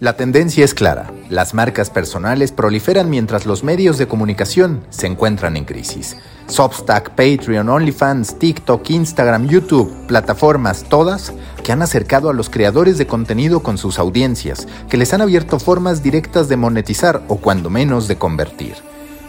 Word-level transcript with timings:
La 0.00 0.16
tendencia 0.16 0.64
es 0.64 0.74
clara. 0.74 1.10
Las 1.28 1.54
marcas 1.54 1.90
personales 1.90 2.52
proliferan 2.52 3.10
mientras 3.10 3.46
los 3.46 3.64
medios 3.64 3.98
de 3.98 4.06
comunicación 4.06 4.84
se 4.90 5.08
encuentran 5.08 5.56
en 5.56 5.64
crisis. 5.64 6.16
Substack, 6.46 7.16
Patreon, 7.16 7.68
OnlyFans, 7.68 8.38
TikTok, 8.38 8.90
Instagram, 8.90 9.48
YouTube, 9.48 9.92
plataformas, 10.06 10.84
todas 10.84 11.32
que 11.64 11.72
han 11.72 11.82
acercado 11.82 12.30
a 12.30 12.32
los 12.32 12.48
creadores 12.48 12.96
de 12.96 13.08
contenido 13.08 13.58
con 13.58 13.76
sus 13.76 13.98
audiencias, 13.98 14.68
que 14.88 14.98
les 14.98 15.12
han 15.14 15.20
abierto 15.20 15.58
formas 15.58 16.00
directas 16.00 16.48
de 16.48 16.56
monetizar 16.56 17.24
o 17.26 17.38
cuando 17.38 17.68
menos 17.68 18.06
de 18.06 18.18
convertir. 18.18 18.76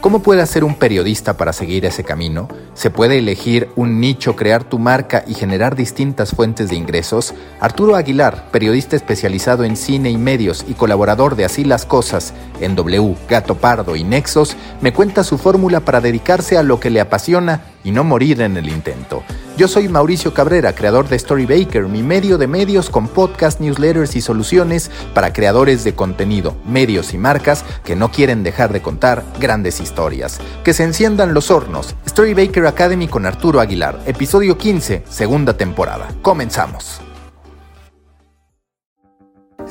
¿Cómo 0.01 0.21
puede 0.21 0.41
hacer 0.41 0.63
un 0.63 0.75
periodista 0.75 1.35
para 1.35 1.51
seguir 1.51 1.83
ese 1.83 2.05
camino? 2.05 2.47
¿Se 2.73 2.89
puede 2.89 3.17
elegir 3.17 3.67
un 3.75 3.99
nicho, 3.99 4.37
crear 4.37 4.63
tu 4.63 4.79
marca 4.79 5.25
y 5.27 5.33
generar 5.33 5.75
distintas 5.75 6.31
fuentes 6.31 6.69
de 6.69 6.77
ingresos? 6.77 7.33
Arturo 7.59 7.97
Aguilar, 7.97 8.49
periodista 8.49 8.95
especializado 8.95 9.65
en 9.65 9.75
cine 9.75 10.09
y 10.09 10.17
medios 10.17 10.63
y 10.69 10.75
colaborador 10.75 11.35
de 11.35 11.43
Así 11.43 11.65
las 11.65 11.85
Cosas 11.85 12.33
en 12.61 12.77
W, 12.77 13.13
Gato 13.27 13.55
Pardo 13.55 13.97
y 13.97 14.05
Nexos, 14.05 14.55
me 14.79 14.93
cuenta 14.93 15.25
su 15.25 15.37
fórmula 15.37 15.81
para 15.81 15.99
dedicarse 15.99 16.57
a 16.57 16.63
lo 16.63 16.79
que 16.79 16.91
le 16.91 17.01
apasiona 17.01 17.63
y 17.83 17.91
no 17.91 18.03
morir 18.03 18.41
en 18.41 18.57
el 18.57 18.69
intento. 18.69 19.23
Yo 19.57 19.67
soy 19.67 19.89
Mauricio 19.89 20.33
Cabrera, 20.33 20.73
creador 20.73 21.09
de 21.09 21.19
Storybaker, 21.19 21.87
mi 21.87 22.01
medio 22.01 22.37
de 22.37 22.47
medios 22.47 22.89
con 22.89 23.07
podcast, 23.07 23.59
newsletters 23.59 24.15
y 24.15 24.21
soluciones 24.21 24.89
para 25.13 25.33
creadores 25.33 25.83
de 25.83 25.93
contenido, 25.95 26.55
medios 26.65 27.13
y 27.13 27.17
marcas 27.17 27.65
que 27.83 27.95
no 27.95 28.11
quieren 28.11 28.43
dejar 28.43 28.71
de 28.71 28.81
contar 28.81 29.23
grandes 29.39 29.81
historias. 29.81 30.39
Que 30.63 30.73
se 30.73 30.83
enciendan 30.83 31.33
los 31.33 31.51
hornos. 31.51 31.95
Storybaker 32.07 32.65
Academy 32.67 33.07
con 33.07 33.25
Arturo 33.25 33.59
Aguilar, 33.59 33.99
episodio 34.05 34.57
15, 34.57 35.03
segunda 35.09 35.57
temporada. 35.57 36.07
Comenzamos. 36.21 37.01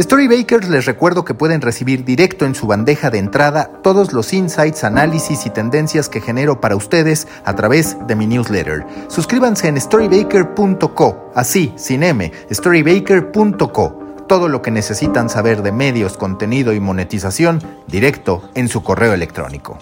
Storybakers 0.01 0.69
les 0.69 0.87
recuerdo 0.87 1.25
que 1.25 1.35
pueden 1.35 1.61
recibir 1.61 2.05
directo 2.05 2.45
en 2.45 2.55
su 2.55 2.69
bandeja 2.69 3.11
de 3.11 3.19
entrada 3.19 3.69
todos 3.83 4.13
los 4.13 4.33
insights, 4.33 4.85
análisis 4.85 5.45
y 5.45 5.51
tendencias 5.51 6.09
que 6.09 6.21
genero 6.21 6.61
para 6.61 6.77
ustedes 6.77 7.27
a 7.45 7.57
través 7.57 7.97
de 8.07 8.15
mi 8.15 8.29
newsletter. 8.29 8.87
Suscríbanse 9.09 9.67
en 9.67 9.81
storybaker.co, 9.81 11.33
así, 11.35 11.73
sin 11.77 12.05
M, 12.05 12.31
storybaker.co. 12.49 14.05
Todo 14.29 14.49
lo 14.49 14.63
que 14.63 14.71
necesitan 14.71 15.29
saber 15.29 15.63
de 15.63 15.73
medios, 15.73 16.17
contenido 16.17 16.73
y 16.73 16.79
monetización 16.79 17.61
directo 17.89 18.49
en 18.55 18.69
su 18.69 18.85
correo 18.85 19.15
electrónico. 19.15 19.79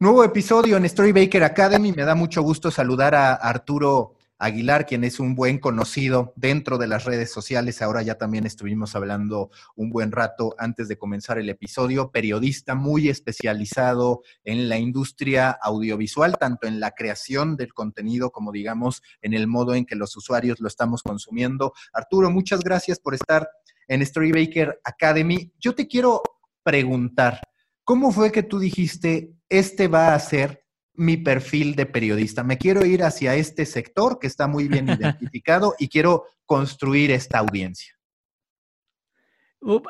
Nuevo 0.00 0.24
episodio 0.24 0.78
en 0.78 0.88
Storybaker 0.88 1.44
Academy. 1.44 1.92
Me 1.92 2.02
da 2.02 2.16
mucho 2.16 2.42
gusto 2.42 2.72
saludar 2.72 3.14
a 3.14 3.34
Arturo 3.34 4.15
Aguilar, 4.38 4.84
quien 4.84 5.04
es 5.04 5.18
un 5.18 5.34
buen 5.34 5.58
conocido 5.58 6.32
dentro 6.36 6.76
de 6.76 6.86
las 6.86 7.04
redes 7.04 7.32
sociales. 7.32 7.80
Ahora 7.80 8.02
ya 8.02 8.16
también 8.16 8.44
estuvimos 8.44 8.94
hablando 8.94 9.50
un 9.74 9.90
buen 9.90 10.12
rato 10.12 10.54
antes 10.58 10.88
de 10.88 10.98
comenzar 10.98 11.38
el 11.38 11.48
episodio. 11.48 12.10
Periodista 12.10 12.74
muy 12.74 13.08
especializado 13.08 14.22
en 14.44 14.68
la 14.68 14.78
industria 14.78 15.50
audiovisual, 15.50 16.36
tanto 16.38 16.66
en 16.66 16.80
la 16.80 16.90
creación 16.90 17.56
del 17.56 17.72
contenido 17.72 18.30
como, 18.30 18.52
digamos, 18.52 19.02
en 19.22 19.32
el 19.32 19.46
modo 19.46 19.74
en 19.74 19.86
que 19.86 19.96
los 19.96 20.16
usuarios 20.16 20.60
lo 20.60 20.68
estamos 20.68 21.02
consumiendo. 21.02 21.72
Arturo, 21.92 22.30
muchas 22.30 22.60
gracias 22.60 22.98
por 22.98 23.14
estar 23.14 23.48
en 23.88 24.04
Storybaker 24.04 24.80
Academy. 24.84 25.52
Yo 25.58 25.74
te 25.74 25.86
quiero 25.86 26.22
preguntar, 26.62 27.40
¿cómo 27.84 28.12
fue 28.12 28.32
que 28.32 28.42
tú 28.42 28.58
dijiste, 28.58 29.32
este 29.48 29.88
va 29.88 30.14
a 30.14 30.18
ser 30.18 30.65
mi 30.96 31.16
perfil 31.16 31.74
de 31.74 31.86
periodista. 31.86 32.42
Me 32.42 32.58
quiero 32.58 32.84
ir 32.84 33.02
hacia 33.02 33.34
este 33.34 33.66
sector 33.66 34.18
que 34.18 34.26
está 34.26 34.46
muy 34.46 34.68
bien 34.68 34.88
identificado 34.88 35.74
y 35.78 35.88
quiero 35.88 36.24
construir 36.44 37.10
esta 37.10 37.38
audiencia. 37.38 37.96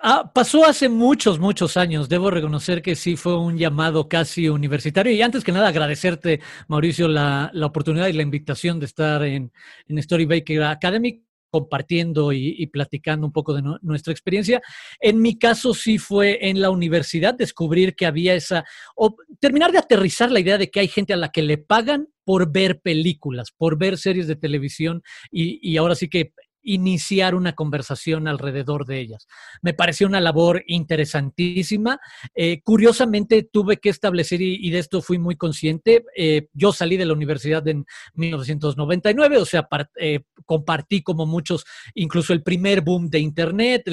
Ah, 0.03 0.31
pasó 0.35 0.65
hace 0.65 0.89
muchos, 0.89 1.39
muchos 1.39 1.77
años. 1.77 2.09
Debo 2.09 2.31
reconocer 2.31 2.81
que 2.81 2.95
sí 2.95 3.17
fue 3.17 3.39
un 3.39 3.59
llamado 3.59 4.09
casi 4.09 4.49
universitario. 4.49 5.13
Y 5.13 5.21
antes 5.21 5.45
que 5.45 5.53
nada, 5.53 5.69
agradecerte, 5.69 6.41
Mauricio, 6.69 7.09
la, 7.09 7.51
oportunidad 7.63 8.07
y 8.07 8.15
la 8.15 8.23
invitación 8.23 8.81
de 8.81 8.87
estar 8.87 9.23
en, 9.23 9.53
en 9.87 10.03
Storybaker 10.03 10.63
Academy 10.63 11.26
compartiendo 11.51 12.33
y, 12.33 12.67
platicando 12.67 13.27
un 13.27 13.33
poco 13.33 13.55
de 13.55 13.63
nuestra 13.83 14.13
experiencia. 14.13 14.61
En 15.01 15.21
mi 15.21 15.39
caso 15.39 15.75
sí 15.75 15.99
fue 15.99 16.49
en 16.49 16.61
la 16.61 16.71
universidad 16.71 17.35
descubrir 17.35 17.95
que 17.95 18.07
había 18.07 18.35
esa, 18.35 18.65
o 18.95 19.17
terminar 19.41 19.73
de 19.73 19.79
aterrizar 19.79 20.31
la 20.31 20.41
idea 20.41 20.59
de 20.59 20.71
que 20.71 20.81
hay 20.81 20.89
gente 20.89 21.13
a 21.13 21.17
la 21.17 21.31
que 21.31 21.43
le 21.43 21.59
pagan 21.59 22.09
por 22.25 22.53
ver 22.53 22.81
películas, 22.81 23.53
por 23.57 23.79
ver 23.79 23.99
series 23.99 24.27
de 24.27 24.37
televisión 24.37 25.03
y, 25.31 25.61
y 25.63 25.77
ahora 25.77 25.95
sí 25.95 26.09
que 26.09 26.33
iniciar 26.67 27.35
una 27.35 27.55
conversación 27.55 28.27
alrededor 28.27 28.87
de 28.87 29.01
ellas. 29.01 29.29
Me 29.63 29.73
pareció 29.73 30.07
una 30.07 30.21
labor 30.21 30.65
interesantísima. 30.67 32.01
Eh, 32.35 32.61
curiosamente, 32.63 33.45
tuve 33.45 33.79
que 33.79 33.89
establecer, 33.89 34.43
y, 34.43 34.71
de 34.71 34.79
esto 34.81 35.01
fui 35.01 35.19
muy 35.19 35.37
consciente, 35.37 36.05
eh, 36.17 36.49
yo 36.53 36.73
salí 36.73 36.97
de 36.97 37.07
la 37.07 37.13
universidad 37.13 37.67
en 37.69 37.87
1999, 38.15 39.39
o 39.39 39.45
sea, 39.45 39.69
eh, 39.97 40.21
compartí 40.45 41.03
como 41.03 41.25
muchos, 41.25 41.65
incluso 41.95 42.33
el 42.33 42.43
primer 42.43 42.81
boom 42.81 43.09
de 43.11 43.21
Internet, 43.21 43.85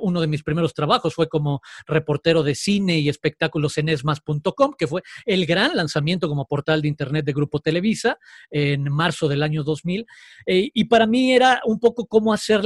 uno 0.00 0.20
de 0.20 0.26
mis 0.26 0.42
primeros 0.42 0.74
trabajos 0.74 1.14
fue 1.14 1.28
como 1.28 1.60
reportero 1.86 2.42
de 2.42 2.56
cine 2.56 2.98
y 2.98 3.08
espectáculos 3.08 3.78
en 3.78 3.88
esmas.com, 3.88 4.74
que 4.76 4.88
fue 4.88 5.02
el 5.24 5.46
gran 5.46 5.76
lanzamiento 5.76 6.28
como 6.28 6.46
portal 6.46 6.82
de 6.82 6.88
Internet 6.88 7.24
de 7.24 7.32
Grupo 7.32 7.60
Televisa 7.60 8.18
en 8.50 8.90
marzo 8.90 9.28
del 9.28 9.44
año 9.44 9.62
2000. 9.62 10.06
y 10.46 10.84
para 10.84 11.06
mí 11.06 11.32
era 11.32 11.60
un 11.64 11.78
poco 11.78 12.06
cómo 12.16 12.32
hacer 12.32 12.62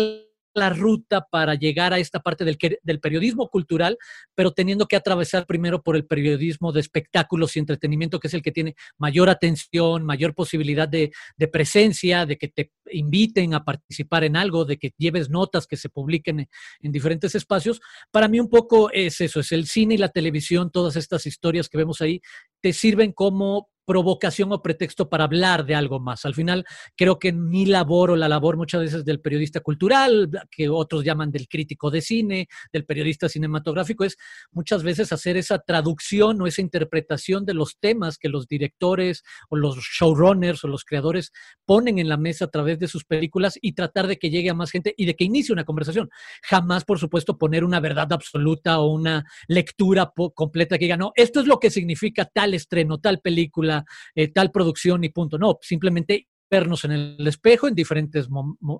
la 0.55 0.71
ruta 0.71 1.27
para 1.29 1.57
llegar 1.57 1.93
a 1.93 1.99
esta 1.99 2.21
parte 2.21 2.45
del, 2.45 2.57
del, 2.85 3.01
periodismo 3.01 3.49
cultural, 3.49 3.99
pero 4.37 4.53
teniendo 4.53 4.87
que 4.87 4.95
atravesar 4.95 5.45
primero 5.45 5.83
por 5.83 5.97
el 5.97 6.07
periodismo 6.07 6.71
de 6.71 6.79
espectáculos 6.79 7.57
y 7.57 7.59
entretenimiento, 7.59 8.21
que 8.21 8.29
es 8.29 8.35
el 8.35 8.43
que 8.43 8.53
tiene 8.53 8.77
mayor 8.97 9.29
atención, 9.29 10.05
mayor 10.05 10.37
posibilidad 10.37 10.89
de, 10.89 11.11
presencia, 11.53 12.27
de 12.27 12.39
que 12.39 12.47
te 12.47 12.71
inviten 12.93 13.55
a 13.55 13.65
participar 13.65 14.23
en 14.23 14.37
algo, 14.37 14.65
de 14.65 14.77
que 14.77 14.93
lleves 14.97 15.31
notas 15.31 15.67
que 15.67 15.77
se 15.77 15.89
publiquen 15.89 16.49
en 16.81 16.93
diferentes 16.93 17.35
espacios. 17.35 17.81
Para 18.13 18.29
mí 18.29 18.39
un 18.39 18.49
poco 18.49 18.89
es 18.93 19.21
eso, 19.21 19.41
es 19.41 19.51
el 19.51 19.67
cine 19.67 19.95
y 19.95 19.99
la 19.99 20.11
televisión, 20.11 20.71
todas 20.71 20.95
estas 20.95 21.27
historias 21.27 21.69
que 21.69 21.79
vemos 21.79 22.01
ahí, 22.01 22.21
te 22.61 22.73
sirven 22.73 23.11
como 23.11 23.69
provocación 23.91 24.53
o 24.53 24.63
pretexto 24.63 25.09
para 25.09 25.25
hablar 25.25 25.67
de 25.67 25.75
algo 25.75 25.99
más. 25.99 26.25
Al 26.25 26.33
final, 26.33 26.65
creo 26.97 27.19
que 27.19 27.33
mi 27.33 27.67
labor 27.67 28.13
o 28.13 28.17
la 28.17 28.29
labor 28.29 28.57
muchas 28.57 28.83
veces 28.83 29.05
del 29.05 29.19
periodista 29.21 29.59
cultural, 29.59 30.31
que 30.49 30.69
otros 30.69 31.03
llaman 31.03 31.33
del 31.33 31.49
crítico 31.49 31.91
de 31.91 32.01
cine, 32.01 32.47
del 32.73 32.85
periodista 32.85 33.29
cinematográfico, 33.29 34.05
es 34.05 34.17
muchas 34.53 34.85
veces 34.85 35.13
hacer 35.13 35.37
esa 35.37 35.59
traducción 35.59 36.41
o 36.41 36.47
esa 36.47 36.61
interpretación 36.61 37.45
de 37.45 37.55
los 37.55 37.81
temas 37.81 38.17
que 38.17 38.29
los 38.29 38.47
directores 38.47 39.25
o 39.49 39.57
los 39.57 39.79
showrunners 39.79 40.63
o 40.63 40.69
los 40.69 40.85
creadores 40.85 41.33
ponen 41.65 41.99
en 41.99 42.09
la 42.09 42.17
mesa 42.17 42.45
a 42.45 42.51
través 42.53 42.79
de 42.79 42.87
sus 42.87 43.05
películas 43.05 43.59
y 43.61 43.73
tratar 43.73 44.07
de 44.07 44.21
que 44.21 44.31
llegue 44.31 44.51
a 44.51 44.55
más 44.55 44.71
gente 44.71 44.95
y 44.97 45.05
de 45.05 45.17
que 45.17 45.25
inicie 45.25 45.53
una 45.53 45.65
conversación. 45.65 46.11
Jamás, 46.45 46.85
por 46.85 47.01
supuesto, 47.01 47.39
poner 47.39 47.65
una 47.65 47.81
verdad 47.81 48.13
absoluta 48.13 48.79
o 48.79 48.93
una 48.93 49.25
lectura 49.49 50.13
completa 50.33 50.79
que 50.79 50.85
diga, 50.85 50.97
no, 50.97 51.11
esto 51.17 51.41
es 51.41 51.49
lo 51.49 51.59
que 51.59 51.71
significa 51.71 52.25
tal 52.25 52.55
estreno, 52.55 52.99
tal 52.99 53.19
película, 53.19 53.80
eh, 54.15 54.29
tal 54.29 54.51
producción 54.51 55.05
y 55.05 55.11
punto. 55.11 55.39
No, 55.39 55.59
simplemente 55.63 56.29
vernos 56.51 56.85
en 56.85 56.91
el 56.91 57.27
espejo 57.29 57.69
en 57.69 57.77
diferentes 57.77 58.29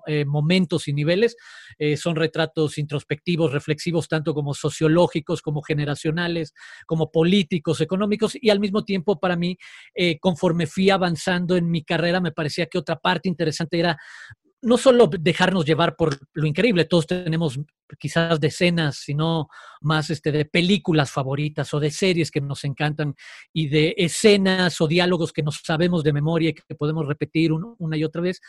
eh, 0.05 0.25
momentos 0.25 0.89
y 0.89 0.93
niveles. 0.93 1.37
Eh, 1.79 1.95
son 1.95 2.17
retratos 2.17 2.77
introspectivos, 2.77 3.53
reflexivos, 3.53 4.09
tanto 4.09 4.33
como 4.33 4.53
sociológicos, 4.53 5.41
como 5.41 5.61
generacionales, 5.61 6.53
como 6.85 7.11
políticos, 7.11 7.79
económicos, 7.79 8.37
y 8.41 8.49
al 8.49 8.59
mismo 8.59 8.83
tiempo 8.83 9.21
para 9.21 9.37
mí, 9.37 9.57
conforme 10.19 10.67
fui 10.67 10.89
avanzando 10.89 11.55
en 11.55 11.71
mi 11.71 11.85
carrera, 11.85 12.19
me 12.19 12.33
parecía 12.33 12.65
que 12.65 12.77
otra 12.77 12.97
parte 12.97 13.29
interesante 13.29 13.79
era 13.79 13.97
no 14.61 14.77
solo 14.77 15.07
dejarnos 15.07 15.65
llevar 15.65 15.95
por 15.95 16.17
lo 16.33 16.45
increíble, 16.45 16.85
todos 16.85 17.07
tenemos 17.07 17.59
quizás 17.99 18.39
decenas, 18.39 18.97
sino 18.97 19.49
más 19.81 20.09
este, 20.09 20.31
de 20.31 20.45
películas 20.45 21.11
favoritas 21.11 21.73
o 21.73 21.79
de 21.79 21.91
series 21.91 22.31
que 22.31 22.41
nos 22.41 22.63
encantan 22.63 23.15
y 23.51 23.67
de 23.67 23.95
escenas 23.97 24.79
o 24.79 24.87
diálogos 24.87 25.33
que 25.33 25.43
nos 25.43 25.61
sabemos 25.63 26.03
de 26.03 26.13
memoria 26.13 26.49
y 26.49 26.53
que 26.53 26.75
podemos 26.75 27.07
repetir 27.07 27.51
una 27.51 27.97
y 27.97 28.03
otra 28.03 28.21
vez. 28.21 28.39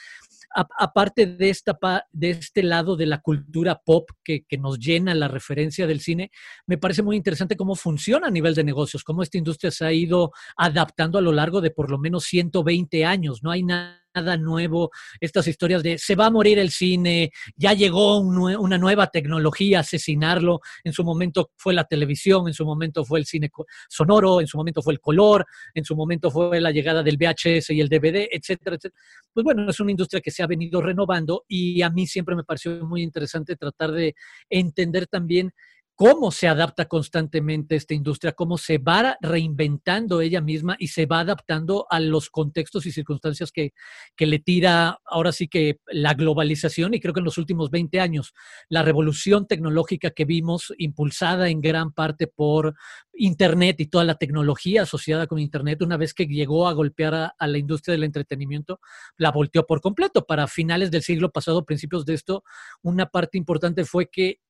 Aparte 0.55 1.27
de, 1.27 1.51
esta, 1.51 1.79
de 2.13 2.31
este 2.31 2.63
lado 2.63 2.97
de 2.97 3.07
la 3.07 3.21
cultura 3.21 3.81
pop 3.85 4.11
que, 4.25 4.45
nos 4.59 4.79
llena 4.79 5.15
la 5.15 5.29
referencia 5.29 5.87
del 5.87 6.01
cine, 6.01 6.31
me 6.67 6.79
parece 6.79 7.03
muy 7.03 7.17
interesante 7.17 7.57
cómo 7.57 7.75
funciona 7.75 8.29
a 8.29 8.31
nivel 8.31 8.55
de 8.55 8.65
negocios, 8.65 9.03
cómo 9.03 9.23
esta 9.23 9.39
industria 9.39 9.71
se 9.71 9.85
ha 9.85 9.93
ido 9.93 10.33
adaptando 10.57 11.19
a 11.19 11.23
lo 11.23 11.33
largo 11.33 11.61
de 11.61 11.71
por 11.71 11.91
lo 11.91 11.99
menos 11.99 12.25
120 12.25 13.05
años. 13.05 13.43
No 13.43 13.51
hay 13.51 13.63
nada 13.63 14.03
nuevo, 14.39 14.91
estas 15.21 15.47
historias 15.47 15.83
de 15.83 15.99
se 15.99 16.15
va 16.15 16.27
a 16.27 16.31
morir 16.31 16.59
el 16.59 16.71
cine, 16.71 17.33
ya 17.57 17.73
llegó 17.73 18.19
una 18.19 18.79
nueva 18.79 19.07
tecnología 19.07 19.81
asesinarlo, 19.81 20.61
en 20.85 20.93
su 20.93 21.05
momento 21.05 21.51
fue 21.57 21.73
la 21.73 21.85
televisión, 21.85 22.47
en 22.47 22.55
su 22.55 22.65
momento 22.65 23.05
fue 23.05 23.21
el 23.21 23.27
cine 23.27 23.51
sonoro, 23.89 24.41
en 24.41 24.47
su 24.47 24.57
momento 24.57 24.83
fue 24.83 24.93
el 24.93 25.01
color, 25.01 25.47
en 25.75 25.85
su 25.85 25.97
momento 25.97 26.31
fue 26.31 26.61
la 26.61 26.71
llegada 26.71 27.03
del 27.03 27.17
VHS 27.17 27.71
y 27.71 27.81
el 27.81 27.89
DVD, 27.89 28.29
etcétera, 28.31 28.77
etcétera. 28.77 29.03
Pues 29.33 29.45
bueno, 29.45 29.69
es 29.69 29.81
una 29.81 29.91
industria 29.91 30.21
que 30.21 30.31
se 30.31 30.42
ha 30.43 30.47
venido 30.47 30.81
renovando 30.81 31.45
y 31.49 31.83
a 31.83 31.91
mí 31.91 32.07
siempre 32.07 32.37
me 32.37 32.45
pareció 32.45 32.85
muy 32.87 33.03
interesante 33.03 33.57
tratar 33.57 33.93
de 33.93 34.15
entender 34.49 35.07
también 35.07 35.53
cómo 35.95 36.31
se 36.31 36.49
adapta 36.49 36.87
constantemente 36.87 37.77
esta 37.77 37.95
industria, 37.95 38.33
cómo 38.33 38.59
se 38.59 38.79
va 38.79 39.17
reinventando 39.21 40.21
ella 40.21 40.41
misma 40.41 40.77
y 40.79 40.89
se 40.89 41.07
va 41.07 41.21
adaptando 41.21 41.87
a 41.91 42.01
los 42.01 42.31
contextos 42.31 42.87
y 42.87 42.93
circunstancias 42.93 43.53
que, 43.53 43.73
que, 44.17 44.27
le 44.27 44.39
tira 44.39 44.99
ahora 45.05 45.33
sí 45.33 45.49
que 45.49 45.79
la 45.87 46.15
globalización 46.15 46.95
y 46.95 47.01
creo 47.01 47.15
que 47.15 47.21
en 47.21 47.25
los 47.25 47.39
últimos 47.39 47.71
20 47.71 48.01
años 48.01 48.33
la 48.69 48.83
revolución 48.83 49.47
tecnológica 49.47 50.11
que 50.11 50.25
vimos 50.25 50.73
impulsada 50.79 51.49
en 51.49 51.61
gran 51.61 51.93
parte 51.93 52.27
por 52.27 52.75
Internet 53.15 53.81
y 53.81 53.87
toda 53.87 54.05
la 54.05 54.15
tecnología 54.15 54.83
asociada 54.83 55.27
con 55.27 55.39
Internet, 55.39 55.83
una 55.83 55.99
vez 55.99 56.15
que 56.15 56.27
llegó 56.27 56.67
a 56.67 56.73
golpear 56.73 57.15
a, 57.15 57.35
a 57.39 57.47
la 57.47 57.59
industria 57.59 57.93
del 57.93 58.05
entretenimiento, 58.05 58.81
la 59.17 59.31
volteó 59.31 59.67
por 59.67 59.81
completo. 59.81 60.25
Para 60.25 60.47
finales 60.47 60.91
del 60.91 61.03
siglo 61.03 61.31
pasado, 61.31 61.65
principios 61.65 62.07
de 62.07 62.15
esto, 62.15 62.43
una 62.81 63.07
parte 63.07 63.37
importante 63.37 63.85
fue 63.85 64.09
que 64.09 64.41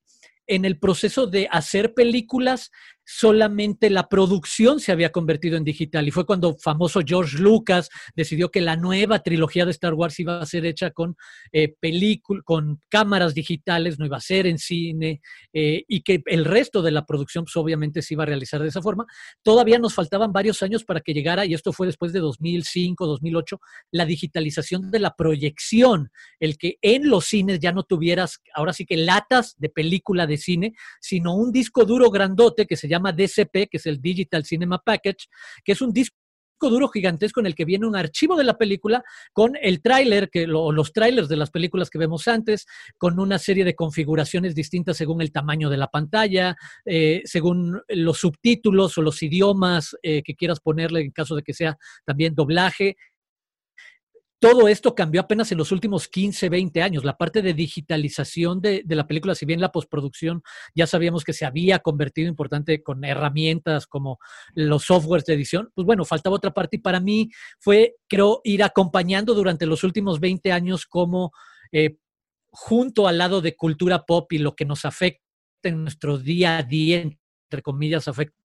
en 0.46 0.64
el 0.64 0.78
proceso 0.78 1.26
de 1.26 1.48
hacer 1.50 1.94
películas 1.94 2.70
solamente 3.04 3.90
la 3.90 4.08
producción 4.08 4.80
se 4.80 4.92
había 4.92 5.12
convertido 5.12 5.56
en 5.56 5.64
digital. 5.64 6.06
Y 6.06 6.10
fue 6.10 6.26
cuando 6.26 6.56
famoso 6.56 7.00
George 7.04 7.38
Lucas 7.38 7.88
decidió 8.14 8.50
que 8.50 8.60
la 8.60 8.76
nueva 8.76 9.22
trilogía 9.22 9.64
de 9.64 9.72
Star 9.72 9.94
Wars 9.94 10.18
iba 10.20 10.40
a 10.40 10.46
ser 10.46 10.66
hecha 10.66 10.90
con 10.90 11.16
eh, 11.52 11.74
con 12.44 12.80
cámaras 12.88 13.34
digitales, 13.34 13.98
no 13.98 14.06
iba 14.06 14.16
a 14.16 14.20
ser 14.20 14.46
en 14.46 14.58
cine, 14.58 15.20
eh, 15.52 15.84
y 15.88 16.02
que 16.02 16.22
el 16.26 16.44
resto 16.44 16.82
de 16.82 16.90
la 16.90 17.04
producción 17.04 17.44
pues, 17.44 17.56
obviamente 17.56 18.02
se 18.02 18.14
iba 18.14 18.22
a 18.22 18.26
realizar 18.26 18.62
de 18.62 18.68
esa 18.68 18.82
forma. 18.82 19.06
Todavía 19.42 19.78
nos 19.78 19.94
faltaban 19.94 20.32
varios 20.32 20.62
años 20.62 20.84
para 20.84 21.00
que 21.00 21.12
llegara, 21.12 21.44
y 21.44 21.54
esto 21.54 21.72
fue 21.72 21.86
después 21.86 22.12
de 22.12 22.20
2005, 22.20 23.06
2008, 23.06 23.60
la 23.90 24.06
digitalización 24.06 24.90
de 24.90 24.98
la 24.98 25.14
proyección, 25.14 26.10
el 26.40 26.56
que 26.58 26.78
en 26.82 27.08
los 27.08 27.26
cines 27.26 27.58
ya 27.60 27.72
no 27.72 27.82
tuvieras, 27.82 28.40
ahora 28.54 28.72
sí 28.72 28.86
que 28.86 28.96
latas 28.96 29.56
de 29.58 29.68
película 29.68 30.26
de 30.26 30.36
cine, 30.36 30.74
sino 31.00 31.34
un 31.34 31.52
disco 31.52 31.84
duro 31.84 32.10
grandote 32.10 32.66
que 32.66 32.76
se 32.76 32.88
llama 32.92 33.12
DCP, 33.12 33.68
que 33.70 33.78
es 33.78 33.86
el 33.86 34.00
Digital 34.00 34.44
Cinema 34.44 34.78
Package, 34.78 35.26
que 35.64 35.72
es 35.72 35.82
un 35.82 35.92
disco 35.92 36.16
duro 36.70 36.88
gigantesco 36.88 37.40
en 37.40 37.46
el 37.46 37.54
que 37.54 37.64
viene 37.64 37.86
un 37.86 37.96
archivo 37.96 38.36
de 38.36 38.44
la 38.44 38.56
película 38.56 39.02
con 39.32 39.56
el 39.60 39.82
tráiler, 39.82 40.30
que 40.30 40.46
los 40.46 40.92
trailers 40.92 41.28
de 41.28 41.36
las 41.36 41.50
películas 41.50 41.90
que 41.90 41.98
vemos 41.98 42.28
antes, 42.28 42.66
con 42.98 43.18
una 43.18 43.38
serie 43.38 43.64
de 43.64 43.74
configuraciones 43.74 44.54
distintas 44.54 44.96
según 44.96 45.20
el 45.22 45.32
tamaño 45.32 45.70
de 45.70 45.76
la 45.76 45.88
pantalla, 45.88 46.56
eh, 46.84 47.22
según 47.24 47.82
los 47.88 48.18
subtítulos 48.18 48.96
o 48.98 49.02
los 49.02 49.22
idiomas 49.22 49.96
eh, 50.02 50.22
que 50.22 50.34
quieras 50.34 50.60
ponerle 50.60 51.00
en 51.00 51.10
caso 51.10 51.34
de 51.34 51.42
que 51.42 51.54
sea 51.54 51.76
también 52.04 52.34
doblaje, 52.34 52.96
todo 54.42 54.66
esto 54.66 54.96
cambió 54.96 55.20
apenas 55.20 55.52
en 55.52 55.58
los 55.58 55.70
últimos 55.70 56.08
15, 56.08 56.48
20 56.48 56.82
años. 56.82 57.04
La 57.04 57.16
parte 57.16 57.42
de 57.42 57.54
digitalización 57.54 58.60
de, 58.60 58.82
la 58.88 59.06
película, 59.06 59.36
si 59.36 59.46
bien 59.46 59.60
la 59.60 59.70
postproducción 59.70 60.42
ya 60.74 60.88
sabíamos 60.88 61.22
que 61.22 61.32
se 61.32 61.44
había 61.44 61.78
convertido 61.78 62.28
importante 62.28 62.82
con 62.82 63.04
herramientas 63.04 63.86
como 63.86 64.18
los 64.54 64.82
softwares 64.82 65.26
de 65.26 65.34
edición, 65.34 65.70
pues 65.76 65.86
bueno, 65.86 66.04
faltaba 66.04 66.34
otra 66.34 66.52
parte 66.52 66.74
y 66.74 66.80
para 66.80 66.98
mí 66.98 67.30
fue, 67.60 67.94
creo, 68.08 68.40
ir 68.42 68.64
acompañando 68.64 69.34
durante 69.34 69.64
los 69.64 69.84
últimos 69.84 70.18
20 70.18 70.50
años 70.50 70.86
como 70.86 71.30
eh, 71.70 71.98
junto 72.50 73.06
al 73.06 73.18
lado 73.18 73.42
de 73.42 73.54
cultura 73.54 74.04
pop 74.04 74.32
y 74.32 74.38
lo 74.38 74.56
que 74.56 74.64
nos 74.64 74.84
afecta 74.84 75.22
en 75.62 75.82
nuestro 75.82 76.18
día 76.18 76.56
a 76.56 76.64
día, 76.64 77.02
entre 77.02 77.62
comillas, 77.62 78.08
afecta 78.08 78.41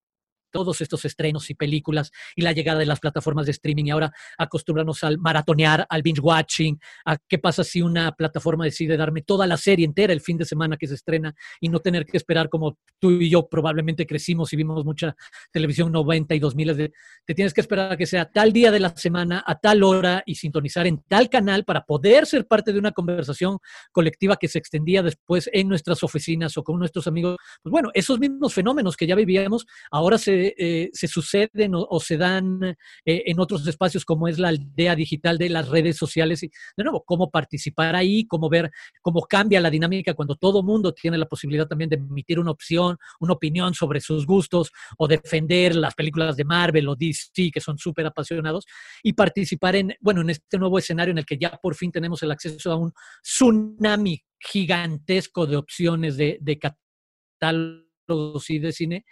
todos 0.52 0.82
estos 0.82 1.06
estrenos 1.06 1.50
y 1.50 1.56
películas 1.56 2.12
y 2.36 2.42
la 2.42 2.52
llegada 2.52 2.80
de 2.80 2.86
las 2.86 3.00
plataformas 3.00 3.46
de 3.46 3.52
streaming 3.52 3.86
y 3.86 3.92
ahora 3.92 4.12
acostumbrarnos 4.38 5.04
al 5.04 5.18
maratonear, 5.18 5.86
al 5.90 6.02
binge 6.02 6.22
watching, 6.22 6.80
a 7.06 7.18
qué 7.18 7.38
pasa 7.38 7.64
si 7.64 7.82
una 7.82 8.12
plataforma 8.12 8.66
decide 8.66 8.98
darme 8.98 9.22
toda 9.22 9.48
la 9.48 9.58
serie 9.58 9.86
entera 9.86 10.14
el 10.14 10.22
fin 10.22 10.38
de 10.38 10.46
semana 10.46 10.78
que 10.78 10.88
se 10.88 10.96
estrena 10.96 11.34
y 11.60 11.70
no 11.70 11.80
tener 11.80 12.06
que 12.06 12.18
esperar 12.18 12.50
como 12.50 12.78
tú 13.00 13.12
y 13.12 13.30
yo 13.30 13.48
probablemente 13.48 14.06
crecimos 14.06 14.52
y 14.54 14.56
vimos 14.56 14.86
mucha 14.86 15.16
televisión 15.52 15.92
90 15.92 16.36
y 16.36 16.40
2000 16.40 16.78
de 16.78 16.94
te 17.26 17.34
tienes 17.34 17.54
que 17.54 17.62
esperar 17.62 17.92
a 17.92 17.98
que 17.98 18.06
sea 18.06 18.30
tal 18.30 18.54
día 18.54 18.72
de 18.72 18.80
la 18.80 18.96
semana 18.96 19.44
a 19.46 19.60
tal 19.60 19.84
hora 19.84 20.24
y 20.26 20.36
sintonizar 20.36 20.88
en 20.88 21.04
tal 21.08 21.30
canal 21.30 21.66
para 21.66 21.86
poder 21.86 22.26
ser 22.26 22.48
parte 22.48 22.74
de 22.74 22.80
una 22.80 22.92
conversación 22.92 23.60
colectiva 23.92 24.38
que 24.38 24.48
se 24.48 24.60
extendía 24.60 25.04
después 25.04 25.50
en 25.54 25.68
nuestras 25.68 26.04
oficinas 26.04 26.58
o 26.58 26.64
con 26.64 26.80
nuestros 26.80 27.08
amigos. 27.08 27.38
Pues 27.62 27.72
bueno, 27.72 27.90
esos 27.94 28.20
mismos 28.20 28.54
fenómenos 28.54 28.96
que 28.96 29.08
ya 29.08 29.16
vivíamos 29.16 29.66
ahora 29.92 30.18
se 30.18 30.37
eh, 30.58 30.90
se, 30.94 31.08
suceden 31.08 31.72
o, 31.74 32.00
se 32.00 32.18
dan 32.18 32.64
eh, 32.64 32.76
en 33.06 33.40
otros 33.40 33.66
espacios 33.68 34.06
como 34.06 34.28
es 34.28 34.40
la 34.40 34.50
aldea 34.50 34.96
digital 34.96 35.38
de 35.38 35.50
las 35.50 35.70
redes 35.70 35.98
sociales. 35.98 36.44
Y 36.44 36.52
de 36.76 36.84
nuevo, 36.84 37.04
cómo 37.06 37.30
participar 37.30 37.96
ahí, 37.96 38.26
cómo 38.26 38.50
ver 38.50 38.72
cómo 39.02 39.22
cambia 39.22 39.60
la 39.62 39.70
dinámica 39.70 40.14
cuando 40.14 40.36
todo 40.36 40.64
mundo 40.64 40.94
tiene 40.94 41.18
la 41.18 41.26
posibilidad 41.26 41.68
también 41.68 41.90
de 41.90 41.98
emitir 41.98 42.40
una 42.40 42.52
opción, 42.52 42.98
una 43.20 43.34
opinión 43.34 43.74
sobre 43.74 44.00
sus 44.00 44.26
gustos 44.26 44.72
o 44.98 45.08
defender 45.08 45.76
las 45.76 45.96
películas 45.96 46.36
de 46.38 46.46
Marvel 46.46 46.88
o 46.90 46.96
DC 46.96 47.52
que 47.52 47.62
son 47.62 47.78
súper 47.78 48.06
apasionados 48.06 48.66
y 49.04 49.14
participar 49.14 49.76
en, 49.76 49.96
bueno, 50.02 50.22
en 50.22 50.30
este 50.32 50.58
nuevo 50.58 50.80
escenario 50.80 51.12
en 51.12 51.20
el 51.20 51.26
que 51.26 51.38
ya 51.38 51.52
por 51.62 51.76
fin 51.76 51.92
tenemos 51.92 52.22
el 52.24 52.32
acceso 52.32 52.72
a 52.72 52.76
un 52.76 52.94
tsunami 53.22 54.24
gigantesco 54.40 55.46
de 55.46 55.58
opciones 55.58 56.18
de, 56.18 56.38
de 56.42 56.60
catálogos 56.60 58.50
y 58.50 58.60
de 58.60 58.72
cine 58.72 59.06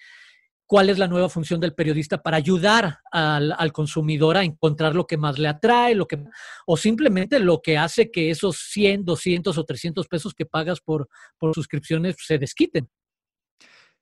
cuál 0.66 0.90
es 0.90 0.98
la 0.98 1.08
nueva 1.08 1.30
función 1.30 1.60
del 1.60 1.74
periodista 1.74 2.22
para 2.22 2.38
ayudar 2.38 3.00
al, 3.12 3.72
consumidor 3.72 4.38
a 4.38 4.44
encontrar 4.44 4.96
lo 4.96 5.06
que 5.06 5.18
más 5.18 5.38
le 5.38 5.48
atrae, 5.48 5.96
lo 5.96 6.08
que, 6.08 6.24
o 6.66 6.78
simplemente 6.78 7.40
lo 7.40 7.62
que 7.62 7.78
hace 7.78 8.12
que 8.12 8.30
esos 8.30 8.58
100, 8.72 9.06
200 9.06 9.58
o 9.58 9.63
300 9.63 10.08
pesos 10.08 10.34
que 10.34 10.46
pagas 10.46 10.82
por, 10.82 11.08
por 11.38 11.54
suscripciones 11.54 12.16
se 12.20 12.38
desquiten. 12.38 12.89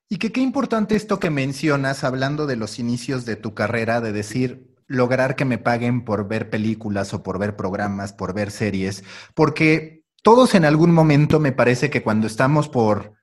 Y 0.09 0.17
que 0.17 0.31
qué 0.31 0.41
importante 0.41 0.95
esto 0.95 1.19
que 1.19 1.29
mencionas, 1.29 2.03
hablando 2.03 2.45
de 2.45 2.55
los 2.55 2.79
inicios 2.79 3.25
de 3.25 3.35
tu 3.35 3.53
carrera, 3.53 3.99
de 3.99 4.11
decir, 4.11 4.73
lograr 4.87 5.35
que 5.35 5.45
me 5.45 5.57
paguen 5.57 6.05
por 6.05 6.27
ver 6.27 6.49
películas 6.49 7.13
o 7.13 7.23
por 7.23 7.39
ver 7.39 7.55
programas, 7.55 8.13
por 8.13 8.33
ver 8.33 8.51
series, 8.51 9.03
porque 9.33 10.03
todos 10.21 10.55
en 10.55 10.65
algún 10.65 10.93
momento 10.93 11.39
me 11.39 11.51
parece 11.51 11.89
que 11.89 12.03
cuando 12.03 12.27
estamos 12.27 12.69
por 12.69 13.13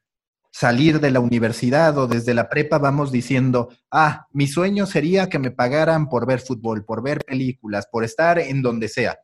salir 0.51 1.01
de 1.01 1.11
la 1.11 1.21
universidad 1.21 1.97
o 1.99 2.07
desde 2.07 2.35
la 2.35 2.49
prepa 2.49 2.79
vamos 2.79 3.13
diciendo, 3.13 3.69
ah, 3.91 4.27
mi 4.33 4.47
sueño 4.47 4.87
sería 4.87 5.29
que 5.29 5.39
me 5.39 5.51
pagaran 5.51 6.09
por 6.09 6.27
ver 6.27 6.41
fútbol, 6.41 6.85
por 6.85 7.03
ver 7.03 7.25
películas, 7.25 7.87
por 7.91 8.05
estar 8.05 8.39
en 8.39 8.63
donde 8.63 8.89
sea. 8.89 9.19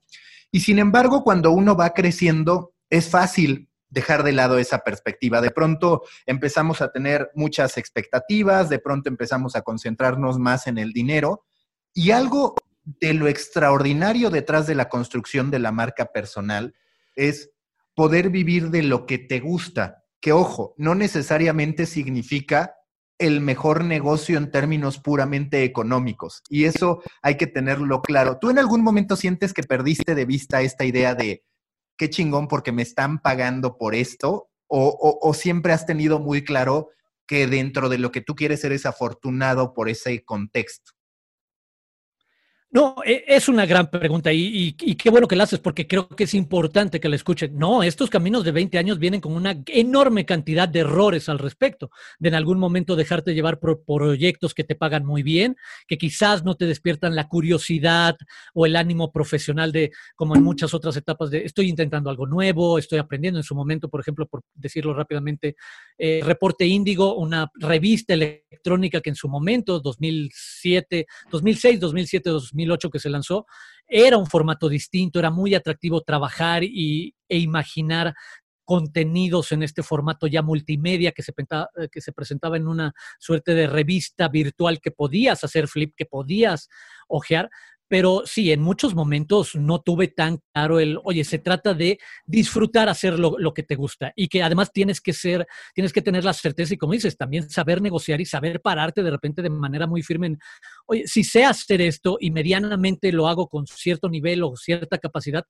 Y 0.51 0.61
sin 0.61 0.79
embargo, 0.79 1.25
cuando 1.25 1.51
uno 1.51 1.77
va 1.77 1.91
creciendo, 1.91 2.73
es 2.89 3.09
fácil 3.11 3.69
dejar 3.89 4.23
de 4.23 4.33
lado 4.33 4.59
esa 4.59 4.79
perspectiva. 4.79 5.41
De 5.41 5.51
pronto 5.51 6.03
empezamos 6.27 6.81
a 6.81 6.93
tener 6.93 7.31
muchas 7.35 7.77
expectativas, 7.79 8.69
de 8.69 8.79
pronto 8.79 9.09
empezamos 9.09 9.57
a 9.57 9.63
concentrarnos 9.63 10.39
más 10.39 10.67
en 10.67 10.79
el 10.79 10.93
dinero 10.93 11.45
y 11.93 12.11
algo 12.11 12.55
de 12.85 13.15
lo 13.15 13.27
extraordinario 13.27 14.31
detrás 14.31 14.67
de 14.67 14.75
la 14.75 14.89
construcción 14.89 15.51
de 15.51 15.59
la 15.59 15.73
marca 15.73 16.07
personal 16.07 16.75
es 17.17 17.51
poder 17.95 18.31
vivir 18.31 18.71
de 18.71 18.83
lo 18.83 19.07
que 19.07 19.19
te 19.19 19.41
gusta, 19.41 20.05
que 20.27 20.33
ojo, 20.33 20.75
no 20.77 20.97
necesariamente 20.97 21.87
significa 21.87 22.75
el 23.17 23.41
mejor 23.41 23.85
negocio 23.85 24.39
en 24.39 24.51
términos 24.51 24.99
puramente 24.99 25.63
económicos. 25.63 26.43
Y 26.49 26.65
eso 26.65 27.01
hay 27.23 27.37
que 27.37 27.47
tenerlo 27.47 28.03
claro. 28.03 28.37
¿Tú 28.41 28.51
en 28.51 28.59
algún 28.59 28.83
momento 28.83 29.15
sientes 29.15 29.55
que 29.55 29.63
perdiste 29.63 30.17
de 30.17 30.25
vista 30.25 30.63
esta 30.63 30.85
idea 30.85 31.15
de 31.15 31.45
qué 31.97 32.11
chingón 32.11 32.49
porque 32.49 32.73
me 32.73 32.83
están 32.83 33.21
pagando 33.21 33.79
por 33.79 33.95
esto? 33.95 34.49
¿O, 34.67 35.33
siempre 35.33 35.73
has 35.73 35.87
tenido 35.87 36.19
muy 36.19 36.43
claro 36.43 36.91
que 37.29 37.47
dentro 37.47 37.89
de 37.89 37.99
lo 37.99 38.11
que 38.11 38.21
tú 38.21 38.35
quieres 38.35 38.65
eres 38.65 38.85
afortunado 38.85 39.75
por 39.75 39.89
ese 39.89 40.25
contexto? 40.25 40.91
No, 42.77 42.97
e, 43.07 43.25
es 43.27 43.49
una 43.49 43.65
gran 43.65 43.91
pregunta 43.91 44.31
y, 44.35 44.75
qué 44.75 45.09
bueno 45.09 45.27
que 45.27 45.35
la 45.35 45.45
haces 45.45 45.61
porque 45.61 45.87
creo 45.87 46.11
que 46.11 46.25
es 46.25 46.35
importante 46.35 47.01
que 47.01 47.09
la 47.09 47.17
escuchen. 47.17 47.57
No, 47.57 47.83
estos 47.83 48.11
caminos 48.11 48.45
de 48.45 48.53
20 48.53 48.77
años 48.77 48.99
vienen 48.99 49.23
con 49.23 49.33
una 49.33 49.59
enorme 49.69 50.27
cantidad 50.27 50.69
de 50.69 50.81
errores 50.81 51.31
al 51.31 51.39
respecto, 51.39 51.91
de 52.19 52.29
en 52.29 52.35
algún 52.35 52.59
momento 52.59 52.95
dejarte 52.95 53.33
llevar 53.33 53.61
por 53.61 53.83
proyectos 53.83 54.53
que 54.53 54.63
te 54.63 54.75
pagan 54.75 55.07
muy 55.07 55.23
bien, 55.23 55.57
que 55.89 55.97
quizás 55.97 56.45
no 56.45 56.55
te 56.55 56.67
despiertan 56.67 57.15
la 57.17 57.29
curiosidad 57.29 58.15
o 58.53 58.67
el 58.67 58.77
ánimo 58.77 59.11
profesional 59.11 59.73
de, 59.73 59.91
como 60.15 60.37
en 60.37 60.43
muchas 60.43 60.75
otras 60.75 60.99
etapas, 60.99 61.31
de 61.31 61.47
estoy 61.47 61.71
intentando 61.71 62.11
algo 62.11 62.27
nuevo, 62.27 62.77
estoy 62.77 62.99
aprendiendo. 62.99 63.41
En 63.41 63.45
su 63.45 63.55
momento, 63.55 63.89
por 63.89 64.03
ejemplo, 64.03 64.27
por 64.27 64.43
decirlo 64.55 64.93
rápidamente, 64.93 65.57
eh, 65.97 66.21
Reporte 66.23 66.67
Índigo, 66.67 67.17
una 67.17 67.51
revista 67.55 68.13
electrónica 68.13 69.01
que 69.01 69.09
en 69.09 69.17
su 69.17 69.31
momento, 69.31 69.81
2007, 69.81 71.07
2006, 71.31 71.81
2007, 71.81 72.29
2008 72.29 72.66
que 72.91 72.99
se 72.99 73.11
lanzó, 73.11 73.47
era 73.87 74.17
un 74.17 74.27
formato 74.27 74.69
distinto, 74.69 75.19
era 75.19 75.31
muy 75.31 75.55
atractivo 75.55 76.03
trabajar 76.03 76.65
y, 76.65 77.15
e 77.29 77.39
imaginar 77.39 78.15
contenidos 78.65 79.53
en 79.53 79.63
este 79.63 79.83
formato 79.85 80.27
ya 80.27 80.43
multimedia 80.43 81.13
que 81.13 81.23
se, 81.23 81.33
que 81.91 82.01
se 82.01 82.13
presentaba 82.13 82.57
en 82.57 82.67
una 82.67 82.93
suerte 83.19 83.55
de 83.55 83.69
revista 83.69 84.29
virtual 84.29 84.81
que 84.81 84.91
podías 84.91 85.45
hacer 85.45 85.69
flip, 85.69 85.95
que 85.97 86.05
podías 86.05 86.69
ojear, 87.07 87.49
pero 87.89 88.23
sí, 88.25 88.51
en 88.53 88.63
muchos 88.63 88.95
momentos 88.95 89.55
no 89.55 89.81
tuve 89.81 90.09
tan 90.09 90.41
claro 90.53 90.81
el, 90.81 90.99
oye, 91.05 91.25
se 91.25 91.39
trata 91.39 91.75
de 91.75 91.99
disfrutar 92.25 92.89
hacer 92.89 93.19
lo, 93.19 93.37
que 93.55 93.63
te 93.63 93.77
gusta 93.77 94.13
y 94.17 94.29
que 94.29 94.43
además 94.43 94.73
tienes 94.73 95.01
que 95.01 95.13
ser, 95.13 95.47
tienes 95.75 95.93
que 95.93 96.03
tener 96.03 96.25
la 96.25 96.33
certeza 96.33 96.75
y 96.75 96.77
como 96.77 96.93
dices, 96.93 97.17
también 97.17 97.49
saber 97.49 97.81
negociar 97.81 98.21
y 98.21 98.27
saber 98.27 98.61
pararte 98.61 99.03
de 99.03 99.11
repente 99.11 99.43
de 99.43 99.51
manera 99.51 99.87
muy 99.87 100.03
firme 100.03 100.37
oye, 100.87 101.05
si 101.07 101.25
sé 101.25 101.45
hacer 101.45 101.81
esto 101.81 102.17
y 102.21 102.31
medianamente 102.31 103.13
lo 103.13 103.29
hago 103.29 103.49
con 103.49 103.67
cierto 103.67 104.09
nivel 104.09 104.43
o 104.43 104.57
cierta 104.57 104.99
capacidad, 104.99 105.45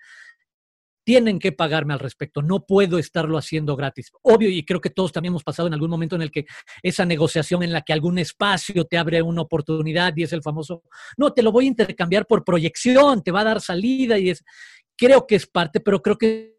tienen 1.06 1.38
que 1.38 1.52
pagarme 1.52 1.94
al 1.94 2.00
respecto, 2.00 2.42
no 2.42 2.66
puedo 2.66 2.98
estarlo 2.98 3.38
haciendo 3.38 3.76
gratis. 3.76 4.10
Obvio, 4.22 4.50
y 4.50 4.64
creo 4.64 4.80
que 4.80 4.90
todos 4.90 5.12
también 5.12 5.30
hemos 5.30 5.44
pasado 5.44 5.68
en 5.68 5.74
algún 5.74 5.88
momento 5.88 6.16
en 6.16 6.22
el 6.22 6.32
que 6.32 6.46
esa 6.82 7.04
negociación 7.04 7.62
en 7.62 7.72
la 7.72 7.82
que 7.82 7.92
algún 7.92 8.18
espacio 8.18 8.84
te 8.86 8.98
abre 8.98 9.22
una 9.22 9.42
oportunidad 9.42 10.12
y 10.16 10.24
es 10.24 10.32
el 10.32 10.42
famoso, 10.42 10.82
no, 11.16 11.32
te 11.32 11.44
lo 11.44 11.52
voy 11.52 11.66
a 11.66 11.68
intercambiar 11.68 12.26
por 12.26 12.42
proyección, 12.42 13.22
te 13.22 13.30
va 13.30 13.42
a 13.42 13.44
dar 13.44 13.60
salida 13.60 14.18
y 14.18 14.30
es, 14.30 14.42
creo 14.96 15.28
que 15.28 15.36
es 15.36 15.46
parte, 15.46 15.78
pero 15.78 16.02
creo 16.02 16.18
que 16.18 16.55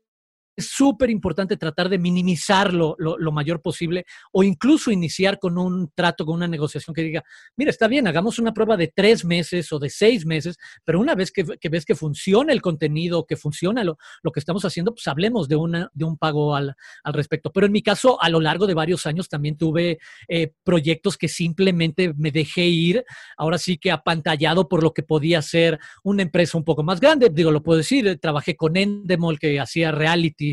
es 0.58 0.72
súper 0.72 1.12
importante 1.12 1.56
tratar 1.56 1.88
de 1.88 2.00
minimizarlo 2.00 2.96
lo, 2.98 3.32
mayor 3.32 3.62
posible 3.62 4.06
o 4.32 4.42
incluso 4.42 4.90
iniciar 4.90 5.38
con 5.38 5.60
un 5.60 5.92
trato, 5.94 6.26
con 6.26 6.36
una 6.36 6.48
negociación 6.48 6.96
que 6.96 7.04
diga, 7.04 7.24
mira, 7.56 7.70
está 7.70 7.88
bien, 7.88 8.08
hagamos 8.08 8.40
una 8.40 8.54
prueba 8.54 8.76
de 8.76 8.88
tres 8.88 9.24
meses 9.24 9.72
o 9.72 9.78
de 9.78 9.92
seis 9.92 10.26
meses, 10.26 10.58
pero 10.84 11.00
una 11.00 11.14
vez 11.14 11.32
que, 11.32 11.44
ves 11.44 11.86
que 11.86 11.94
funciona 11.94 12.52
el 12.54 12.64
contenido, 12.64 13.26
que 13.28 13.36
funciona 13.36 13.84
lo, 13.84 13.98
lo, 14.24 14.32
que 14.32 14.40
estamos 14.40 14.66
haciendo, 14.66 14.96
pues 14.96 15.08
hablemos 15.08 15.48
de, 15.48 15.58
una, 15.58 15.92
de 15.94 16.06
un 16.06 16.18
pago 16.18 16.56
al, 16.56 16.76
al, 17.04 17.14
respecto. 17.14 17.52
Pero 17.52 17.68
en 17.68 17.72
mi 17.72 17.84
caso, 17.84 18.22
a 18.22 18.30
lo 18.30 18.42
largo 18.42 18.66
de 18.66 18.74
varios 18.74 19.06
años 19.06 19.30
también 19.30 19.58
tuve 19.58 20.00
eh, 20.28 20.54
proyectos 20.64 21.18
que 21.18 21.28
simplemente 21.28 22.16
me 22.18 22.32
dejé 22.32 22.66
ir, 22.66 23.06
ahora 23.38 23.60
sí 23.60 23.78
que 23.78 23.92
apantallado 23.92 24.68
por 24.68 24.82
lo 24.82 24.92
que 24.92 25.04
podía 25.04 25.44
ser 25.44 25.78
una 26.04 26.24
empresa 26.24 26.58
un 26.58 26.64
poco 26.64 26.82
más 26.82 27.00
grande, 27.00 27.30
digo, 27.32 27.52
lo 27.52 27.62
puedo 27.62 27.78
decir, 27.78 28.18
trabajé 28.20 28.56
con 28.56 28.76
Endemol 28.76 29.38
que 29.38 29.60
hacía 29.60 29.92
reality 29.92 30.47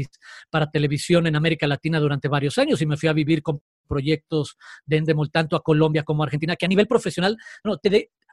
para 0.51 0.71
televisión 0.71 1.27
en 1.27 1.37
América 1.37 1.67
Latina 1.67 2.01
durante 2.01 2.29
varios 2.29 2.59
años 2.59 2.81
y 2.81 2.87
me 2.87 2.97
fui 2.97 3.09
a 3.09 3.13
vivir 3.13 3.43
con 3.43 3.61
proyectos 3.87 4.57
de 4.87 4.97
Endemol 4.97 5.31
tanto 5.31 5.57
a 5.57 5.63
Colombia 5.63 6.03
como 6.03 6.23
a 6.23 6.27
Argentina, 6.27 6.57
que 6.57 6.67
a 6.67 6.69
nivel 6.69 6.87
profesional, 6.87 7.37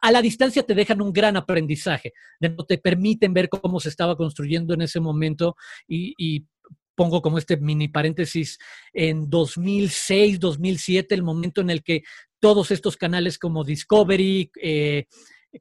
a 0.02 0.12
la 0.12 0.22
distancia 0.22 0.64
te 0.64 0.74
dejan 0.74 1.02
un 1.02 1.14
gran 1.14 1.38
aprendizaje, 1.38 2.14
no 2.40 2.66
te 2.66 2.78
permiten 2.78 3.34
ver 3.34 3.50
cómo 3.50 3.80
se 3.80 3.90
estaba 3.90 4.16
construyendo 4.16 4.74
en 4.74 4.82
ese 4.82 5.00
momento 5.00 5.56
y, 5.88 6.46
pongo 6.94 7.22
como 7.22 7.38
este 7.40 7.58
mini 7.58 7.88
paréntesis, 7.88 8.60
en 8.94 9.28
2006, 9.28 10.40
2007, 10.40 11.16
el 11.16 11.24
momento 11.24 11.62
en 11.62 11.72
el 11.72 11.82
que 11.82 12.04
todos 12.40 12.70
estos 12.70 12.96
canales 12.96 13.40
como 13.40 13.64
Discovery, 13.64 14.52
eh, 14.62 15.06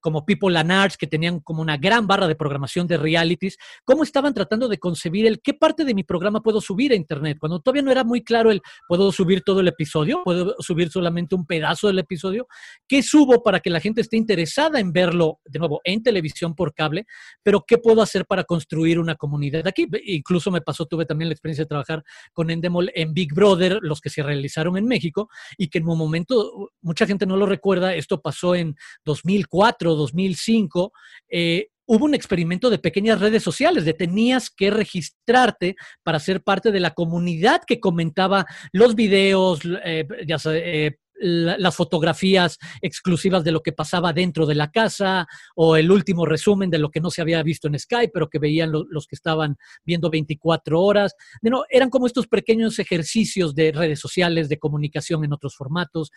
como 0.01 0.25
People 0.25 0.57
and 0.59 0.71
Arts, 0.71 0.97
que 0.97 1.07
tenían 1.07 1.41
como 1.41 1.63
una 1.63 1.77
gran 1.77 2.07
barra 2.07 2.29
de 2.29 2.37
programación 2.37 2.87
de 2.87 2.97
realities, 2.97 3.57
cómo 3.85 4.03
estaban 4.03 4.35
tratando 4.35 4.69
de 4.69 4.79
concebir 4.79 5.27
el 5.27 5.41
qué 5.41 5.55
parte 5.55 5.85
de 5.85 5.95
mi 5.95 6.05
programa 6.05 6.43
puedo 6.43 6.61
subir 6.61 6.93
a 6.93 6.95
Internet, 6.95 7.39
cuando 7.41 7.61
todavía 7.61 7.83
no 7.83 7.91
era 7.91 8.05
muy 8.05 8.23
claro 8.23 8.51
el 8.51 8.63
puedo 8.89 9.11
subir 9.13 9.43
todo 9.43 9.61
el 9.61 9.69
episodio, 9.69 10.23
puedo 10.25 10.55
subir 10.61 10.91
solamente 10.91 11.35
un 11.35 11.47
pedazo 11.47 11.89
del 11.89 11.99
episodio, 11.99 12.47
qué 12.87 13.03
subo 13.03 13.43
para 13.43 13.61
que 13.61 13.71
la 13.71 13.81
gente 13.81 14.01
esté 14.01 14.17
interesada 14.17 14.81
en 14.81 14.93
verlo 14.93 15.41
de 15.45 15.59
nuevo 15.59 15.81
en 15.85 16.03
televisión 16.03 16.55
por 16.55 16.75
cable, 16.75 17.07
pero 17.43 17.65
qué 17.67 17.79
puedo 17.79 18.03
hacer 18.03 18.27
para 18.27 18.45
construir 18.45 18.99
una 18.99 19.15
comunidad 19.15 19.67
aquí. 19.67 19.87
Incluso 20.05 20.51
me 20.51 20.61
pasó, 20.61 20.87
tuve 20.87 21.07
también 21.07 21.29
la 21.29 21.35
experiencia 21.35 21.65
de 21.65 21.69
trabajar 21.69 22.03
con 22.33 22.51
Endemol 22.51 22.91
en 22.95 23.15
Big 23.15 23.33
Brother, 23.35 23.79
los 23.83 24.01
que 24.01 24.11
se 24.11 24.23
realizaron 24.23 24.77
en 24.77 24.87
México, 24.87 25.29
y 25.57 25.69
que 25.69 25.79
en 25.79 25.89
un 25.89 25.99
momento, 25.99 26.71
mucha 26.83 27.07
gente 27.07 27.27
no 27.27 27.37
lo 27.37 27.47
recuerda, 27.47 27.95
esto 27.95 28.21
pasó 28.21 28.55
en 28.55 28.77
2004, 29.05 29.80
2005, 29.85 30.93
eh, 31.31 31.69
hubo 31.93 32.05
un 32.05 32.15
experimento 32.15 32.71
de 32.71 32.79
pequeñas 32.79 33.21
redes 33.21 33.43
sociales, 33.43 33.85
de 33.85 33.95
tenías 33.95 34.49
que 34.49 34.71
registrarte 34.71 35.75
para 36.05 36.21
ser 36.21 36.41
parte 36.41 36.71
de 36.71 36.79
la 36.79 36.95
comunidad 36.95 37.63
que 37.67 37.81
comentaba 37.81 38.47
los 38.73 38.95
videos, 38.95 39.61
eh, 39.85 40.07
eh, 40.21 40.97
las 41.21 41.75
fotografías 41.75 42.59
exclusivas 42.81 43.43
de 43.43 43.51
lo 43.51 43.61
que 43.61 43.73
pasaba 43.73 44.13
dentro 44.13 44.47
de 44.47 44.55
la 44.55 44.71
casa 44.71 45.27
o 45.57 45.75
el 45.77 45.91
último 45.91 46.25
resumen 46.25 46.71
de 46.71 46.79
lo 46.79 46.91
que 46.91 47.01
no 47.01 47.11
se 47.11 47.23
había 47.23 47.43
visto 47.43 47.67
en 47.67 47.79
Skype, 47.79 48.13
pero 48.15 48.31
que 48.31 48.39
veían 48.39 48.71
los 48.73 49.07
que 49.09 49.17
estaban 49.17 49.57
viendo 49.85 50.11
24 50.11 50.81
horas. 50.81 51.15
No, 51.43 51.65
eran 51.69 51.91
como 51.91 52.07
estos 52.07 52.29
pequeños 52.29 52.79
ejercicios 52.79 53.55
de 53.55 53.73
redes 53.73 53.99
sociales, 53.99 54.49
de 54.49 54.59
comunicación 54.61 55.25
en 55.25 55.33
otros 55.33 55.57
formatos, 55.57 56.11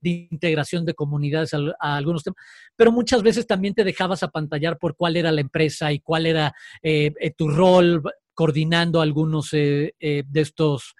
de 0.00 0.28
integración 0.30 0.84
de 0.84 0.94
comunidades 0.94 1.54
a, 1.54 1.96
algunos 1.96 2.22
temas, 2.22 2.36
pero 2.76 2.92
muchas 2.92 3.22
veces 3.22 3.46
también 3.46 3.74
te 3.74 3.84
dejabas 3.84 4.22
apantallar 4.22 4.78
por 4.78 4.96
cuál 4.96 5.16
era 5.16 5.32
la 5.32 5.40
empresa 5.40 5.92
y 5.92 6.00
cuál 6.00 6.26
era 6.26 6.54
eh, 6.82 7.12
eh, 7.20 7.32
tu 7.36 7.48
rol 7.48 8.02
coordinando 8.34 9.00
algunos 9.00 9.52
eh, 9.52 9.92
de 9.98 10.40
estos 10.40 10.94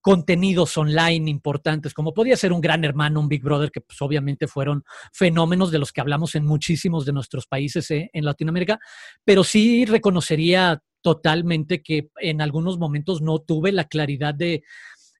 contenidos 0.00 0.76
online 0.78 1.28
importantes, 1.28 1.92
como 1.92 2.14
podía 2.14 2.36
ser 2.36 2.52
un 2.52 2.60
gran 2.60 2.84
hermano, 2.84 3.20
un 3.20 3.28
Big 3.28 3.42
Brother, 3.42 3.70
que 3.70 3.82
pues, 3.82 4.00
obviamente 4.00 4.46
fueron 4.46 4.84
fenómenos 5.12 5.70
de 5.70 5.78
los 5.78 5.92
que 5.92 6.00
hablamos 6.00 6.34
en 6.34 6.46
muchísimos 6.46 7.04
de 7.04 7.12
nuestros 7.12 7.46
países 7.46 7.90
en 7.90 8.24
Latinoamérica, 8.24 8.78
pero 9.24 9.44
sí 9.44 9.84
reconocería 9.84 10.80
totalmente 11.02 11.82
que 11.82 12.08
en 12.20 12.40
algunos 12.40 12.78
momentos 12.78 13.20
no 13.20 13.40
tuve 13.40 13.72
la 13.72 13.84
claridad 13.84 14.34
de, 14.34 14.62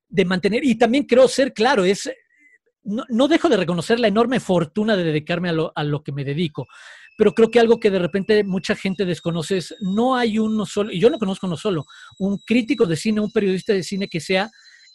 de 0.08 0.24
mantener, 0.24 0.64
y 0.64 0.76
también 0.76 1.04
creo 1.04 1.28
ser 1.28 1.52
claro, 1.52 1.84
es 1.84 2.10
no, 2.84 3.28
dejo 3.28 3.48
de 3.48 3.56
reconocer 3.56 4.00
la 4.00 4.08
enorme 4.08 4.40
fortuna 4.40 4.96
de 4.96 5.04
dedicarme 5.04 5.48
a 5.48 5.52
lo, 5.52 5.72
a 5.74 5.84
lo 5.84 6.02
que 6.02 6.12
me 6.12 6.24
dedico, 6.24 6.66
pero 7.16 7.34
creo 7.34 7.50
que 7.50 7.60
algo 7.60 7.80
que 7.80 7.90
de 7.90 7.98
repente 7.98 8.44
mucha 8.44 8.76
gente 8.76 9.04
desconoce 9.04 9.58
es, 9.58 9.74
no 9.80 10.16
hay 10.16 10.38
uno 10.38 10.64
solo, 10.64 10.92
y 10.92 11.00
yo 11.00 11.10
no 11.10 11.18
conozco 11.18 11.46
uno 11.46 11.56
solo, 11.56 11.84
un 12.18 12.38
crítico 12.38 12.86
de 12.86 12.96
cine, 12.96 13.20
un 13.20 13.32
periodista 13.32 13.72
de 13.72 13.82
cine 13.82 14.08
que 14.08 14.20
sea 14.20 14.50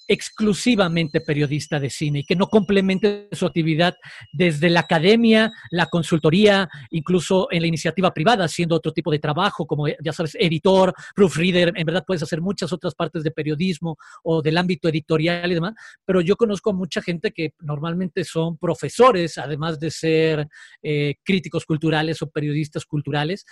exclusivamente 0.08 1.22
periodista 1.22 1.80
de 1.80 1.90
cine 1.90 2.20
y 2.20 2.24
que 2.24 2.36
no 2.36 2.48
complemente 2.48 3.28
su 3.32 3.46
actividad 3.46 3.96
desde 4.32 4.70
la 4.70 4.82
academia, 4.82 5.52
la 5.72 5.88
consultoría, 5.88 6.70
incluso 6.92 7.48
en 7.52 7.62
la 7.62 7.68
iniciativa 7.68 8.14
privada, 8.14 8.46
haciendo 8.46 8.76
otro 8.76 8.92
tipo 8.92 9.12
de 9.12 9.20
trabajo, 9.20 9.66
como 9.66 9.88
ya 9.88 10.14
sabes, 10.14 10.36
editor, 10.40 10.94
proofreader, 11.16 11.74
en 11.76 11.86
verdad 11.86 12.04
puedes 12.06 12.24
hacer 12.24 12.42
muchas 12.42 12.74
otras 12.74 12.96
partes 12.96 13.24
de 13.24 13.32
periodismo 13.32 13.98
o 14.24 14.42
del 14.42 14.58
ámbito 14.58 14.90
editorial 14.90 15.52
y 15.52 15.56
demás, 15.56 15.74
pero 16.06 16.22
yo 16.22 16.36
conozco 16.36 16.72
a 16.72 16.74
mucha 16.74 17.02
gente 17.02 17.32
que 17.32 17.54
normalmente 17.62 18.24
son 18.24 18.58
profesores, 18.58 19.38
además 19.38 19.80
de 19.80 19.92
ser 19.92 20.48
eh, 20.82 21.16
críticos 21.24 21.66
culturales 21.66 22.22
o 22.22 22.30
periodistas 22.30 22.86
culturales. 22.86 23.46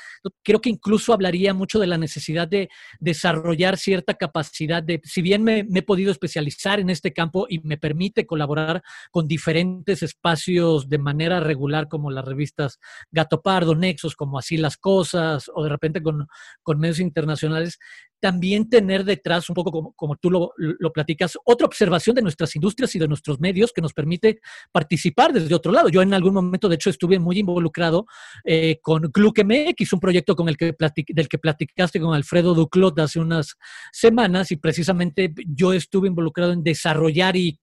Creo 0.43 0.61
que 0.61 0.69
incluso 0.69 1.13
hablaría 1.13 1.53
mucho 1.53 1.79
de 1.79 1.87
la 1.87 1.97
necesidad 1.97 2.47
de 2.47 2.69
desarrollar 2.99 3.77
cierta 3.77 4.13
capacidad 4.13 4.83
de, 4.83 5.01
si 5.03 5.21
bien 5.21 5.43
me, 5.43 5.63
me 5.63 5.79
he 5.79 5.83
podido 5.83 6.11
especializar, 6.11 6.40
en 6.41 6.89
este 6.89 7.13
campo 7.13 7.45
y 7.49 7.59
me 7.59 7.77
permite 7.77 8.25
colaborar 8.25 8.81
con 9.11 9.27
diferentes 9.27 10.03
espacios 10.03 10.89
de 10.89 10.97
manera 10.97 11.39
regular, 11.39 11.87
como 11.87 12.11
las 12.11 12.25
revistas 12.25 12.79
Gato 13.11 13.41
Pardo, 13.41 13.75
Nexos, 13.75 14.15
como 14.15 14.37
Así 14.37 14.57
las 14.57 14.77
Cosas, 14.77 15.49
o 15.53 15.63
de 15.63 15.69
repente 15.69 16.01
con, 16.01 16.27
con 16.63 16.79
medios 16.79 16.99
internacionales, 16.99 17.79
también 18.21 18.69
tener 18.69 19.03
detrás, 19.03 19.49
un 19.49 19.55
poco 19.55 19.71
como, 19.71 19.93
como 19.93 20.15
tú 20.15 20.29
lo, 20.29 20.53
lo, 20.57 20.93
platicas, 20.93 21.37
otra 21.43 21.65
observación 21.67 22.15
de 22.15 22.21
nuestras 22.21 22.55
industrias 22.55 22.95
y 22.95 22.99
de 22.99 23.07
nuestros 23.07 23.39
medios 23.39 23.73
que 23.73 23.81
nos 23.81 23.93
permite 23.93 24.39
participar 24.71 25.33
desde 25.33 25.53
otro 25.53 25.71
lado. 25.71 25.89
Yo 25.89 26.01
en 26.01 26.13
algún 26.13 26.35
momento, 26.35 26.69
de 26.69 26.75
hecho, 26.75 26.89
estuve 26.89 27.19
muy 27.19 27.39
involucrado 27.39 28.05
eh, 28.45 28.79
con 28.81 29.11
GluckMX, 29.13 29.91
un 29.93 29.99
proyecto 29.99 30.35
con 30.35 30.47
el 30.47 30.55
que 30.55 30.75
del 31.09 31.27
que 31.27 31.37
platicaste 31.39 31.99
con 31.99 32.13
Alfredo 32.13 32.53
Duclot 32.53 32.99
hace 32.99 33.19
unas 33.19 33.55
semanas 33.91 34.51
y 34.51 34.57
precisamente 34.57 35.33
yo 35.47 35.73
estuve 35.73 36.07
involucrado 36.07 36.53
en 36.53 36.63
desarrollar 36.63 37.35
y 37.35 37.59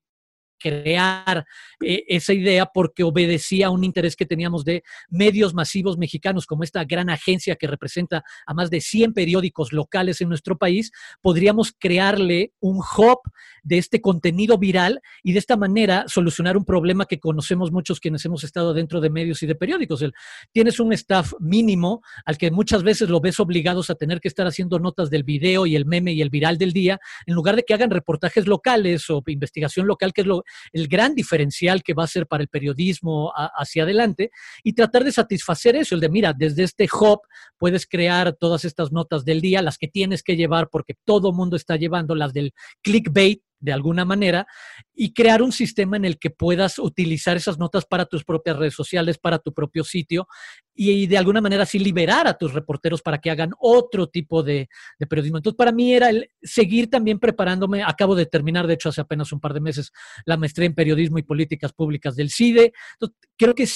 crear 0.59 1.47
eh, 1.85 2.05
esa 2.09 2.33
idea 2.33 2.67
porque 2.67 3.05
obedecía 3.05 3.69
a 3.69 3.71
un 3.71 3.85
interés 3.85 4.17
que 4.17 4.27
teníamos 4.27 4.65
de 4.65 4.83
medios 5.09 5.55
masivos 5.55 5.99
mexicanos, 5.99 6.47
como 6.47 6.65
esta 6.65 6.85
gran 6.85 7.11
agencia 7.11 7.57
que 7.57 7.67
representa 7.67 8.25
a 8.47 8.55
más 8.55 8.71
de 8.71 8.81
100 8.81 9.13
periódicos 9.13 9.73
locales 9.73 10.21
en 10.21 10.29
nuestro 10.29 10.59
país, 10.59 10.91
podríamos 11.21 11.73
crearle 11.79 12.53
un 12.61 12.79
hub 12.79 13.21
de 13.63 13.79
este 13.79 14.01
contenido 14.01 14.59
viral 14.59 15.01
y 15.23 15.33
de 15.33 15.39
esta 15.39 15.57
manera 15.57 16.05
solucionar 16.09 16.57
un 16.57 16.65
problema 16.65 17.07
que 17.07 17.21
conocemos 17.21 17.71
muchos 17.71 18.01
quienes 18.01 18.25
hemos 18.25 18.45
estado 18.45 18.75
dentro 18.75 19.01
de 19.01 19.11
medios 19.11 19.43
y 19.43 19.47
de 19.47 19.55
periódicos. 19.55 20.03
El, 20.03 20.15
tienes 20.53 20.81
un 20.81 20.93
staff 20.93 21.33
mínimo 21.39 22.03
al 22.25 22.39
que 22.39 22.51
muchas 22.51 22.83
veces 22.83 23.09
lo 23.09 23.21
ves 23.21 23.41
obligados 23.41 23.91
a 23.91 23.95
tener 23.95 24.21
que 24.21 24.29
estar 24.29 24.47
haciendo 24.47 24.79
notas 24.79 25.11
del 25.11 25.25
video 25.25 25.67
y 25.67 25.77
el 25.77 25.87
meme 25.87 26.13
y 26.13 26.23
el 26.23 26.31
viral 26.31 26.59
del 26.59 26.73
día, 26.73 26.99
en 27.27 27.35
lugar 27.35 27.57
de 27.57 27.63
que 27.63 27.75
hagan 27.75 27.91
reportajes 27.91 28.47
locales 28.47 29.09
o 29.11 29.23
investigación 29.27 29.87
local, 29.87 30.13
que 30.13 30.23
es 30.23 30.27
lo, 30.27 30.45
el 30.73 30.89
gran 30.89 31.15
diferencial 31.15 31.83
que 31.83 31.95
va 31.95 32.05
a 32.05 32.09
ser 32.09 32.27
para 32.27 32.43
el 32.43 32.49
periodismo 32.49 33.33
hacia 33.35 33.83
adelante, 33.83 34.31
y 34.63 34.73
tratar 34.73 35.05
de 35.05 35.13
satisfacer 35.13 35.77
eso, 35.77 35.95
el 35.95 36.01
de, 36.01 36.09
mira, 36.09 36.33
desde 36.33 36.63
este 36.65 36.89
hub 36.93 37.21
puedes 37.57 37.87
crear 37.87 38.35
todas 38.35 38.65
estas 38.65 38.93
notas 38.93 39.25
del 39.25 39.41
día, 39.41 39.63
las 39.63 39.79
que 39.79 39.89
tienes 39.89 40.23
que 40.23 40.37
llevar 40.37 40.69
porque 40.71 40.95
todo 41.05 41.33
mundo 41.33 41.57
está 41.57 41.77
llevando, 41.77 42.15
las 42.15 42.33
del 42.33 42.53
clickbait, 42.83 43.43
de 43.61 43.73
alguna 43.73 44.05
manera 44.05 44.47
y 44.95 45.13
crear 45.13 45.43
un 45.43 45.53
sistema 45.53 45.97
en 45.97 46.05
el 46.05 46.19
que 46.19 46.31
puedas 46.31 46.79
utilizar 46.79 47.37
esas 47.37 47.59
notas 47.59 47.85
para 47.87 48.07
tus 48.07 48.25
propias 48.25 48.57
redes 48.57 48.75
sociales, 48.75 49.19
para 49.19 49.39
tu 49.39 49.53
propio 49.53 49.85
sitio 49.85 50.27
y, 50.75 51.07
de 51.07 51.19
alguna 51.19 51.41
manera 51.41 51.65
así 51.65 51.79
liberar 51.79 52.27
a 52.27 52.39
tus 52.39 52.53
reporteros 52.53 53.03
para 53.03 53.19
que 53.19 53.31
hagan 53.31 53.53
otro 53.59 54.07
tipo 54.07 54.43
de, 54.43 54.69
periodismo. 55.09 55.39
Entonces, 55.39 55.57
para 55.57 55.73
mí 55.73 55.93
era 55.93 56.11
el 56.11 56.31
seguir 56.43 56.89
también 56.89 57.19
preparándome. 57.19 57.83
Acabo 57.83 58.15
de 58.15 58.27
terminar, 58.27 58.67
de 58.67 58.75
hecho, 58.75 58.91
hace 58.91 59.01
apenas 59.01 59.33
un 59.33 59.41
par 59.41 59.55
de 59.55 59.61
meses, 59.61 59.91
la 60.25 60.37
maestría 60.37 60.67
en 60.67 60.75
periodismo 60.75 61.19
y 61.19 61.23
políticas 61.23 61.73
públicas 61.73 62.15
del 62.15 62.31
CIDE. 62.31 62.73
Entonces, 62.95 63.19
creo 63.37 63.55
que 63.55 63.69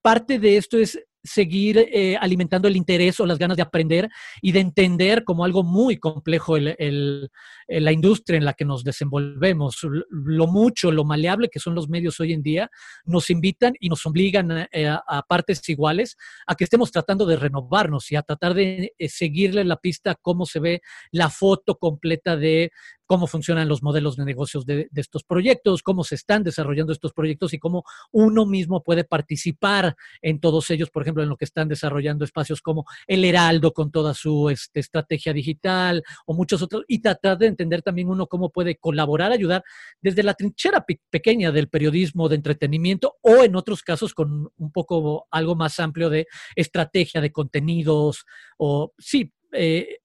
parte 0.00 0.38
de 0.38 0.56
esto 0.56 0.78
es 0.78 0.98
seguir 1.28 1.78
eh, 1.78 2.16
alimentando 2.20 2.68
el 2.68 2.76
interés 2.76 3.20
o 3.20 3.26
las 3.26 3.38
ganas 3.38 3.56
de 3.56 3.62
aprender 3.62 4.08
y 4.42 4.52
de 4.52 4.60
entender 4.60 5.24
como 5.24 5.44
algo 5.44 5.62
muy 5.62 5.98
complejo 5.98 6.56
el, 6.56 7.30
la 7.68 7.92
industria 7.92 8.38
en 8.38 8.44
la 8.44 8.54
que 8.54 8.64
nos 8.64 8.82
desenvolvemos. 8.82 9.86
Lo 10.10 10.46
mucho, 10.46 10.90
lo 10.90 11.04
maleable 11.04 11.48
que 11.48 11.60
son 11.60 11.74
los 11.74 11.88
medios 11.88 12.18
hoy 12.20 12.32
en 12.32 12.42
día, 12.42 12.70
nos 13.04 13.30
invitan 13.30 13.74
y 13.78 13.88
nos 13.88 14.04
obligan 14.06 14.66
eh, 14.72 14.88
a, 14.88 15.22
partes 15.28 15.68
iguales 15.68 16.16
a 16.46 16.54
que 16.54 16.64
estemos 16.64 16.90
tratando 16.90 17.26
de 17.26 17.36
renovarnos 17.36 18.10
y 18.10 18.16
a 18.16 18.22
tratar 18.22 18.54
de 18.54 18.94
eh, 18.98 19.08
seguirle 19.08 19.64
la 19.64 19.76
pista 19.76 20.16
cómo 20.20 20.46
se 20.46 20.60
ve 20.60 20.82
la 21.10 21.30
foto 21.30 21.76
completa 21.76 22.36
de 22.36 22.70
cómo 23.08 23.26
funcionan 23.26 23.68
los 23.68 23.82
modelos 23.82 24.16
de 24.16 24.24
negocios 24.26 24.66
de, 24.66 24.88
estos 24.94 25.24
proyectos, 25.24 25.82
cómo 25.82 26.04
se 26.04 26.14
están 26.14 26.44
desarrollando 26.44 26.92
estos 26.92 27.14
proyectos 27.14 27.54
y 27.54 27.58
cómo 27.58 27.84
uno 28.12 28.44
mismo 28.44 28.82
puede 28.82 29.02
participar 29.02 29.96
en 30.20 30.40
todos 30.40 30.68
ellos, 30.68 30.90
por 30.90 31.02
ejemplo, 31.02 31.22
en 31.22 31.30
lo 31.30 31.38
que 31.38 31.46
están 31.46 31.68
desarrollando 31.68 32.26
espacios 32.26 32.60
como 32.60 32.84
el 33.06 33.24
Heraldo 33.24 33.72
con 33.72 33.90
toda 33.90 34.12
su 34.12 34.50
este, 34.50 34.80
estrategia 34.80 35.32
digital 35.32 36.02
o 36.26 36.34
muchos 36.34 36.60
otros, 36.60 36.84
y 36.86 37.00
tratar 37.00 37.38
de 37.38 37.46
entender 37.46 37.80
también 37.80 38.10
uno 38.10 38.26
cómo 38.26 38.50
puede 38.50 38.76
colaborar, 38.76 39.32
ayudar 39.32 39.64
desde 40.02 40.22
la 40.22 40.34
trinchera 40.34 40.84
pequeña 41.10 41.50
del 41.50 41.68
periodismo 41.68 42.28
de 42.28 42.36
entretenimiento 42.36 43.16
o 43.22 43.42
en 43.42 43.56
otros 43.56 43.82
casos 43.82 44.12
con 44.12 44.50
un 44.54 44.70
poco 44.70 45.26
algo 45.30 45.56
más 45.56 45.80
amplio 45.80 46.10
de 46.10 46.26
estrategia 46.54 47.22
de 47.22 47.32
contenidos 47.32 48.26
o 48.58 48.92
sí. 48.98 49.32
Eh, 49.52 50.00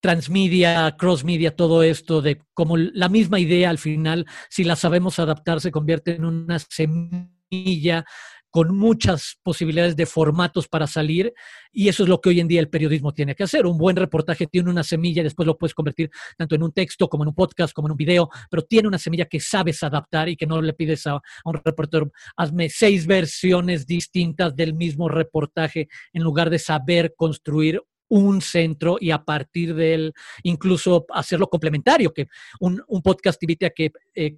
transmedia, 0.00 0.96
crossmedia, 0.98 1.54
todo 1.54 1.82
esto 1.82 2.22
de 2.22 2.42
cómo 2.54 2.76
la 2.76 3.08
misma 3.08 3.38
idea 3.38 3.70
al 3.70 3.78
final, 3.78 4.26
si 4.48 4.64
la 4.64 4.76
sabemos 4.76 5.18
adaptar, 5.18 5.60
se 5.60 5.70
convierte 5.70 6.14
en 6.14 6.24
una 6.24 6.58
semilla 6.58 8.04
con 8.50 8.76
muchas 8.76 9.38
posibilidades 9.42 9.96
de 9.96 10.06
formatos 10.06 10.68
para 10.68 10.86
salir 10.86 11.32
y 11.72 11.88
eso 11.88 12.02
es 12.02 12.08
lo 12.08 12.20
que 12.20 12.30
hoy 12.30 12.40
en 12.40 12.48
día 12.48 12.60
el 12.60 12.68
periodismo 12.68 13.14
tiene 13.14 13.34
que 13.34 13.44
hacer. 13.44 13.64
Un 13.64 13.78
buen 13.78 13.96
reportaje 13.96 14.46
tiene 14.46 14.70
una 14.70 14.82
semilla 14.82 15.22
después 15.22 15.46
lo 15.46 15.56
puedes 15.56 15.74
convertir 15.74 16.10
tanto 16.36 16.56
en 16.56 16.62
un 16.64 16.72
texto 16.72 17.08
como 17.08 17.24
en 17.24 17.28
un 17.28 17.34
podcast, 17.34 17.72
como 17.72 17.88
en 17.88 17.92
un 17.92 17.96
video, 17.96 18.28
pero 18.50 18.62
tiene 18.62 18.88
una 18.88 18.98
semilla 18.98 19.26
que 19.26 19.40
sabes 19.40 19.82
adaptar 19.82 20.28
y 20.28 20.36
que 20.36 20.46
no 20.46 20.60
le 20.60 20.72
pides 20.72 21.06
a, 21.06 21.20
un 21.44 21.54
reportero, 21.64 22.10
hazme 22.36 22.68
seis 22.68 23.06
versiones 23.06 23.86
distintas 23.86 24.54
del 24.56 24.74
mismo 24.74 25.08
reportaje 25.08 25.88
en 26.12 26.22
lugar 26.22 26.50
de 26.50 26.58
saber 26.58 27.14
construir 27.16 27.80
un 28.10 28.42
centro 28.42 28.98
y 29.00 29.10
a 29.10 29.24
partir 29.24 29.74
de 29.74 29.94
él 29.94 30.12
incluso 30.42 31.06
hacerlo 31.10 31.48
complementario, 31.48 32.12
que 32.12 32.28
un, 32.60 32.82
un 32.86 33.02
podcast 33.02 33.42
invite 33.42 33.66
a 33.66 33.70
que 33.70 33.92
eh, 34.14 34.36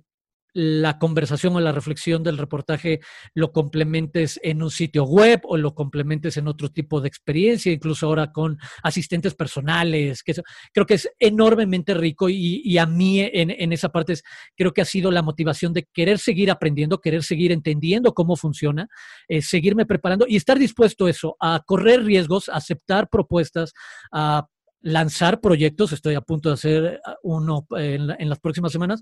la 0.55 0.99
conversación 0.99 1.57
o 1.57 1.61
la 1.61 1.73
reflexión 1.73 2.23
del 2.23 2.39
reportaje 2.39 3.01
lo 3.35 3.53
complementes 3.53 4.39
en 4.43 4.63
un 4.63 4.71
sitio 4.71 5.05
web 5.05 5.41
o 5.45 5.57
lo 5.57 5.75
complementes 5.75 6.37
en 6.37 6.49
otro 6.49 6.71
tipo 6.71 7.01
de 7.01 7.09
experiencia, 7.09 7.73
incluso 7.73 8.07
ahora 8.07 8.33
con 8.33 8.59
asistentes 8.83 9.35
personales, 9.35 10.23
que 10.23 10.35
creo 10.73 10.87
que 10.87 10.95
es 10.95 11.09
enormemente 11.19 11.95
rico 11.95 12.29
y, 12.29 12.79
a 12.79 12.87
mí 12.87 13.21
en, 13.21 13.73
esa 13.73 13.91
parte 13.91 14.15
creo 14.57 14.73
que 14.73 14.83
ha 14.83 14.87
sido 14.87 15.11
la 15.11 15.23
motivación 15.23 15.73
de 15.73 15.89
querer 15.93 16.19
seguir 16.19 16.51
aprendiendo, 16.51 17.01
querer 17.01 17.23
seguir 17.23 17.53
entendiendo 17.53 18.13
cómo 18.13 18.37
funciona, 18.37 18.89
eh, 19.29 19.41
seguirme 19.41 19.87
preparando 19.87 20.27
y 20.29 20.37
estar 20.37 20.59
dispuesto 20.59 21.07
a 21.07 21.11
eso, 21.11 21.37
a 21.41 21.63
correr 21.65 22.05
riesgos, 22.05 22.49
a 22.49 22.57
aceptar 22.57 23.09
propuestas, 23.09 23.73
a 24.11 24.47
lanzar 24.81 25.41
proyectos, 25.41 25.93
estoy 25.93 26.15
a 26.17 26.21
punto 26.21 26.49
de 26.49 26.55
hacer 26.55 27.01
uno 27.23 27.67
en 27.77 28.29
las 28.29 28.41
próximas 28.41 28.73
semanas, 28.73 29.01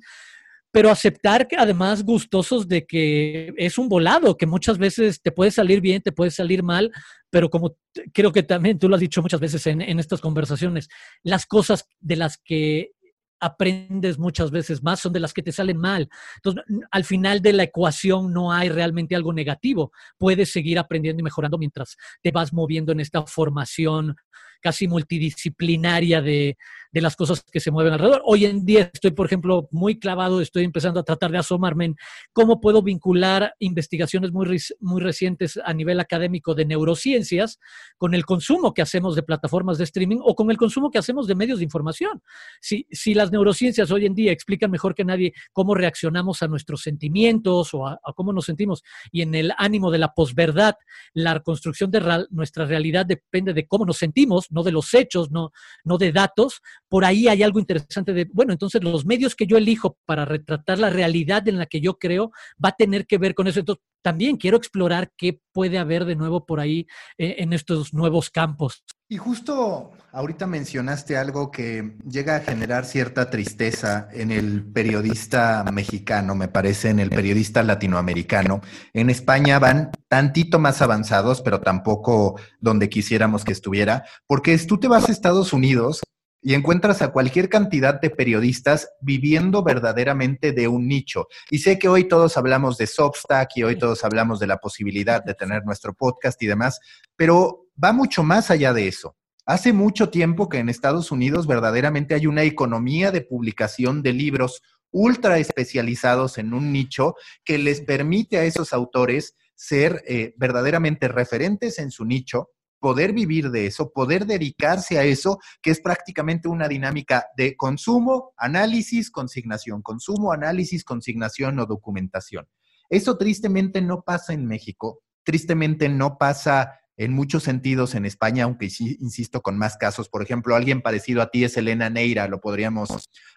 pero 0.73 0.91
aceptar 0.91 1.49
que 1.49 1.57
además 1.57 2.05
gustosos 2.05 2.69
de 2.69 2.87
que 2.87 3.53
es 3.57 3.79
un 3.79 3.89
volado, 3.89 4.37
que 4.37 4.47
muchas 4.47 4.79
veces 4.79 5.21
te 5.21 5.33
puede 5.33 5.51
salir 5.51 5.81
bien, 5.81 6.03
te 6.03 6.13
puede 6.13 6.31
salir 6.31 6.63
mal, 6.63 6.93
pero 7.31 7.51
como 7.51 7.77
creo 8.13 8.33
que 8.33 8.43
también 8.43 8.79
tú 8.79 8.89
lo 8.89 8.95
has 8.95 9.01
dicho 9.01 9.23
muchas 9.23 9.41
veces 9.41 9.67
en, 9.67 9.81
en 9.81 9.99
estas 9.99 10.21
conversaciones, 10.21 10.89
las 11.23 11.47
cosas 11.47 11.87
de 11.99 12.17
las 12.17 12.39
que 12.39 12.93
aprendes 13.41 14.19
muchas 14.19 14.51
veces 14.51 14.83
más 14.83 15.01
son 15.01 15.13
de 15.13 15.21
las 15.21 15.33
que 15.33 15.43
te 15.43 15.51
salen 15.51 15.79
mal. 15.79 16.09
Entonces, 16.37 16.63
al 16.91 17.05
final 17.05 17.41
de 17.41 17.55
la 17.55 17.63
ecuación 17.65 18.33
no 18.33 18.53
hay 18.53 18.69
realmente 18.69 19.17
algo 19.17 19.33
negativo. 19.33 19.93
Puedes 20.19 20.53
seguir 20.53 20.79
aprendiendo 20.79 21.21
y 21.21 21.25
mejorando 21.25 21.59
mientras 21.59 21.97
te 22.23 22.31
vas 22.31 22.53
moviendo 22.53 22.93
en 22.93 23.01
esta 23.01 23.27
formación 23.27 24.15
casi 24.61 24.87
multidisciplinaria 24.87 26.21
de, 26.21 26.57
de 26.93 27.01
las 27.01 27.17
cosas 27.17 27.43
que 27.43 27.61
se 27.61 27.71
mueven 27.71 27.93
alrededor. 27.93 28.23
Hoy 28.25 28.45
en 28.45 28.65
día 28.65 28.91
estoy, 28.93 29.13
por 29.13 29.27
ejemplo, 29.27 29.69
muy 29.71 29.99
clavado, 29.99 30.41
estoy 30.41 30.65
empezando 30.65 31.01
a 31.01 31.05
tratar 31.05 31.31
de 31.31 31.39
asomarme 31.39 31.85
en 31.87 31.97
cómo 32.33 32.61
puedo 32.61 32.83
vincular 32.83 33.55
investigaciones 33.59 34.33
muy, 34.33 34.61
muy 34.81 35.01
recientes 35.01 35.59
a 35.65 35.73
nivel 35.73 36.01
académico 36.01 36.55
de 36.55 36.65
neurociencias 36.65 37.59
con 37.97 38.15
el 38.15 38.25
consumo 38.25 38.75
que 38.75 38.83
hacemos 38.83 39.15
de 39.15 39.23
plataformas 39.23 39.79
de 39.79 39.85
streaming 39.85 40.19
o 40.23 40.35
con 40.35 40.51
el 40.51 40.57
consumo 40.57 40.91
que 40.91 40.99
hacemos 40.99 41.27
de 41.27 41.35
medios 41.35 41.59
de 41.59 41.65
información. 41.65 42.23
Si, 42.61 42.87
si 42.91 43.15
las 43.15 43.31
neurociencias 43.31 43.91
hoy 43.91 44.07
en 44.07 44.15
día 44.15 44.33
explican 44.33 44.71
mejor 44.71 44.95
que 44.95 45.05
nadie 45.05 45.33
cómo 45.53 45.75
reaccionamos 45.75 46.43
a 46.43 46.49
nuestros 46.49 46.83
sentimientos 46.83 47.73
o 47.75 47.87
a, 47.87 48.01
cómo 48.17 48.33
nos 48.33 48.47
sentimos 48.47 48.83
y 49.13 49.23
en 49.23 49.35
el 49.35 49.53
ánimo 49.57 49.91
de 49.91 49.99
la 49.99 50.13
posverdad, 50.13 50.75
la 51.13 51.41
construcción 51.41 51.91
de 51.91 52.27
nuestra 52.31 52.65
realidad 52.65 53.07
depende 53.07 53.55
de 53.55 53.67
cómo 53.67 53.85
nos 53.85 53.99
sentimos, 53.99 54.51
no 54.51 54.63
de 54.63 54.73
los 54.73 54.93
hechos, 54.95 55.31
no, 55.31 55.53
no 55.85 55.99
de 55.99 56.13
datos, 56.13 56.61
por 56.91 57.05
ahí 57.05 57.29
hay 57.29 57.45
algo 57.45 57.61
interesante 57.61 58.13
de, 58.13 58.29
bueno, 58.33 58.53
entonces 58.53 58.83
los 58.83 59.07
medios 59.07 59.37
que 59.37 59.47
yo 59.47 59.57
elijo 59.57 59.97
para 60.05 60.25
retratar 60.25 60.81
la 60.81 60.91
realidad 60.91 61.47
en 61.47 61.57
la 61.57 61.67
que 61.67 61.81
yo 61.81 61.99
creo 61.99 62.33
va 62.63 62.71
a 62.71 62.77
tener 62.77 63.07
que 63.07 63.17
ver 63.17 63.35
con 63.37 63.47
eso. 63.47 63.61
Entonces, 63.61 63.83
también 64.03 64.37
quiero 64.37 64.57
explorar 64.57 65.13
qué 65.17 65.41
puede 65.53 65.79
haber 65.79 66.05
de 66.05 66.17
nuevo 66.17 66.47
por 66.47 66.59
ahí 66.59 66.89
eh, 67.17 67.37
en 67.39 67.53
estos 67.53 67.95
nuevos 67.95 68.29
campos. 68.31 68.83
Y 69.09 69.19
justo 69.19 69.93
ahorita 70.13 70.49
mencionaste 70.49 71.17
algo 71.17 71.53
que 71.53 71.97
llega 72.09 72.37
a 72.37 72.41
generar 72.41 72.85
cierta 72.85 73.31
tristeza 73.31 74.09
en 74.13 74.33
el 74.33 74.65
periodista 74.65 75.65
mexicano, 75.73 76.35
me 76.35 76.49
parece, 76.49 76.91
en 76.91 76.99
el 76.99 77.11
periodista 77.11 77.63
latinoamericano. 77.63 78.63
En 78.93 79.11
España 79.11 79.61
van 79.61 79.91
tantito 80.09 80.59
más 80.59 80.83
avanzados, 80.83 81.41
pero 81.43 81.61
tampoco 81.61 82.41
donde 82.61 82.89
quisiéramos 82.89 83.45
que 83.45 83.53
estuviera, 83.53 84.05
porque 84.27 84.57
tú 84.59 84.79
te 84.79 84.89
vas 84.89 85.09
a 85.09 85.13
Estados 85.13 85.53
Unidos 85.53 86.01
y 86.43 86.55
encuentras 86.55 87.03
a 87.03 87.13
cualquier 87.13 87.49
cantidad 87.49 88.01
de 88.01 88.11
periodistas 88.11 88.89
viviendo 89.01 89.63
verdaderamente 89.63 90.53
de 90.53 90.69
un 90.69 90.89
nicho. 90.89 91.29
Y 91.51 91.59
sé 91.59 91.79
que 91.79 91.89
hoy 91.89 92.05
todos 92.09 92.37
hablamos 92.37 92.79
de 92.79 92.87
Substack 92.87 93.51
y 93.57 93.63
hoy 93.63 93.77
todos 93.77 94.05
hablamos 94.05 94.41
de 94.41 94.47
la 94.47 94.59
posibilidad 94.59 95.23
de 95.23 95.35
tener 95.35 95.65
nuestro 95.65 95.95
podcast 95.95 96.43
y 96.43 96.47
demás, 96.47 96.81
pero 97.17 97.67
va 97.83 97.93
mucho 97.93 98.23
más 98.23 98.51
allá 98.51 98.73
de 98.73 98.89
eso. 98.89 99.17
Hace 99.47 99.73
mucho 99.73 100.11
tiempo 100.11 100.49
que 100.49 100.59
en 100.59 100.69
Estados 100.69 101.11
Unidos 101.11 101.47
verdaderamente 101.47 102.15
hay 102.15 102.27
una 102.27 102.43
economía 102.43 103.11
de 103.11 103.23
publicación 103.23 104.03
de 104.03 104.13
libros 104.13 104.63
ultra 104.93 105.39
especializados 105.39 106.39
en 106.39 106.53
un 106.53 106.73
nicho 106.73 107.15
que 107.45 107.59
les 107.59 107.81
permite 107.81 108.39
a 108.39 108.45
esos 108.45 108.73
autores 108.73 109.37
ser 109.55 110.03
eh, 110.07 110.35
verdaderamente 110.37 111.09
referentes 111.09 111.79
en 111.79 111.91
su 111.91 112.05
nicho 112.05 112.51
poder 112.81 113.13
vivir 113.13 113.51
de 113.51 113.67
eso, 113.67 113.93
poder 113.93 114.27
dedicarse 114.27 114.99
a 114.99 115.05
eso, 115.05 115.39
que 115.63 115.71
es 115.71 115.81
prácticamente 115.81 116.49
una 116.49 116.67
dinámica 116.67 117.27
de 117.37 117.57
consumo, 117.57 118.33
análisis, 118.37 119.11
consignación, 119.11 119.83
consumo, 119.83 120.33
análisis, 120.33 120.83
consignación 120.83 121.59
o 121.61 121.67
documentación. 121.67 122.49
Eso 122.89 123.17
tristemente 123.17 123.81
no 123.81 124.03
pasa 124.03 124.33
en 124.33 124.47
México, 124.47 125.03
tristemente 125.23 125.89
no 125.89 126.19
pasa 126.19 126.81
en 126.97 127.15
muchos 127.15 127.45
sentidos 127.45 127.95
en 127.95 128.05
España, 128.05 128.45
aunque 128.45 128.69
sí, 128.69 128.99
insisto, 129.01 129.41
con 129.41 129.57
más 129.57 129.79
casos. 129.79 130.11
Por 130.11 130.23
ejemplo, 130.23 130.55
alguien 130.55 130.83
parecido 130.83 131.23
a 131.23 131.31
ti 131.31 131.45
es 131.45 131.57
Elena 131.57 131.89
Neira, 131.89 132.29
lo 132.29 132.41
podríamos, 132.41 132.91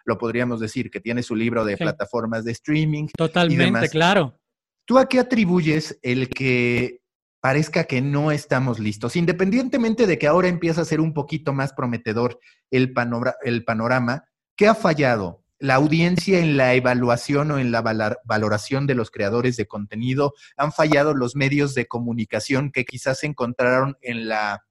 lo 0.04 0.18
podríamos 0.18 0.60
decir, 0.60 0.90
que 0.90 1.00
tiene 1.00 1.22
su 1.22 1.34
libro 1.34 1.64
de 1.64 1.78
plataformas 1.78 2.44
de 2.44 2.52
streaming. 2.52 3.06
Totalmente, 3.16 3.88
claro. 3.88 4.38
¿Tú 4.84 4.98
a 4.98 5.08
qué 5.08 5.18
atribuyes 5.18 5.98
el 6.02 6.28
que 6.28 7.00
parezca 7.44 7.84
que 7.84 8.00
no 8.00 8.30
estamos 8.30 8.78
listos? 8.78 9.16
Independientemente 9.16 10.06
de 10.06 10.18
que 10.18 10.26
ahora 10.26 10.48
empieza 10.48 10.80
a 10.80 10.86
ser 10.86 10.98
un 10.98 11.12
poquito 11.12 11.52
más 11.52 11.74
prometedor 11.74 12.40
el, 12.70 12.94
panorama, 12.94 14.24
¿qué 14.56 14.66
ha 14.66 14.74
fallado? 14.74 15.44
la 15.58 15.74
audiencia 15.74 16.40
en 16.40 16.56
la 16.56 16.72
evaluación 16.72 17.50
o 17.50 17.58
en 17.58 17.70
la 17.70 17.82
valoración 18.24 18.86
de 18.86 18.94
los 18.94 19.10
creadores 19.10 19.56
de 19.56 19.66
contenido, 19.66 20.32
han 20.56 20.72
fallado 20.72 21.12
los 21.12 21.36
medios 21.36 21.74
de 21.74 21.86
comunicación 21.86 22.70
que 22.72 22.86
quizás 22.86 23.18
se 23.18 23.26
encontraron 23.26 23.98
en 24.00 24.26
la 24.26 24.64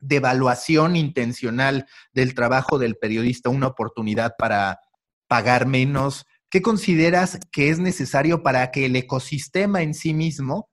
devaluación 0.00 0.96
intencional 0.96 1.86
del 2.12 2.34
trabajo 2.34 2.80
del 2.80 2.96
periodista 2.96 3.48
una 3.48 3.68
oportunidad 3.68 4.34
para 4.36 4.80
pagar 5.28 5.66
menos. 5.66 6.26
¿Qué 6.50 6.62
consideras 6.62 7.38
que 7.52 7.70
es 7.70 7.78
necesario 7.78 8.42
para 8.42 8.72
que 8.72 8.86
el 8.86 8.96
ecosistema 8.96 9.82
en 9.82 9.94
sí 9.94 10.14
mismo 10.14 10.71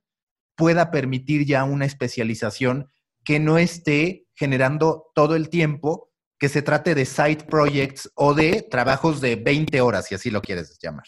pueda 0.60 0.90
permitir 0.90 1.46
ya 1.46 1.64
una 1.64 1.86
especialización 1.86 2.90
que 3.24 3.40
no 3.40 3.56
esté 3.56 4.26
generando 4.34 5.06
todo 5.14 5.34
el 5.34 5.48
tiempo 5.48 6.10
que 6.38 6.50
se 6.50 6.60
trate 6.60 6.94
de 6.94 7.06
side 7.06 7.46
projects 7.48 8.10
o 8.14 8.34
de 8.34 8.60
trabajos 8.70 9.22
de 9.22 9.36
20 9.36 9.80
horas, 9.80 10.06
si 10.06 10.14
así 10.14 10.30
lo 10.30 10.42
quieres 10.42 10.78
llamar. 10.82 11.06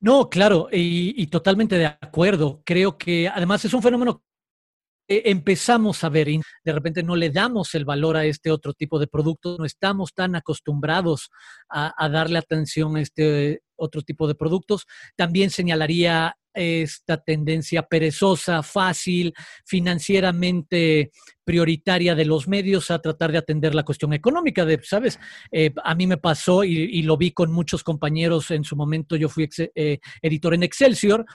No, 0.00 0.28
claro, 0.28 0.68
y, 0.72 1.24
totalmente 1.28 1.78
de 1.78 1.86
acuerdo. 1.86 2.60
Creo 2.66 2.98
que 2.98 3.28
además 3.28 3.64
es 3.64 3.72
un 3.72 3.82
fenómeno 3.82 4.24
empezamos 5.06 6.02
a 6.04 6.08
ver 6.08 6.28
y 6.28 6.40
de 6.64 6.72
repente 6.72 7.02
no 7.02 7.14
le 7.14 7.30
damos 7.30 7.74
el 7.74 7.84
valor 7.84 8.16
a 8.16 8.24
este 8.24 8.50
otro 8.50 8.72
tipo 8.72 8.98
de 8.98 9.06
producto, 9.06 9.56
no 9.58 9.64
estamos 9.64 10.14
tan 10.14 10.34
acostumbrados 10.36 11.28
a 11.68 12.08
darle 12.08 12.38
atención 12.38 12.96
a 12.96 13.00
este 13.02 13.60
otro 13.76 14.02
tipo 14.02 14.26
de 14.26 14.34
productos. 14.34 14.86
También 15.16 15.50
señalaría 15.50 16.34
esta 16.54 17.16
tendencia 17.16 17.82
perezosa, 17.82 18.62
fácil, 18.62 19.32
financieramente 19.64 21.10
prioritaria 21.44 22.14
de 22.14 22.24
los 22.24 22.46
medios 22.46 22.90
a 22.90 23.00
tratar 23.00 23.32
de 23.32 23.38
atender 23.38 23.74
la 23.74 23.84
cuestión 23.84 24.12
económica. 24.12 24.64
De, 24.64 24.80
¿Sabes? 24.82 25.18
Eh, 25.50 25.72
a 25.82 25.94
mí 25.94 26.06
me 26.06 26.18
pasó 26.18 26.64
y, 26.64 27.02
lo 27.02 27.16
vi 27.16 27.32
con 27.32 27.50
muchos 27.50 27.82
compañeros 27.82 28.50
en 28.50 28.64
su 28.64 28.76
momento. 28.76 29.16
Yo 29.16 29.28
fui 29.28 29.48
eh, 29.74 29.98
editor 30.22 30.54
en 30.54 30.62
Excelsior 30.62 31.26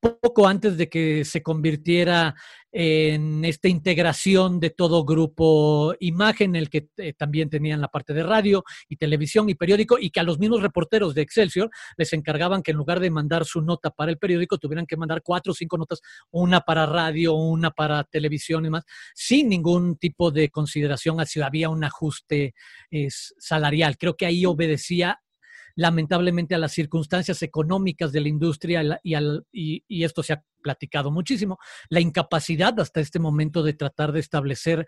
poco 0.00 0.46
antes 0.46 0.76
de 0.76 0.88
que 0.88 1.24
se 1.24 1.42
convirtiera 1.42 2.34
en 2.72 3.44
esta 3.44 3.68
integración 3.68 4.60
de 4.60 4.70
todo 4.70 5.04
grupo 5.04 5.94
imagen, 6.00 6.56
el 6.56 6.68
que 6.68 6.88
eh, 6.98 7.14
también 7.14 7.48
tenían 7.48 7.80
la 7.80 7.88
parte 7.88 8.12
de 8.12 8.22
radio 8.22 8.64
y 8.88 8.96
televisión 8.96 9.48
y 9.48 9.54
periódico, 9.54 9.98
y 9.98 10.10
que 10.10 10.20
a 10.20 10.22
los 10.22 10.38
mismos 10.38 10.62
reporteros 10.62 11.14
de 11.14 11.22
Excelsior 11.22 11.70
les 11.96 12.12
encargaban 12.12 12.62
que 12.62 12.72
en 12.72 12.76
lugar 12.76 13.00
de 13.00 13.10
mandar 13.10 13.46
su 13.46 13.62
nota 13.62 13.90
para 13.90 14.10
el 14.10 14.18
periódico, 14.18 14.58
tuvieran 14.58 14.86
que 14.86 14.96
mandar 14.96 15.22
cuatro 15.22 15.52
o 15.52 15.54
cinco 15.54 15.78
notas, 15.78 16.00
una 16.30 16.60
para 16.60 16.84
radio, 16.84 17.34
una 17.34 17.70
para 17.70 18.04
televisión 18.04 18.66
y 18.66 18.70
más, 18.70 18.84
sin 19.14 19.48
ningún 19.48 19.96
tipo 19.96 20.30
de 20.30 20.50
consideración 20.50 21.20
a 21.20 21.24
si 21.24 21.40
había 21.40 21.70
un 21.70 21.82
ajuste 21.82 22.54
salarial. 23.38 23.96
Creo 23.96 24.16
que 24.16 24.26
ahí 24.26 24.44
obedecía 24.44 25.20
lamentablemente 25.76 26.54
a 26.54 26.58
las 26.58 26.72
circunstancias 26.72 27.42
económicas 27.42 28.10
de 28.10 28.20
la 28.20 28.28
industria 28.28 29.00
y, 29.02 29.84
y, 29.86 30.04
esto 30.04 30.22
se 30.22 30.32
ha 30.32 30.42
platicado 30.62 31.10
muchísimo, 31.10 31.58
la 31.90 32.00
incapacidad 32.00 32.78
hasta 32.80 33.00
este 33.00 33.20
momento 33.20 33.62
de 33.62 33.74
tratar 33.74 34.10
de 34.10 34.20
establecer 34.20 34.86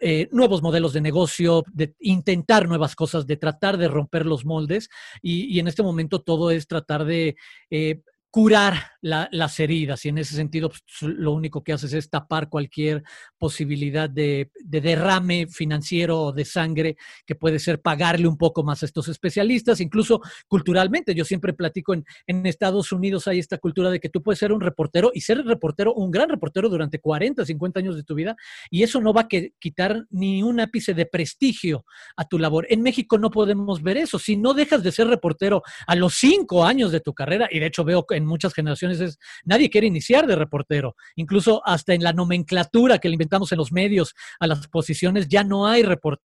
eh, 0.00 0.28
nuevos 0.30 0.62
modelos 0.62 0.92
de 0.92 1.00
negocio, 1.00 1.64
de 1.72 1.94
intentar 1.98 2.68
nuevas 2.68 2.94
cosas, 2.94 3.26
de 3.26 3.36
tratar 3.36 3.78
de 3.78 3.88
romper 3.88 4.26
los 4.26 4.44
moldes 4.44 4.90
y, 5.22 5.58
en 5.58 5.66
este 5.66 5.82
momento 5.82 6.20
todo 6.20 6.50
es 6.50 6.68
tratar 6.68 7.04
de... 7.04 7.36
Eh, 7.70 8.02
curar 8.30 8.92
las 9.00 9.60
heridas 9.60 10.04
y 10.04 10.08
en 10.08 10.18
ese 10.18 10.34
sentido 10.34 10.70
pues, 10.70 10.82
lo 11.02 11.32
único 11.32 11.62
que 11.62 11.72
haces 11.72 11.92
es 11.92 12.10
tapar 12.10 12.48
cualquier 12.48 13.02
posibilidad 13.38 14.10
de, 14.10 14.50
derrame 14.64 15.46
financiero 15.46 16.20
o 16.20 16.32
de 16.32 16.44
sangre 16.44 16.96
que 17.24 17.34
puede 17.34 17.58
ser 17.58 17.80
pagarle 17.80 18.26
un 18.26 18.36
poco 18.36 18.62
más 18.64 18.82
a 18.82 18.86
estos 18.86 19.08
especialistas, 19.08 19.80
incluso 19.80 20.20
culturalmente. 20.46 21.14
Yo 21.14 21.24
siempre 21.24 21.52
platico 21.52 21.94
en, 21.94 22.04
en 22.26 22.44
Estados 22.44 22.92
Unidos 22.92 23.28
hay 23.28 23.38
esta 23.38 23.58
cultura 23.58 23.90
de 23.90 24.00
que 24.00 24.08
tú 24.08 24.22
puedes 24.22 24.40
ser 24.40 24.52
un 24.52 24.60
reportero 24.60 25.10
y 25.14 25.20
ser 25.20 25.44
reportero, 25.44 25.94
un 25.94 26.10
gran 26.10 26.28
reportero 26.28 26.68
durante 26.68 26.98
40, 26.98 27.46
50 27.46 27.80
años 27.80 27.96
de 27.96 28.02
tu 28.02 28.14
vida 28.14 28.36
y 28.68 28.82
eso 28.82 29.00
no 29.00 29.14
va 29.14 29.22
a 29.22 29.28
quitar 29.28 30.04
ni 30.10 30.42
un 30.42 30.60
ápice 30.60 30.92
de 30.92 31.06
prestigio 31.06 31.86
a 32.16 32.26
tu 32.26 32.38
labor. 32.38 32.66
En 32.68 32.82
México 32.82 33.16
no 33.16 33.30
podemos 33.30 33.82
ver 33.82 33.96
eso. 33.96 34.18
Si 34.18 34.36
no 34.36 34.54
dejas 34.54 34.82
de 34.82 34.92
ser 34.92 35.06
reportero 35.06 35.62
a 35.86 35.94
los 35.94 36.14
cinco 36.14 36.64
años 36.64 36.92
de 36.92 37.00
tu 37.00 37.14
carrera, 37.14 37.48
y 37.50 37.58
de 37.58 37.66
hecho 37.66 37.84
veo 37.84 38.06
que 38.06 38.17
en 38.18 38.26
muchas 38.26 38.52
generaciones 38.52 39.00
es, 39.00 39.18
nadie 39.44 39.70
quiere 39.70 39.86
iniciar 39.86 40.26
de 40.26 40.36
reportero. 40.36 40.94
Incluso 41.16 41.62
hasta 41.66 41.94
en 41.94 42.02
la 42.02 42.12
nomenclatura 42.12 42.98
que 42.98 43.08
le 43.08 43.14
inventamos 43.14 43.50
en 43.52 43.58
los 43.58 43.72
medios 43.72 44.14
a 44.38 44.46
las 44.46 44.68
posiciones 44.68 45.28
ya 45.28 45.44
no 45.44 45.66
hay 45.66 45.82
reporteros 45.82 46.28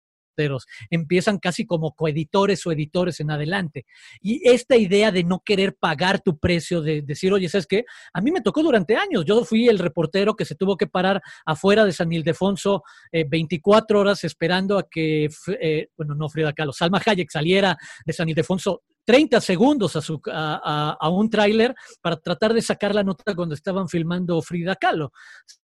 empiezan 0.89 1.37
casi 1.37 1.65
como 1.65 1.95
coeditores 1.95 2.65
o 2.65 2.71
editores 2.71 3.19
en 3.19 3.31
adelante. 3.31 3.85
Y 4.21 4.47
esta 4.49 4.75
idea 4.75 5.11
de 5.11 5.23
no 5.23 5.41
querer 5.43 5.75
pagar 5.75 6.21
tu 6.21 6.37
precio, 6.37 6.81
de 6.81 7.01
decir, 7.01 7.33
oye, 7.33 7.49
¿sabes 7.49 7.67
qué? 7.67 7.85
A 8.13 8.21
mí 8.21 8.31
me 8.31 8.41
tocó 8.41 8.63
durante 8.63 8.95
años. 8.95 9.25
Yo 9.25 9.43
fui 9.45 9.67
el 9.67 9.79
reportero 9.79 10.35
que 10.35 10.45
se 10.45 10.55
tuvo 10.55 10.77
que 10.77 10.87
parar 10.87 11.21
afuera 11.45 11.85
de 11.85 11.91
San 11.91 12.11
Ildefonso 12.11 12.83
24 13.11 13.97
eh, 13.97 14.01
horas 14.01 14.23
esperando 14.23 14.77
a 14.77 14.87
que, 14.89 15.29
eh, 15.61 15.87
bueno, 15.97 16.15
no 16.15 16.29
Frida 16.29 16.53
Kahlo, 16.53 16.73
Salma 16.73 17.01
Hayek 17.05 17.29
saliera 17.29 17.77
de 18.05 18.13
San 18.13 18.29
Ildefonso 18.29 18.83
30 19.05 19.41
segundos 19.41 19.97
a, 20.31 21.09
un 21.09 21.29
tráiler 21.29 21.75
para 22.01 22.17
tratar 22.17 22.53
de 22.53 22.61
sacar 22.61 22.95
la 22.95 23.03
nota 23.03 23.35
cuando 23.35 23.55
estaban 23.55 23.87
filmando 23.87 24.41
Frida 24.41 24.75
Kahlo. 24.75 25.11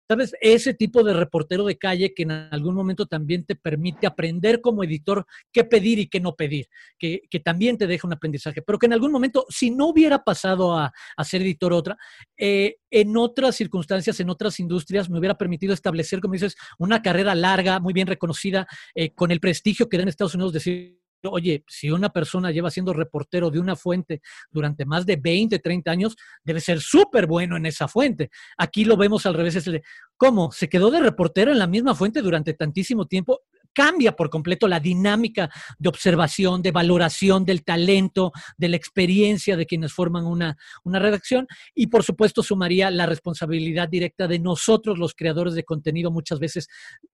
¿Sabes? 0.08 0.34
Ese 0.42 0.74
tipo 0.74 1.02
de 1.04 1.14
reportero 1.14 1.64
de 1.64 1.78
calle 1.78 2.12
que 2.12 2.24
en 2.24 2.32
algún 2.32 2.74
momento 2.74 3.06
también 3.06 3.46
te 3.46 3.54
permite 3.54 4.06
aprender 4.06 4.60
como 4.60 4.84
editor 4.84 5.24
qué 5.50 5.64
pedir 5.64 6.00
y 6.00 6.08
qué 6.08 6.20
no 6.20 6.34
pedir, 6.34 6.66
que, 6.98 7.22
también 7.42 7.78
te 7.78 7.86
deja 7.86 8.06
un 8.06 8.12
aprendizaje, 8.12 8.60
pero 8.60 8.78
que 8.78 8.86
en 8.86 8.92
algún 8.92 9.12
momento, 9.12 9.46
si 9.48 9.70
no 9.70 9.86
hubiera 9.86 10.22
pasado 10.22 10.76
a, 10.76 10.92
ser 11.24 11.40
editor 11.42 11.72
otra, 11.72 11.96
eh, 12.36 12.76
en 12.90 13.16
otras 13.16 13.56
circunstancias, 13.56 14.20
en 14.20 14.28
otras 14.28 14.60
industrias, 14.60 15.08
me 15.08 15.18
hubiera 15.18 15.38
permitido 15.38 15.72
establecer, 15.72 16.20
como 16.20 16.34
dices, 16.34 16.56
una 16.78 17.00
carrera 17.00 17.34
larga, 17.34 17.80
muy 17.80 17.94
bien 17.94 18.08
reconocida, 18.08 18.66
eh, 18.94 19.14
con 19.14 19.30
el 19.30 19.40
prestigio 19.40 19.88
que 19.88 19.96
da 19.96 20.02
en 20.02 20.08
Estados 20.08 20.34
Unidos 20.34 20.52
decir 20.52 21.01
oye, 21.30 21.64
si 21.68 21.90
una 21.90 22.10
persona 22.10 22.50
lleva 22.50 22.70
siendo 22.70 22.92
reportero 22.92 23.50
de 23.50 23.58
una 23.58 23.76
fuente 23.76 24.22
durante 24.50 24.84
más 24.84 25.06
de 25.06 25.16
20, 25.16 25.58
30 25.58 25.90
años, 25.90 26.16
debe 26.42 26.60
ser 26.60 26.80
súper 26.80 27.26
bueno 27.26 27.56
en 27.56 27.66
esa 27.66 27.88
fuente. 27.88 28.30
Aquí 28.56 28.84
lo 28.84 28.96
vemos 28.96 29.26
al 29.26 29.34
revés. 29.34 29.56
Es 29.56 29.64
de, 29.64 29.82
¿Cómo? 30.16 30.52
¿Se 30.52 30.68
quedó 30.68 30.90
de 30.90 31.00
reportero 31.00 31.52
en 31.52 31.58
la 31.58 31.66
misma 31.66 31.94
fuente 31.94 32.22
durante 32.22 32.54
tantísimo 32.54 33.06
tiempo? 33.06 33.40
cambia 33.72 34.12
por 34.12 34.30
completo 34.30 34.68
la 34.68 34.80
dinámica 34.80 35.50
de 35.78 35.88
observación, 35.88 36.62
de 36.62 36.72
valoración 36.72 37.44
del 37.44 37.64
talento, 37.64 38.32
de 38.56 38.68
la 38.68 38.76
experiencia 38.76 39.56
de 39.56 39.66
quienes 39.66 39.92
forman 39.92 40.26
una, 40.26 40.56
una 40.84 40.98
redacción 40.98 41.46
y 41.74 41.88
por 41.88 42.02
supuesto 42.02 42.42
sumaría 42.42 42.90
la 42.90 43.06
responsabilidad 43.06 43.88
directa 43.88 44.28
de 44.28 44.38
nosotros 44.38 44.98
los 44.98 45.14
creadores 45.14 45.54
de 45.54 45.64
contenido 45.64 46.10
muchas 46.10 46.38
veces 46.38 46.68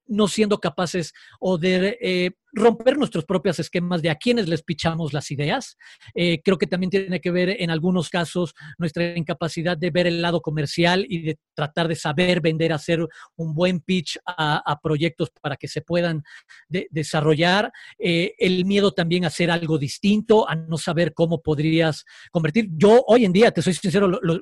no 0.06 0.28
siendo 0.28 0.58
capaces 0.58 1.12
o 1.40 1.58
de 1.58 1.98
eh, 2.00 2.32
romper 2.52 2.96
nuestros 2.96 3.24
propios 3.24 3.58
esquemas 3.58 4.02
de 4.02 4.10
a 4.10 4.16
quienes 4.16 4.48
les 4.48 4.62
pichamos 4.62 5.12
las 5.12 5.30
ideas. 5.30 5.76
Eh, 6.14 6.40
creo 6.42 6.58
que 6.58 6.66
también 6.66 6.90
tiene 6.90 7.20
que 7.20 7.30
ver 7.30 7.56
en 7.60 7.70
algunos 7.70 8.08
casos 8.08 8.54
nuestra 8.78 9.16
incapacidad 9.16 9.76
de 9.76 9.90
ver 9.90 10.06
el 10.06 10.22
lado 10.22 10.40
comercial 10.40 11.04
y 11.08 11.22
de 11.22 11.38
tratar 11.54 11.88
de 11.88 11.96
saber 11.96 12.40
vender, 12.40 12.72
hacer 12.72 13.06
un 13.36 13.54
buen 13.54 13.80
pitch 13.80 14.18
a, 14.26 14.78
proyectos 14.82 15.30
para 15.40 15.56
que 15.56 15.68
se 15.68 15.82
puedan 15.82 16.22
desarrollar. 16.68 17.72
Eh, 17.98 18.34
el 18.38 18.64
miedo 18.64 18.92
también 18.92 19.24
a 19.24 19.28
hacer 19.28 19.50
algo 19.50 19.78
distinto, 19.78 20.48
a 20.48 20.54
no 20.54 20.78
saber 20.78 21.12
cómo 21.14 21.42
podrías 21.42 22.04
convertir. 22.30 22.68
Yo 22.72 23.02
hoy 23.06 23.24
en 23.24 23.32
día, 23.32 23.50
te 23.50 23.62
soy 23.62 23.74
sincero, 23.74 24.08
lo, 24.08 24.20
lo 24.22 24.40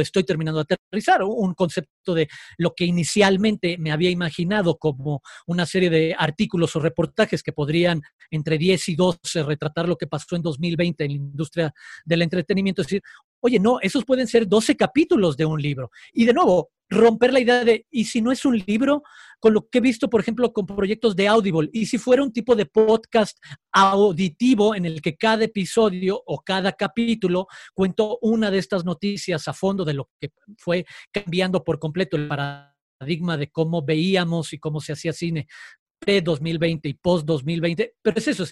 estoy 0.00 0.24
terminando 0.24 0.62
de 0.64 0.74
aterrizar, 0.74 1.22
un 1.22 1.54
concepto 1.54 2.14
de 2.14 2.28
lo 2.58 2.74
que 2.74 2.84
inicialmente 2.84 3.76
me 3.78 3.92
había 3.92 4.10
imaginado 4.10 4.76
como 4.76 5.22
una 5.46 5.66
serie 5.66 5.90
de 5.90 6.14
artículos 6.18 6.74
o 6.76 6.80
reportajes 6.80 7.42
que 7.42 7.52
podrían 7.52 8.02
entre 8.30 8.58
10 8.58 8.88
y 8.88 8.94
12 8.96 9.42
retratar 9.42 9.88
lo 9.88 9.96
que 9.96 10.06
pasó 10.06 10.36
en 10.36 10.42
2020 10.42 11.04
en 11.04 11.10
la 11.10 11.16
industria 11.16 11.74
del 12.04 12.22
entretenimiento, 12.22 12.82
es 12.82 12.88
decir, 12.88 13.02
oye, 13.42 13.58
no, 13.58 13.78
esos 13.80 14.04
pueden 14.04 14.26
ser 14.26 14.46
12 14.46 14.76
capítulos 14.76 15.36
de 15.36 15.44
un 15.44 15.60
libro. 15.60 15.90
Y 16.12 16.24
de 16.24 16.32
nuevo, 16.32 16.70
romper 16.88 17.32
la 17.32 17.40
idea 17.40 17.64
de, 17.64 17.86
¿y 17.90 18.04
si 18.04 18.22
no 18.22 18.30
es 18.30 18.44
un 18.44 18.56
libro? 18.66 19.02
Con 19.40 19.54
lo 19.54 19.68
que 19.68 19.78
he 19.78 19.80
visto, 19.80 20.08
por 20.08 20.20
ejemplo, 20.20 20.52
con 20.52 20.64
proyectos 20.64 21.16
de 21.16 21.26
Audible, 21.26 21.68
y 21.72 21.86
si 21.86 21.98
fuera 21.98 22.22
un 22.22 22.32
tipo 22.32 22.54
de 22.54 22.66
podcast 22.66 23.38
auditivo 23.72 24.74
en 24.74 24.86
el 24.86 25.02
que 25.02 25.16
cada 25.16 25.44
episodio 25.44 26.22
o 26.24 26.40
cada 26.40 26.72
capítulo 26.72 27.48
cuento 27.74 28.18
una 28.22 28.50
de 28.50 28.58
estas 28.58 28.84
noticias 28.84 29.48
a 29.48 29.52
fondo 29.52 29.84
de 29.84 29.94
lo 29.94 30.08
que 30.20 30.30
fue 30.58 30.86
cambiando 31.10 31.64
por 31.64 31.80
completo 31.80 32.16
el 32.16 32.28
paradigma 32.28 33.36
de 33.36 33.50
cómo 33.50 33.82
veíamos 33.82 34.52
y 34.52 34.58
cómo 34.58 34.80
se 34.80 34.92
hacía 34.92 35.12
cine 35.12 35.48
pre-2020 36.02 36.80
y 36.84 36.94
post-2020, 36.94 37.92
pero 38.02 38.18
es 38.18 38.28
eso, 38.28 38.44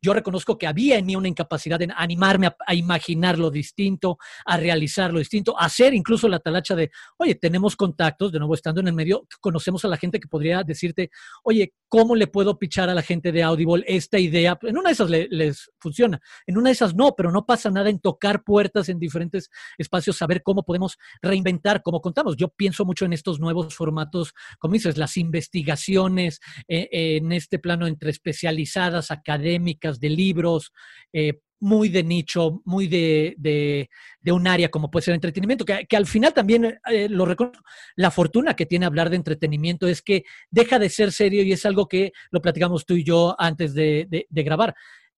yo 0.00 0.14
reconozco 0.14 0.56
que 0.56 0.66
había 0.66 0.96
en 0.96 1.06
mí 1.06 1.16
una 1.16 1.28
incapacidad 1.28 1.78
de 1.78 1.88
animarme 1.94 2.46
a, 2.46 2.74
imaginar 2.74 3.38
lo 3.38 3.50
distinto, 3.50 4.18
a 4.46 4.56
realizar 4.56 5.12
lo 5.12 5.18
distinto, 5.18 5.58
a 5.58 5.66
hacer 5.66 5.92
incluso 5.92 6.28
la 6.28 6.38
talacha 6.38 6.74
de, 6.74 6.90
oye, 7.18 7.34
tenemos 7.34 7.76
contactos, 7.76 8.32
de 8.32 8.38
nuevo 8.38 8.54
estando 8.54 8.80
en 8.80 8.88
el 8.88 8.94
medio, 8.94 9.26
conocemos 9.40 9.84
a 9.84 9.88
la 9.88 9.98
gente 9.98 10.18
que 10.18 10.28
podría 10.28 10.62
decirte, 10.62 11.10
oye, 11.42 11.74
¿cómo 11.88 12.16
le 12.16 12.26
puedo 12.26 12.58
pichar 12.58 12.88
a 12.88 12.94
la 12.94 13.02
gente 13.02 13.32
de 13.32 13.42
Audible 13.42 13.84
esta 13.86 14.18
idea? 14.18 14.58
En 14.62 14.78
una 14.78 14.88
de 14.88 14.94
esas 14.94 15.10
les 15.10 15.70
funciona, 15.78 16.20
en 16.46 16.56
una 16.56 16.70
de 16.70 16.72
esas 16.72 16.94
no, 16.94 17.14
pero 17.14 17.30
no 17.30 17.44
pasa 17.44 17.70
nada 17.70 17.90
en 17.90 18.00
tocar 18.00 18.42
puertas 18.42 18.88
en 18.88 18.98
diferentes 18.98 19.50
espacios, 19.76 20.16
saber 20.16 20.42
cómo 20.42 20.62
podemos 20.62 20.96
reinventar, 21.20 21.82
como 21.82 22.00
contamos. 22.00 22.36
Yo 22.36 22.48
pienso 22.48 22.84
mucho 22.84 23.04
en 23.04 23.12
estos 23.12 23.40
nuevos 23.40 23.74
formatos, 23.74 24.34
como 24.58 24.74
dices, 24.74 24.96
las 24.96 25.16
investigaciones, 25.16 26.40
eh, 26.68 26.88
en 26.94 27.32
este 27.32 27.58
plano 27.58 27.88
entre 27.88 28.10
especializadas, 28.10 29.10
académicas, 29.10 29.98
de 29.98 30.10
libros, 30.10 30.72
eh, 31.12 31.40
muy 31.58 31.88
de 31.88 32.04
nicho, 32.04 32.62
muy 32.64 32.86
de, 32.86 33.34
de, 33.36 34.32
un 34.32 34.46
área 34.46 34.68
como 34.68 34.90
puede 34.92 35.06
ser 35.06 35.14
entretenimiento, 35.14 35.64
que, 35.64 35.86
que 35.88 35.96
al 35.96 36.06
final 36.06 36.32
también 36.32 36.78
eh, 36.88 37.08
lo 37.08 37.26
reconozco. 37.26 37.64
La 37.96 38.12
fortuna 38.12 38.54
que 38.54 38.66
tiene 38.66 38.86
hablar 38.86 39.10
de 39.10 39.16
entretenimiento 39.16 39.88
es 39.88 40.02
que 40.02 40.24
deja 40.50 40.78
de 40.78 40.88
ser 40.88 41.10
serio 41.10 41.42
y 41.42 41.52
es 41.52 41.66
algo 41.66 41.88
que 41.88 42.12
lo 42.30 42.40
platicamos 42.40 42.86
tú 42.86 42.94
y 42.94 43.02
yo 43.02 43.34
antes 43.38 43.74
de, 43.74 44.06
de 44.08 44.42
grabar 44.42 44.74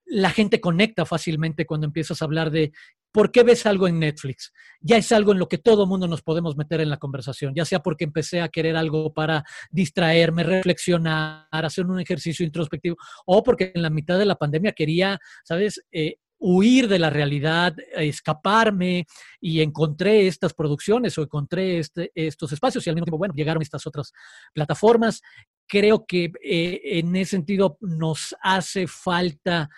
la 0.07 0.31
gente 0.31 0.61
conecta 0.61 1.05
fácilmente 1.05 1.67
cuando 1.67 1.87
empiezas 1.87 2.23
a 2.23 2.25
hablar 2.25 2.51
de 2.51 2.73
¿Por 3.17 3.33
qué 3.33 3.45
ves 3.45 3.65
algo 3.65 3.89
en 3.89 3.99
Netflix? 3.99 4.53
Ya 4.79 4.99
es 4.99 5.11
algo 5.11 5.33
en 5.33 5.39
lo 5.39 5.49
que 5.49 5.57
todo 5.57 5.87
mundo 5.87 6.07
nos 6.07 6.21
podemos 6.21 6.55
meter 6.55 6.83
en 6.83 6.91
la 6.91 6.99
conversación, 6.99 7.55
ya 7.55 7.65
sea 7.65 7.81
porque 7.81 8.05
empecé 8.05 8.43
a 8.43 8.51
querer 8.51 8.77
algo 8.77 9.15
para 9.15 9.43
distraerme, 9.71 10.43
reflexionar, 10.43 11.47
hacer 11.51 11.87
un 11.87 11.99
ejercicio 11.99 12.45
introspectivo, 12.45 12.99
o 13.25 13.43
porque 13.43 13.73
en 13.75 13.81
la 13.81 13.89
mitad 13.89 14.19
de 14.19 14.27
la 14.27 14.35
pandemia 14.35 14.73
quería, 14.73 15.19
¿sabes? 15.45 15.83
Eh, 15.93 16.17
huir 16.39 16.89
de 16.89 16.99
la 16.99 17.09
realidad, 17.09 17.75
escaparme 17.95 19.07
y 19.41 19.63
encontré 19.63 20.27
estas 20.27 20.53
producciones 20.53 21.17
o 21.17 21.23
encontré 21.23 21.79
este, 21.79 22.13
estos 22.15 22.53
espacios 22.53 22.87
y 22.87 22.91
al 22.91 22.97
mismo 22.97 23.07
tiempo, 23.07 23.17
bueno, 23.17 23.33
llegaron 23.35 23.63
estas 23.63 23.87
otras 23.87 24.13
plataformas. 24.53 25.23
Creo 25.67 26.05
que 26.05 26.33
eh, 26.45 26.81
en 26.99 27.17
ese 27.17 27.31
sentido 27.31 27.79
nos 27.81 28.37
hace 28.43 28.87
falta, 28.87 29.71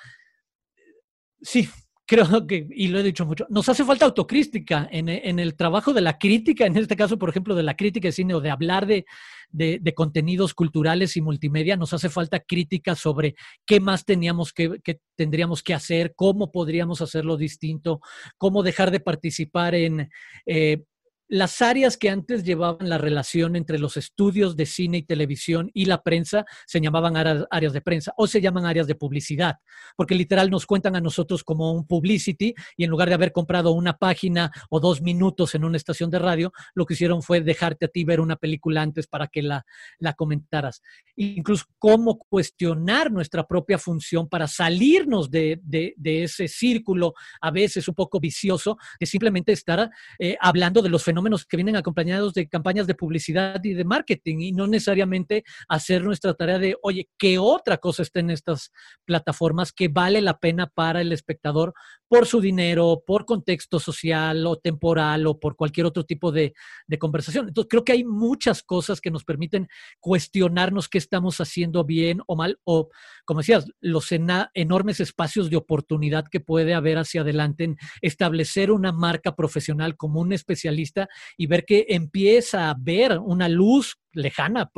sí, 1.40 1.68
creo 2.09 2.47
que, 2.47 2.66
y 2.71 2.88
lo 2.88 2.99
he 2.99 3.03
dicho 3.03 3.27
mucho, 3.27 3.47
nos 3.51 3.68
hace 3.68 3.85
falta 3.85 4.07
autocrítica 4.07 4.88
en, 4.90 5.11
en, 5.11 5.38
el 5.38 5.55
trabajo 5.55 5.92
de 5.92 6.01
la 6.01 6.18
crítica, 6.18 6.64
en 6.64 6.77
este 6.79 6.97
caso, 6.97 7.18
por 7.18 7.29
ejemplo, 7.29 7.55
de 7.55 7.62
la 7.62 7.77
crítica 7.77 8.09
de 8.09 8.12
cine 8.12 8.35
o 8.35 8.40
de 8.40 8.51
hablar 8.51 8.87
de, 8.87 9.05
de, 9.51 9.94
contenidos 9.94 10.55
culturales 10.55 11.18
y 11.18 11.21
multimedia, 11.21 11.77
nos 11.77 11.92
hace 11.92 12.09
falta 12.09 12.40
crítica 12.40 12.94
sobre 12.94 13.35
qué 13.66 13.79
más 13.79 14.07
teníamos 14.07 14.55
que, 14.55 14.81
que, 14.83 15.01
tendríamos 15.16 15.62
que 15.62 15.75
hacer, 15.75 16.14
cómo 16.16 16.51
podríamos 16.51 17.03
hacerlo 17.03 17.37
distinto, 17.37 18.01
cómo 18.38 18.62
dejar 18.62 18.90
de 18.90 19.01
participar 19.01 19.75
en... 19.75 20.11
Eh, 20.47 20.85
las 21.29 21.61
áreas 21.61 21.99
que 21.99 22.09
antes 22.09 22.43
llevaban 22.43 22.88
la 22.88 22.97
relación 22.97 23.55
entre 23.55 23.79
los 23.79 23.99
estudios 23.99 24.57
de 24.57 24.64
cine 24.64 24.99
y 24.99 25.03
televisión 25.03 25.71
y 25.75 25.85
la 25.85 26.03
prensa 26.03 26.47
se 26.67 26.81
llamaban 26.81 27.17
áreas 27.17 27.73
de 27.73 27.81
prensa 27.83 28.14
o 28.17 28.27
se 28.27 28.41
llaman 28.41 28.64
áreas 28.64 28.87
de 28.87 28.95
publicidad, 28.95 29.57
porque 29.95 30.14
literal 30.14 30.51
nos 30.51 30.64
cuentan 30.64 30.97
a 30.97 31.03
nosotros 31.03 31.45
como 31.45 31.73
un 31.73 31.87
publicity 31.87 32.55
y 32.77 32.85
en 32.85 32.91
lugar 32.91 33.09
de 33.09 33.14
haber 33.14 33.33
comprado 33.33 33.73
una 33.73 33.99
página 33.99 34.51
o 34.71 34.81
dos 34.81 35.03
minutos 35.03 35.55
en 35.55 35.64
una 35.64 35.77
estación 35.77 36.11
de 36.11 36.19
radio, 36.19 36.51
lo 36.75 36.87
que 36.87 36.95
hicieron 36.95 37.23
fue 37.23 37.43
dejarte 37.43 37.85
a 37.87 37.88
ti 37.88 38.05
ver 38.05 38.21
una 38.21 38.37
película 38.37 38.81
antes 38.81 39.07
para 39.07 39.27
que 39.27 39.43
la, 39.43 39.67
la 39.99 40.14
comentaras. 40.14 40.81
Incluso 41.17 41.67
cómo 41.79 42.19
cuestionar 42.19 43.12
nuestra 43.12 43.47
propia 43.47 43.77
función 43.77 44.29
para 44.29 44.49
salirnos 44.49 45.31
de, 45.31 45.61
de, 45.62 45.95
ese 46.23 46.49
círculo 46.49 47.12
a 47.41 47.51
veces 47.51 47.87
un 47.87 47.95
poco 47.95 48.19
vicioso 48.19 48.79
de 48.99 49.07
simplemente 49.07 49.53
estar 49.53 49.91
eh, 50.19 50.37
hablando 50.41 50.81
de 50.81 50.88
los 50.88 51.05
fenómenos 51.05 51.17
fenómenos 51.18 51.44
que 51.44 51.57
vienen 51.57 51.74
acompañados 51.74 52.33
de 52.33 52.48
campañas 52.48 52.87
de 52.87 52.94
publicidad 52.94 53.62
y 53.64 53.74
de 53.74 53.85
marketing 53.85 54.38
y 54.38 54.52
no 54.52 54.68
necesariamente 54.68 55.42
hacer 55.68 56.04
nuestra 56.04 56.33
tarea 56.35 56.61
de, 56.61 56.76
oye, 56.83 57.09
¿qué 57.18 57.38
otra 57.38 57.78
cosa 57.78 58.02
está 58.02 58.20
en 58.20 58.31
estas 58.31 58.70
plataformas 59.04 59.72
que 59.72 59.88
vale 59.88 60.20
la 60.20 60.38
pena 60.38 60.68
para 60.68 61.00
el 61.00 61.12
espectador 61.12 61.74
por 62.07 62.26
su 62.26 62.40
dinero, 62.40 63.02
por 63.04 63.24
contexto 63.24 63.81
social 63.81 64.46
o 64.46 64.57
temporal 64.57 65.26
o 65.26 65.40
por 65.40 65.57
cualquier 65.57 65.87
otro 65.87 66.04
tipo 66.04 66.31
de, 66.31 66.54
de 66.87 66.98
conversación? 66.98 67.48
Entonces, 67.48 67.68
creo 67.68 67.85
que 67.85 67.92
hay 67.92 68.04
muchas 68.04 68.62
cosas 68.62 69.00
que 69.00 69.11
nos 69.11 69.24
permiten 69.24 69.68
cuestionarnos 69.98 70.88
qué 70.88 70.98
estamos 70.98 71.40
haciendo 71.40 71.85
bien 71.85 72.20
o 72.28 72.37
mal 72.37 72.61
o, 72.62 72.90
como 73.24 73.40
decías, 73.40 73.66
los 73.81 74.12
enormes 74.12 75.00
espacios 75.00 75.50
de 75.50 75.57
oportunidad 75.57 76.26
que 76.31 76.38
puede 76.38 76.74
haber 76.74 76.98
hacia 76.98 77.22
adelante 77.22 77.64
en 77.64 77.76
establecer 78.02 78.70
una 78.70 78.92
marca 78.92 79.35
profesional 79.35 79.96
como 79.96 80.20
un 80.20 80.33
especialista 80.33 81.08
y 81.37 81.47
ver 81.47 81.64
que 81.64 81.87
empieza 81.88 82.71
a 82.71 82.77
ver 82.79 83.18
una 83.18 83.49
luz 83.49 83.99
lejana, 84.12 84.71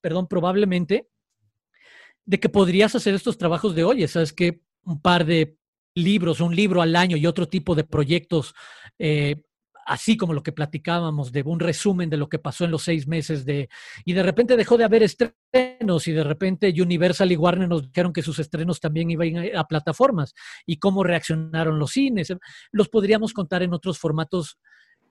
perdón, 0.00 0.26
probablemente, 0.26 1.08
de 2.24 2.40
que 2.40 2.48
podrías 2.48 2.94
hacer 2.94 3.14
estos 3.14 3.38
trabajos 3.38 3.74
de, 3.74 3.84
oye, 3.84 4.06
sabes 4.06 4.32
que 4.32 4.60
un 4.84 5.00
par 5.00 5.24
de 5.24 5.56
libros, 5.94 6.40
un 6.40 6.54
libro 6.54 6.82
al 6.82 6.94
año 6.94 7.16
y 7.16 7.26
otro 7.26 7.48
tipo 7.48 7.74
de 7.74 7.84
proyectos, 7.84 8.54
eh, 8.98 9.42
así 9.86 10.18
como 10.18 10.34
lo 10.34 10.42
que 10.42 10.52
platicábamos 10.52 11.32
de 11.32 11.42
un 11.42 11.58
resumen 11.58 12.10
de 12.10 12.18
lo 12.18 12.28
que 12.28 12.38
pasó 12.38 12.66
en 12.66 12.70
los 12.70 12.82
seis 12.82 13.08
meses 13.08 13.46
de, 13.46 13.70
y 14.04 14.12
de 14.12 14.22
repente 14.22 14.56
dejó 14.56 14.76
de 14.76 14.84
haber 14.84 15.02
estrenos 15.02 16.06
y 16.06 16.12
de 16.12 16.22
repente 16.22 16.74
Universal 16.80 17.32
y 17.32 17.36
Warner 17.36 17.68
nos 17.68 17.88
dijeron 17.88 18.12
que 18.12 18.22
sus 18.22 18.38
estrenos 18.38 18.80
también 18.80 19.10
iban 19.10 19.38
a, 19.38 19.60
a 19.60 19.64
plataformas 19.66 20.34
y 20.66 20.76
cómo 20.76 21.02
reaccionaron 21.02 21.78
los 21.78 21.92
cines. 21.92 22.28
Los 22.70 22.90
podríamos 22.90 23.32
contar 23.32 23.62
en 23.62 23.72
otros 23.72 23.98
formatos 23.98 24.58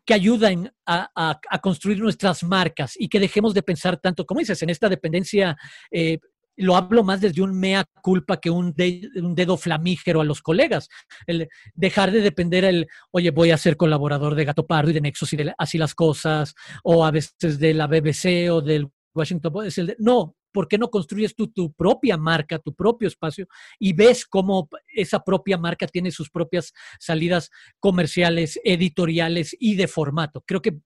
que 0.08 0.14
ayuden 0.14 0.72
a, 0.86 1.40
construir 1.62 2.00
nuestras 2.00 2.42
marcas 2.42 2.94
y 2.98 3.10
que 3.10 3.20
dejemos 3.20 3.54
de 3.54 3.62
pensar 3.62 3.98
tanto, 3.98 4.26
como 4.26 4.40
dices, 4.40 4.64
en 4.64 4.70
esta 4.70 4.88
dependencia. 4.88 5.58
Eh, 5.92 6.20
lo 6.60 6.76
hablo 6.76 7.04
más 7.04 7.22
desde 7.22 7.44
un 7.44 7.60
mea 7.60 7.86
culpa 8.02 8.38
que 8.38 8.50
un, 8.50 8.74
un, 9.22 9.36
dedo 9.36 9.58
flamígero 9.58 10.22
a 10.22 10.24
los 10.24 10.42
colegas. 10.42 10.88
El 11.28 11.50
dejar 11.76 12.12
de 12.12 12.22
depender 12.22 12.64
el, 12.64 12.88
oye, 13.12 13.30
voy 13.32 13.52
a 13.52 13.58
ser 13.58 13.78
colaborador 13.78 14.34
de 14.34 14.46
Gato 14.46 14.66
Pardo 14.66 14.90
y 14.90 14.94
de 14.94 15.02
Nexos 15.02 15.34
y 15.34 15.38
de 15.38 15.54
así 15.58 15.78
las 15.78 15.94
cosas, 15.94 16.56
o 16.84 17.06
a 17.06 17.12
veces 17.12 17.60
de 17.60 17.74
la 17.76 17.86
BBC 17.86 18.50
o 18.50 18.62
del 18.62 18.88
Washington 19.14 19.52
Post. 19.52 19.78
El 19.78 19.96
no, 20.00 20.36
¿por 20.52 20.68
qué 20.68 20.78
no 20.78 20.90
construyes 20.90 21.36
tú 21.36 21.48
tu 21.48 21.72
propia 21.74 22.18
marca, 22.18 22.60
tu 22.60 22.74
propio 22.74 23.08
espacio 23.08 23.48
y 23.80 23.94
ves 23.94 24.26
cómo 24.26 24.70
esa 24.88 25.20
propia 25.24 25.58
marca 25.58 25.88
tiene 25.88 26.12
sus 26.12 26.30
propias 26.30 26.74
salidas 27.00 27.50
comerciales, 27.80 28.60
editoriales 28.64 29.56
y 29.60 29.76
de 29.76 29.88
formato? 29.88 30.44
Creo 30.46 30.62
que 30.62 30.80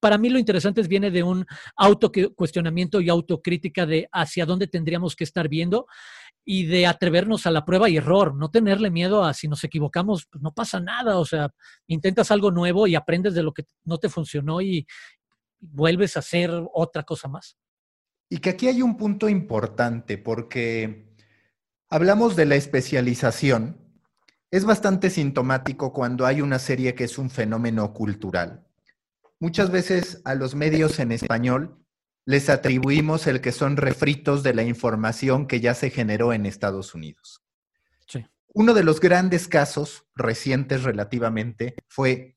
para 0.00 0.18
mí 0.18 0.28
lo 0.28 0.38
interesante 0.38 0.80
es 0.80 0.88
viene 0.88 1.10
de 1.10 1.22
un 1.22 1.46
autocuestionamiento 1.76 3.00
y 3.00 3.08
autocrítica 3.08 3.86
de 3.86 4.08
hacia 4.12 4.46
dónde 4.46 4.66
tendríamos 4.66 5.14
que 5.14 5.24
estar 5.24 5.48
viendo 5.48 5.86
y 6.44 6.66
de 6.66 6.86
atrevernos 6.86 7.46
a 7.46 7.50
la 7.50 7.64
prueba 7.64 7.88
y 7.88 7.96
error, 7.96 8.34
no 8.34 8.50
tenerle 8.50 8.90
miedo 8.90 9.24
a 9.24 9.34
si 9.34 9.48
nos 9.48 9.64
equivocamos, 9.64 10.26
pues 10.30 10.42
no 10.42 10.52
pasa 10.52 10.80
nada, 10.80 11.18
o 11.18 11.24
sea, 11.24 11.50
intentas 11.86 12.30
algo 12.30 12.50
nuevo 12.50 12.86
y 12.86 12.94
aprendes 12.94 13.34
de 13.34 13.42
lo 13.42 13.52
que 13.52 13.64
no 13.84 13.98
te 13.98 14.08
funcionó 14.08 14.60
y 14.60 14.86
vuelves 15.60 16.16
a 16.16 16.20
hacer 16.20 16.50
otra 16.72 17.02
cosa 17.02 17.28
más. 17.28 17.56
Y 18.28 18.38
que 18.38 18.50
aquí 18.50 18.68
hay 18.68 18.82
un 18.82 18.96
punto 18.96 19.28
importante 19.28 20.18
porque 20.18 21.14
hablamos 21.88 22.36
de 22.36 22.46
la 22.46 22.56
especialización. 22.56 23.78
Es 24.50 24.64
bastante 24.64 25.10
sintomático 25.10 25.92
cuando 25.92 26.26
hay 26.26 26.40
una 26.40 26.58
serie 26.58 26.94
que 26.94 27.04
es 27.04 27.18
un 27.18 27.30
fenómeno 27.30 27.92
cultural. 27.92 28.66
Muchas 29.38 29.70
veces 29.70 30.22
a 30.24 30.34
los 30.34 30.54
medios 30.54 30.98
en 30.98 31.12
español 31.12 31.78
les 32.24 32.48
atribuimos 32.48 33.26
el 33.26 33.40
que 33.40 33.52
son 33.52 33.76
refritos 33.76 34.42
de 34.42 34.54
la 34.54 34.64
información 34.64 35.46
que 35.46 35.60
ya 35.60 35.74
se 35.74 35.90
generó 35.90 36.32
en 36.32 36.46
Estados 36.46 36.94
Unidos. 36.94 37.42
Sí. 38.08 38.26
Uno 38.54 38.74
de 38.74 38.82
los 38.82 38.98
grandes 38.98 39.46
casos 39.46 40.06
recientes 40.14 40.82
relativamente 40.82 41.76
fue 41.88 42.35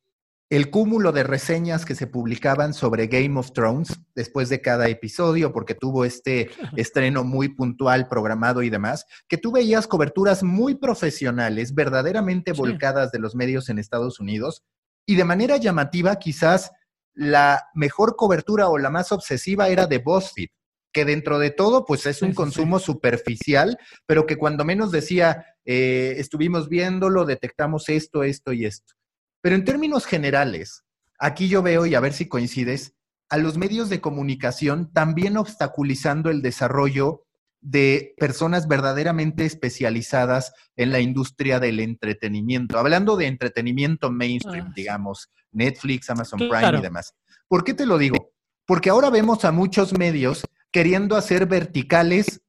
el 0.49 0.71
cúmulo 0.71 1.11
de 1.11 1.23
reseñas 1.23 1.85
que 1.85 1.93
se 1.93 2.07
publicaban 2.07 2.73
sobre 2.73 3.07
Game 3.07 3.39
of 3.39 3.51
Thrones 3.53 3.99
después 4.15 4.49
de 4.49 4.61
cada 4.61 4.87
episodio, 4.87 5.53
porque 5.53 5.75
tuvo 5.75 6.05
este 6.05 6.49
estreno 6.75 7.23
muy 7.23 7.49
puntual, 7.49 8.07
programado 8.07 8.63
y 8.63 8.69
demás, 8.69 9.05
que 9.27 9.37
tú 9.37 9.51
veías 9.51 9.85
coberturas 9.85 10.41
muy 10.41 10.75
profesionales, 10.75 11.75
verdaderamente 11.75 12.53
volcadas 12.53 13.11
de 13.11 13.19
los 13.19 13.35
medios 13.35 13.69
en 13.69 13.77
Estados 13.77 14.19
Unidos, 14.19 14.63
y 15.05 15.15
de 15.15 15.23
manera 15.23 15.57
llamativa 15.57 16.15
quizás 16.17 16.71
la 17.13 17.67
mejor 17.75 18.15
cobertura 18.15 18.69
o 18.69 18.77
la 18.77 18.89
más 18.89 19.11
obsesiva 19.11 19.67
era 19.67 19.85
de 19.85 19.99
BuzzFeed, 19.99 20.49
que 20.91 21.05
dentro 21.05 21.37
de 21.37 21.51
todo 21.51 21.85
pues 21.85 22.07
es 22.07 22.23
un 22.23 22.33
consumo 22.33 22.79
superficial, 22.79 23.77
pero 24.07 24.25
que 24.25 24.37
cuando 24.37 24.65
menos 24.65 24.91
decía, 24.91 25.45
eh, 25.65 26.15
estuvimos 26.17 26.69
viéndolo, 26.69 27.25
detectamos 27.25 27.89
esto, 27.89 28.23
esto 28.23 28.53
y 28.53 28.65
esto. 28.65 28.98
Pero 29.41 29.55
en 29.55 29.65
términos 29.65 30.05
generales, 30.05 30.83
aquí 31.19 31.47
yo 31.47 31.61
veo, 31.61 31.85
y 31.85 31.95
a 31.95 31.99
ver 31.99 32.13
si 32.13 32.27
coincides, 32.27 32.95
a 33.29 33.37
los 33.37 33.57
medios 33.57 33.89
de 33.89 34.01
comunicación 34.01 34.91
también 34.91 35.37
obstaculizando 35.37 36.29
el 36.29 36.41
desarrollo 36.41 37.25
de 37.61 38.15
personas 38.17 38.67
verdaderamente 38.67 39.45
especializadas 39.45 40.53
en 40.75 40.91
la 40.91 40.99
industria 40.99 41.59
del 41.59 41.79
entretenimiento. 41.79 42.79
Hablando 42.79 43.17
de 43.17 43.27
entretenimiento 43.27 44.11
mainstream, 44.11 44.67
ah, 44.69 44.73
digamos, 44.75 45.29
Netflix, 45.51 46.09
Amazon 46.09 46.39
Prime 46.39 46.79
y 46.79 46.81
demás. 46.81 47.13
¿Por 47.47 47.63
qué 47.63 47.73
te 47.73 47.85
lo 47.85 47.97
digo? 47.97 48.31
Porque 48.65 48.89
ahora 48.89 49.09
vemos 49.09 49.45
a 49.45 49.51
muchos 49.51 49.97
medios 49.97 50.43
queriendo 50.71 51.15
hacer 51.15 51.47
verticales 51.47 52.41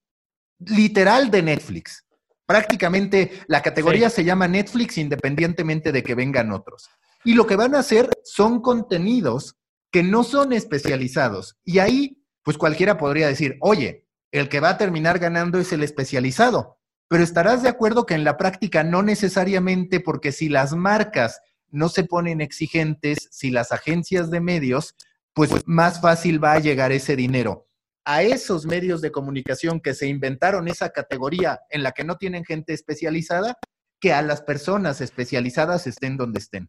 literal 0.58 1.30
de 1.30 1.42
Netflix. 1.42 2.04
Prácticamente 2.50 3.30
la 3.46 3.62
categoría 3.62 4.10
se 4.10 4.24
llama 4.24 4.48
Netflix 4.48 4.98
independientemente 4.98 5.92
de 5.92 6.02
que 6.02 6.16
vengan 6.16 6.50
otros. 6.50 6.90
Y 7.22 7.34
lo 7.34 7.46
que 7.46 7.54
van 7.54 7.76
a 7.76 7.78
hacer 7.78 8.10
son 8.24 8.60
contenidos 8.60 9.54
que 9.92 10.02
no 10.02 10.24
son 10.24 10.52
especializados. 10.52 11.60
Y 11.64 11.78
ahí, 11.78 12.24
pues 12.42 12.58
cualquiera 12.58 12.98
podría 12.98 13.28
decir, 13.28 13.56
oye, 13.60 14.08
el 14.32 14.48
que 14.48 14.58
va 14.58 14.70
a 14.70 14.78
terminar 14.78 15.20
ganando 15.20 15.60
es 15.60 15.72
el 15.72 15.84
especializado. 15.84 16.80
Pero 17.06 17.22
estarás 17.22 17.62
de 17.62 17.68
acuerdo 17.68 18.04
que 18.04 18.14
en 18.14 18.24
la 18.24 18.36
práctica 18.36 18.82
no 18.82 19.04
necesariamente 19.04 20.00
porque 20.00 20.32
si 20.32 20.48
las 20.48 20.72
marcas 20.72 21.40
no 21.68 21.88
se 21.88 22.02
ponen 22.02 22.40
exigentes, 22.40 23.28
si 23.30 23.52
las 23.52 23.70
agencias 23.70 24.28
de 24.28 24.40
medios, 24.40 24.96
pues 25.34 25.52
más 25.66 26.00
fácil 26.00 26.42
va 26.42 26.54
a 26.54 26.58
llegar 26.58 26.90
ese 26.90 27.14
dinero. 27.14 27.68
A 28.04 28.22
esos 28.22 28.66
medios 28.66 29.00
de 29.00 29.12
comunicación 29.12 29.80
que 29.80 29.94
se 29.94 30.06
inventaron 30.06 30.68
esa 30.68 30.90
categoría 30.90 31.60
en 31.70 31.82
la 31.82 31.92
que 31.92 32.04
no 32.04 32.16
tienen 32.16 32.44
gente 32.44 32.72
especializada, 32.72 33.58
que 34.00 34.12
a 34.12 34.22
las 34.22 34.42
personas 34.42 35.00
especializadas 35.00 35.86
estén 35.86 36.16
donde 36.16 36.38
estén. 36.38 36.68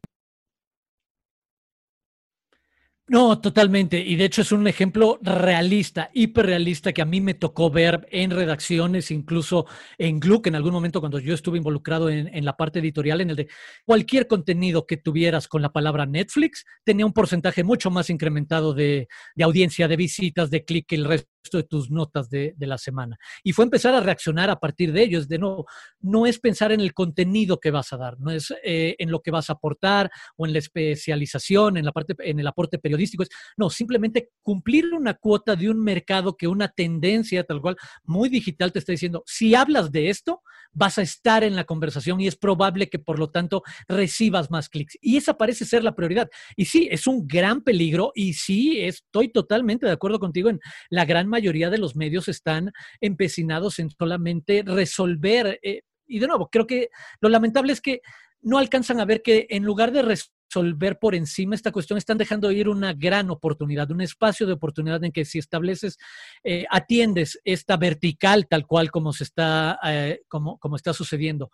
No, 3.11 3.41
totalmente. 3.41 3.99
Y 3.99 4.15
de 4.15 4.23
hecho 4.23 4.41
es 4.41 4.53
un 4.53 4.65
ejemplo 4.67 5.19
realista, 5.21 6.09
hiperrealista 6.13 6.93
que 6.93 7.01
a 7.01 7.05
mí 7.05 7.19
me 7.19 7.33
tocó 7.33 7.69
ver 7.69 8.07
en 8.09 8.31
redacciones, 8.31 9.11
incluso 9.11 9.65
en 9.97 10.21
Gluck 10.21 10.47
en 10.47 10.55
algún 10.55 10.71
momento 10.71 11.01
cuando 11.01 11.19
yo 11.19 11.33
estuve 11.33 11.57
involucrado 11.57 12.09
en, 12.09 12.45
la 12.45 12.55
parte 12.55 12.79
editorial, 12.79 13.19
en 13.19 13.31
el 13.31 13.35
de 13.35 13.49
cualquier 13.83 14.27
contenido 14.27 14.87
que 14.87 14.95
tuvieras 14.95 15.49
con 15.49 15.61
la 15.61 15.73
palabra 15.73 16.05
Netflix 16.05 16.63
tenía 16.85 17.05
un 17.05 17.11
porcentaje 17.11 17.65
mucho 17.65 17.91
más 17.91 18.09
incrementado 18.09 18.73
de, 18.73 19.09
de 19.35 19.43
audiencia, 19.43 19.89
de 19.89 19.97
visitas, 19.97 20.49
de 20.49 20.63
clic 20.63 20.85
que 20.87 20.95
el 20.95 21.03
resto 21.03 21.27
de 21.51 21.63
tus 21.63 21.89
notas 21.89 22.29
de, 22.29 22.55
la 22.59 22.77
semana. 22.77 23.17
Y 23.43 23.53
fue 23.53 23.65
empezar 23.65 23.93
a 23.95 23.99
reaccionar 23.99 24.49
a 24.49 24.59
partir 24.59 24.93
de 24.93 25.03
ello. 25.03 25.19
Es 25.19 25.27
de 25.27 25.39
no, 25.39 25.65
no 25.99 26.25
es 26.25 26.39
pensar 26.39 26.71
en 26.71 26.79
el 26.79 26.93
contenido 26.93 27.59
que 27.59 27.71
vas 27.71 27.91
a 27.91 27.97
dar, 27.97 28.19
no 28.19 28.31
es 28.31 28.53
eh, 28.63 28.95
en 28.99 29.11
lo 29.11 29.21
que 29.21 29.31
vas 29.31 29.49
a 29.49 29.53
aportar 29.53 30.11
o 30.37 30.45
en 30.45 30.53
la 30.53 30.59
especialización, 30.59 31.77
en 31.77 31.85
la 31.85 31.91
parte, 31.91 32.15
en 32.19 32.39
el 32.39 32.47
aporte 32.47 32.77
periodístico. 32.77 33.23
Es, 33.23 33.29
no, 33.57 33.69
simplemente 33.69 34.29
cumplir 34.43 34.93
una 34.93 35.15
cuota 35.15 35.55
de 35.55 35.69
un 35.69 35.83
mercado 35.83 36.37
que 36.37 36.47
una 36.47 36.67
tendencia 36.67 37.43
tal 37.43 37.61
cual 37.61 37.77
muy 38.03 38.29
digital 38.29 38.71
te 38.71 38.79
está 38.79 38.91
diciendo, 38.91 39.23
si 39.25 39.55
hablas 39.55 39.91
de 39.91 40.09
esto, 40.09 40.41
vas 40.73 40.97
a 40.97 41.01
estar 41.01 41.43
en 41.43 41.55
la 41.55 41.65
conversación 41.65 42.21
y 42.21 42.27
es 42.27 42.35
probable 42.35 42.89
que 42.89 42.99
por 42.99 43.19
lo 43.19 43.29
tanto 43.29 43.63
recibas 43.87 44.49
más 44.51 44.69
clics. 44.69 44.97
Y 45.01 45.17
esa 45.17 45.37
parece 45.37 45.65
ser 45.65 45.83
la 45.83 45.95
prioridad. 45.95 46.29
Y 46.55 46.65
sí, 46.65 46.87
es 46.91 47.07
un 47.07 47.27
gran 47.27 47.61
peligro 47.61 48.11
y 48.15 48.33
sí, 48.33 48.79
estoy 48.81 49.29
totalmente 49.29 49.85
de 49.85 49.91
acuerdo 49.91 50.19
contigo 50.19 50.49
en 50.49 50.59
la 50.89 51.05
gran 51.05 51.27
mayoría 51.31 51.71
de 51.71 51.79
los 51.79 51.95
medios 51.95 52.27
están 52.27 52.71
empecinados 52.99 53.79
en 53.79 53.89
solamente 53.89 54.63
resolver. 54.63 55.59
Eh, 55.63 55.81
y 56.07 56.19
de 56.19 56.27
nuevo, 56.27 56.49
creo 56.51 56.67
que 56.67 56.89
lo 57.19 57.29
lamentable 57.29 57.73
es 57.73 57.81
que 57.81 58.01
no 58.41 58.59
alcanzan 58.59 58.99
a 58.99 59.05
ver 59.05 59.23
que 59.23 59.47
en 59.49 59.63
lugar 59.63 59.91
de 59.91 60.03
resolver 60.03 60.99
por 60.99 61.15
encima 61.15 61.55
esta 61.55 61.71
cuestión, 61.71 61.97
están 61.97 62.17
dejando 62.17 62.51
ir 62.51 62.67
una 62.67 62.93
gran 62.93 63.29
oportunidad, 63.29 63.89
un 63.91 64.01
espacio 64.01 64.45
de 64.45 64.53
oportunidad 64.53 65.03
en 65.03 65.11
que 65.11 65.25
si 65.25 65.39
estableces, 65.39 65.97
eh, 66.43 66.65
atiendes 66.69 67.39
esta 67.45 67.77
vertical 67.77 68.47
tal 68.47 68.67
cual 68.67 68.91
como 68.91 69.13
se 69.13 69.23
está, 69.23 69.79
eh, 69.85 70.21
como, 70.27 70.59
como 70.59 70.75
está 70.75 70.93
sucediendo 70.93 71.51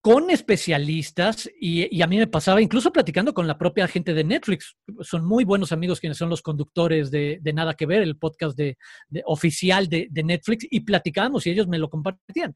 con 0.00 0.30
especialistas 0.30 1.50
y, 1.60 2.00
a 2.00 2.06
mí 2.06 2.18
me 2.18 2.26
pasaba 2.26 2.62
incluso 2.62 2.92
platicando 2.92 3.34
con 3.34 3.46
la 3.46 3.58
propia 3.58 3.88
gente 3.88 4.14
de 4.14 4.24
Netflix. 4.24 4.76
Son 5.00 5.24
muy 5.24 5.44
buenos 5.44 5.72
amigos 5.72 6.00
quienes 6.00 6.18
son 6.18 6.30
los 6.30 6.42
conductores 6.42 7.10
de, 7.10 7.40
Nada 7.52 7.74
que 7.74 7.86
Ver, 7.86 8.02
el 8.02 8.16
podcast 8.16 8.56
de, 8.56 8.76
oficial 9.24 9.88
de, 9.88 10.06
de, 10.10 10.22
Netflix, 10.22 10.66
y 10.70 10.80
platicábamos 10.80 11.46
y 11.46 11.50
ellos 11.50 11.68
me 11.68 11.78
lo 11.78 11.90
compartían 11.90 12.54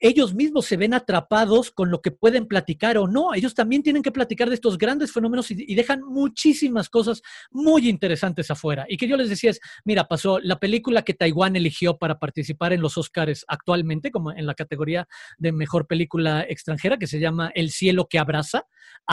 ellos 0.00 0.34
mismos 0.34 0.66
se 0.66 0.76
ven 0.76 0.94
atrapados 0.94 1.70
con 1.70 1.90
lo 1.90 2.02
que 2.02 2.10
pueden 2.10 2.46
platicar 2.46 2.98
o 2.98 3.06
no. 3.06 3.34
Ellos 3.34 3.54
también 3.54 3.82
tienen 3.82 4.02
que 4.02 4.12
platicar 4.12 4.48
de 4.48 4.54
estos 4.54 4.78
grandes 4.78 5.12
fenómenos 5.12 5.50
y, 5.50 5.74
dejan 5.74 6.02
muchísimas 6.02 6.88
cosas 6.88 7.22
muy 7.50 7.88
interesantes 7.88 8.50
afuera. 8.50 8.86
Y 8.88 8.96
que 8.96 9.08
yo 9.08 9.16
les 9.16 9.28
decía 9.28 9.50
es, 9.50 9.60
mira, 9.84 10.04
pasó 10.04 10.38
la 10.40 10.58
película 10.58 11.02
que 11.02 11.14
Taiwán 11.14 11.56
eligió 11.56 11.96
para 11.98 12.18
participar 12.18 12.72
en 12.72 12.80
los 12.80 12.98
Oscars 12.98 13.44
actualmente, 13.48 14.10
como 14.10 14.32
en 14.32 14.46
la 14.46 14.54
categoría 14.54 15.08
de 15.38 15.52
mejor 15.52 15.86
película 15.86 16.44
extranjera, 16.48 16.98
que 16.98 17.06
se 17.06 17.20
llama 17.20 17.50
El 17.54 17.70
cielo 17.70 18.06
que 18.08 18.18
abraza, 18.18 18.66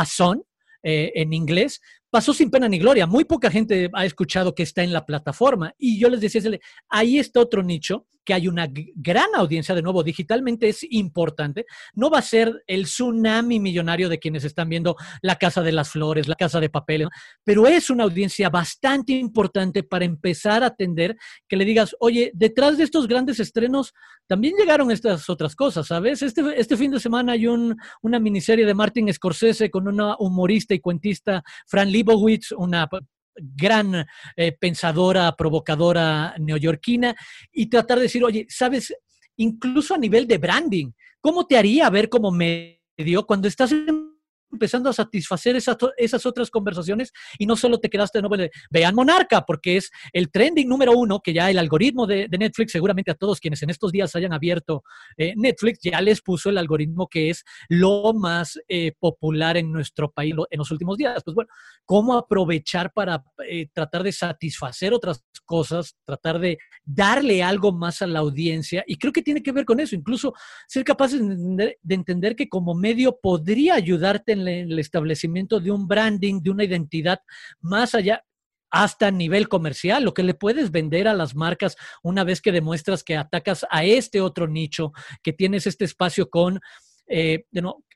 Son, 0.06 0.44
eh, 0.84 1.12
en 1.16 1.34
inglés, 1.34 1.80
pasó 2.12 2.34
sin 2.34 2.52
pena 2.52 2.68
ni 2.68 2.78
gloria. 2.78 3.08
Muy 3.08 3.24
poca 3.24 3.50
gente 3.50 3.90
ha 3.94 4.06
escuchado 4.06 4.54
que 4.54 4.64
está 4.64 4.84
en 4.84 4.94
la 4.94 5.06
plataforma. 5.06 5.74
Y 5.80 5.98
yo 5.98 6.10
les 6.10 6.22
decía, 6.22 6.42
ahí 6.90 7.18
está 7.18 7.40
otro 7.40 7.64
nicho 7.64 8.06
que 8.24 8.34
hay 8.34 8.48
una 8.48 8.68
gran 8.96 9.30
audiencia, 9.36 9.74
de 9.74 9.82
nuevo, 9.82 10.04
digitalmente 10.04 10.70
es 10.70 10.86
importante. 10.92 11.66
No 11.94 12.10
va 12.10 12.20
a 12.20 12.24
ser 12.24 12.64
el 12.68 12.84
tsunami 12.84 13.60
millonario 13.60 14.10
de 14.10 14.20
quienes 14.20 14.44
están 14.44 14.70
viendo 14.70 14.96
La 15.22 15.38
Casa 15.38 15.62
de 15.62 15.72
las 15.72 15.90
Flores, 15.90 16.28
La 16.28 16.36
Casa 16.36 16.60
de 16.60 16.70
Papel, 16.70 17.08
pero 17.44 17.68
es 17.68 17.90
una 17.90 18.04
audiencia 18.04 18.50
bastante 18.50 19.14
importante 19.14 19.84
para 19.84 20.06
empezar 20.06 20.64
a 20.64 20.68
atender 20.68 21.18
que 21.48 21.56
le 21.56 21.66
digas, 21.66 21.96
oye, 22.00 22.32
detrás 22.34 22.78
de 22.78 22.84
estos 22.84 23.08
grandes 23.08 23.40
estrenos 23.40 23.94
también 24.28 24.56
llegaron 24.56 24.92
estas 24.92 25.30
otras 25.30 25.56
cosas, 25.56 25.88
¿sabes? 25.88 26.22
Este, 26.22 26.42
este 26.56 26.78
fin 26.78 26.92
de 26.92 27.00
semana 27.00 27.34
hay 27.34 27.48
un, 27.48 27.76
una 28.02 28.20
miniserie 28.20 28.66
de 28.66 28.74
Martin 28.74 29.12
Scorsese 29.12 29.70
con 29.70 29.88
una 29.88 30.16
humorista 30.20 30.74
y 30.74 30.80
cuentista, 30.80 31.44
Fran 31.68 31.92
Lee, 31.92 32.01
Leibowitz, 32.02 32.52
una 32.52 32.88
gran 33.36 34.06
eh, 34.36 34.52
pensadora, 34.60 35.36
provocadora 35.36 36.36
neoyorquina, 36.40 37.16
y 37.52 37.68
tratar 37.68 37.98
de 37.98 38.04
decir, 38.04 38.24
oye, 38.24 38.46
¿sabes? 38.50 38.94
Incluso 39.38 39.96
a 39.96 39.98
nivel 39.98 40.28
de 40.28 40.38
branding, 40.38 40.92
¿cómo 41.20 41.46
te 41.46 41.58
haría 41.58 41.90
ver 41.90 42.10
como 42.10 42.32
medio 42.32 43.26
cuando 43.26 43.48
estás 43.48 43.72
en 43.72 44.11
empezando 44.52 44.90
a 44.90 44.94
satisfacer 44.94 45.56
esas, 45.56 45.78
esas 45.98 46.26
otras 46.26 46.50
conversaciones 46.50 47.12
y 47.38 47.46
no 47.46 47.56
solo 47.56 47.80
te 47.80 47.90
quedaste 47.90 48.18
de 48.18 48.22
nuevo 48.22 48.38
de 48.38 48.52
vean 48.70 48.96
Monarca, 48.96 49.46
porque 49.46 49.78
es 49.78 49.92
el 50.14 50.32
trending 50.32 50.68
número 50.68 50.94
uno 50.94 51.22
que 51.22 51.34
ya 51.34 51.50
el 51.50 51.60
algoritmo 51.60 52.08
de, 52.08 52.28
Netflix, 52.32 52.72
seguramente 52.72 53.12
a 53.12 53.16
todos 53.16 53.40
quienes 53.40 53.62
en 53.62 53.70
estos 53.70 53.92
días 53.92 54.16
hayan 54.16 54.34
abierto 54.34 54.84
eh, 55.18 55.34
Netflix, 55.36 55.80
ya 55.84 56.02
les 56.02 56.22
puso 56.22 56.50
el 56.50 56.58
algoritmo 56.58 57.08
que 57.08 57.30
es 57.30 57.44
lo 57.70 58.14
más 58.14 58.60
eh, 58.68 58.94
popular 59.00 59.58
en 59.58 59.72
nuestro 59.72 60.12
país 60.12 60.34
en 60.50 60.58
los 60.58 60.72
últimos 60.72 60.98
días. 60.98 61.22
Pues 61.24 61.36
bueno, 61.36 61.50
¿cómo 61.86 62.14
aprovechar 62.16 62.92
para 62.94 63.24
eh, 63.48 63.68
tratar 63.74 64.04
de 64.04 64.12
satisfacer 64.12 64.94
otras 64.94 65.24
cosas, 65.46 65.96
tratar 66.06 66.40
de 66.40 66.58
darle 66.84 67.44
algo 67.44 67.72
más 67.72 68.02
a 68.02 68.08
la 68.08 68.20
audiencia? 68.20 68.84
Y 68.88 68.98
creo 68.98 69.14
que 69.14 69.22
tiene 69.22 69.44
que 69.44 69.52
ver 69.52 69.66
con 69.66 69.80
eso, 69.80 69.96
incluso 69.96 70.34
ser 70.68 70.84
capaces 70.84 71.22
de, 71.22 71.78
de 71.82 71.96
entender 71.96 72.36
que 72.36 72.50
como 72.50 72.74
medio 72.74 73.18
podría 73.22 73.76
ayudarte 73.76 74.32
en 74.32 74.41
el 74.48 74.80
establecimiento 74.80 75.60
de 75.60 75.72
un 75.72 75.88
branding, 75.88 76.42
de 76.42 76.50
una 76.50 76.64
identidad 76.64 77.20
más 77.60 77.96
allá, 77.96 78.24
hasta 78.72 79.12
nivel 79.12 79.50
comercial, 79.50 80.04
lo 80.04 80.14
que 80.14 80.24
le 80.24 80.34
puedes 80.34 80.72
vender 80.72 81.08
a 81.08 81.14
las 81.14 81.36
marcas 81.36 81.76
una 82.04 82.24
vez 82.24 82.42
que 82.42 82.54
demuestras 82.54 83.04
que 83.04 83.18
atacas 83.18 83.66
a 83.70 83.84
este 83.84 84.22
otro 84.22 84.48
nicho, 84.48 84.94
que 85.22 85.34
tienes 85.34 85.68
este 85.68 85.84
espacio 85.86 86.30
con 86.30 86.62
eh, 87.08 87.46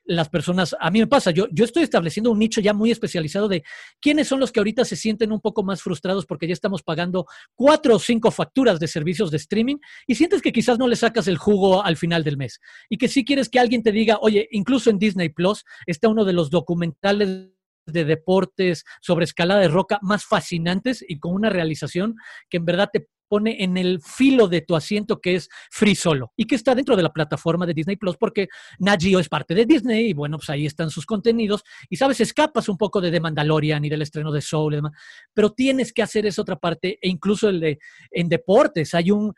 las 0.06 0.28
personas, 0.28 0.76
a 0.78 0.90
mí 0.90 1.00
me 1.00 1.06
pasa, 1.06 1.30
yo, 1.30 1.46
yo 1.50 1.64
estoy 1.64 1.82
estableciendo 1.82 2.30
un 2.30 2.38
nicho 2.38 2.60
ya 2.60 2.72
muy 2.72 2.90
especializado 2.90 3.48
de 3.48 3.64
quiénes 4.00 4.28
son 4.28 4.40
los 4.40 4.52
que 4.52 4.60
ahorita 4.60 4.84
se 4.84 4.96
sienten 4.96 5.32
un 5.32 5.40
poco 5.40 5.62
más 5.62 5.82
frustrados 5.82 6.26
porque 6.26 6.46
ya 6.46 6.52
estamos 6.52 6.82
pagando 6.82 7.26
cuatro 7.54 7.96
o 7.96 7.98
cinco 7.98 8.30
facturas 8.30 8.78
de 8.78 8.88
servicios 8.88 9.30
de 9.30 9.38
streaming 9.38 9.76
y 10.06 10.14
sientes 10.14 10.42
que 10.42 10.52
quizás 10.52 10.78
no 10.78 10.88
le 10.88 10.96
sacas 10.96 11.28
el 11.28 11.38
jugo 11.38 11.82
al 11.82 11.96
final 11.96 12.24
del 12.24 12.36
mes 12.36 12.60
y 12.88 12.98
que 12.98 13.08
si 13.08 13.24
quieres 13.24 13.48
que 13.48 13.58
alguien 13.58 13.82
te 13.82 13.92
diga, 13.92 14.18
oye, 14.20 14.48
incluso 14.52 14.90
en 14.90 14.98
Disney 14.98 15.28
Plus 15.28 15.64
está 15.86 16.08
uno 16.08 16.24
de 16.24 16.32
los 16.32 16.50
documentales 16.50 17.50
de 17.86 18.04
deportes 18.04 18.84
sobre 19.00 19.24
escalada 19.24 19.60
de 19.60 19.68
roca 19.68 19.98
más 20.02 20.24
fascinantes 20.24 21.04
y 21.06 21.18
con 21.18 21.34
una 21.34 21.50
realización 21.50 22.16
que 22.50 22.56
en 22.58 22.64
verdad 22.64 22.90
te 22.92 23.08
pone 23.28 23.62
en 23.62 23.76
el 23.76 24.00
filo 24.00 24.48
de 24.48 24.60
tu 24.60 24.76
asiento 24.76 25.20
que 25.20 25.36
es 25.36 25.48
Free 25.70 25.94
Solo 25.94 26.32
y 26.36 26.46
que 26.46 26.54
está 26.54 26.74
dentro 26.74 26.96
de 26.96 27.02
la 27.02 27.12
plataforma 27.12 27.66
de 27.66 27.74
Disney 27.74 27.96
Plus 27.96 28.16
porque 28.16 28.48
Nagio 28.78 29.18
es 29.18 29.28
parte 29.28 29.54
de 29.54 29.66
Disney 29.66 30.10
y 30.10 30.12
bueno, 30.12 30.38
pues 30.38 30.50
ahí 30.50 30.66
están 30.66 30.90
sus 30.90 31.06
contenidos. 31.06 31.62
Y 31.88 31.96
sabes, 31.96 32.20
escapas 32.20 32.68
un 32.68 32.76
poco 32.76 33.00
de 33.00 33.10
The 33.10 33.20
Mandalorian 33.20 33.84
y 33.84 33.88
del 33.88 34.02
estreno 34.02 34.32
de 34.32 34.40
Soul 34.40 34.74
y 34.74 34.76
demás, 34.76 34.92
pero 35.34 35.52
tienes 35.52 35.92
que 35.92 36.02
hacer 36.02 36.26
esa 36.26 36.42
otra 36.42 36.56
parte 36.56 36.98
e 37.00 37.08
incluso 37.08 37.48
el 37.48 37.60
de 37.60 37.78
en 38.10 38.28
deportes. 38.28 38.94
Hay 38.94 39.10
un 39.10 39.34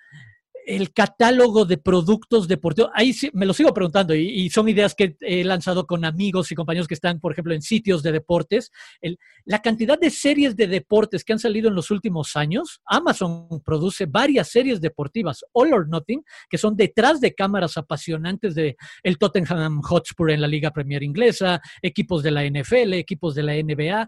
el 0.68 0.92
catálogo 0.92 1.64
de 1.64 1.78
productos 1.78 2.46
deportivos, 2.46 2.90
ahí 2.94 3.14
sí, 3.14 3.30
me 3.32 3.46
lo 3.46 3.54
sigo 3.54 3.72
preguntando 3.72 4.14
y, 4.14 4.50
son 4.50 4.68
ideas 4.68 4.94
que 4.94 5.16
he 5.20 5.42
lanzado 5.42 5.86
con 5.86 6.04
amigos 6.04 6.52
y 6.52 6.54
compañeros 6.54 6.86
que 6.86 6.94
están, 6.94 7.20
por 7.20 7.32
ejemplo, 7.32 7.54
en 7.54 7.62
sitios 7.62 8.02
de 8.02 8.12
deportes. 8.12 8.70
la 9.46 9.62
cantidad 9.62 9.98
de 9.98 10.10
series 10.10 10.56
de 10.56 10.66
deportes 10.66 11.24
que 11.24 11.32
han 11.32 11.38
salido 11.38 11.68
en 11.68 11.74
los 11.74 11.90
últimos 11.90 12.36
años, 12.36 12.82
Amazon 12.84 13.62
produce 13.64 14.04
varias 14.04 14.48
series 14.48 14.80
deportivas, 14.80 15.42
All 15.52 15.72
or 15.72 15.88
Nothing, 15.88 16.22
que 16.50 16.58
son 16.58 16.76
detrás 16.76 17.20
de 17.20 17.34
cámaras 17.34 17.78
apasionantes 17.78 18.54
de 18.54 18.76
el 19.02 19.16
Tottenham 19.16 19.80
Hotspur 19.80 20.30
en 20.30 20.42
la 20.42 20.48
Liga 20.48 20.70
Premier 20.70 21.02
Inglesa, 21.02 21.62
equipos 21.80 22.22
de 22.22 22.30
la 22.30 22.44
NFL, 22.44 22.92
equipos 22.92 23.34
de 23.34 23.42
la 23.42 23.54
NBA 23.54 24.06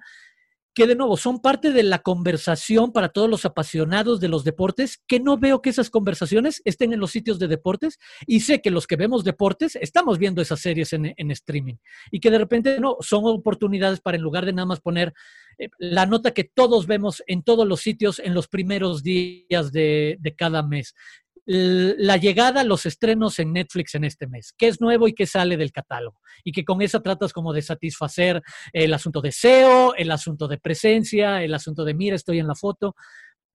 que 0.75 0.87
de 0.87 0.95
nuevo 0.95 1.17
son 1.17 1.41
parte 1.41 1.73
de 1.73 1.83
la 1.83 1.99
conversación 1.99 2.93
para 2.93 3.09
todos 3.09 3.29
los 3.29 3.45
apasionados 3.45 4.21
de 4.21 4.29
los 4.29 4.45
deportes, 4.45 5.03
que 5.07 5.21
no 5.21 5.37
veo 5.37 5.63
que 5.63 5.71
esas 5.71 5.91
conversaciones 5.91 6.63
estén 6.65 6.93
en 6.93 7.01
los 7.01 7.11
sitios 7.11 7.39
de 7.39 7.49
deportes 7.49 7.99
y 8.27 8.41
sé 8.41 8.61
que 8.61 8.71
los 8.71 8.87
que 8.87 8.97
vemos 8.97 9.25
deportes 9.25 9.77
estamos 9.77 10.19
viendo 10.19 10.41
esas 10.41 10.61
series 10.61 10.93
en, 10.93 11.31
streaming 11.31 11.75
y 12.11 12.21
que 12.21 12.31
de 12.31 12.39
repente 12.39 12.81
no, 12.81 12.97
son 13.01 13.23
oportunidades 13.27 14.01
para 14.01 14.17
en 14.17 14.23
lugar 14.23 14.47
de 14.47 14.53
nada 14.53 14.67
más 14.67 14.81
poner 14.81 15.13
eh, 15.59 15.69
la 15.79 16.07
nota 16.07 16.33
que 16.33 16.45
todos 16.45 16.87
vemos 16.87 17.23
en 17.27 17.43
todos 17.43 17.67
los 17.67 17.81
sitios 17.81 18.19
en 18.19 18.35
los 18.35 18.49
primeros 18.49 19.03
días 19.03 19.73
de, 19.73 20.17
de 20.21 20.35
cada 20.35 20.63
mes 20.63 20.95
la 21.47 22.17
llegada 22.17 22.65
los 22.65 22.87
estrenos 22.87 23.39
en 23.39 23.53
Netflix 23.53 23.95
en 23.95 24.05
este 24.05 24.27
mes, 24.27 24.55
qué 24.57 24.69
es 24.69 24.81
nuevo 24.81 25.09
y 25.09 25.15
qué 25.15 25.27
sale 25.27 25.57
del 25.57 25.73
catálogo. 25.73 26.21
Y 26.45 26.53
que 26.53 26.65
con 26.65 26.83
eso 26.83 27.03
tratas 27.03 27.33
como 27.33 27.53
de 27.53 27.63
satisfacer 27.63 28.43
el 28.73 28.93
asunto 28.95 29.21
de 29.21 29.33
SEO, 29.33 29.95
el 29.95 30.11
asunto 30.11 30.49
de 30.49 30.59
presencia, 30.59 31.43
el 31.43 31.55
asunto 31.55 31.85
de 31.85 31.95
mira, 31.95 32.17
estoy 32.17 32.39
en 32.39 32.47
la 32.47 32.55
foto 32.55 32.95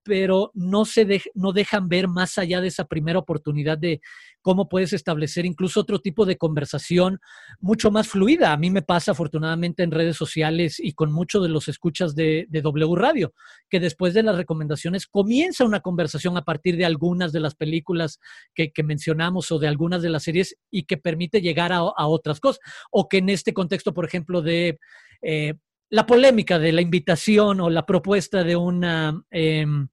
pero 0.06 0.52
no, 0.54 0.86
se 0.86 1.24
no 1.34 1.52
dejan 1.52 1.90
ver 1.90 2.08
más 2.08 2.38
allá 2.38 2.62
de 2.62 2.68
esa 2.68 2.86
primera 2.86 3.18
oportunidad 3.18 3.76
de 3.76 4.02
cómo 4.42 4.70
puedes 4.70 4.94
establecer 4.94 5.48
incluso 5.48 5.80
otro 5.80 6.00
tipo 6.00 6.28
de 6.28 6.38
conversación 6.38 7.20
mucho 7.60 7.90
más 7.90 8.08
fluida. 8.08 8.54
A 8.54 8.58
mí 8.58 8.70
me 8.70 8.84
pasa 8.84 9.14
afortunadamente 9.14 9.82
en 9.82 9.90
redes 9.90 10.16
sociales 10.16 10.80
y 10.80 10.94
con 10.94 11.12
muchos 11.12 11.42
de 11.42 11.50
los 11.50 11.68
escuchas 11.68 12.14
de, 12.14 12.48
W 12.52 12.96
Radio, 12.96 13.34
que 13.68 13.80
después 13.80 14.14
de 14.14 14.22
las 14.22 14.38
recomendaciones 14.38 15.08
comienza 15.08 15.66
una 15.66 15.80
conversación 15.80 16.38
a 16.38 16.46
partir 16.46 16.78
de 16.78 16.86
algunas 16.86 17.34
de 17.34 17.40
las 17.40 17.56
películas 17.56 18.20
que, 18.54 18.72
mencionamos 18.84 19.52
o 19.52 19.58
de 19.58 19.68
algunas 19.68 20.04
de 20.04 20.12
las 20.12 20.22
series 20.22 20.56
y 20.70 20.84
que 20.84 20.98
permite 20.98 21.42
llegar 21.42 21.74
a, 21.74 21.82
otras 22.06 22.40
cosas. 22.40 22.60
O 22.92 23.10
que 23.10 23.18
en 23.18 23.30
este 23.30 23.54
contexto, 23.54 23.92
por 23.92 24.06
ejemplo, 24.06 24.44
de... 24.44 24.78
Eh, 25.24 25.56
la 25.90 26.06
polémica 26.06 26.60
de 26.60 26.72
la 26.72 26.82
invitación 26.82 27.62
o 27.62 27.70
la 27.70 27.86
propuesta 27.86 28.44
de 28.44 28.56
una 28.56 29.24
em, 29.30 29.88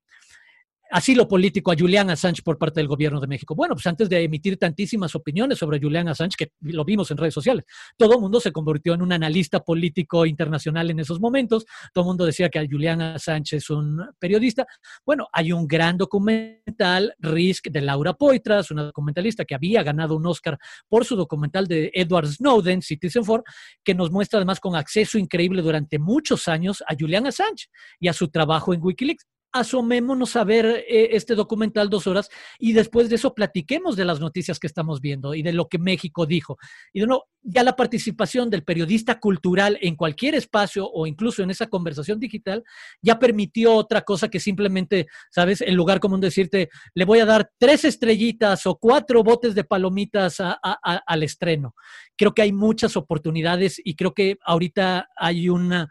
asilo 0.92 1.26
político 1.26 1.72
a 1.72 1.76
Julian 1.76 2.10
Assange 2.10 2.42
por 2.42 2.58
parte 2.58 2.80
del 2.80 2.86
gobierno 2.86 3.18
de 3.18 3.26
México. 3.26 3.54
Bueno, 3.54 3.74
pues 3.74 3.86
antes 3.86 4.08
de 4.08 4.22
emitir 4.22 4.58
tantísimas 4.58 5.14
opiniones 5.14 5.58
sobre 5.58 5.80
Julian 5.80 6.06
Assange, 6.08 6.36
que 6.36 6.52
lo 6.60 6.84
vimos 6.84 7.10
en 7.10 7.16
redes 7.16 7.32
sociales, 7.32 7.64
todo 7.96 8.14
el 8.14 8.20
mundo 8.20 8.40
se 8.40 8.52
convirtió 8.52 8.92
en 8.92 9.02
un 9.02 9.12
analista 9.12 9.60
político 9.60 10.26
internacional 10.26 10.90
en 10.90 11.00
esos 11.00 11.18
momentos, 11.18 11.64
todo 11.94 12.04
el 12.04 12.08
mundo 12.08 12.26
decía 12.26 12.50
que 12.50 12.66
Julian 12.70 13.00
Assange 13.00 13.56
es 13.56 13.70
un 13.70 14.02
periodista. 14.18 14.66
Bueno, 15.04 15.28
hay 15.32 15.52
un 15.52 15.66
gran 15.66 15.96
documental, 15.96 17.14
Risk, 17.18 17.68
de 17.70 17.80
Laura 17.80 18.12
Poitras, 18.12 18.70
una 18.70 18.84
documentalista 18.84 19.46
que 19.46 19.54
había 19.54 19.82
ganado 19.82 20.14
un 20.14 20.26
Oscar 20.26 20.58
por 20.88 21.06
su 21.06 21.16
documental 21.16 21.66
de 21.66 21.90
Edward 21.94 22.26
Snowden, 22.26 22.82
Citizen 22.82 23.24
Four, 23.24 23.44
que 23.82 23.94
nos 23.94 24.10
muestra 24.10 24.38
además 24.38 24.60
con 24.60 24.76
acceso 24.76 25.16
increíble 25.16 25.62
durante 25.62 25.98
muchos 25.98 26.48
años 26.48 26.82
a 26.86 26.94
Julian 26.98 27.26
Assange 27.26 27.68
y 27.98 28.08
a 28.08 28.12
su 28.12 28.28
trabajo 28.28 28.74
en 28.74 28.82
Wikileaks 28.82 29.26
asomémonos 29.52 30.34
a 30.36 30.44
ver 30.44 30.66
eh, 30.66 31.10
este 31.12 31.34
documental 31.34 31.90
dos 31.90 32.06
horas 32.06 32.30
y 32.58 32.72
después 32.72 33.08
de 33.08 33.16
eso 33.16 33.34
platiquemos 33.34 33.96
de 33.96 34.04
las 34.04 34.20
noticias 34.20 34.58
que 34.58 34.66
estamos 34.66 35.00
viendo 35.00 35.34
y 35.34 35.42
de 35.42 35.52
lo 35.52 35.68
que 35.68 35.78
México 35.78 36.26
dijo. 36.26 36.58
Y 36.92 37.00
de 37.00 37.06
nuevo, 37.06 37.26
ya 37.42 37.62
la 37.62 37.76
participación 37.76 38.50
del 38.50 38.64
periodista 38.64 39.18
cultural 39.20 39.78
en 39.82 39.96
cualquier 39.96 40.34
espacio 40.34 40.88
o 40.88 41.06
incluso 41.06 41.42
en 41.42 41.50
esa 41.50 41.66
conversación 41.66 42.18
digital 42.18 42.64
ya 43.02 43.18
permitió 43.18 43.74
otra 43.74 44.02
cosa 44.02 44.28
que 44.28 44.40
simplemente, 44.40 45.06
¿sabes? 45.30 45.60
En 45.60 45.74
lugar 45.74 46.00
común 46.00 46.20
de 46.20 46.28
decirte, 46.28 46.70
le 46.94 47.04
voy 47.04 47.18
a 47.18 47.26
dar 47.26 47.50
tres 47.58 47.84
estrellitas 47.84 48.66
o 48.66 48.76
cuatro 48.76 49.22
botes 49.22 49.54
de 49.54 49.64
palomitas 49.64 50.38
al 50.40 51.22
estreno. 51.22 51.74
Creo 52.16 52.32
que 52.32 52.42
hay 52.42 52.52
muchas 52.52 52.96
oportunidades 52.96 53.80
y 53.84 53.96
creo 53.96 54.14
que 54.14 54.38
ahorita 54.44 55.08
hay 55.16 55.48
una 55.48 55.90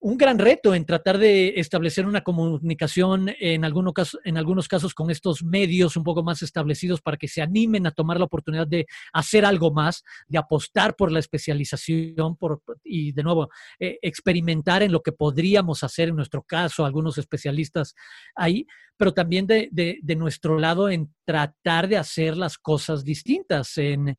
un 0.00 0.16
gran 0.16 0.38
reto 0.38 0.74
en 0.74 0.84
tratar 0.84 1.18
de 1.18 1.54
establecer 1.56 2.06
una 2.06 2.22
comunicación 2.22 3.30
en, 3.40 3.64
algunos 3.64 3.92
casos, 3.92 4.20
en 4.24 4.36
algunos 4.36 4.68
casos 4.68 4.94
con 4.94 5.10
estos 5.10 5.42
medios 5.42 5.96
un 5.96 6.04
poco 6.04 6.22
más 6.22 6.42
establecidos 6.42 7.00
para 7.00 7.16
que 7.16 7.26
se 7.26 7.42
animen 7.42 7.86
a 7.86 7.90
tomar 7.90 8.18
la 8.18 8.26
oportunidad 8.26 8.66
de 8.66 8.86
hacer 9.12 9.44
algo 9.44 9.72
más, 9.72 10.04
de 10.28 10.38
apostar 10.38 10.94
por 10.94 11.10
la 11.10 11.18
especialización 11.18 12.36
por, 12.36 12.62
y 12.84 13.12
de 13.12 13.22
nuevo 13.24 13.50
eh, 13.80 13.98
experimentar 14.00 14.82
en 14.82 14.92
lo 14.92 15.02
que 15.02 15.12
podríamos 15.12 15.82
hacer 15.82 16.10
en 16.10 16.16
nuestro 16.16 16.42
caso, 16.42 16.84
algunos 16.84 17.18
especialistas 17.18 17.94
ahí, 18.36 18.66
pero 18.96 19.12
también 19.12 19.46
de, 19.46 19.68
de 19.70 20.16
nuestro 20.16 20.58
lado 20.58 20.88
en 20.90 21.12
tratar 21.24 21.88
de 21.88 21.96
hacer 21.96 22.36
las 22.36 22.56
cosas 22.56 23.04
distintas, 23.04 23.76
en, 23.78 24.16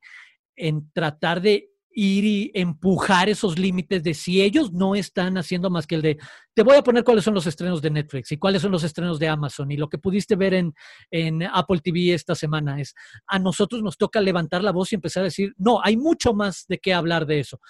en 0.56 0.90
tratar 0.92 1.40
de 1.40 1.70
ir 2.00 2.24
y 2.24 2.50
empujar 2.54 3.28
esos 3.28 3.58
límites 3.58 4.02
de 4.02 4.14
si 4.14 4.40
ellos 4.40 4.72
no 4.72 4.94
están 4.94 5.36
haciendo 5.36 5.68
más 5.68 5.86
que 5.86 5.96
el 5.96 6.02
de, 6.02 6.18
te 6.54 6.62
voy 6.62 6.76
a 6.76 6.82
poner 6.82 7.04
cuáles 7.04 7.24
son 7.24 7.34
los 7.34 7.46
estrenos 7.46 7.82
de 7.82 7.90
Netflix 7.90 8.32
y 8.32 8.38
cuáles 8.38 8.62
son 8.62 8.72
los 8.72 8.84
estrenos 8.84 9.18
de 9.18 9.28
Amazon 9.28 9.70
y 9.70 9.76
lo 9.76 9.88
que 9.88 9.98
pudiste 9.98 10.34
ver 10.34 10.54
en, 10.54 10.74
en 11.10 11.42
Apple 11.42 11.80
TV 11.82 12.14
esta 12.14 12.34
semana 12.34 12.80
es, 12.80 12.94
a 13.26 13.38
nosotros 13.38 13.82
nos 13.82 13.98
toca 13.98 14.20
levantar 14.22 14.64
la 14.64 14.72
voz 14.72 14.92
y 14.92 14.94
empezar 14.94 15.22
a 15.22 15.24
decir, 15.24 15.52
no, 15.58 15.80
hay 15.84 15.98
mucho 15.98 16.32
más 16.32 16.64
de 16.68 16.78
qué 16.78 16.94
hablar 16.94 17.26
de 17.26 17.40
eso 17.40 17.60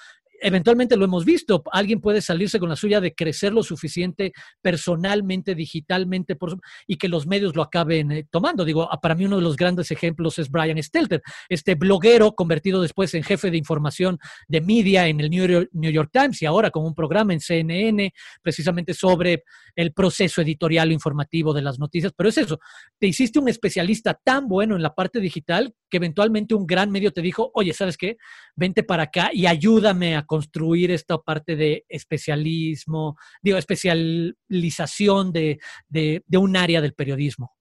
eventualmente 0.41 0.97
lo 0.97 1.05
hemos 1.05 1.25
visto, 1.25 1.63
alguien 1.73 2.01
puede 2.01 2.21
salirse 2.21 2.59
con 2.59 2.69
la 2.69 2.77
suya 2.77 3.01
de 3.01 3.15
crecer 3.15 3.53
lo 3.53 3.63
suficiente 3.63 4.33
personalmente, 4.61 5.55
digitalmente, 5.55 6.37
por, 6.37 6.59
y 6.87 6.97
que 6.97 7.09
los 7.09 7.27
medios 7.27 7.55
lo 7.55 7.63
acaben 7.63 8.13
eh, 8.13 8.27
tomando. 8.31 8.65
Digo, 8.65 8.89
ah, 8.91 9.01
para 9.01 9.15
mí 9.15 9.25
uno 9.25 9.37
de 9.37 9.43
los 9.43 9.57
grandes 9.57 9.91
ejemplos 9.91 10.39
es 10.39 10.51
Brian 10.51 10.83
Stelter, 10.83 11.23
este 11.49 11.75
bloguero 11.75 12.33
convertido 12.33 12.81
después 12.83 13.15
en 13.15 13.23
jefe 13.23 13.51
de 13.51 13.57
información 13.57 14.19
de 14.49 14.61
media 14.61 15.07
en 15.07 15.21
el 15.21 15.31
New 15.31 15.47
York, 15.47 15.69
New 15.73 15.91
York 15.91 16.11
Times 16.13 16.43
y 16.43 16.47
ahora 16.47 16.71
con 16.71 16.85
un 16.85 16.95
programa 16.95 17.33
en 17.33 17.41
CNN 17.41 18.13
precisamente 18.43 18.95
sobre 18.95 19.45
el 19.77 19.93
proceso 19.93 20.43
editorial 20.43 20.91
o 20.91 20.93
informativo 20.93 21.53
de 21.53 21.63
las 21.63 21.79
noticias. 21.79 22.13
Pero 22.17 22.29
es 22.29 22.39
eso, 22.39 22.59
te 22.99 23.07
hiciste 23.07 23.39
un 23.39 23.49
especialista 23.49 24.15
tan 24.15 24.49
bueno 24.49 24.77
en 24.77 24.83
la 24.83 24.95
parte 24.95 25.21
digital 25.21 25.75
que 25.89 25.97
eventualmente 25.97 26.55
un 26.55 26.67
gran 26.67 26.91
medio 26.91 27.13
te 27.13 27.23
dijo, 27.23 27.51
oye, 27.55 27.73
¿sabes 27.73 27.97
qué? 27.97 28.17
Vente 28.57 28.83
para 28.83 29.05
acá 29.05 29.31
y 29.33 29.47
ayúdame 29.47 30.17
a 30.17 30.25
construir 30.31 30.93
esta 30.93 31.19
parte 31.19 31.57
de 31.57 31.85
especialismo, 31.89 33.17
digo, 33.43 33.59
especialización 33.59 35.33
de, 35.33 35.59
de, 35.89 36.23
de 36.25 36.39
un 36.39 36.57
área 36.57 36.81
del 36.81 36.95
periodismo. 36.95 37.57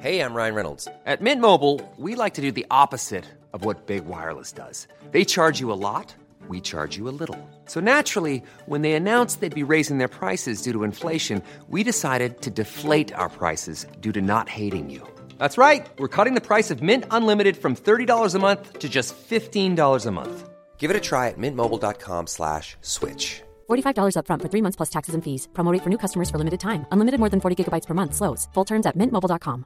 Hey, 0.00 0.20
I'm 0.20 0.32
Ryan 0.32 0.54
Reynolds. 0.54 0.88
At 1.04 1.20
Mint 1.20 1.42
Mobile, 1.42 1.82
we 1.98 2.14
like 2.14 2.32
to 2.36 2.40
do 2.40 2.50
the 2.50 2.64
opposite 2.70 3.26
of 3.52 3.66
what 3.66 3.86
Big 3.86 4.06
Wireless 4.06 4.52
does. 4.52 4.88
They 5.10 5.26
charge 5.26 5.60
you 5.60 5.70
a 5.70 5.76
lot, 5.76 6.14
we 6.48 6.62
charge 6.62 6.96
you 6.96 7.06
a 7.06 7.12
little. 7.12 7.38
So 7.66 7.78
naturally, 7.78 8.42
when 8.64 8.80
they 8.80 8.94
announced 8.94 9.40
they'd 9.40 9.54
be 9.54 9.70
raising 9.74 9.98
their 9.98 10.08
prices 10.08 10.62
due 10.62 10.72
to 10.72 10.84
inflation, 10.84 11.42
we 11.68 11.82
decided 11.82 12.40
to 12.40 12.50
deflate 12.50 13.12
our 13.12 13.28
prices 13.28 13.86
due 14.00 14.12
to 14.12 14.22
not 14.22 14.48
hating 14.48 14.88
you. 14.88 15.06
That's 15.38 15.58
right. 15.58 15.88
We're 15.98 16.14
cutting 16.16 16.34
the 16.34 16.40
price 16.40 16.70
of 16.70 16.80
Mint 16.80 17.04
Unlimited 17.10 17.56
from 17.56 17.74
$30 17.74 18.34
a 18.34 18.38
month 18.38 18.78
to 18.78 18.88
just 18.88 19.16
$15 19.16 20.06
a 20.06 20.10
month. 20.10 20.48
Give 20.78 20.90
it 20.90 20.96
a 20.96 21.00
try 21.00 21.28
at 21.28 21.38
mintmobile.com 21.38 22.26
slash 22.26 22.76
switch. 22.82 23.42
$45 23.68 24.16
up 24.16 24.28
front 24.28 24.40
for 24.40 24.48
three 24.48 24.62
months 24.62 24.76
plus 24.76 24.90
taxes 24.90 25.14
and 25.16 25.24
fees. 25.24 25.48
Promo 25.52 25.76
for 25.82 25.90
new 25.90 25.98
customers 25.98 26.30
for 26.30 26.38
limited 26.38 26.60
time. 26.60 26.86
Unlimited 26.92 27.18
more 27.18 27.28
than 27.28 27.40
40 27.40 27.64
gigabytes 27.64 27.86
per 27.86 27.94
month. 27.94 28.14
Slows. 28.14 28.48
Full 28.54 28.64
terms 28.64 28.86
at 28.86 28.96
mintmobile.com. 28.96 29.64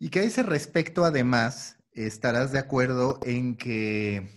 Y 0.00 0.10
que 0.10 0.20
a 0.20 0.22
ese 0.22 0.44
respecto, 0.44 1.04
además, 1.04 1.76
estarás 1.92 2.52
de 2.52 2.60
acuerdo 2.60 3.18
en 3.24 3.56
que 3.56 4.30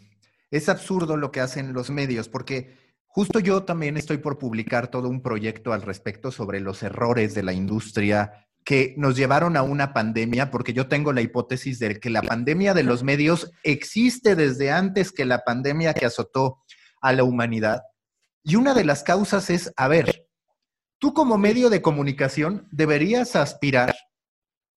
es 0.49 0.69
absurdo 0.69 1.17
lo 1.17 1.31
que 1.31 1.39
hacen 1.39 1.73
los 1.73 1.91
medios, 1.91 2.29
porque 2.29 2.80
Justo 3.13 3.39
yo 3.39 3.63
también 3.63 3.97
estoy 3.97 4.19
por 4.19 4.37
publicar 4.37 4.89
todo 4.89 5.09
un 5.09 5.21
proyecto 5.21 5.73
al 5.73 5.81
respecto 5.81 6.31
sobre 6.31 6.61
los 6.61 6.81
errores 6.81 7.33
de 7.35 7.43
la 7.43 7.51
industria 7.51 8.47
que 8.63 8.93
nos 8.97 9.17
llevaron 9.17 9.57
a 9.57 9.63
una 9.63 9.91
pandemia, 9.91 10.49
porque 10.49 10.71
yo 10.71 10.87
tengo 10.87 11.11
la 11.11 11.19
hipótesis 11.19 11.77
de 11.79 11.99
que 11.99 12.09
la 12.09 12.21
pandemia 12.21 12.73
de 12.73 12.83
los 12.83 13.03
medios 13.03 13.51
existe 13.63 14.37
desde 14.37 14.71
antes 14.71 15.11
que 15.11 15.25
la 15.25 15.39
pandemia 15.39 15.93
que 15.93 16.05
azotó 16.05 16.63
a 17.01 17.11
la 17.11 17.25
humanidad. 17.25 17.81
Y 18.43 18.55
una 18.55 18.73
de 18.73 18.85
las 18.85 19.03
causas 19.03 19.49
es, 19.49 19.73
a 19.75 19.89
ver, 19.89 20.27
tú 20.97 21.13
como 21.13 21.37
medio 21.37 21.69
de 21.69 21.81
comunicación 21.81 22.65
deberías 22.71 23.35
aspirar 23.35 23.93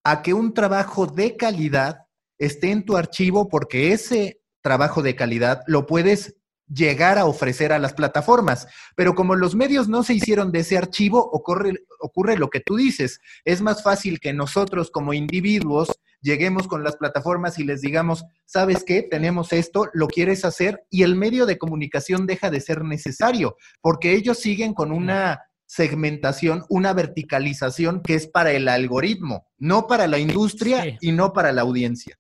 a 0.03 0.23
que 0.23 0.35
un 0.35 0.55
trabajo 0.55 1.07
de 1.07 1.37
calidad 1.37 1.99
esté 2.37 2.73
en 2.73 2.85
tu 2.85 2.97
archivo 2.97 3.49
porque 3.49 3.93
ese 3.93 4.41
trabajo 4.61 5.03
de 5.03 5.15
calidad 5.15 5.63
lo 5.69 5.87
puedes 5.87 6.35
llegar 6.67 7.19
a 7.19 7.27
ofrecer 7.27 7.73
a 7.73 7.79
las 7.79 7.93
plataformas. 7.93 8.67
Pero 8.97 9.15
como 9.15 9.35
los 9.35 9.55
medios 9.55 9.89
no 9.89 10.03
se 10.03 10.15
hicieron 10.15 10.53
de 10.53 10.61
ese 10.61 10.77
archivo, 10.79 11.19
ocurre, 11.33 11.85
ocurre 12.01 12.37
lo 12.37 12.51
que 12.51 12.61
tú 12.61 12.77
dices. 12.77 13.21
Es 13.45 13.61
más 13.61 13.83
fácil 13.83 14.21
que 14.21 14.33
nosotros 14.33 14.91
como 14.91 15.13
individuos 15.13 15.91
lleguemos 16.21 16.67
con 16.67 16.83
las 16.83 16.97
plataformas 16.97 17.59
y 17.59 17.65
les 17.65 17.83
digamos, 17.83 18.25
¿sabes 18.47 18.83
qué? 18.85 19.03
Tenemos 19.03 19.53
esto, 19.53 19.91
lo 19.93 20.09
quieres 20.09 20.45
hacer 20.45 20.85
y 20.91 21.03
el 21.03 21.17
medio 21.17 21.45
de 21.45 21.59
comunicación 21.59 22.27
deja 22.27 22.51
de 22.51 22.61
ser 22.61 22.83
necesario 22.83 23.57
porque 23.83 24.15
ellos 24.15 24.39
siguen 24.39 24.73
con 24.73 24.91
una 24.91 25.43
segmentación, 25.67 26.65
una 26.69 26.93
verticalización 26.93 28.01
que 28.03 28.15
es 28.15 28.27
para 28.27 28.53
el 28.53 28.69
algoritmo, 28.69 29.47
no 29.59 29.87
para 29.87 30.07
la 30.07 30.19
industria 30.19 30.97
y 31.01 31.13
no 31.13 31.33
para 31.33 31.53
la 31.53 31.63
audiencia. 31.63 32.17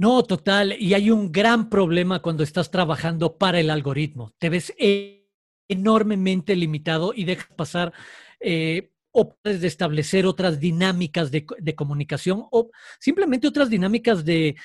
No, 0.00 0.22
total. 0.22 0.76
Y 0.78 0.94
hay 0.94 1.10
un 1.10 1.30
gran 1.30 1.68
problema 1.68 2.22
cuando 2.22 2.42
estás 2.42 2.70
trabajando 2.70 3.36
para 3.36 3.60
el 3.60 3.68
algoritmo. 3.68 4.32
Te 4.38 4.48
ves 4.48 4.72
enormemente 5.68 6.56
limitado 6.56 7.12
y 7.14 7.24
dejas 7.24 7.48
pasar 7.54 7.92
eh, 8.40 8.92
o 9.12 9.36
puedes 9.36 9.62
establecer 9.62 10.24
otras 10.24 10.58
dinámicas 10.58 11.30
de, 11.30 11.44
comunicación 11.76 12.46
o 12.50 12.70
simplemente 12.98 13.46
otras 13.46 13.68
dinámicas 13.68 14.24
de, 14.24 14.56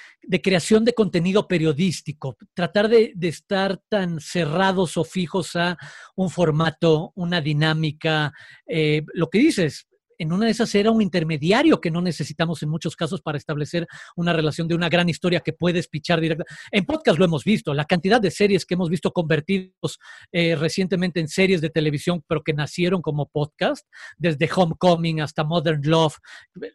creación 0.42 0.86
de 0.86 0.94
contenido 0.94 1.50
periodístico. 1.50 2.38
Tratar 2.54 2.88
de, 2.88 3.14
estar 3.20 3.82
tan 3.90 4.22
cerrados 4.22 4.96
o 4.96 5.04
fijos 5.04 5.58
a 5.58 5.78
un 6.16 6.30
formato, 6.30 7.12
una 7.14 7.42
dinámica. 7.42 8.32
Eh, 8.66 9.04
lo 9.14 9.30
que 9.30 9.40
dices, 9.40 9.86
en 10.18 10.32
una 10.32 10.46
de 10.46 10.52
esas 10.52 10.74
era 10.76 10.92
un 10.92 11.02
intermediario 11.02 11.82
que 11.82 11.92
no 11.92 12.02
necesitamos 12.02 12.62
en 12.64 12.70
muchos 12.70 12.96
casos 12.96 13.22
para 13.22 13.38
establecer 13.38 13.88
una 14.16 14.34
relación 14.34 14.68
de 14.68 14.76
una 14.76 14.90
gran 14.90 15.10
historia 15.10 15.40
que 15.40 15.54
puedes 15.54 15.88
pichar 15.88 16.22
directa. 16.22 16.46
En 16.72 16.86
podcast 16.86 17.20
lo 17.20 17.26
hemos 17.26 17.44
visto, 17.44 17.74
la 17.74 17.86
cantidad 17.86 18.22
de 18.22 18.32
series 18.32 18.66
que 18.66 18.76
hemos 18.76 18.90
visto 18.90 19.12
convertidos 19.12 20.00
eh, 20.32 20.56
recientemente 20.56 21.20
en 21.20 21.28
series 21.28 21.62
de 21.62 21.70
televisión, 21.70 22.24
pero 22.28 22.44
que 22.44 22.54
nacieron 22.54 23.02
como 23.02 23.28
podcast, 23.28 23.86
desde 24.18 24.50
Homecoming 24.54 25.22
hasta 25.22 25.44
Modern 25.44 25.82
Love, 25.84 26.18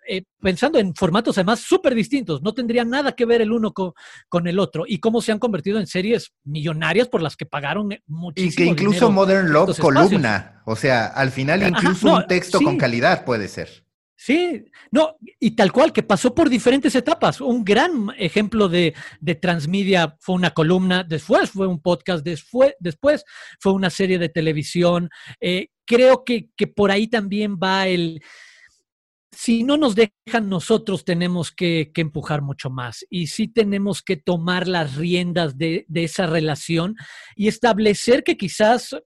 eh, 0.09 0.23
pensando 0.41 0.79
en 0.79 0.95
formatos 0.95 1.39
además 1.39 1.61
súper 1.61 1.95
distintos, 1.95 2.43
no 2.43 2.55
tendrían 2.55 2.91
nada 2.91 3.13
que 3.13 3.25
ver 3.25 3.41
el 3.41 3.53
uno 3.53 3.73
con, 3.73 3.93
con, 4.29 4.47
el 4.47 4.59
otro, 4.59 4.85
y 4.87 4.99
cómo 4.99 5.21
se 5.23 5.33
han 5.33 5.39
convertido 5.39 5.79
en 5.79 5.87
series 5.87 6.33
millonarias 6.45 7.09
por 7.09 7.23
las 7.23 7.37
que 7.37 7.47
pagaron 7.47 7.91
muchísimo. 8.07 8.53
Y 8.53 8.55
que 8.55 8.65
incluso 8.65 9.11
Modern 9.11 9.53
Love 9.53 9.79
columna, 9.79 10.63
o 10.67 10.77
sea, 10.77 11.07
al 11.07 11.31
final 11.31 11.67
incluso 11.67 12.15
un 12.15 12.27
texto 12.27 12.61
con 12.61 12.77
calidad 12.77 13.25
puede 13.31 13.47
ser. 13.47 13.85
Sí, 14.17 14.65
no, 14.91 15.17
y 15.39 15.53
tal 15.53 15.71
cual, 15.71 15.93
que 15.93 16.03
pasó 16.03 16.35
por 16.35 16.51
diferentes 16.51 16.97
etapas. 16.97 17.41
Un 17.41 17.65
gran 17.65 18.09
ejemplo 18.19 18.69
de, 18.69 18.93
transmedia 19.41 20.17
fue 20.19 20.35
una 20.35 20.51
columna, 20.51 21.05
después 21.05 21.53
fue 21.53 21.69
un 21.69 21.81
podcast, 21.81 22.25
después, 22.25 22.75
después 22.81 23.25
fue 23.61 23.73
una 23.73 23.89
serie 23.89 24.19
de 24.19 24.29
televisión. 24.29 25.11
Eh, 25.41 25.69
creo 25.87 26.25
que, 26.25 26.51
por 26.75 26.91
ahí 26.91 27.07
también 27.07 27.57
va 27.57 27.87
el... 27.87 28.21
Si 29.31 29.63
no 29.63 29.77
nos 29.77 29.95
dejan, 29.95 30.49
nosotros 30.49 31.05
tenemos 31.05 31.53
que, 31.53 31.93
empujar 31.95 32.43
mucho 32.43 32.69
más 32.69 33.07
y 33.11 33.29
sí 33.29 33.47
tenemos 33.47 34.03
que 34.03 34.17
tomar 34.17 34.67
las 34.67 34.97
riendas 34.97 35.57
de, 35.57 35.85
de 35.87 36.03
esa 36.03 36.27
relación 36.27 36.97
y 37.37 37.47
establecer 37.47 38.25
que 38.25 38.37
quizás 38.37 38.97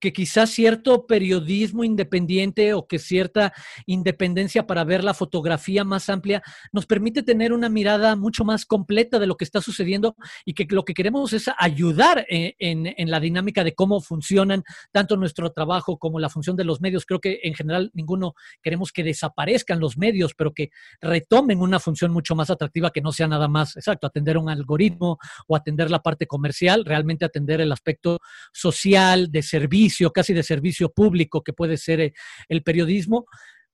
que 0.00 0.12
quizás 0.12 0.50
cierto 0.50 1.06
periodismo 1.06 1.84
independiente 1.84 2.74
o 2.74 2.86
que 2.86 2.98
cierta 2.98 3.52
independencia 3.86 4.66
para 4.66 4.84
ver 4.84 5.04
la 5.04 5.14
fotografía 5.14 5.84
más 5.84 6.08
amplia 6.08 6.42
nos 6.72 6.86
permite 6.86 7.22
tener 7.22 7.52
una 7.52 7.68
mirada 7.68 8.16
mucho 8.16 8.44
más 8.44 8.64
completa 8.64 9.18
de 9.18 9.26
lo 9.26 9.36
que 9.36 9.44
está 9.44 9.60
sucediendo 9.60 10.16
y 10.44 10.54
que 10.54 10.66
lo 10.70 10.84
que 10.84 10.94
queremos 10.94 11.32
es 11.32 11.50
ayudar 11.58 12.26
eh, 12.28 12.54
en, 12.58 13.10
la 13.10 13.20
dinámica 13.20 13.62
de 13.64 13.74
cómo 13.74 14.00
funcionan 14.00 14.64
tanto 14.92 15.16
nuestro 15.16 15.52
trabajo 15.52 15.98
como 15.98 16.18
la 16.18 16.28
función 16.28 16.56
de 16.56 16.64
los 16.64 16.80
medios. 16.80 17.04
Creo 17.04 17.20
que 17.20 17.40
en 17.42 17.54
general 17.54 17.90
ninguno 17.92 18.34
queremos 18.62 18.92
que 18.92 19.04
desaparezcan 19.04 19.80
los 19.80 19.98
medios, 19.98 20.34
pero 20.34 20.52
que 20.54 20.70
retomen 21.00 21.60
una 21.60 21.80
función 21.80 22.12
mucho 22.12 22.34
más 22.34 22.50
atractiva 22.50 22.90
que 22.90 23.00
no 23.00 23.12
sea 23.12 23.26
nada 23.26 23.48
más, 23.48 23.76
exacto, 23.76 24.06
atender 24.06 24.38
un 24.38 24.48
algoritmo 24.48 25.18
o 25.46 25.56
atender 25.56 25.90
la 25.90 26.00
parte 26.00 26.26
comercial, 26.26 26.84
realmente 26.84 27.24
atender 27.24 27.60
el 27.60 27.72
aspecto 27.72 28.20
social, 28.52 29.30
de 29.30 29.42
servicio 29.42 29.89
casi 30.12 30.32
de 30.32 30.42
servicio 30.42 30.90
público 30.92 31.42
que 31.42 31.52
puede 31.52 31.76
ser 31.76 32.00
eh, 32.00 32.12
el 32.48 32.62
periodismo, 32.62 33.26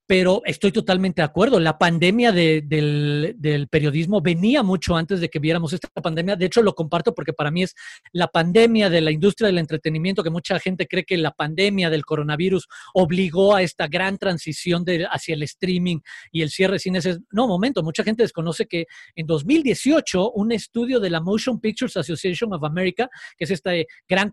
pero 0.06 0.42
estoy 0.44 0.70
totalmente 0.70 1.20
de 1.20 1.26
acuerdo. 1.26 1.58
La 1.58 1.78
pandemia 1.78 2.30
del, 2.32 3.68
periodismo 3.70 4.20
venía 4.20 4.62
mucho 4.62 4.96
antes 4.96 5.20
de 5.20 5.28
que 5.28 5.40
viéramos 5.40 5.72
esta 5.72 5.88
pandemia. 5.88 6.36
De 6.36 6.46
hecho, 6.46 6.62
lo 6.62 6.74
comparto 6.74 7.14
porque 7.14 7.32
para 7.32 7.50
mí 7.50 7.64
es 7.64 7.74
la 8.12 8.28
pandemia 8.28 8.88
de 8.88 9.00
la 9.00 9.10
industria 9.10 9.46
del 9.46 9.58
entretenimiento, 9.58 10.22
que 10.22 10.30
mucha 10.30 10.58
gente 10.60 10.86
cree 10.86 11.04
que 11.04 11.16
la 11.16 11.32
pandemia 11.32 11.90
del 11.90 12.04
coronavirus 12.04 12.68
obligó 12.94 13.54
a 13.56 13.62
esta 13.62 13.88
gran 13.88 14.16
transición 14.16 14.84
de, 14.84 15.06
hacia 15.10 15.34
el 15.34 15.42
streaming 15.42 15.98
y 16.30 16.42
el 16.42 16.50
cierre 16.50 16.74
de 16.74 16.78
cines. 16.78 17.20
No, 17.32 17.48
momento, 17.48 17.82
mucha 17.82 18.04
gente 18.04 18.22
desconoce 18.22 18.66
que 18.66 18.86
en 19.16 19.26
2018 19.26 20.30
un 20.32 20.52
estudio 20.52 21.00
de 21.00 21.10
la 21.10 21.20
Motion 21.20 21.60
Pictures 21.60 21.96
Association 21.96 22.52
of 22.52 22.62
America, 22.62 23.08
que 23.36 23.44
es 23.44 23.50
este 23.50 23.86
gran 24.08 24.32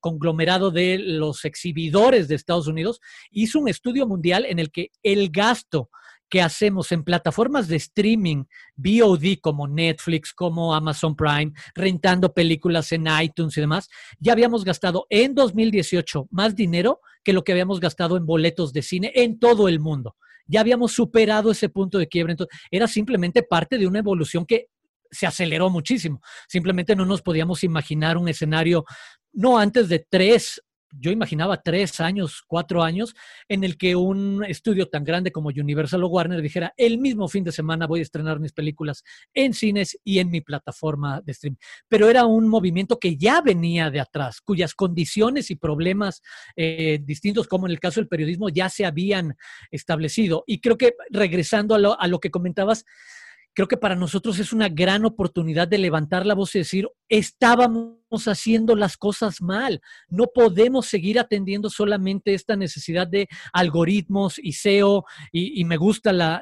conglomerado 0.00 0.70
de 0.70 0.98
los 0.98 1.44
exhibidores 1.44 2.28
de 2.28 2.34
Estados 2.34 2.66
Unidos, 2.66 3.00
hizo 3.30 3.58
un 3.58 3.68
estudio 3.68 4.06
mundial 4.06 4.46
en 4.48 4.58
el 4.58 4.69
que 4.70 4.90
el 5.02 5.30
gasto 5.30 5.90
que 6.30 6.40
hacemos 6.40 6.92
en 6.92 7.02
plataformas 7.02 7.66
de 7.66 7.76
streaming, 7.76 8.44
VOD 8.76 9.40
como 9.42 9.66
Netflix, 9.66 10.32
como 10.32 10.72
Amazon 10.72 11.16
Prime, 11.16 11.52
rentando 11.74 12.32
películas 12.32 12.92
en 12.92 13.06
iTunes 13.20 13.56
y 13.56 13.60
demás, 13.60 13.88
ya 14.20 14.32
habíamos 14.32 14.64
gastado 14.64 15.06
en 15.10 15.34
2018 15.34 16.28
más 16.30 16.54
dinero 16.54 17.00
que 17.24 17.32
lo 17.32 17.42
que 17.42 17.52
habíamos 17.52 17.80
gastado 17.80 18.16
en 18.16 18.24
boletos 18.24 18.72
de 18.72 18.82
cine 18.82 19.12
en 19.14 19.38
todo 19.40 19.68
el 19.68 19.80
mundo. 19.80 20.16
Ya 20.46 20.60
habíamos 20.60 20.92
superado 20.92 21.50
ese 21.50 21.68
punto 21.68 21.98
de 21.98 22.08
quiebre. 22.08 22.32
Entonces, 22.32 22.58
era 22.70 22.86
simplemente 22.86 23.42
parte 23.42 23.76
de 23.76 23.86
una 23.86 23.98
evolución 23.98 24.46
que 24.46 24.68
se 25.10 25.26
aceleró 25.26 25.68
muchísimo. 25.68 26.20
Simplemente 26.48 26.94
no 26.94 27.04
nos 27.04 27.22
podíamos 27.22 27.64
imaginar 27.64 28.16
un 28.16 28.28
escenario, 28.28 28.84
no 29.32 29.58
antes 29.58 29.88
de 29.88 30.06
tres 30.08 30.62
yo 30.92 31.10
imaginaba 31.10 31.62
tres 31.62 32.00
años, 32.00 32.42
cuatro 32.46 32.82
años, 32.82 33.14
en 33.48 33.64
el 33.64 33.76
que 33.76 33.96
un 33.96 34.44
estudio 34.44 34.88
tan 34.88 35.04
grande 35.04 35.32
como 35.32 35.48
Universal 35.48 36.04
o 36.04 36.08
Warner 36.08 36.42
dijera, 36.42 36.74
el 36.76 36.98
mismo 36.98 37.28
fin 37.28 37.44
de 37.44 37.52
semana 37.52 37.86
voy 37.86 38.00
a 38.00 38.02
estrenar 38.02 38.40
mis 38.40 38.52
películas 38.52 39.04
en 39.34 39.54
cines 39.54 39.98
y 40.04 40.18
en 40.18 40.30
mi 40.30 40.40
plataforma 40.40 41.20
de 41.20 41.32
streaming. 41.32 41.58
Pero 41.88 42.08
era 42.08 42.26
un 42.26 42.48
movimiento 42.48 42.98
que 42.98 43.16
ya 43.16 43.40
venía 43.40 43.90
de 43.90 44.00
atrás, 44.00 44.40
cuyas 44.40 44.74
condiciones 44.74 45.50
y 45.50 45.56
problemas 45.56 46.22
eh, 46.56 47.00
distintos, 47.02 47.46
como 47.46 47.66
en 47.66 47.72
el 47.72 47.80
caso 47.80 48.00
del 48.00 48.08
periodismo, 48.08 48.48
ya 48.48 48.68
se 48.68 48.84
habían 48.84 49.36
establecido. 49.70 50.44
Y 50.46 50.60
creo 50.60 50.76
que 50.76 50.94
regresando 51.10 51.74
a 51.74 51.78
lo, 51.78 52.00
a 52.00 52.06
lo 52.08 52.20
que 52.20 52.30
comentabas, 52.30 52.84
creo 53.54 53.68
que 53.68 53.76
para 53.76 53.94
nosotros 53.94 54.38
es 54.38 54.52
una 54.52 54.68
gran 54.68 55.04
oportunidad 55.04 55.68
de 55.68 55.78
levantar 55.78 56.26
la 56.26 56.34
voz 56.34 56.54
y 56.54 56.60
decir, 56.60 56.88
estábamos 57.08 57.98
haciendo 58.26 58.76
las 58.76 58.96
cosas 58.96 59.40
mal, 59.40 59.80
no 60.08 60.26
podemos 60.34 60.86
seguir 60.86 61.18
atendiendo 61.18 61.70
solamente 61.70 62.34
esta 62.34 62.56
necesidad 62.56 63.06
de 63.06 63.28
algoritmos 63.52 64.38
y 64.38 64.52
SEO, 64.52 65.04
y, 65.32 65.64
me 65.64 65.76
gusta 65.76 66.12
la, 66.12 66.40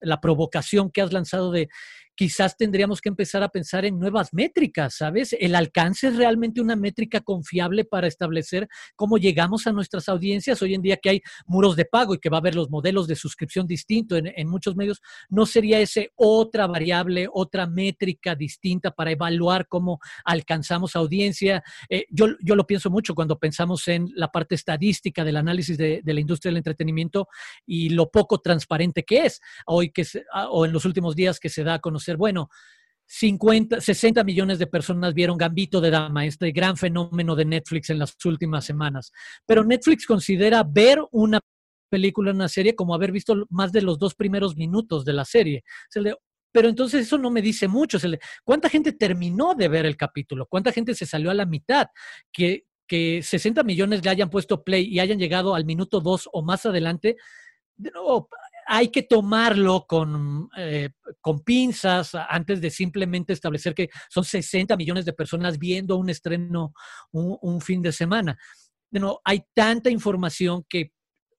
la 0.00 0.20
provocación 0.20 0.90
que 0.90 1.02
has 1.02 1.12
lanzado 1.12 1.50
de 1.50 1.68
quizás 2.16 2.56
tendríamos 2.56 3.00
que 3.00 3.10
empezar 3.10 3.42
a 3.42 3.50
pensar 3.50 3.84
en 3.84 3.98
nuevas 3.98 4.32
métricas, 4.32 4.96
¿sabes? 4.96 5.36
El 5.38 5.54
alcance 5.54 6.08
es 6.08 6.16
realmente 6.16 6.60
una 6.60 6.74
métrica 6.74 7.20
confiable 7.20 7.84
para 7.84 8.06
establecer 8.06 8.68
cómo 8.96 9.18
llegamos 9.18 9.66
a 9.66 9.72
nuestras 9.72 10.08
audiencias. 10.08 10.60
Hoy 10.62 10.74
en 10.74 10.82
día 10.82 10.96
que 10.96 11.10
hay 11.10 11.22
muros 11.46 11.76
de 11.76 11.84
pago 11.84 12.14
y 12.14 12.18
que 12.18 12.30
va 12.30 12.38
a 12.38 12.40
haber 12.40 12.54
los 12.54 12.70
modelos 12.70 13.06
de 13.06 13.16
suscripción 13.16 13.66
distintos 13.66 14.20
en, 14.24 14.48
muchos 14.48 14.76
medios, 14.76 15.02
¿no 15.28 15.44
sería 15.44 15.78
ese 15.80 16.12
otra 16.14 16.66
variable, 16.66 17.28
otra 17.30 17.66
métrica 17.66 18.34
distinta 18.34 18.90
para 18.90 19.10
evaluar 19.10 19.68
cómo 19.68 20.00
alcanzamos 20.24 20.96
audiencia? 20.96 21.62
Eh, 21.90 22.06
yo, 22.10 22.28
yo, 22.40 22.56
lo 22.56 22.66
pienso 22.66 22.88
mucho 22.88 23.14
cuando 23.14 23.38
pensamos 23.38 23.86
en 23.88 24.10
la 24.14 24.28
parte 24.28 24.54
estadística 24.54 25.24
del 25.24 25.36
análisis 25.36 25.76
de, 25.76 26.02
la 26.04 26.20
industria 26.20 26.50
del 26.50 26.58
entretenimiento 26.58 27.28
y 27.66 27.90
lo 27.90 28.10
poco 28.10 28.38
transparente 28.38 29.02
que 29.02 29.26
es 29.26 29.40
hoy 29.66 29.90
que 29.90 30.06
ah, 30.32 30.48
o 30.48 30.64
en 30.64 30.72
los 30.72 30.86
últimos 30.86 31.14
días 31.14 31.38
que 31.38 31.50
se 31.50 31.62
da 31.62 31.74
a 31.74 31.78
conocer 31.80 32.05
bueno, 32.14 32.48
50, 33.06 33.80
60 33.80 34.24
millones 34.24 34.58
de 34.58 34.66
personas 34.66 35.14
vieron 35.14 35.38
Gambito 35.38 35.80
de 35.80 35.90
Dama, 35.90 36.26
este 36.26 36.50
gran 36.50 36.76
fenómeno 36.76 37.36
de 37.36 37.44
Netflix 37.44 37.90
en 37.90 37.98
las 37.98 38.16
últimas 38.24 38.64
semanas. 38.64 39.12
Pero 39.46 39.64
Netflix 39.64 40.06
considera 40.06 40.64
ver 40.64 41.00
una 41.12 41.40
película, 41.88 42.32
una 42.32 42.48
serie, 42.48 42.74
como 42.74 42.94
haber 42.94 43.12
visto 43.12 43.46
más 43.50 43.72
de 43.72 43.82
los 43.82 43.98
dos 43.98 44.14
primeros 44.14 44.56
minutos 44.56 45.04
de 45.04 45.12
la 45.12 45.24
serie. 45.24 45.62
pero 46.52 46.68
entonces 46.68 47.06
eso 47.06 47.18
no 47.18 47.30
me 47.30 47.42
dice 47.42 47.68
mucho. 47.68 47.98
¿Cuánta 48.44 48.68
gente 48.68 48.92
terminó 48.92 49.54
de 49.54 49.68
ver 49.68 49.86
el 49.86 49.96
capítulo? 49.96 50.46
¿Cuánta 50.46 50.72
gente 50.72 50.94
se 50.94 51.06
salió 51.06 51.30
a 51.30 51.34
la 51.34 51.46
mitad? 51.46 51.88
Que, 52.32 52.64
que 52.88 53.22
60 53.22 53.62
millones 53.62 54.04
le 54.04 54.10
hayan 54.10 54.30
puesto 54.30 54.64
play 54.64 54.84
y 54.86 54.98
hayan 55.00 55.18
llegado 55.18 55.54
al 55.54 55.64
minuto 55.64 56.00
2 56.00 56.30
o 56.32 56.42
más 56.42 56.66
adelante, 56.66 57.16
de 57.76 57.90
nuevo, 57.90 58.28
hay 58.66 58.88
que 58.88 59.02
tomarlo 59.02 59.86
con, 59.86 60.48
eh, 60.56 60.90
con 61.20 61.40
pinzas 61.40 62.14
antes 62.14 62.60
de 62.60 62.70
simplemente 62.70 63.32
establecer 63.32 63.74
que 63.74 63.88
son 64.08 64.24
60 64.24 64.76
millones 64.76 65.04
de 65.04 65.12
personas 65.12 65.58
viendo 65.58 65.96
un 65.96 66.10
estreno 66.10 66.72
un, 67.12 67.38
un 67.40 67.60
fin 67.60 67.80
de 67.82 67.92
semana. 67.92 68.36
No, 68.90 69.20
hay 69.24 69.44
tanta 69.54 69.90
información 69.90 70.64
que 70.68 70.92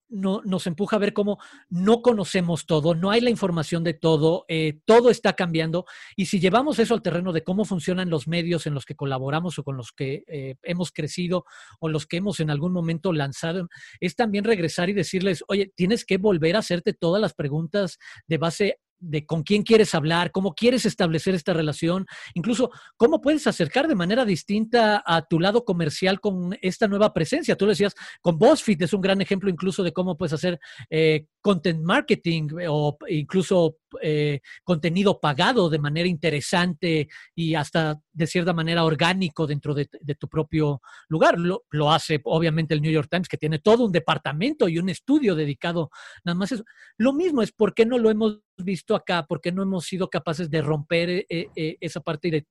no, 0.08 0.42
nos 0.44 0.66
empuja 0.66 0.96
a 0.96 0.98
ver 0.98 1.12
cómo 1.12 1.38
no 1.68 2.02
conocemos 2.02 2.66
todo, 2.66 2.94
no 2.94 3.10
hay 3.10 3.20
la 3.20 3.30
información 3.30 3.84
de 3.84 3.94
todo, 3.94 4.44
eh, 4.48 4.78
todo 4.84 5.10
está 5.10 5.34
cambiando. 5.34 5.84
Y 6.16 6.26
si 6.26 6.40
llevamos 6.40 6.78
eso 6.78 6.94
al 6.94 7.02
terreno 7.02 7.32
de 7.32 7.44
cómo 7.44 7.64
funcionan 7.64 8.10
los 8.10 8.28
medios 8.28 8.66
en 8.66 8.74
los 8.74 8.84
que 8.84 8.94
colaboramos 8.94 9.58
o 9.58 9.64
con 9.64 9.76
los 9.76 9.92
que 9.92 10.24
eh, 10.26 10.56
hemos 10.62 10.92
crecido 10.92 11.44
o 11.80 11.88
los 11.88 12.06
que 12.06 12.18
hemos 12.18 12.40
en 12.40 12.50
algún 12.50 12.72
momento 12.72 13.12
lanzado, 13.12 13.68
es 14.00 14.16
también 14.16 14.44
regresar 14.44 14.88
y 14.90 14.94
decirles, 14.94 15.44
oye, 15.48 15.72
tienes 15.74 16.04
que 16.04 16.18
volver 16.18 16.56
a 16.56 16.60
hacerte 16.60 16.92
todas 16.92 17.20
las 17.20 17.34
preguntas 17.34 17.98
de 18.26 18.38
base 18.38 18.78
de 19.00 19.26
con 19.26 19.42
quién 19.42 19.62
quieres 19.62 19.94
hablar, 19.94 20.32
cómo 20.32 20.54
quieres 20.54 20.86
establecer 20.86 21.34
esta 21.34 21.52
relación, 21.52 22.06
incluso 22.34 22.70
cómo 22.96 23.20
puedes 23.20 23.46
acercar 23.46 23.88
de 23.88 23.94
manera 23.94 24.24
distinta 24.24 25.02
a 25.04 25.22
tu 25.22 25.40
lado 25.40 25.64
comercial 25.64 26.20
con 26.20 26.56
esta 26.62 26.88
nueva 26.88 27.12
presencia. 27.12 27.56
Tú 27.56 27.66
decías, 27.66 27.94
con 28.20 28.38
BuzzFeed 28.38 28.82
es 28.82 28.92
un 28.92 29.00
gran 29.00 29.20
ejemplo 29.20 29.50
incluso 29.50 29.82
de 29.82 29.92
cómo 29.92 30.16
puedes 30.16 30.32
hacer 30.32 30.58
eh, 30.90 31.26
content 31.40 31.82
marketing 31.82 32.48
o 32.68 32.96
incluso 33.08 33.76
eh, 34.02 34.40
contenido 34.64 35.20
pagado 35.20 35.68
de 35.70 35.78
manera 35.78 36.08
interesante 36.08 37.08
y 37.34 37.54
hasta 37.54 38.00
de 38.12 38.26
cierta 38.26 38.52
manera 38.52 38.84
orgánico 38.84 39.46
dentro 39.46 39.74
de, 39.74 39.88
tu 40.18 40.28
propio 40.28 40.80
lugar. 41.08 41.38
Lo, 41.38 41.64
lo, 41.70 41.92
hace 41.92 42.20
obviamente 42.24 42.74
el 42.74 42.82
New 42.82 42.92
York 42.92 43.08
Times, 43.10 43.28
que 43.28 43.36
tiene 43.36 43.58
todo 43.58 43.84
un 43.84 43.92
departamento 43.92 44.68
y 44.68 44.78
un 44.78 44.88
estudio 44.88 45.34
dedicado 45.34 45.90
nada 46.24 46.36
más 46.36 46.52
a 46.52 46.56
eso. 46.56 46.64
Lo 46.96 47.12
mismo 47.12 47.42
es 47.42 47.52
por 47.52 47.74
qué 47.74 47.86
no 47.86 47.98
lo 47.98 48.10
hemos 48.10 48.40
visto 48.56 48.94
acá, 48.94 49.26
por 49.26 49.40
qué 49.40 49.52
no 49.52 49.62
hemos 49.62 49.84
sido 49.84 50.08
capaces 50.10 50.50
de 50.50 50.62
romper 50.62 51.10
eh, 51.10 51.48
eh, 51.54 51.76
esa 51.80 52.00
parte 52.00 52.30
de 52.30 52.46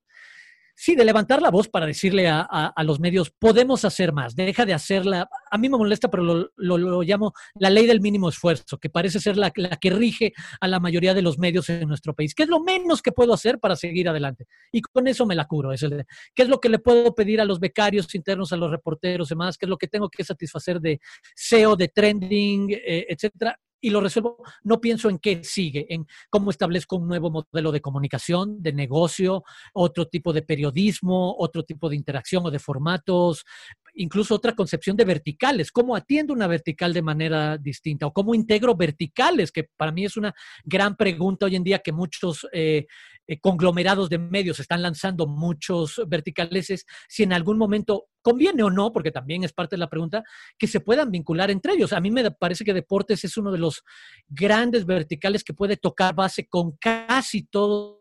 sí, 0.77 0.95
de 0.95 1.03
levantar 1.03 1.41
la 1.41 1.49
voz 1.49 1.67
para 1.67 1.87
decirle 1.87 2.27
a, 2.29 2.73
los 2.83 2.99
medios, 2.99 3.31
podemos 3.31 3.83
hacer 3.83 4.13
más, 4.13 4.35
deja 4.35 4.65
de 4.65 4.73
hacerla. 4.73 5.27
A 5.49 5.57
mí 5.57 5.69
me 5.69 5.77
molesta, 5.77 6.09
pero 6.09 6.23
lo, 6.23 6.49
lo, 6.55 7.01
llamo 7.01 7.33
la 7.55 7.71
ley 7.71 7.87
del 7.87 7.99
mínimo 7.99 8.29
esfuerzo, 8.29 8.77
que 8.77 8.89
parece 8.89 9.19
ser 9.19 9.37
la, 9.37 9.51
que 9.51 9.89
rige 9.89 10.33
a 10.61 10.67
la 10.67 10.79
mayoría 10.79 11.15
de 11.15 11.23
los 11.23 11.39
medios 11.39 11.67
en 11.69 11.87
nuestro 11.87 12.13
país. 12.13 12.35
¿Qué 12.35 12.43
es 12.43 12.49
lo 12.49 12.59
menos 12.59 13.01
que 13.01 13.11
puedo 13.11 13.33
hacer 13.33 13.59
para 13.59 13.75
seguir 13.75 14.07
adelante? 14.07 14.45
Y 14.71 14.81
con 14.81 15.07
eso 15.07 15.25
me 15.25 15.35
la 15.35 15.45
curo. 15.45 15.73
Es 15.73 15.81
el, 15.81 16.05
¿Qué 16.35 16.43
es 16.43 16.49
lo 16.49 16.59
que 16.59 16.69
le 16.69 16.79
puedo 16.79 17.15
pedir 17.15 17.41
a 17.41 17.45
los 17.45 17.59
becarios 17.59 18.13
internos, 18.13 18.53
a 18.53 18.57
los 18.57 18.69
reporteros 18.69 19.29
y 19.29 19.33
demás? 19.33 19.57
¿Qué 19.57 19.65
es 19.65 19.69
lo 19.69 19.77
que 19.77 19.87
tengo 19.87 20.09
que 20.09 20.23
satisfacer 20.23 20.79
de 20.79 20.99
SEO, 21.35 21.75
de 21.75 21.87
trending, 21.87 22.71
eh, 22.71 23.07
etcétera? 23.09 23.59
Y 23.79 23.89
lo 23.89 24.01
resuelvo, 24.01 24.43
no 24.63 24.81
pienso 24.81 25.09
en 25.09 25.19
qué 25.19 25.43
sigue, 25.43 25.85
en 25.89 26.07
cómo 26.29 26.49
establezco 26.51 26.97
un 26.97 27.07
nuevo 27.07 27.29
modelo 27.29 27.71
de 27.71 27.81
comunicación, 27.81 28.61
de 28.61 28.73
negocio, 28.73 29.43
otro 29.73 30.07
tipo 30.07 30.33
de 30.33 30.41
periodismo, 30.41 31.35
otro 31.37 31.63
tipo 31.63 31.89
de 31.89 31.95
interacción 31.95 32.45
o 32.45 32.51
de 32.51 32.59
formatos, 32.59 33.45
incluso 33.93 34.35
otra 34.35 34.55
concepción 34.55 34.95
de 34.95 35.05
verticales, 35.05 35.71
cómo 35.71 35.95
atiendo 35.95 36.33
una 36.33 36.47
vertical 36.47 36.93
de 36.93 37.01
manera 37.01 37.57
distinta 37.57 38.07
o 38.07 38.13
cómo 38.13 38.33
integro 38.33 38.75
verticales, 38.75 39.51
que 39.51 39.63
para 39.63 39.91
mí 39.91 40.05
es 40.05 40.17
una 40.17 40.33
gran 40.63 40.95
pregunta 40.95 41.45
hoy 41.45 41.55
en 41.55 41.63
día 41.63 41.79
que 41.79 41.91
muchos 41.91 42.47
eh, 42.53 42.87
eh, 43.27 43.39
conglomerados 43.39 44.09
de 44.09 44.17
medios 44.17 44.59
están 44.59 44.81
lanzando 44.81 45.27
muchos 45.27 46.01
verticales, 46.07 46.69
es 46.69 46.85
si 47.07 47.23
en 47.23 47.33
algún 47.33 47.57
momento 47.57 48.07
conviene 48.21 48.63
o 48.63 48.69
no, 48.69 48.91
porque 48.91 49.11
también 49.11 49.43
es 49.43 49.53
parte 49.53 49.75
de 49.75 49.79
la 49.79 49.89
pregunta, 49.89 50.23
que 50.57 50.67
se 50.67 50.79
puedan 50.79 51.11
vincular 51.11 51.51
entre 51.51 51.73
ellos. 51.73 51.93
A 51.93 51.99
mí 51.99 52.11
me 52.11 52.29
parece 52.31 52.65
que 52.65 52.73
deportes 52.73 53.23
es 53.23 53.37
uno 53.37 53.51
de 53.51 53.59
los 53.59 53.83
grandes 54.27 54.85
verticales 54.85 55.43
que 55.43 55.53
puede 55.53 55.77
tocar 55.77 56.15
base 56.15 56.47
con 56.47 56.71
casi 56.77 57.43
todos 57.43 57.97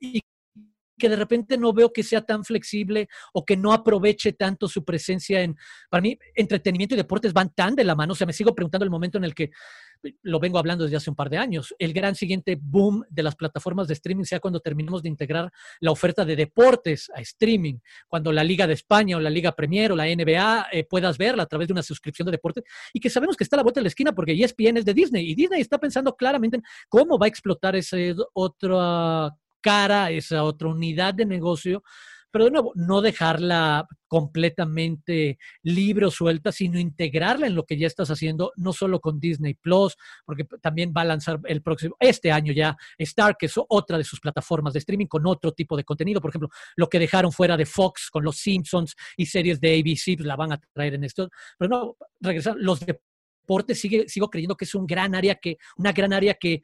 y 0.00 0.20
que 0.98 1.08
de 1.08 1.16
repente 1.16 1.58
no 1.58 1.72
veo 1.72 1.92
que 1.92 2.02
sea 2.02 2.22
tan 2.22 2.44
flexible 2.44 3.08
o 3.32 3.44
que 3.44 3.56
no 3.56 3.72
aproveche 3.72 4.32
tanto 4.32 4.68
su 4.68 4.84
presencia 4.84 5.42
en, 5.42 5.56
para 5.90 6.00
mí, 6.00 6.18
entretenimiento 6.34 6.94
y 6.94 6.98
deportes 6.98 7.32
van 7.32 7.50
tan 7.54 7.74
de 7.74 7.84
la 7.84 7.94
mano, 7.94 8.12
o 8.12 8.16
sea, 8.16 8.26
me 8.26 8.32
sigo 8.32 8.54
preguntando 8.54 8.84
el 8.84 8.90
momento 8.90 9.18
en 9.18 9.24
el 9.24 9.34
que, 9.34 9.50
lo 10.22 10.40
vengo 10.40 10.58
hablando 10.58 10.84
desde 10.84 10.96
hace 10.96 11.10
un 11.10 11.16
par 11.16 11.30
de 11.30 11.38
años, 11.38 11.74
el 11.78 11.92
gran 11.92 12.14
siguiente 12.14 12.58
boom 12.60 13.04
de 13.08 13.22
las 13.22 13.34
plataformas 13.34 13.88
de 13.88 13.94
streaming 13.94 14.24
sea 14.24 14.40
cuando 14.40 14.60
terminemos 14.60 15.02
de 15.02 15.08
integrar 15.08 15.50
la 15.80 15.90
oferta 15.90 16.24
de 16.24 16.36
deportes 16.36 17.10
a 17.14 17.20
streaming, 17.20 17.78
cuando 18.08 18.32
la 18.32 18.44
Liga 18.44 18.66
de 18.66 18.74
España 18.74 19.16
o 19.16 19.20
la 19.20 19.30
Liga 19.30 19.52
Premier 19.52 19.92
o 19.92 19.96
la 19.96 20.04
NBA 20.04 20.68
eh, 20.72 20.84
puedas 20.84 21.18
verla 21.18 21.44
a 21.44 21.46
través 21.46 21.68
de 21.68 21.72
una 21.72 21.82
suscripción 21.82 22.26
de 22.26 22.32
deportes. 22.32 22.64
Y 22.92 23.00
que 23.00 23.10
sabemos 23.10 23.36
que 23.36 23.44
está 23.44 23.56
a 23.56 23.58
la 23.58 23.62
vuelta 23.62 23.80
de 23.80 23.84
la 23.84 23.88
esquina 23.88 24.12
porque 24.12 24.32
ESPN 24.32 24.78
es 24.78 24.84
de 24.84 24.94
Disney 24.94 25.30
y 25.30 25.34
Disney 25.34 25.60
está 25.60 25.78
pensando 25.78 26.14
claramente 26.14 26.58
en 26.58 26.62
cómo 26.88 27.18
va 27.18 27.26
a 27.26 27.28
explotar 27.28 27.76
ese 27.76 28.14
otro 28.32 28.78
cara, 29.60 30.10
esa 30.10 30.44
otra 30.44 30.68
unidad 30.68 31.14
de 31.14 31.26
negocio, 31.26 31.82
pero 32.36 32.44
de 32.44 32.50
nuevo, 32.50 32.72
no 32.74 33.00
dejarla 33.00 33.86
completamente 34.06 35.38
libre 35.62 36.04
o 36.04 36.10
suelta, 36.10 36.52
sino 36.52 36.78
integrarla 36.78 37.46
en 37.46 37.54
lo 37.54 37.64
que 37.64 37.78
ya 37.78 37.86
estás 37.86 38.10
haciendo, 38.10 38.52
no 38.56 38.74
solo 38.74 39.00
con 39.00 39.18
Disney 39.18 39.54
Plus, 39.54 39.96
porque 40.26 40.44
también 40.60 40.92
va 40.94 41.00
a 41.00 41.06
lanzar 41.06 41.40
el 41.44 41.62
próximo, 41.62 41.96
este 41.98 42.30
año 42.30 42.52
ya, 42.52 42.76
Star, 42.98 43.38
que 43.38 43.46
es 43.46 43.54
otra 43.56 43.96
de 43.96 44.04
sus 44.04 44.20
plataformas 44.20 44.74
de 44.74 44.80
streaming 44.80 45.06
con 45.06 45.26
otro 45.26 45.52
tipo 45.52 45.78
de 45.78 45.84
contenido. 45.84 46.20
Por 46.20 46.30
ejemplo, 46.30 46.50
lo 46.76 46.88
que 46.90 46.98
dejaron 46.98 47.32
fuera 47.32 47.56
de 47.56 47.64
Fox 47.64 48.10
con 48.10 48.22
los 48.22 48.36
Simpsons 48.36 48.94
y 49.16 49.24
series 49.24 49.58
de 49.58 49.72
ABC, 49.78 50.18
pues 50.18 50.26
la 50.26 50.36
van 50.36 50.52
a 50.52 50.60
traer 50.74 50.92
en 50.92 51.04
esto. 51.04 51.30
Pero 51.56 51.70
no, 51.70 51.96
regresar, 52.20 52.56
los 52.58 52.80
deportes 52.80 53.80
sigue, 53.80 54.10
sigo 54.10 54.28
creyendo 54.28 54.58
que 54.58 54.66
es 54.66 54.74
un 54.74 54.86
gran 54.86 55.14
área 55.14 55.36
que, 55.36 55.56
una 55.78 55.92
gran 55.92 56.12
área 56.12 56.34
que 56.34 56.62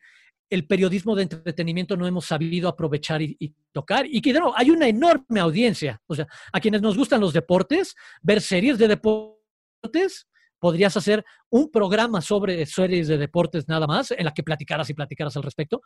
el 0.53 0.67
periodismo 0.67 1.17
de 1.17 1.23
entretenimiento 1.23 1.97
no 1.97 2.07
hemos 2.07 2.27
sabido 2.27 2.69
aprovechar 2.69 3.23
y, 3.23 3.55
tocar. 3.73 4.05
Y 4.07 4.21
que 4.21 4.35
no, 4.35 4.53
hay 4.55 4.71
una 4.71 4.87
enorme 4.87 5.41
audiencia. 5.41 6.01
O 6.07 6.15
sea, 6.15 6.27
a 6.53 6.61
quienes 6.61 6.83
nos 6.83 6.95
gustan 6.95 7.23
los 7.23 7.33
deportes, 7.33 7.95
ver 8.21 8.43
series 8.43 8.77
de 8.77 8.89
deportes, 8.89 10.29
podrías 10.59 10.95
hacer 10.95 11.25
un 11.49 11.71
programa 11.71 12.21
sobre 12.21 12.67
series 12.67 13.09
de 13.09 13.17
deportes 13.17 13.67
nada 13.67 13.87
más, 13.87 14.11
en 14.11 14.27
la 14.27 14.35
que 14.35 14.43
platicaras 14.43 14.91
y 14.91 14.95
platicaras 14.95 15.37
al 15.39 15.43
respecto. 15.43 15.81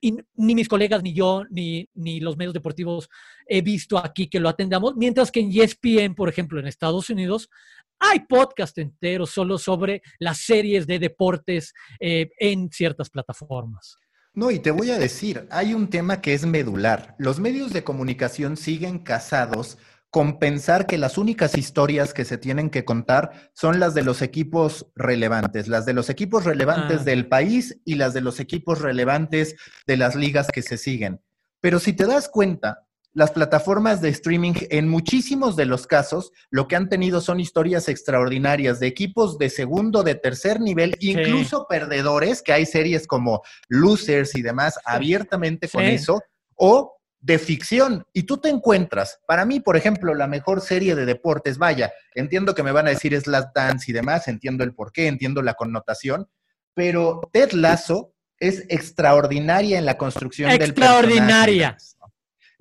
Y 0.00 0.16
ni 0.36 0.54
mis 0.54 0.68
colegas, 0.68 1.02
ni 1.02 1.12
yo, 1.12 1.42
ni, 1.50 1.88
ni 1.94 2.20
los 2.20 2.36
medios 2.36 2.54
deportivos 2.54 3.08
he 3.44 3.60
visto 3.60 3.98
aquí 3.98 4.28
que 4.28 4.38
lo 4.38 4.48
atendamos, 4.48 4.94
mientras 4.94 5.32
que 5.32 5.40
en 5.40 5.50
ESPN, 5.52 6.14
por 6.14 6.28
ejemplo, 6.28 6.60
en 6.60 6.68
Estados 6.68 7.10
Unidos, 7.10 7.50
hay 7.98 8.20
podcast 8.20 8.78
enteros 8.78 9.30
solo 9.30 9.58
sobre 9.58 10.00
las 10.20 10.38
series 10.38 10.86
de 10.86 11.00
deportes 11.00 11.74
eh, 11.98 12.30
en 12.38 12.70
ciertas 12.70 13.10
plataformas. 13.10 13.98
No, 14.34 14.50
y 14.50 14.58
te 14.58 14.70
voy 14.70 14.90
a 14.90 14.98
decir, 14.98 15.46
hay 15.50 15.74
un 15.74 15.88
tema 15.88 16.22
que 16.22 16.32
es 16.32 16.46
medular. 16.46 17.14
Los 17.18 17.38
medios 17.38 17.72
de 17.72 17.84
comunicación 17.84 18.56
siguen 18.56 18.98
casados 18.98 19.76
con 20.08 20.38
pensar 20.38 20.86
que 20.86 20.96
las 20.98 21.18
únicas 21.18 21.56
historias 21.56 22.14
que 22.14 22.24
se 22.24 22.38
tienen 22.38 22.70
que 22.70 22.84
contar 22.84 23.50
son 23.54 23.78
las 23.78 23.94
de 23.94 24.02
los 24.02 24.22
equipos 24.22 24.86
relevantes, 24.94 25.68
las 25.68 25.84
de 25.84 25.92
los 25.92 26.08
equipos 26.08 26.44
relevantes 26.44 27.00
ah. 27.00 27.04
del 27.04 27.28
país 27.28 27.80
y 27.84 27.94
las 27.96 28.14
de 28.14 28.22
los 28.22 28.40
equipos 28.40 28.80
relevantes 28.80 29.56
de 29.86 29.96
las 29.96 30.14
ligas 30.14 30.48
que 30.48 30.62
se 30.62 30.78
siguen. 30.78 31.20
Pero 31.60 31.78
si 31.78 31.92
te 31.92 32.06
das 32.06 32.28
cuenta, 32.28 32.86
las 33.14 33.30
plataformas 33.30 34.00
de 34.00 34.08
streaming, 34.08 34.54
en 34.70 34.88
muchísimos 34.88 35.54
de 35.56 35.66
los 35.66 35.86
casos, 35.86 36.32
lo 36.50 36.66
que 36.66 36.76
han 36.76 36.88
tenido 36.88 37.20
son 37.20 37.40
historias 37.40 37.88
extraordinarias 37.88 38.80
de 38.80 38.86
equipos 38.86 39.38
de 39.38 39.50
segundo, 39.50 40.02
de 40.02 40.14
tercer 40.14 40.60
nivel, 40.60 40.96
incluso 40.98 41.66
perdedores, 41.68 42.42
que 42.42 42.52
hay 42.52 42.66
series 42.66 43.06
como 43.06 43.42
Losers 43.68 44.34
y 44.34 44.42
demás, 44.42 44.78
abiertamente 44.84 45.68
con 45.68 45.82
eso, 45.82 46.22
o 46.54 46.96
de 47.20 47.38
ficción. 47.38 48.04
Y 48.12 48.22
tú 48.24 48.38
te 48.38 48.48
encuentras, 48.48 49.20
para 49.26 49.44
mí, 49.44 49.60
por 49.60 49.76
ejemplo, 49.76 50.14
la 50.14 50.26
mejor 50.26 50.60
serie 50.60 50.94
de 50.94 51.04
deportes, 51.04 51.58
vaya, 51.58 51.92
entiendo 52.14 52.54
que 52.54 52.62
me 52.62 52.72
van 52.72 52.86
a 52.86 52.90
decir 52.90 53.14
es 53.14 53.26
Last 53.26 53.54
Dance 53.54 53.90
y 53.90 53.94
demás, 53.94 54.26
entiendo 54.26 54.64
el 54.64 54.74
porqué, 54.74 55.06
entiendo 55.06 55.42
la 55.42 55.54
connotación, 55.54 56.28
pero 56.74 57.20
Ted 57.32 57.52
Lasso 57.52 58.14
es 58.38 58.64
extraordinaria 58.68 59.78
en 59.78 59.84
la 59.84 59.96
construcción 59.96 60.50
del 60.50 60.62
Extraordinaria. 60.62 61.76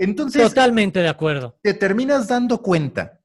Entonces, 0.02 0.42
totalmente 0.42 1.00
de 1.00 1.10
acuerdo. 1.10 1.60
Te 1.62 1.76
terminas 1.76 2.28
dando 2.28 2.64
cuenta 2.64 3.22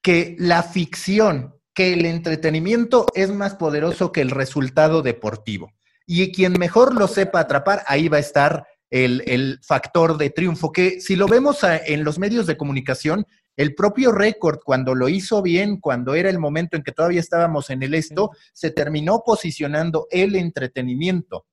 que 0.00 0.36
la 0.38 0.62
ficción, 0.62 1.56
que 1.74 1.92
el 1.92 2.06
entretenimiento 2.06 3.06
es 3.14 3.30
más 3.30 3.56
poderoso 3.56 4.12
que 4.12 4.20
el 4.20 4.30
resultado 4.30 5.02
deportivo. 5.02 5.72
Y 6.06 6.30
quien 6.30 6.52
mejor 6.52 6.94
lo 6.94 7.08
sepa 7.08 7.40
atrapar, 7.40 7.82
ahí 7.88 8.08
va 8.08 8.18
a 8.18 8.20
estar 8.20 8.66
el, 8.90 9.58
factor 9.62 10.18
de 10.18 10.30
triunfo, 10.30 10.70
que 10.70 11.00
si 11.00 11.16
lo 11.16 11.26
vemos 11.26 11.58
en 11.64 12.04
los 12.04 12.18
medios 12.20 12.46
de 12.46 12.56
comunicación, 12.56 13.26
el 13.56 13.74
propio 13.74 14.12
récord, 14.12 14.60
cuando 14.64 14.94
lo 14.94 15.08
hizo 15.08 15.42
bien, 15.42 15.78
cuando 15.80 16.14
era 16.14 16.30
el 16.30 16.38
momento 16.38 16.76
en 16.76 16.84
que 16.84 16.92
todavía 16.92 17.20
estábamos 17.20 17.70
en 17.70 17.82
el 17.82 17.94
esto, 17.94 18.30
se 18.52 18.70
terminó 18.70 19.22
posicionando 19.26 20.06
el 20.10 20.36
entretenimiento. 20.36 21.46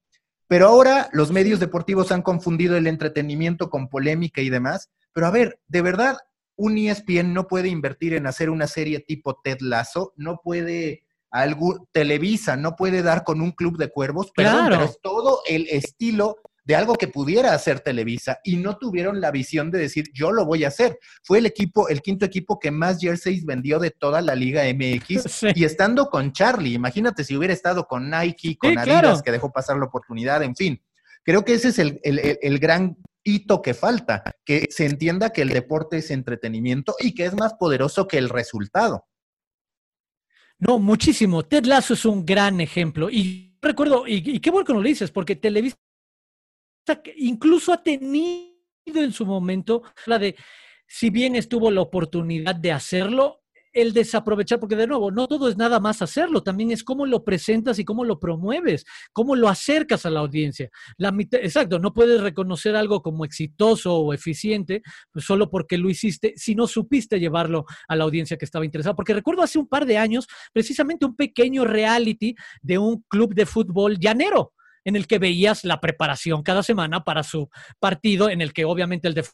Pero 0.47 0.67
ahora 0.67 1.09
los 1.11 1.31
medios 1.31 1.59
deportivos 1.59 2.11
han 2.11 2.21
confundido 2.21 2.77
el 2.77 2.87
entretenimiento 2.87 3.69
con 3.69 3.89
polémica 3.89 4.41
y 4.41 4.49
demás. 4.49 4.89
Pero 5.13 5.27
a 5.27 5.31
ver, 5.31 5.59
de 5.67 5.81
verdad, 5.81 6.17
un 6.55 6.77
ESPN 6.77 7.33
no 7.33 7.47
puede 7.47 7.69
invertir 7.69 8.13
en 8.13 8.27
hacer 8.27 8.49
una 8.49 8.67
serie 8.67 8.99
tipo 8.99 9.39
Ted 9.43 9.59
Lasso, 9.59 10.13
no 10.15 10.41
puede 10.43 11.03
algo, 11.29 11.87
Televisa 11.91 12.55
no 12.55 12.75
puede 12.75 13.01
dar 13.03 13.23
con 13.23 13.41
un 13.41 13.51
club 13.51 13.77
de 13.77 13.89
cuervos, 13.89 14.31
perdón, 14.31 14.67
pero 14.69 14.83
es 14.83 14.99
todo 15.01 15.41
el 15.47 15.67
estilo 15.69 16.37
de 16.67 16.75
algo 16.75 16.95
que 16.95 17.07
pudiera 17.07 17.53
hacer 17.53 17.79
Televisa 17.79 18.39
y 18.43 18.57
no 18.57 18.77
tuvieron 18.77 19.21
la 19.21 19.31
visión 19.31 19.71
de 19.71 19.79
decir 19.79 20.11
yo 20.13 20.33
lo 20.33 20.45
voy 20.45 20.65
a 20.65 20.67
hacer. 20.67 20.99
Fue 21.23 21.37
el 21.37 21.45
equipo, 21.45 21.87
el 21.87 22.01
quinto 22.01 22.25
equipo 22.25 22.59
que 22.59 22.71
más 22.71 22.99
jerseys 22.99 23.45
vendió 23.45 23.79
de 23.79 23.91
toda 23.91 24.19
la 24.21 24.35
Liga 24.35 24.63
MX 24.65 25.43
y 25.55 25.63
estando 25.63 26.09
con 26.09 26.33
Charlie, 26.33 26.73
imagínate 26.73 27.23
si 27.23 27.37
hubiera 27.37 27.53
estado 27.53 27.87
con 27.87 28.09
Nike, 28.09 28.57
con 28.57 28.77
Adidas, 28.77 29.23
que 29.23 29.31
dejó 29.31 29.49
pasar 29.49 29.77
la 29.77 29.85
oportunidad, 29.85 30.43
en 30.43 30.57
fin. 30.57 30.83
Creo 31.23 31.45
que 31.45 31.53
ese 31.53 31.69
es 31.69 31.79
el, 31.79 32.01
el 32.03 32.59
gran 32.59 32.97
hito 33.23 33.61
que 33.61 33.73
falta, 33.73 34.23
que 34.43 34.67
se 34.69 34.85
entienda 34.85 35.29
que 35.29 35.43
el 35.43 35.49
deporte 35.49 35.97
es 35.97 36.11
entretenimiento 36.11 36.95
y 36.99 37.13
que 37.13 37.25
es 37.25 37.33
más 37.33 37.53
poderoso 37.53 38.09
que 38.09 38.17
el 38.17 38.27
resultado. 38.27 39.05
No, 40.59 40.79
muchísimo. 40.79 41.43
Ted 41.43 41.65
Lasso 41.65 41.93
es 41.93 42.03
un 42.03 42.25
gran 42.25 42.59
ejemplo. 42.59 43.09
Y 43.09 43.57
recuerdo, 43.61 44.05
y, 44.05 44.39
qué 44.39 44.49
bueno 44.49 44.65
que 44.65 44.73
lo 44.73 44.81
dices, 44.81 45.11
porque 45.11 45.35
Televisa 45.35 45.77
incluso 47.17 47.73
ha 47.73 47.83
tenido 47.83 48.53
en 48.85 49.11
su 49.11 49.25
momento 49.25 49.83
la 50.05 50.19
de, 50.19 50.35
si 50.87 51.09
bien 51.09 51.35
estuvo 51.35 51.69
la 51.71 51.81
oportunidad 51.81 52.55
de 52.55 52.71
hacerlo, 52.71 53.41
el 53.73 53.93
desaprovechar, 53.93 54.59
porque 54.59 54.75
de 54.75 54.87
nuevo, 54.87 55.11
no 55.11 55.27
todo 55.27 55.49
es 55.49 55.57
nada 55.57 55.79
más 55.79 56.01
hacerlo, 56.01 56.41
también 56.41 56.71
es 56.71 56.83
cómo 56.83 57.05
lo 57.05 57.23
presentas 57.23 57.77
y 57.77 57.85
cómo 57.85 58.03
lo 58.03 58.19
promueves, 58.19 58.85
cómo 59.13 59.35
lo 59.35 59.49
acercas 59.49 60.05
a 60.05 60.09
la 60.09 60.21
audiencia. 60.21 60.69
La 60.97 61.13
exacto, 61.33 61.77
no 61.77 61.93
puedes 61.93 62.21
reconocer 62.21 62.75
algo 62.75 63.03
como 63.03 63.23
exitoso 63.23 63.95
o 63.95 64.13
eficiente 64.13 64.81
pues, 65.11 65.25
solo 65.25 65.49
porque 65.49 65.77
lo 65.77 65.89
hiciste, 65.89 66.33
si 66.37 66.55
no 66.55 66.65
supiste 66.65 67.19
llevarlo 67.19 67.65
a 67.87 67.95
la 67.95 68.03
audiencia 68.03 68.37
que 68.37 68.45
estaba 68.45 68.65
interesada. 68.65 68.95
Porque 68.95 69.13
recuerdo 69.13 69.43
hace 69.43 69.59
un 69.59 69.67
par 69.67 69.85
de 69.85 69.97
años, 69.97 70.27
precisamente 70.53 71.05
un 71.05 71.15
pequeño 71.15 71.63
reality 71.63 72.35
de 72.61 72.77
un 72.79 73.03
club 73.07 73.35
de 73.35 73.45
fútbol 73.45 73.99
llanero 73.99 74.53
en 74.87 74.95
el 74.95 75.05
que 75.05 75.19
veías 75.19 75.65
la 75.65 75.81
preparación 75.81 76.43
cada 76.43 76.63
semana 76.63 77.03
para 77.03 77.21
su 77.21 77.49
partido, 77.77 78.29
en 78.29 78.39
el 78.39 78.53
que 78.53 78.63
obviamente 78.63 79.09
el 79.09 79.13
de 79.13 79.25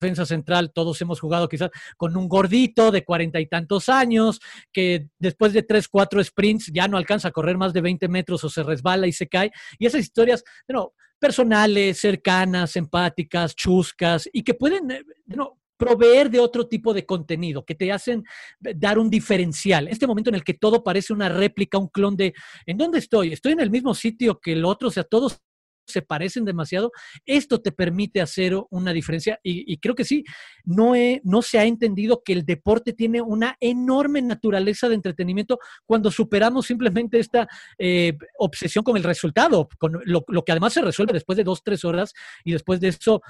defensa 0.00 0.24
central, 0.24 0.72
todos 0.72 0.98
hemos 1.02 1.20
jugado 1.20 1.50
quizás 1.50 1.70
con 1.98 2.16
un 2.16 2.28
gordito 2.28 2.90
de 2.90 3.04
cuarenta 3.04 3.38
y 3.38 3.46
tantos 3.46 3.90
años, 3.90 4.40
que 4.72 5.08
después 5.18 5.52
de 5.52 5.64
tres, 5.64 5.86
cuatro 5.86 6.24
sprints 6.24 6.70
ya 6.72 6.88
no 6.88 6.96
alcanza 6.96 7.28
a 7.28 7.30
correr 7.30 7.58
más 7.58 7.74
de 7.74 7.82
20 7.82 8.08
metros 8.08 8.42
o 8.42 8.48
se 8.48 8.62
resbala 8.62 9.06
y 9.06 9.12
se 9.12 9.28
cae. 9.28 9.52
Y 9.78 9.84
esas 9.84 10.00
historias, 10.00 10.42
bueno, 10.66 10.94
personales, 11.18 12.00
cercanas, 12.00 12.74
empáticas, 12.76 13.54
chuscas, 13.54 14.30
y 14.32 14.42
que 14.42 14.54
pueden, 14.54 14.90
eh, 14.92 15.04
proveer 15.82 16.30
de 16.30 16.38
otro 16.38 16.68
tipo 16.68 16.94
de 16.94 17.04
contenido, 17.04 17.64
que 17.64 17.74
te 17.74 17.90
hacen 17.90 18.24
dar 18.60 18.98
un 18.98 19.10
diferencial. 19.10 19.88
Este 19.88 20.06
momento 20.06 20.30
en 20.30 20.36
el 20.36 20.44
que 20.44 20.54
todo 20.54 20.84
parece 20.84 21.12
una 21.12 21.28
réplica, 21.28 21.78
un 21.78 21.88
clon 21.88 22.16
de, 22.16 22.34
¿en 22.66 22.78
dónde 22.78 22.98
estoy? 22.98 23.32
¿Estoy 23.32 23.52
en 23.52 23.60
el 23.60 23.70
mismo 23.70 23.92
sitio 23.94 24.38
que 24.38 24.52
el 24.52 24.64
otro? 24.64 24.88
O 24.88 24.90
sea, 24.92 25.02
todos 25.02 25.42
se 25.86 26.02
parecen 26.02 26.44
demasiado, 26.44 26.92
esto 27.26 27.60
te 27.60 27.72
permite 27.72 28.20
hacer 28.20 28.54
una 28.70 28.92
diferencia 28.92 29.40
y, 29.42 29.76
creo 29.78 29.96
que 29.96 30.04
sí, 30.04 30.24
no, 30.64 30.92
no 31.24 31.42
se 31.42 31.58
ha 31.58 31.64
entendido 31.64 32.22
que 32.24 32.32
el 32.32 32.44
deporte 32.44 32.92
tiene 32.92 33.20
una 33.20 33.56
enorme 33.60 34.22
naturaleza 34.22 34.88
de 34.88 34.94
entretenimiento 34.94 35.58
cuando 35.84 36.10
superamos 36.12 36.66
simplemente 36.66 37.18
esta 37.18 37.48
eh, 37.78 38.16
obsesión 38.38 38.84
con 38.84 38.96
el 38.96 39.02
resultado, 39.02 39.68
con 39.78 40.00
lo, 40.04 40.24
lo, 40.28 40.44
que 40.44 40.52
además 40.52 40.72
se 40.72 40.82
resuelve 40.82 41.12
después 41.12 41.36
de 41.36 41.44
dos, 41.44 41.62
tres 41.64 41.84
horas 41.84 42.12
y 42.44 42.52
después 42.52 42.80
de 42.80 42.88
eso 42.88 43.20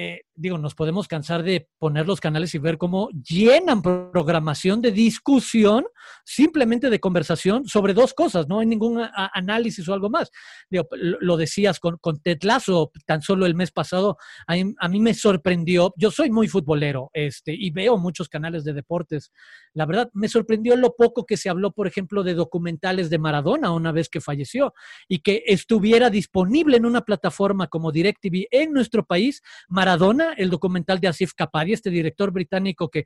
eh, 0.00 0.20
digo, 0.36 0.58
nos 0.58 0.76
podemos 0.76 1.08
cansar 1.08 1.42
de 1.42 1.68
poner 1.76 2.06
los 2.06 2.20
canales 2.20 2.54
y 2.54 2.58
ver 2.58 2.78
cómo 2.78 3.08
llenan 3.10 3.82
programación 3.82 4.80
de 4.80 4.92
discusión, 4.92 5.86
simplemente 6.24 6.88
de 6.88 7.00
conversación 7.00 7.66
sobre 7.66 7.94
dos 7.94 8.14
cosas, 8.14 8.46
no 8.46 8.60
hay 8.60 8.66
ningún 8.66 9.04
análisis 9.34 9.88
o 9.88 9.94
algo 9.94 10.08
más. 10.08 10.30
Lo 10.70 11.36
decías 11.36 11.80
con, 11.80 11.96
con 11.96 12.20
Tetlazo, 12.20 12.92
tan 13.06 13.22
solo 13.22 13.44
el 13.44 13.56
mes 13.56 13.72
pasado, 13.72 14.18
a, 14.46 14.54
a, 14.78 14.88
mí 14.88 15.00
me 15.00 15.14
sorprendió, 15.14 15.92
yo 15.96 16.12
soy 16.12 16.30
muy 16.30 16.46
futbolero 16.46 17.10
este, 17.12 17.52
y 17.52 17.70
veo 17.70 17.98
muchos 17.98 18.28
canales 18.28 18.62
de 18.62 18.74
deportes, 18.74 19.32
la 19.74 19.84
verdad, 19.84 20.10
me 20.12 20.28
sorprendió 20.28 20.76
lo 20.76 20.94
poco 20.94 21.26
que 21.26 21.36
se 21.36 21.48
habló, 21.48 21.72
por 21.72 21.88
ejemplo, 21.88 22.22
de 22.22 22.34
documentales 22.34 23.10
de 23.10 23.18
Maradona 23.18 23.72
una 23.72 23.90
vez 23.90 24.08
que 24.08 24.20
falleció 24.20 24.74
y 25.08 25.18
que 25.18 25.42
estuviera 25.46 26.08
disponible 26.08 26.76
en 26.76 26.86
una 26.86 27.00
plataforma 27.00 27.66
como 27.66 27.90
DirecTV 27.90 28.46
en 28.52 28.72
nuestro 28.72 29.04
país. 29.04 29.42
Maradona, 29.68 29.87
el 30.36 30.50
documental 30.50 31.00
de 31.00 31.08
Asif 31.08 31.32
Kapadia, 31.34 31.74
este 31.74 31.90
director 31.90 32.30
británico 32.30 32.88
que 32.88 33.04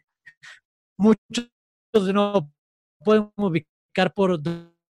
muchos 0.99 1.49
no 2.12 2.51
pueden 3.05 3.30
ubicar 3.37 4.12
por 4.14 4.41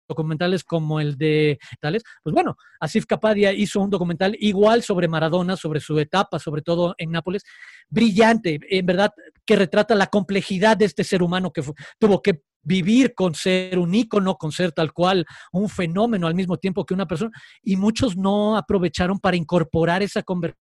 documentales 0.08 0.64
como 0.64 1.00
el 1.00 1.16
de 1.16 1.58
tales, 1.80 2.02
pues 2.22 2.34
bueno, 2.34 2.56
Asif 2.80 3.06
Kapadia 3.06 3.52
hizo 3.52 3.80
un 3.80 3.90
documental 3.90 4.36
igual 4.40 4.82
sobre 4.82 5.08
Maradona, 5.08 5.56
sobre 5.56 5.80
su 5.80 5.98
etapa, 5.98 6.38
sobre 6.38 6.62
todo 6.62 6.94
en 6.98 7.10
Nápoles, 7.10 7.42
brillante, 7.88 8.58
en 8.68 8.86
verdad, 8.86 9.12
que 9.46 9.56
retrata 9.56 9.94
la 9.94 10.06
complejidad 10.06 10.76
de 10.76 10.86
este 10.86 11.04
ser 11.04 11.22
humano 11.22 11.52
que 11.52 11.62
tuvo 11.98 12.20
que 12.20 12.42
vivir 12.64 13.14
con 13.14 13.34
ser 13.34 13.78
un 13.78 13.94
ícono, 13.94 14.36
con 14.36 14.52
ser 14.52 14.72
tal 14.72 14.92
cual 14.92 15.26
un 15.52 15.68
fenómeno 15.68 16.26
al 16.26 16.34
mismo 16.34 16.58
tiempo 16.58 16.84
que 16.84 16.94
una 16.94 17.06
persona, 17.06 17.32
y 17.62 17.76
muchos 17.76 18.16
no 18.16 18.56
aprovecharon 18.56 19.18
para 19.18 19.36
incorporar 19.36 20.02
esa 20.02 20.22
conversación 20.22 20.61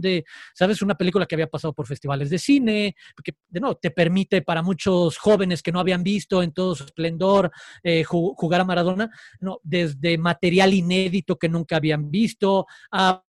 de, 0.00 0.24
¿sabes? 0.54 0.82
Una 0.82 0.94
película 0.94 1.26
que 1.26 1.34
había 1.34 1.46
pasado 1.46 1.72
por 1.72 1.86
festivales 1.86 2.30
de 2.30 2.38
cine, 2.38 2.96
que 3.22 3.34
de 3.48 3.60
nuevo 3.60 3.76
te 3.76 3.90
permite 3.90 4.42
para 4.42 4.62
muchos 4.62 5.18
jóvenes 5.18 5.62
que 5.62 5.72
no 5.72 5.80
habían 5.80 6.02
visto 6.02 6.42
en 6.42 6.52
todo 6.52 6.74
su 6.74 6.84
esplendor 6.84 7.50
eh, 7.82 8.04
jugar 8.04 8.60
a 8.60 8.64
Maradona, 8.64 9.10
no, 9.40 9.60
desde 9.62 10.18
material 10.18 10.72
inédito 10.74 11.38
que 11.38 11.48
nunca 11.48 11.76
habían 11.76 12.10
visto 12.10 12.66
a 12.90 13.22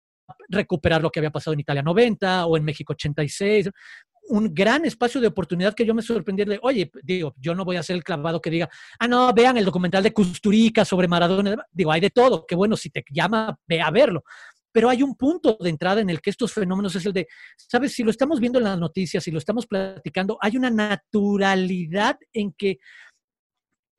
recuperar 0.48 1.02
lo 1.02 1.10
que 1.10 1.20
había 1.20 1.30
pasado 1.30 1.52
en 1.54 1.60
Italia 1.60 1.82
90 1.82 2.46
o 2.46 2.56
en 2.56 2.64
México 2.64 2.92
86 2.92 3.70
un 4.28 4.54
gran 4.54 4.84
espacio 4.84 5.20
de 5.20 5.26
oportunidad 5.26 5.74
que 5.74 5.84
yo 5.84 5.94
me 5.94 6.02
sorprendí 6.02 6.44
de, 6.44 6.58
oye, 6.62 6.90
digo, 7.02 7.34
yo 7.36 7.54
no 7.54 7.64
voy 7.64 7.76
a 7.76 7.82
ser 7.82 7.96
el 7.96 8.04
clavado 8.04 8.40
que 8.40 8.50
diga, 8.50 8.70
ah, 8.98 9.08
no, 9.08 9.32
vean 9.34 9.56
el 9.56 9.64
documental 9.64 10.02
de 10.02 10.12
Custurica 10.12 10.84
sobre 10.84 11.08
Maradona. 11.08 11.66
Digo, 11.72 11.92
hay 11.92 12.00
de 12.00 12.10
todo, 12.10 12.46
qué 12.46 12.54
bueno, 12.54 12.76
si 12.76 12.90
te 12.90 13.04
llama, 13.10 13.58
ve 13.66 13.80
a 13.80 13.90
verlo 13.90 14.24
pero 14.72 14.88
hay 14.88 15.02
un 15.02 15.14
punto 15.14 15.56
de 15.60 15.70
entrada 15.70 16.00
en 16.00 16.10
el 16.10 16.20
que 16.20 16.30
estos 16.30 16.52
fenómenos 16.52 16.96
es 16.96 17.06
el 17.06 17.12
de, 17.12 17.28
¿sabes? 17.56 17.92
Si 17.92 18.02
lo 18.02 18.10
estamos 18.10 18.40
viendo 18.40 18.58
en 18.58 18.64
las 18.64 18.78
noticias, 18.78 19.22
si 19.22 19.30
lo 19.30 19.38
estamos 19.38 19.66
platicando, 19.66 20.38
hay 20.40 20.56
una 20.56 20.70
naturalidad 20.70 22.18
en 22.32 22.52
que 22.52 22.78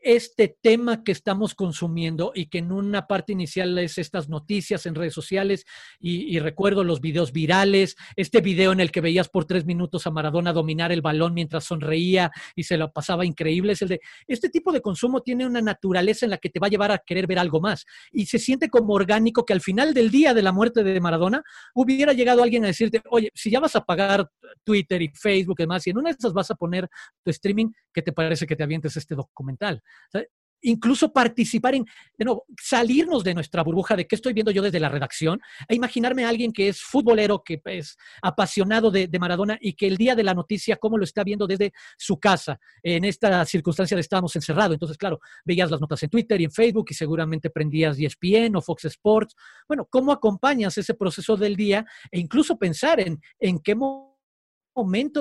este 0.04 0.58
tema 0.62 1.04
que 1.04 1.14
estamos 1.14 1.56
consumiendo 1.56 2.34
y 2.36 2.48
que 2.48 2.58
en 2.58 2.72
una 2.72 3.08
parte 3.08 3.32
inicial 3.32 3.78
es 3.80 3.98
estas 3.98 4.28
noticias 4.28 4.86
en 4.86 4.96
redes 4.96 5.14
sociales 5.14 5.66
y, 6.00 6.38
recuerdo 6.40 6.84
los 6.84 7.00
videos 7.00 7.32
virales, 7.32 7.96
este 8.18 8.42
video 8.42 8.74
en 8.74 8.82
el 8.82 8.92
que 8.92 9.00
veías 9.00 9.30
por 9.30 9.46
tres 9.46 9.66
minutos 9.66 10.06
a 10.06 10.12
Maradona 10.12 10.52
dominar 10.52 10.92
el 10.92 11.02
balón 11.02 11.34
mientras 11.34 11.64
sonreía 11.64 12.32
y 12.54 12.64
se 12.64 12.78
lo 12.78 12.92
pasaba 12.92 13.26
increíble, 13.26 13.74
es 13.74 13.82
el 13.82 13.88
de, 13.90 14.02
este 14.28 14.50
tipo 14.50 14.74
de 14.74 14.82
consumo 14.82 15.22
tiene 15.22 15.46
una 15.46 15.62
naturaleza 15.62 16.26
en 16.26 16.32
la 16.32 16.38
que 16.38 16.50
te 16.50 16.60
va 16.60 16.68
a 16.68 16.70
llevar 16.70 16.92
a 16.92 16.98
querer 16.98 17.26
ver 17.26 17.40
algo 17.40 17.62
más 17.62 17.86
y 18.12 18.26
se 18.26 18.40
siente 18.40 18.70
como 18.70 18.94
orgánico 18.94 19.46
que 19.46 19.54
al 19.54 19.62
final 19.62 19.94
del 19.94 20.12
día 20.12 20.34
de 20.34 20.42
la 20.42 20.52
muerte 20.52 20.84
de 20.84 21.00
Maradona 21.00 21.42
hubiera 21.74 22.12
llegado 22.12 22.44
alguien 22.44 22.66
a 22.66 22.68
decirte, 22.68 23.02
oye, 23.10 23.32
si 23.34 23.50
ya 23.50 23.62
vas 23.62 23.76
a 23.78 23.86
pagar 23.86 24.30
Twitter 24.66 25.02
y 25.02 25.10
Facebook 25.10 25.56
y 25.60 25.64
demás 25.64 25.88
y 25.88 25.92
en 25.92 25.98
una 25.98 26.10
de 26.10 26.18
esas 26.20 26.34
vas 26.34 26.52
a 26.52 26.56
poner 26.56 26.90
tu 27.24 27.32
streaming, 27.32 27.72
¿qué 27.94 28.02
te 28.02 28.12
parece 28.12 28.46
que 28.46 28.58
te 28.58 28.64
avientes 28.64 28.98
este 28.98 29.16
documental? 29.16 29.82
Incluso 30.64 31.14
participar 31.14 31.76
en, 31.76 31.86
de 32.18 32.26
nuevo, 32.26 32.46
salirnos 32.60 33.24
de 33.24 33.34
nuestra 33.34 33.64
burbuja 33.64 33.96
de 33.96 34.08
qué 34.08 34.16
estoy 34.16 34.34
viendo 34.34 34.52
yo 34.52 34.62
desde 34.62 34.80
la 34.80 34.90
redacción, 34.90 35.40
e 35.68 35.76
imaginarme 35.76 36.26
a 36.26 36.30
alguien 36.30 36.52
que 36.52 36.70
es 36.70 36.82
futbolero, 36.82 37.44
que 37.44 37.62
es 37.66 37.98
apasionado 38.22 38.90
de, 38.90 39.10
Maradona 39.20 39.58
y 39.62 39.74
que 39.74 39.88
el 39.88 39.96
día 39.96 40.16
de 40.16 40.24
la 40.24 40.34
noticia, 40.34 40.76
cómo 40.78 40.98
lo 40.98 41.04
está 41.04 41.24
viendo 41.24 41.48
desde 41.48 41.72
su 41.98 42.20
casa. 42.20 42.60
En 42.82 43.06
esta 43.06 43.46
circunstancia 43.46 43.96
de 43.96 44.02
estábamos 44.02 44.36
encerrados, 44.36 44.74
entonces, 44.74 44.98
claro, 44.98 45.20
veías 45.46 45.70
las 45.70 45.80
notas 45.80 46.02
en 46.04 46.10
Twitter 46.10 46.42
y 46.42 46.46
en 46.46 46.52
Facebook 46.52 46.88
y 46.90 46.94
seguramente 46.94 47.50
prendías 47.50 47.98
ESPN 48.00 48.56
o 48.56 48.62
Fox 48.62 48.86
Sports. 48.86 49.36
Bueno, 49.68 49.88
¿cómo 49.90 50.12
acompañas 50.12 50.78
ese 50.78 50.94
proceso 50.94 51.38
del 51.38 51.56
día 51.56 51.86
e 52.12 52.20
incluso 52.20 52.58
pensar 52.58 53.00
en, 53.00 53.22
en 53.40 53.60
qué 53.60 53.76
momento 53.76 54.13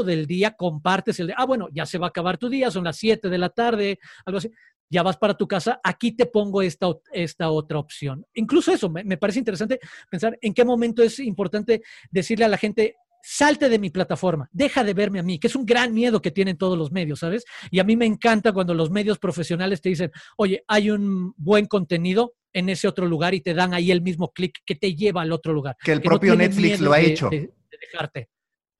del 0.04 0.26
día 0.26 0.52
compartes 0.52 1.20
el 1.20 1.28
de, 1.28 1.34
ah, 1.36 1.44
bueno, 1.44 1.68
ya 1.72 1.86
se 1.86 1.98
va 1.98 2.06
a 2.06 2.08
acabar 2.10 2.38
tu 2.38 2.48
día, 2.48 2.70
son 2.70 2.84
las 2.84 2.96
7 2.96 3.28
de 3.28 3.38
la 3.38 3.50
tarde, 3.50 3.98
algo 4.24 4.38
así, 4.38 4.50
ya 4.90 5.02
vas 5.02 5.16
para 5.16 5.34
tu 5.34 5.48
casa, 5.48 5.80
aquí 5.82 6.12
te 6.12 6.26
pongo 6.26 6.62
esta, 6.62 6.88
esta 7.12 7.50
otra 7.50 7.78
opción. 7.78 8.26
Incluso 8.34 8.72
eso, 8.72 8.90
me, 8.90 9.04
me 9.04 9.16
parece 9.16 9.38
interesante 9.38 9.78
pensar 10.10 10.38
en 10.40 10.52
qué 10.52 10.64
momento 10.64 11.02
es 11.02 11.18
importante 11.18 11.82
decirle 12.10 12.44
a 12.44 12.48
la 12.48 12.58
gente, 12.58 12.96
salte 13.22 13.68
de 13.68 13.78
mi 13.78 13.90
plataforma, 13.90 14.48
deja 14.52 14.84
de 14.84 14.94
verme 14.94 15.20
a 15.20 15.22
mí, 15.22 15.38
que 15.38 15.46
es 15.46 15.56
un 15.56 15.64
gran 15.64 15.94
miedo 15.94 16.20
que 16.20 16.30
tienen 16.30 16.58
todos 16.58 16.76
los 16.76 16.90
medios, 16.90 17.20
¿sabes? 17.20 17.44
Y 17.70 17.78
a 17.78 17.84
mí 17.84 17.96
me 17.96 18.06
encanta 18.06 18.52
cuando 18.52 18.74
los 18.74 18.90
medios 18.90 19.18
profesionales 19.18 19.80
te 19.80 19.90
dicen, 19.90 20.10
oye, 20.36 20.64
hay 20.66 20.90
un 20.90 21.32
buen 21.36 21.66
contenido, 21.66 22.34
en 22.52 22.68
ese 22.68 22.88
otro 22.88 23.06
lugar 23.06 23.34
y 23.34 23.40
te 23.40 23.54
dan 23.54 23.74
ahí 23.74 23.90
el 23.90 24.02
mismo 24.02 24.32
clic 24.32 24.58
que 24.64 24.74
te 24.74 24.94
lleva 24.94 25.22
al 25.22 25.32
otro 25.32 25.52
lugar. 25.52 25.76
Que 25.82 25.92
el 25.92 26.02
propio 26.02 26.34
Netflix 26.36 26.80
lo 26.80 26.92
ha 26.92 27.00
hecho. 27.00 27.28
De, 27.30 27.52
dejarte. 27.80 28.28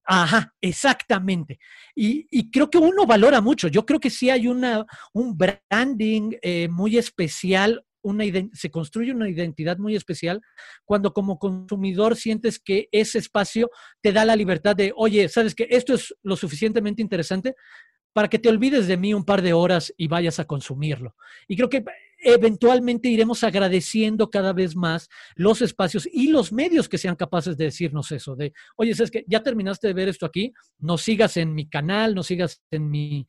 Ajá, 0.05 0.53
exactamente. 0.61 1.59
Y, 1.95 2.51
creo 2.51 2.69
que 2.69 2.79
uno 2.79 3.07
valora 3.07 3.41
mucho. 3.41 3.69
Yo 3.69 3.87
creo 3.87 4.01
que 4.01 4.11
sí 4.11 4.31
hay 4.31 4.49
una, 4.49 4.85
un 5.13 5.37
branding 5.37 6.33
eh, 6.43 6.69
muy 6.69 6.99
especial, 6.99 7.85
una 8.03 8.25
se 8.53 8.71
construye 8.71 9.13
una 9.13 9.29
identidad 9.29 9.79
muy 9.79 9.95
especial 9.95 10.41
cuando 10.85 11.13
como 11.13 11.39
consumidor 11.39 12.17
sientes 12.17 12.59
que 12.59 12.89
ese 12.91 13.19
espacio 13.19 13.71
te 14.01 14.13
da 14.13 14.25
la 14.25 14.35
libertad 14.35 14.75
de, 14.75 14.93
oye, 14.97 15.29
sabes 15.29 15.55
que 15.55 15.69
esto 15.71 15.95
es 15.95 16.13
lo 16.25 16.35
suficientemente 16.35 17.01
interesante 17.01 17.55
para 18.13 18.29
que 18.29 18.41
te 18.41 18.49
olvides 18.49 18.89
de 18.89 18.97
mí 18.97 19.15
un 19.15 19.25
par 19.25 19.41
de 19.41 19.53
horas 19.53 19.95
y 19.97 20.09
vayas 20.09 20.41
a 20.41 20.45
consumirlo. 20.45 21.15
Y 21.47 21.57
creo 21.57 21.71
que 21.71 21.85
eventualmente 22.23 23.09
iremos 23.09 23.43
agradeciendo 23.45 24.31
cada 24.31 24.53
vez 24.53 24.77
más 24.77 25.09
los 25.35 25.61
espacios 25.61 26.09
y 26.11 26.29
los 26.29 26.53
medios 26.53 26.89
que 26.89 26.99
sean 26.99 27.17
capaces 27.17 27.57
de 27.57 27.65
decirnos 27.65 28.13
eso, 28.13 28.37
de, 28.37 28.53
oye, 28.77 28.93
es 28.93 29.11
que 29.11 29.25
ya 29.27 29.43
terminaste 29.43 29.89
de 29.89 29.95
ver 29.95 30.09
esto 30.09 30.27
aquí, 30.27 30.53
no 30.79 30.97
sigas 30.97 31.37
en 31.37 31.55
mi 31.55 31.69
canal, 31.69 32.15
no 32.15 32.23
sigas 32.23 32.63
en 32.71 32.91
mi 32.91 33.27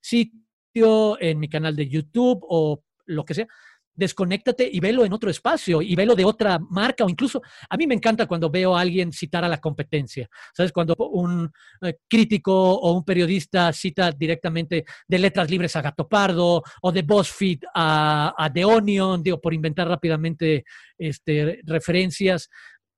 sitio, 0.00 1.20
en 1.20 1.38
mi 1.40 1.48
canal 1.48 1.74
de 1.76 1.88
YouTube 1.88 2.40
o 2.48 2.84
lo 3.06 3.24
que 3.24 3.34
sea 3.34 3.48
desconéctate 3.94 4.68
y 4.70 4.80
velo 4.80 5.04
en 5.04 5.12
otro 5.12 5.30
espacio 5.30 5.80
y 5.80 5.94
velo 5.94 6.14
de 6.14 6.24
otra 6.24 6.58
marca 6.58 7.04
o 7.04 7.08
incluso 7.08 7.42
a 7.68 7.76
mí 7.76 7.86
me 7.86 7.94
encanta 7.94 8.26
cuando 8.26 8.50
veo 8.50 8.76
a 8.76 8.80
alguien 8.80 9.12
citar 9.12 9.44
a 9.44 9.48
la 9.48 9.58
competencia. 9.58 10.28
¿Sabes? 10.52 10.72
Cuando 10.72 10.94
un 10.96 11.50
eh, 11.82 11.98
crítico 12.08 12.52
o 12.52 12.92
un 12.92 13.04
periodista 13.04 13.72
cita 13.72 14.12
directamente 14.12 14.84
de 15.06 15.18
Letras 15.18 15.50
Libres 15.50 15.76
a 15.76 15.82
Gato 15.82 16.08
Pardo 16.08 16.62
o 16.82 16.92
de 16.92 17.02
BuzzFeed 17.02 17.60
a, 17.74 18.34
a 18.36 18.52
The 18.52 18.64
Onion, 18.64 19.22
digo, 19.22 19.40
por 19.40 19.54
inventar 19.54 19.88
rápidamente 19.88 20.64
este, 20.98 21.60
referencias, 21.64 22.48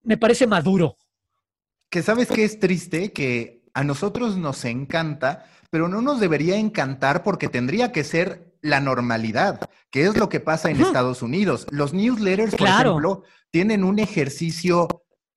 me 0.03 0.17
parece 0.17 0.47
maduro. 0.47 0.97
Que 1.91 2.03
sabes 2.03 2.29
que 2.29 2.45
es 2.45 2.59
triste 2.59 3.13
que 3.13 3.63
a 3.75 3.85
nosotros 3.85 4.37
nos 4.37 4.65
encanta, 4.65 5.47
pero 5.71 5.89
no 5.89 6.01
nos 6.01 6.21
debería 6.21 6.57
encantar 6.57 7.23
porque 7.23 7.49
tendría 7.49 7.93
que 7.93 8.05
ser 8.05 8.56
la 8.67 8.81
normalidad, 8.81 9.61
que 9.91 10.05
es 10.05 10.17
lo 10.17 10.29
que 10.29 10.41
pasa 10.41 10.71
en 10.71 10.81
Estados 10.81 11.23
Unidos. 11.23 11.67
Los 11.71 11.95
newsletters, 11.95 12.55
por 12.55 12.69
ejemplo, 12.69 13.23
tienen 13.51 13.85
un 13.85 13.99
ejercicio 13.99 14.89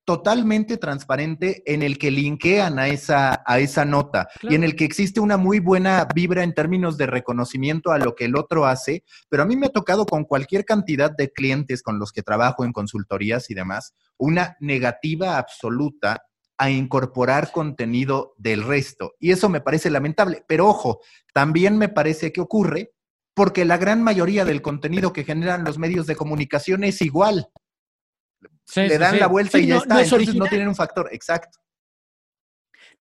totalmente 0.04 0.76
transparente 0.76 1.62
en 1.66 1.82
el 1.82 1.96
que 1.96 2.10
linkean 2.10 2.78
a 2.80 2.88
esa, 2.88 3.44
a 3.46 3.60
esa 3.60 3.84
nota 3.84 4.28
y 4.42 4.56
en 4.56 4.64
el 4.64 4.74
que 4.74 4.84
existe 4.84 5.20
una 5.20 5.36
muy 5.36 5.60
buena 5.60 6.08
vibra 6.12 6.42
en 6.42 6.52
términos 6.52 6.96
de 6.96 7.06
reconocimiento 7.06 7.92
a 7.92 7.98
lo 7.98 8.16
que 8.16 8.24
el 8.24 8.34
otro 8.34 8.66
hace, 8.66 9.04
pero 9.28 9.44
a 9.44 9.46
mí 9.46 9.56
me 9.56 9.66
ha 9.66 9.70
tocado 9.70 10.06
con 10.06 10.24
cualquier 10.24 10.64
cantidad 10.64 11.12
de 11.16 11.30
clientes 11.30 11.82
con 11.82 12.00
los 12.00 12.10
que 12.10 12.22
trabajo 12.22 12.64
en 12.64 12.72
consultorías 12.72 13.50
y 13.50 13.54
demás, 13.54 13.94
una 14.16 14.56
negativa 14.58 15.38
absoluta 15.38 16.24
a 16.58 16.70
incorporar 16.70 17.52
contenido 17.52 18.34
del 18.36 18.64
resto. 18.64 19.12
Y 19.18 19.30
eso 19.30 19.48
me 19.48 19.62
parece 19.62 19.88
lamentable. 19.90 20.44
Pero 20.46 20.66
ojo, 20.68 21.00
también 21.32 21.78
me 21.78 21.88
parece 21.88 22.32
que 22.32 22.40
ocurre 22.42 22.92
porque 23.34 23.64
la 23.64 23.78
gran 23.78 24.02
mayoría 24.02 24.44
del 24.44 24.62
contenido 24.62 25.12
que 25.12 25.24
generan 25.24 25.64
los 25.64 25.78
medios 25.78 26.06
de 26.06 26.16
comunicación 26.16 26.84
es 26.84 27.00
igual. 27.02 27.48
Le 28.76 28.98
dan 28.98 29.18
la 29.18 29.26
vuelta 29.26 29.58
y 29.58 29.66
ya 29.66 29.78
está, 29.78 29.94
no 29.94 30.00
entonces 30.00 30.34
no 30.34 30.46
tienen 30.46 30.68
un 30.68 30.74
factor, 30.74 31.08
exacto. 31.12 31.58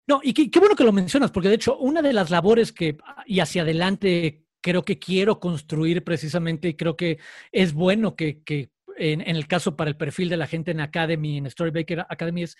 No, 0.07 0.21
y 0.23 0.33
qué, 0.33 0.59
bueno 0.59 0.75
que 0.75 0.85
lo 0.85 0.93
mencionas, 0.93 1.31
porque 1.31 1.51
de 1.51 1.57
hecho, 1.57 1.77
una 1.79 2.01
de 2.01 2.15
las 2.15 2.31
labores 2.31 2.73
que, 2.73 2.97
y 3.27 3.41
hacia 3.41 3.61
adelante, 3.61 4.47
creo 4.63 4.83
que 4.83 4.99
quiero 4.99 5.39
construir 5.39 6.03
precisamente, 6.03 6.69
y 6.69 6.75
creo 6.75 6.97
que 6.97 7.19
es 7.53 7.75
bueno 7.75 8.17
que, 8.17 8.43
en, 8.97 9.21
en, 9.21 9.37
el 9.37 9.47
caso 9.47 9.77
para 9.77 9.91
el 9.91 9.99
perfil 9.99 10.31
de 10.31 10.39
la 10.39 10.47
gente 10.47 10.71
en 10.71 10.81
Academy, 10.81 11.37
en 11.37 11.51
Storybaker 11.51 12.07
Academy, 12.09 12.45
es 12.45 12.57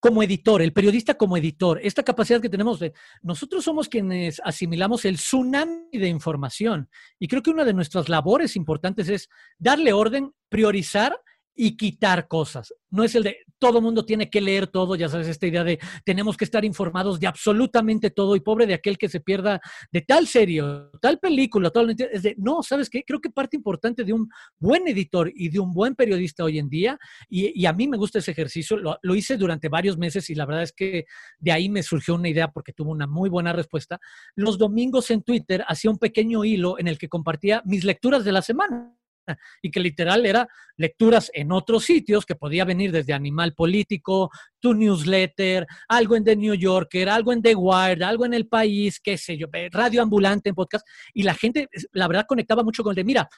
como 0.00 0.22
editor, 0.22 0.62
el 0.62 0.72
periodista 0.72 1.14
como 1.14 1.36
editor, 1.36 1.80
esta 1.82 2.02
capacidad 2.02 2.40
que 2.40 2.48
tenemos 2.48 2.78
de, 2.78 2.92
nosotros 3.22 3.64
somos 3.64 3.88
quienes 3.88 4.40
asimilamos 4.44 5.04
el 5.04 5.16
tsunami 5.16 5.88
de 5.92 6.08
información 6.08 6.88
y 7.18 7.28
creo 7.28 7.42
que 7.42 7.50
una 7.50 7.64
de 7.64 7.74
nuestras 7.74 8.08
labores 8.08 8.56
importantes 8.56 9.08
es 9.08 9.28
darle 9.58 9.92
orden, 9.92 10.32
priorizar 10.48 11.20
y 11.56 11.76
quitar 11.76 12.28
cosas. 12.28 12.72
No 12.90 13.02
es 13.02 13.14
el 13.14 13.24
de 13.24 13.38
todo 13.58 13.80
mundo 13.80 14.04
tiene 14.04 14.28
que 14.28 14.40
leer 14.40 14.66
todo, 14.66 14.94
ya 14.96 15.08
sabes, 15.08 15.28
esta 15.28 15.46
idea 15.46 15.64
de 15.64 15.78
tenemos 16.04 16.36
que 16.36 16.44
estar 16.44 16.64
informados 16.64 17.18
de 17.18 17.26
absolutamente 17.26 18.10
todo 18.10 18.36
y 18.36 18.40
pobre 18.40 18.66
de 18.66 18.74
aquel 18.74 18.98
que 18.98 19.08
se 19.08 19.20
pierda 19.20 19.60
de 19.90 20.02
tal 20.02 20.26
serie, 20.26 20.62
tal 21.00 21.18
película, 21.18 21.70
todo, 21.70 21.88
es 21.90 22.22
de, 22.22 22.34
no, 22.38 22.62
¿sabes 22.62 22.90
qué? 22.90 23.02
Creo 23.02 23.20
que 23.20 23.30
parte 23.30 23.56
importante 23.56 24.04
de 24.04 24.12
un 24.12 24.28
buen 24.58 24.86
editor 24.88 25.32
y 25.34 25.48
de 25.48 25.58
un 25.58 25.72
buen 25.72 25.94
periodista 25.94 26.44
hoy 26.44 26.58
en 26.58 26.68
día, 26.68 26.98
y, 27.28 27.64
a 27.66 27.72
mí 27.72 27.88
me 27.88 27.96
gusta 27.96 28.18
ese 28.18 28.30
ejercicio, 28.30 28.76
lo, 28.76 29.14
hice 29.14 29.36
durante 29.36 29.68
varios 29.68 29.96
meses 29.96 30.28
y 30.28 30.34
la 30.34 30.44
verdad 30.44 30.62
es 30.62 30.72
que 30.72 31.06
de 31.38 31.52
ahí 31.52 31.68
me 31.68 31.82
surgió 31.82 32.14
una 32.14 32.28
idea 32.28 32.48
porque 32.48 32.72
tuvo 32.72 32.90
una 32.90 33.06
muy 33.06 33.30
buena 33.30 33.52
respuesta. 33.52 33.98
Los 34.34 34.58
domingos 34.58 35.10
en 35.10 35.22
Twitter 35.22 35.64
hacía 35.66 35.90
un 35.90 35.98
pequeño 35.98 36.44
hilo 36.44 36.78
en 36.78 36.86
el 36.86 36.98
que 36.98 37.08
compartía 37.08 37.62
mis 37.64 37.84
lecturas 37.84 38.24
de 38.24 38.32
la 38.32 38.42
semana 38.42 38.94
y 39.62 39.70
que 39.70 39.80
literal 39.80 40.24
era 40.26 40.48
lecturas 40.76 41.30
en 41.34 41.52
otros 41.52 41.84
sitios 41.84 42.26
que 42.26 42.34
podía 42.34 42.64
venir 42.64 42.92
desde 42.92 43.12
Animal 43.12 43.54
Político, 43.54 44.30
tu 44.60 44.74
newsletter, 44.74 45.66
algo 45.88 46.16
en 46.16 46.24
The 46.24 46.36
New 46.36 46.54
Yorker, 46.54 47.08
algo 47.08 47.32
en 47.32 47.42
The 47.42 47.54
Wired, 47.54 48.02
algo 48.02 48.26
en 48.26 48.34
El 48.34 48.46
País, 48.46 49.00
qué 49.00 49.16
sé 49.16 49.36
yo, 49.36 49.46
radio 49.70 50.02
ambulante 50.02 50.50
en 50.50 50.54
podcast 50.54 50.86
y 51.14 51.22
la 51.22 51.34
gente, 51.34 51.68
la 51.92 52.08
verdad, 52.08 52.26
conectaba 52.28 52.62
mucho 52.62 52.82
con 52.82 52.90
el 52.90 52.96
de, 52.96 53.04
mira, 53.04 53.28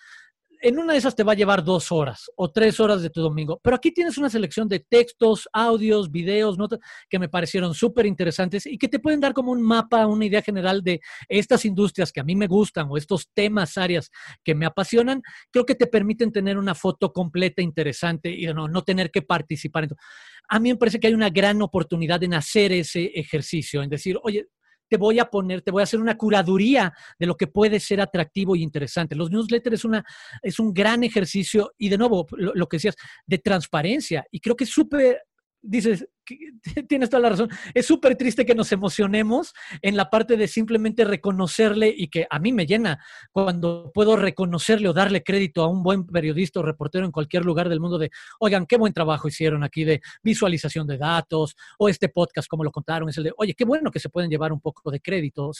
en 0.60 0.78
una 0.78 0.92
de 0.92 0.98
esas 0.98 1.14
te 1.14 1.22
va 1.22 1.32
a 1.32 1.36
llevar 1.36 1.64
dos 1.64 1.92
horas 1.92 2.30
o 2.36 2.50
tres 2.50 2.80
horas 2.80 3.02
de 3.02 3.10
tu 3.10 3.20
domingo, 3.20 3.60
pero 3.62 3.76
aquí 3.76 3.92
tienes 3.92 4.18
una 4.18 4.30
selección 4.30 4.68
de 4.68 4.80
textos, 4.80 5.48
audios, 5.52 6.10
videos, 6.10 6.58
notas 6.58 6.80
que 7.08 7.18
me 7.18 7.28
parecieron 7.28 7.74
súper 7.74 8.06
interesantes 8.06 8.66
y 8.66 8.78
que 8.78 8.88
te 8.88 8.98
pueden 8.98 9.20
dar 9.20 9.34
como 9.34 9.52
un 9.52 9.62
mapa, 9.62 10.06
una 10.06 10.26
idea 10.26 10.42
general 10.42 10.82
de 10.82 11.00
estas 11.28 11.64
industrias 11.64 12.12
que 12.12 12.20
a 12.20 12.24
mí 12.24 12.36
me 12.36 12.46
gustan 12.46 12.88
o 12.90 12.96
estos 12.96 13.30
temas, 13.32 13.78
áreas 13.78 14.10
que 14.44 14.54
me 14.54 14.66
apasionan, 14.66 15.22
creo 15.50 15.64
que 15.64 15.74
te 15.74 15.86
permiten 15.86 16.32
tener 16.32 16.58
una 16.58 16.74
foto 16.74 17.12
completa, 17.12 17.62
interesante 17.62 18.30
y 18.30 18.46
no, 18.52 18.68
no 18.68 18.82
tener 18.82 19.10
que 19.10 19.22
participar. 19.22 19.88
A 20.48 20.58
mí 20.60 20.70
me 20.70 20.76
parece 20.76 20.98
que 20.98 21.06
hay 21.06 21.14
una 21.14 21.30
gran 21.30 21.60
oportunidad 21.62 22.22
en 22.22 22.34
hacer 22.34 22.72
ese 22.72 23.06
ejercicio, 23.14 23.82
en 23.82 23.90
decir, 23.90 24.18
oye, 24.22 24.48
te 24.88 24.96
voy 24.96 25.18
a 25.18 25.26
poner, 25.26 25.62
te 25.62 25.70
voy 25.70 25.80
a 25.80 25.84
hacer 25.84 26.00
una 26.00 26.16
curaduría 26.16 26.92
de 27.18 27.26
lo 27.26 27.36
que 27.36 27.46
puede 27.46 27.80
ser 27.80 28.00
atractivo 28.00 28.56
y 28.56 28.62
interesante. 28.62 29.14
Los 29.14 29.30
newsletters 29.30 29.74
es, 29.74 29.84
una, 29.84 30.04
es 30.42 30.58
un 30.58 30.72
gran 30.72 31.04
ejercicio 31.04 31.72
y 31.78 31.88
de 31.88 31.98
nuevo, 31.98 32.26
lo, 32.32 32.54
lo 32.54 32.66
que 32.66 32.76
decías, 32.76 32.96
de 33.26 33.38
transparencia. 33.38 34.24
Y 34.30 34.40
creo 34.40 34.56
que 34.56 34.64
es 34.64 34.70
súper 34.70 35.22
dices, 35.60 36.06
tienes 36.88 37.10
toda 37.10 37.22
la 37.22 37.30
razón, 37.30 37.48
es 37.74 37.86
súper 37.86 38.16
triste 38.16 38.44
que 38.44 38.54
nos 38.54 38.72
emocionemos 38.72 39.54
en 39.82 39.96
la 39.96 40.10
parte 40.10 40.36
de 40.36 40.48
simplemente 40.48 41.04
reconocerle 41.04 41.94
y 41.96 42.08
que 42.08 42.26
a 42.28 42.38
mí 42.38 42.52
me 42.52 42.66
llena 42.66 43.02
cuando 43.32 43.90
puedo 43.94 44.16
reconocerle 44.16 44.88
o 44.88 44.92
darle 44.92 45.22
crédito 45.22 45.62
a 45.62 45.68
un 45.68 45.82
buen 45.82 46.06
periodista 46.06 46.60
o 46.60 46.62
reportero 46.62 47.04
en 47.04 47.12
cualquier 47.12 47.44
lugar 47.44 47.68
del 47.68 47.80
mundo 47.80 47.98
de, 47.98 48.10
oigan, 48.40 48.66
qué 48.66 48.76
buen 48.76 48.92
trabajo 48.92 49.28
hicieron 49.28 49.64
aquí 49.64 49.84
de 49.84 50.00
visualización 50.22 50.86
de 50.86 50.98
datos 50.98 51.56
o 51.78 51.88
este 51.88 52.08
podcast, 52.08 52.48
como 52.48 52.64
lo 52.64 52.70
contaron, 52.70 53.08
es 53.08 53.18
el 53.18 53.24
de, 53.24 53.32
oye, 53.36 53.54
qué 53.54 53.64
bueno 53.64 53.90
que 53.90 54.00
se 54.00 54.08
pueden 54.08 54.30
llevar 54.30 54.52
un 54.52 54.60
poco 54.60 54.90
de 54.90 55.00
crédito. 55.00 55.50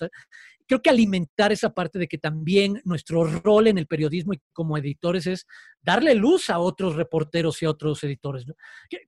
creo 0.67 0.83
que 0.83 0.91
alimentar 0.91 1.53
esa 1.53 1.73
parte 1.73 1.99
de 1.99 2.09
que 2.09 2.19
también 2.19 2.81
nuestro 2.85 3.25
rol 3.25 3.69
en 3.69 3.79
el 3.79 3.87
periodismo 3.87 4.33
y 4.33 4.41
como 4.53 4.77
editores 4.77 5.27
es 5.27 5.47
darle 5.83 6.15
luz 6.15 6.51
a 6.51 6.59
otros 6.59 6.97
reporteros 6.97 7.63
y 7.63 7.67
a 7.67 7.71
otros 7.71 8.03
editores. 8.05 8.45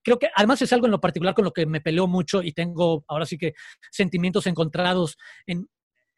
Creo 0.02 0.18
que 0.18 0.28
además 0.34 0.62
es 0.62 0.72
algo 0.72 0.86
en 0.86 0.92
lo 0.92 1.00
particular 1.00 1.34
con 1.34 1.44
lo 1.44 1.49
que 1.52 1.66
me 1.66 1.80
peleó 1.80 2.06
mucho 2.06 2.42
y 2.42 2.52
tengo 2.52 3.04
ahora 3.08 3.26
sí 3.26 3.38
que 3.38 3.54
sentimientos 3.90 4.46
encontrados 4.46 5.16
en 5.46 5.68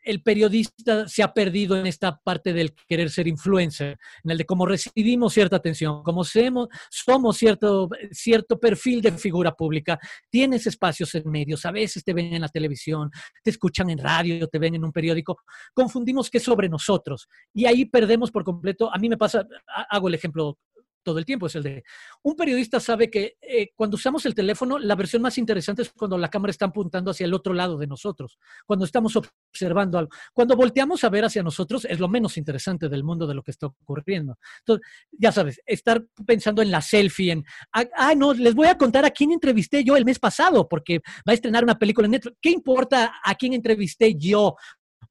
el 0.05 0.23
periodista 0.23 1.09
se 1.09 1.23
ha 1.23 1.33
perdido 1.33 1.77
en 1.77 1.87
esta 1.87 2.19
parte 2.19 2.53
del 2.53 2.75
querer 2.89 3.11
ser 3.11 3.29
influencer, 3.29 3.99
en 4.25 4.31
el 4.31 4.39
de 4.39 4.45
cómo 4.45 4.67
recibimos 4.67 5.33
cierta 5.33 5.57
atención, 5.57 6.03
como 6.03 6.25
somos, 6.25 7.37
cierto, 7.37 7.89
cierto 8.11 8.59
perfil 8.59 9.01
de 9.01 9.13
figura 9.13 9.53
pública, 9.53 9.99
tienes 10.31 10.67
espacios 10.67 11.15
en 11.15 11.31
medios, 11.31 11.65
a 11.65 11.71
veces 11.71 12.03
te 12.05 12.13
ven 12.13 12.35
en 12.35 12.43
la 12.43 12.49
televisión, 12.49 13.11
te 13.43 13.51
escuchan 13.51 13.91
en 13.91 13.99
radio, 13.99 14.49
te 14.49 14.59
ven 14.59 14.75
en 14.75 14.85
un 14.85 14.93
periódico, 14.93 15.39
confundimos 15.73 16.31
que 16.31 16.41
sobre 16.41 16.69
nosotros 16.69 17.29
y 17.55 17.67
ahí 17.67 17.85
perdemos 17.85 18.31
por 18.31 18.45
completo, 18.45 18.93
a 18.93 18.99
mí 18.99 19.09
me 19.09 19.17
pasa, 19.17 19.47
hago 19.91 20.09
el 20.09 20.15
ejemplo 20.15 20.59
todo 21.03 21.19
el 21.19 21.25
tiempo, 21.25 21.47
es 21.47 21.55
el 21.57 21.63
de 21.63 21.85
un 22.23 22.37
periodista 22.37 22.81
sabe 22.81 23.11
que 23.11 23.37
eh, 23.41 23.71
cuando 23.75 23.97
usamos 23.97 24.25
el 24.27 24.35
teléfono, 24.35 24.79
la 24.79 24.95
versión 24.95 25.23
más 25.23 25.39
interesante 25.39 25.83
es 25.83 25.93
cuando 25.93 26.17
la 26.19 26.29
cámara 26.29 26.51
está 26.51 26.67
apuntando 26.67 27.11
hacia 27.11 27.27
el 27.27 27.35
otro 27.35 27.55
lado 27.55 27.77
de 27.79 27.87
nosotros, 27.87 28.39
cuando 28.67 28.85
estamos 28.85 29.15
observando 29.17 29.99
algo. 29.99 30.11
Cuando 30.33 30.57
volteamos 30.57 31.05
a 31.05 31.09
ver 31.09 31.25
hacia 31.25 31.43
nosotros 31.43 31.85
es 31.85 31.99
lo 31.99 32.09
menos 32.09 32.37
interesante 32.37 32.89
del 32.89 33.05
mundo 33.05 33.27
de 33.27 33.35
lo 33.35 33.43
que 33.43 33.51
está 33.51 33.67
ocurriendo. 33.67 34.39
Entonces, 34.61 34.87
ya 35.11 35.33
sabes, 35.33 35.61
estar 35.67 36.05
pensando 36.27 36.63
en 36.63 36.71
la 36.71 36.81
selfie, 36.81 37.33
en, 37.33 37.45
ah, 37.73 38.15
no, 38.17 38.33
les 38.35 38.55
voy 38.55 38.69
a 38.69 38.79
contar 38.79 39.05
a 39.05 39.11
quién 39.11 39.33
entrevisté 39.33 39.85
yo 39.85 39.97
el 39.97 40.05
mes 40.05 40.19
pasado, 40.19 40.69
porque 40.69 40.99
va 41.29 41.33
a 41.33 41.35
estrenar 41.35 41.65
una 41.65 41.79
película 41.79 42.07
en 42.07 42.13
Netflix. 42.13 42.37
¿Qué 42.41 42.51
importa 42.51 43.15
a 43.23 43.35
quién 43.35 43.53
entrevisté 43.53 44.15
yo? 44.17 44.57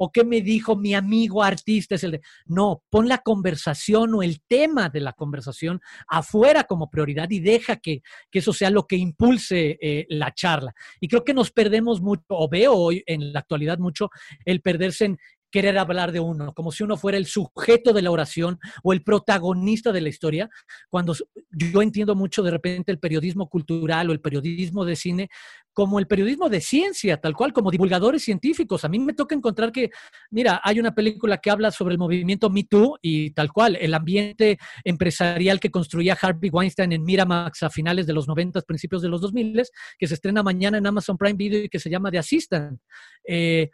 O 0.04 0.12
qué 0.12 0.24
me 0.24 0.42
dijo 0.42 0.76
mi 0.76 0.96
amigo 0.96 1.44
artista 1.44 1.94
es 1.94 2.04
el 2.04 2.14
de, 2.14 2.22
no, 2.48 2.82
pon 2.90 3.08
la 3.08 3.20
conversación 3.20 4.16
o 4.16 4.24
el 4.24 4.42
tema 4.48 4.90
de 4.90 5.00
la 5.00 5.14
conversación 5.14 5.80
afuera 6.08 6.64
como 6.64 6.90
prioridad 6.90 7.30
y 7.30 7.40
deja 7.40 7.76
que, 7.76 8.02
eso 8.32 8.52
sea 8.52 8.72
lo 8.72 8.88
que 8.88 8.96
impulse 8.96 9.78
eh, 9.80 10.08
la 10.10 10.34
charla. 10.34 10.74
Y 11.00 11.08
creo 11.08 11.24
que 11.24 11.36
nos 11.36 11.52
perdemos 11.52 12.02
mucho, 12.02 12.24
o 12.30 12.50
veo 12.50 12.74
hoy 12.74 13.04
en 13.06 13.32
la 13.32 13.42
actualidad 13.42 13.78
mucho, 13.78 14.10
el 14.44 14.62
perderse 14.62 15.06
en 15.06 15.20
querer 15.52 15.78
hablar 15.78 16.12
de 16.12 16.20
uno, 16.20 16.54
como 16.54 16.72
si 16.72 16.84
uno 16.84 16.98
fuera 16.98 17.18
el 17.18 17.26
sujeto 17.26 17.94
de 17.94 18.02
la 18.02 18.12
oración 18.12 18.60
o 18.84 18.94
el 18.94 19.04
protagonista 19.04 19.92
de 19.92 20.02
la 20.02 20.10
historia, 20.10 20.50
cuando 20.90 21.14
yo 21.52 21.82
entiendo 21.82 22.16
mucho 22.16 22.42
de 22.42 22.52
repente 22.52 22.92
el 22.92 23.00
periodismo 23.00 23.50
cultural 23.50 24.10
o 24.10 24.14
el 24.14 24.22
periodismo 24.22 24.86
de 24.86 24.96
cine 24.96 25.30
como 25.74 26.00
el 26.00 26.08
periodismo 26.08 26.50
de 26.50 26.60
ciencia, 26.60 27.18
tal 27.18 27.34
cual, 27.34 27.54
como 27.54 27.72
divulgadores 27.72 28.24
científicos. 28.24 28.84
A 28.84 28.90
mí 28.90 29.00
me 29.00 29.14
toca 29.14 29.36
encontrar 29.36 29.72
que, 29.72 29.90
mira, 30.30 30.60
hay 30.64 30.80
una 30.80 30.94
película 30.94 31.38
que 31.38 31.50
habla 31.50 31.72
sobre 31.72 31.94
el 31.94 31.98
movimiento 31.98 32.50
Me 32.50 32.66
Too 32.66 33.00
y 33.02 33.32
tal 33.32 33.52
cual, 33.52 33.78
el 33.80 33.94
ambiente 33.94 34.58
empresarial 34.84 35.60
que 35.60 35.72
construía 35.72 36.18
Harvey 36.22 36.50
Weinstein 36.50 36.92
en 36.92 37.04
Miramax 37.04 37.64
a 37.64 37.70
finales 37.70 38.06
de 38.06 38.14
los 38.14 38.28
90, 38.28 38.62
principios 38.62 39.02
de 39.02 39.10
los 39.10 39.22
2000, 39.22 39.64
que 39.98 40.08
se 40.08 40.14
estrena 40.14 40.44
mañana 40.44 40.78
en 40.78 40.88
Amazon 40.88 41.18
Prime 41.18 41.38
Video 41.38 41.64
y 41.64 41.70
que 41.70 41.80
se 41.80 41.90
llama 41.90 42.12
The 42.12 42.20
Assistant. 42.20 42.80
Eh, 43.26 43.70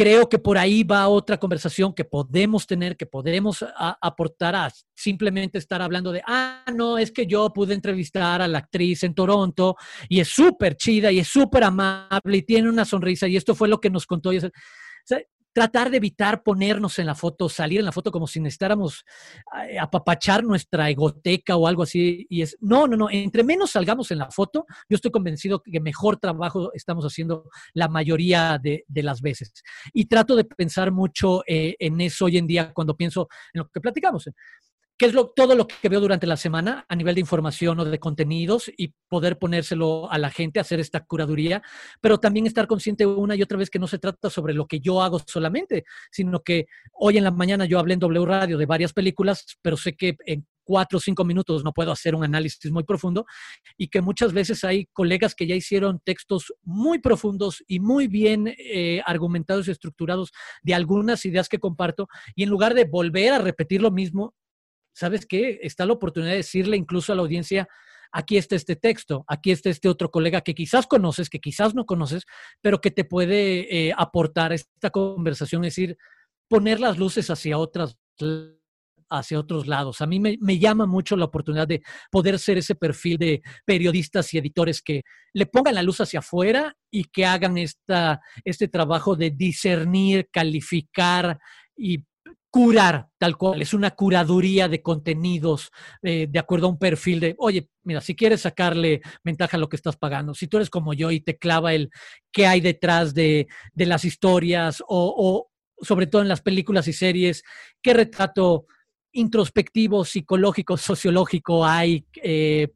creo 0.00 0.30
que 0.30 0.38
por 0.38 0.56
ahí 0.56 0.82
va 0.82 1.08
otra 1.08 1.36
conversación 1.36 1.92
que 1.92 2.06
podemos 2.06 2.66
tener, 2.66 2.96
que 2.96 3.04
podemos 3.04 3.62
aportar 4.00 4.56
a 4.56 4.72
simplemente 4.94 5.58
estar 5.58 5.82
hablando 5.82 6.10
de, 6.10 6.22
ah, 6.26 6.64
no, 6.74 6.96
es 6.96 7.12
que 7.12 7.26
yo 7.26 7.52
pude 7.52 7.74
entrevistar 7.74 8.40
a 8.40 8.48
la 8.48 8.60
actriz 8.60 9.02
en 9.02 9.12
Toronto 9.12 9.76
y 10.08 10.20
es 10.20 10.28
súper 10.28 10.78
chida 10.78 11.12
y 11.12 11.18
es 11.18 11.28
súper 11.28 11.64
amable 11.64 12.38
y 12.38 12.40
tiene 12.40 12.70
una 12.70 12.86
sonrisa 12.86 13.28
y 13.28 13.36
esto 13.36 13.54
fue 13.54 13.68
lo 13.68 13.78
que 13.78 13.90
nos 13.90 14.06
contó. 14.06 14.32
Y 14.32 14.38
tratar 15.52 15.90
de 15.90 15.96
evitar 15.96 16.42
ponernos 16.42 16.98
en 16.98 17.06
la 17.06 17.14
foto, 17.14 17.48
salir 17.48 17.80
en 17.80 17.86
la 17.86 17.92
foto 17.92 18.10
como 18.10 18.26
si 18.26 18.40
necesitáramos 18.40 19.04
eh, 19.68 19.78
apapachar 19.78 20.44
nuestra 20.44 20.88
egoteca 20.90 21.56
o 21.56 21.66
algo 21.66 21.82
así. 21.82 22.26
Y 22.28 22.42
es, 22.42 22.56
no, 22.60 22.86
no, 22.86 22.96
no, 22.96 23.10
entre 23.10 23.44
menos 23.44 23.72
salgamos 23.72 24.10
en 24.10 24.18
la 24.18 24.30
foto, 24.30 24.66
yo 24.88 24.96
estoy 24.96 25.10
convencido 25.10 25.62
que 25.62 25.80
mejor 25.80 26.18
trabajo 26.18 26.72
estamos 26.74 27.04
haciendo 27.04 27.48
la 27.74 27.88
mayoría 27.88 28.58
de, 28.62 28.84
las 29.00 29.22
veces. 29.22 29.52
Y 29.94 30.06
trato 30.06 30.36
de 30.36 30.44
pensar 30.44 30.92
mucho 30.92 31.42
eh, 31.46 31.74
en 31.78 32.00
eso 32.00 32.26
hoy 32.26 32.36
en 32.36 32.46
día 32.46 32.72
cuando 32.74 32.96
pienso 32.96 33.28
en 33.54 33.60
lo 33.60 33.68
que 33.68 33.80
platicamos 33.80 34.28
qué 35.00 35.06
es 35.06 35.14
lo, 35.14 35.28
todo 35.28 35.54
lo 35.54 35.66
que 35.66 35.88
veo 35.88 35.98
durante 35.98 36.26
la 36.26 36.36
semana 36.36 36.84
a 36.86 36.94
nivel 36.94 37.14
de 37.14 37.22
información 37.22 37.80
o 37.80 37.86
de 37.86 37.98
contenidos 37.98 38.70
y 38.76 38.92
poder 39.08 39.38
ponérselo 39.38 40.12
a 40.12 40.18
la 40.18 40.28
gente, 40.28 40.60
hacer 40.60 40.78
esta 40.78 41.06
curaduría, 41.06 41.62
pero 42.02 42.20
también 42.20 42.46
estar 42.46 42.66
consciente 42.66 43.06
una 43.06 43.34
y 43.34 43.40
otra 43.40 43.56
vez 43.56 43.70
que 43.70 43.78
no 43.78 43.86
se 43.86 43.98
trata 43.98 44.28
sobre 44.28 44.52
lo 44.52 44.66
que 44.66 44.78
yo 44.78 45.00
hago 45.00 45.18
solamente, 45.26 45.84
sino 46.12 46.40
que 46.40 46.66
hoy 46.92 47.16
en 47.16 47.24
la 47.24 47.30
mañana 47.30 47.64
yo 47.64 47.78
hablé 47.78 47.94
en 47.94 48.00
W 48.00 48.26
Radio 48.26 48.58
de 48.58 48.66
varias 48.66 48.92
películas, 48.92 49.46
pero 49.62 49.78
sé 49.78 49.96
que 49.96 50.18
en 50.26 50.46
cuatro 50.64 50.98
o 50.98 51.00
cinco 51.00 51.24
minutos 51.24 51.64
no 51.64 51.72
puedo 51.72 51.92
hacer 51.92 52.14
un 52.14 52.22
análisis 52.22 52.70
muy 52.70 52.84
profundo 52.84 53.24
y 53.78 53.88
que 53.88 54.02
muchas 54.02 54.34
veces 54.34 54.64
hay 54.64 54.86
colegas 54.92 55.34
que 55.34 55.46
ya 55.46 55.54
hicieron 55.54 56.00
textos 56.04 56.52
muy 56.62 56.98
profundos 56.98 57.64
y 57.66 57.80
muy 57.80 58.06
bien 58.06 58.54
eh, 58.56 59.00
argumentados 59.06 59.66
y 59.66 59.70
estructurados 59.70 60.30
de 60.62 60.74
algunas 60.74 61.24
ideas 61.24 61.48
que 61.48 61.58
comparto 61.58 62.06
y 62.34 62.42
en 62.42 62.50
lugar 62.50 62.74
de 62.74 62.84
volver 62.84 63.32
a 63.32 63.38
repetir 63.38 63.80
lo 63.80 63.90
mismo, 63.90 64.34
¿sabes 64.92 65.26
qué? 65.26 65.60
Está 65.62 65.86
la 65.86 65.92
oportunidad 65.92 66.32
de 66.32 66.38
decirle 66.38 66.76
incluso 66.76 67.12
a 67.12 67.16
la 67.16 67.22
audiencia, 67.22 67.68
aquí 68.12 68.36
está 68.36 68.56
este 68.56 68.76
texto, 68.76 69.24
aquí 69.28 69.50
está 69.50 69.70
este 69.70 69.88
otro 69.88 70.10
colega 70.10 70.40
que 70.40 70.54
quizás 70.54 70.86
conoces, 70.86 71.30
que 71.30 71.40
quizás 71.40 71.74
no 71.74 71.86
conoces, 71.86 72.24
pero 72.60 72.80
que 72.80 72.90
te 72.90 73.04
puede 73.04 73.88
eh, 73.88 73.92
aportar 73.96 74.52
esta 74.52 74.90
conversación, 74.90 75.64
es 75.64 75.74
decir, 75.74 75.96
poner 76.48 76.80
las 76.80 76.98
luces 76.98 77.30
hacia 77.30 77.58
otras 77.58 77.96
hacia 79.12 79.40
otros 79.40 79.66
lados. 79.66 80.00
A 80.00 80.06
mí 80.06 80.20
me, 80.20 80.36
me, 80.40 80.58
llama 80.58 80.86
mucho 80.86 81.16
la 81.16 81.24
oportunidad 81.24 81.66
de 81.66 81.82
poder 82.10 82.38
ser 82.38 82.58
ese 82.58 82.76
perfil 82.76 83.18
de 83.18 83.42
periodistas 83.64 84.32
y 84.32 84.38
editores 84.38 84.80
que 84.80 85.02
le 85.32 85.46
pongan 85.46 85.74
la 85.74 85.82
luz 85.82 86.00
hacia 86.00 86.20
afuera 86.20 86.76
y 86.92 87.04
que 87.04 87.26
hagan 87.26 87.58
esta, 87.58 88.20
este 88.44 88.68
trabajo 88.68 89.16
de 89.16 89.30
discernir, 89.30 90.28
calificar 90.30 91.38
y 91.76 92.04
curar 92.50 93.08
tal 93.16 93.36
cual, 93.36 93.62
es 93.62 93.74
una 93.74 93.92
curaduría 93.92 94.68
de 94.68 94.82
contenidos 94.82 95.70
eh, 96.02 96.26
de 96.28 96.38
acuerdo 96.38 96.66
a 96.66 96.70
un 96.70 96.78
perfil 96.78 97.20
de, 97.20 97.34
oye, 97.38 97.68
mira, 97.84 98.00
si 98.00 98.16
quieres 98.16 98.40
sacarle 98.42 99.02
ventaja 99.22 99.56
a 99.56 99.60
lo 99.60 99.68
que 99.68 99.76
estás 99.76 99.96
pagando, 99.96 100.34
si 100.34 100.48
tú 100.48 100.56
eres 100.56 100.68
como 100.68 100.92
yo 100.92 101.10
y 101.10 101.20
te 101.20 101.38
clava 101.38 101.74
el 101.74 101.90
qué 102.32 102.46
hay 102.46 102.60
detrás 102.60 103.14
de, 103.14 103.46
de 103.72 103.86
las 103.86 104.04
historias 104.04 104.82
o, 104.88 105.48
sobre 105.80 106.06
todo 106.06 106.22
en 106.22 106.28
las 106.28 106.42
películas 106.42 106.88
y 106.88 106.92
series, 106.92 107.42
qué 107.80 107.94
retrato 107.94 108.66
introspectivo, 109.12 110.04
psicológico, 110.04 110.76
sociológico 110.76 111.64
hay, 111.64 112.04
eh, 112.22 112.68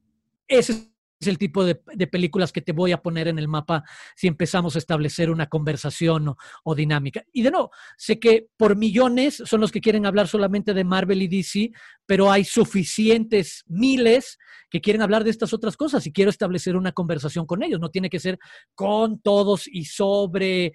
ese 0.47 0.94
es 1.25 1.29
el 1.29 1.39
tipo 1.39 1.65
de, 1.65 1.75
películas 2.07 2.53
que 2.53 2.61
te 2.61 2.73
voy 2.73 2.93
a 2.93 3.03
poner 3.03 3.29
en 3.29 3.39
el 3.39 3.49
mapa 3.49 3.83
si 4.15 4.27
empezamos 4.27 4.75
a 4.77 4.79
establecer 4.79 5.31
una 5.31 5.49
conversación 5.49 6.35
o, 6.63 6.75
dinámica. 6.75 7.25
Y 7.33 7.43
de 7.43 7.51
nuevo, 7.51 7.71
sé 7.97 8.21
que 8.21 8.49
por 8.57 8.77
millones 8.77 9.43
son 9.45 9.61
los 9.61 9.73
que 9.73 9.81
quieren 9.81 10.07
hablar 10.07 10.29
solamente 10.29 10.75
de 10.75 10.85
Marvel 10.85 11.23
y 11.23 11.29
DC, 11.29 11.73
pero 12.07 12.31
hay 12.31 12.45
suficientes 12.45 13.65
miles 13.67 14.39
que 14.71 14.81
quieren 14.81 15.03
hablar 15.03 15.25
de 15.25 15.31
estas 15.31 15.53
otras 15.53 15.77
cosas 15.77 16.07
y 16.07 16.13
quiero 16.13 16.31
establecer 16.31 16.77
una 16.77 16.93
conversación 16.93 17.47
con 17.47 17.63
ellos. 17.63 17.81
No 17.81 17.91
tiene 17.91 18.11
que 18.11 18.21
ser 18.21 18.39
con 18.75 19.21
todos 19.21 19.67
y 19.67 19.87
sobre 19.87 20.73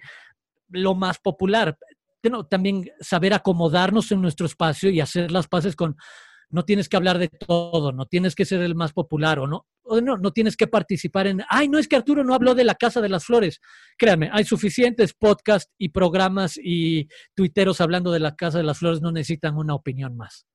lo 0.68 0.94
más 0.94 1.18
popular. 1.18 1.78
también 2.50 2.90
saber 3.00 3.34
acomodarnos 3.34 4.10
en 4.12 4.20
nuestro 4.20 4.46
espacio 4.46 4.90
y 4.90 5.00
hacer 5.00 5.30
las 5.30 5.48
paces 5.48 5.76
con 5.76 5.96
no 6.50 6.64
tienes 6.64 6.88
que 6.88 6.96
hablar 6.96 7.18
de 7.18 7.28
todo, 7.28 7.92
no 7.92 8.06
tienes 8.06 8.34
que 8.34 8.44
ser 8.44 8.60
el 8.60 8.74
más 8.74 8.92
popular 8.92 9.38
o 9.38 9.46
no, 9.46 9.66
no, 10.00 10.16
no 10.16 10.30
tienes 10.32 10.56
que 10.56 10.66
participar 10.66 11.26
en, 11.26 11.42
ay, 11.48 11.68
no 11.68 11.78
es 11.78 11.88
que 11.88 11.96
Arturo 11.96 12.22
no 12.22 12.34
habló 12.34 12.54
de 12.54 12.64
la 12.64 12.74
Casa 12.74 13.00
de 13.00 13.08
las 13.08 13.24
Flores. 13.24 13.60
Créanme, 13.98 14.30
hay 14.32 14.44
suficientes 14.44 15.14
podcasts 15.14 15.72
y 15.78 15.88
programas 15.88 16.58
y 16.62 17.08
tuiteros 17.34 17.80
hablando 17.80 18.12
de 18.12 18.20
la 18.20 18.36
Casa 18.36 18.58
de 18.58 18.64
las 18.64 18.78
Flores, 18.78 19.00
no 19.00 19.12
necesitan 19.12 19.56
una 19.56 19.74
opinión 19.74 20.16
más. 20.16 20.46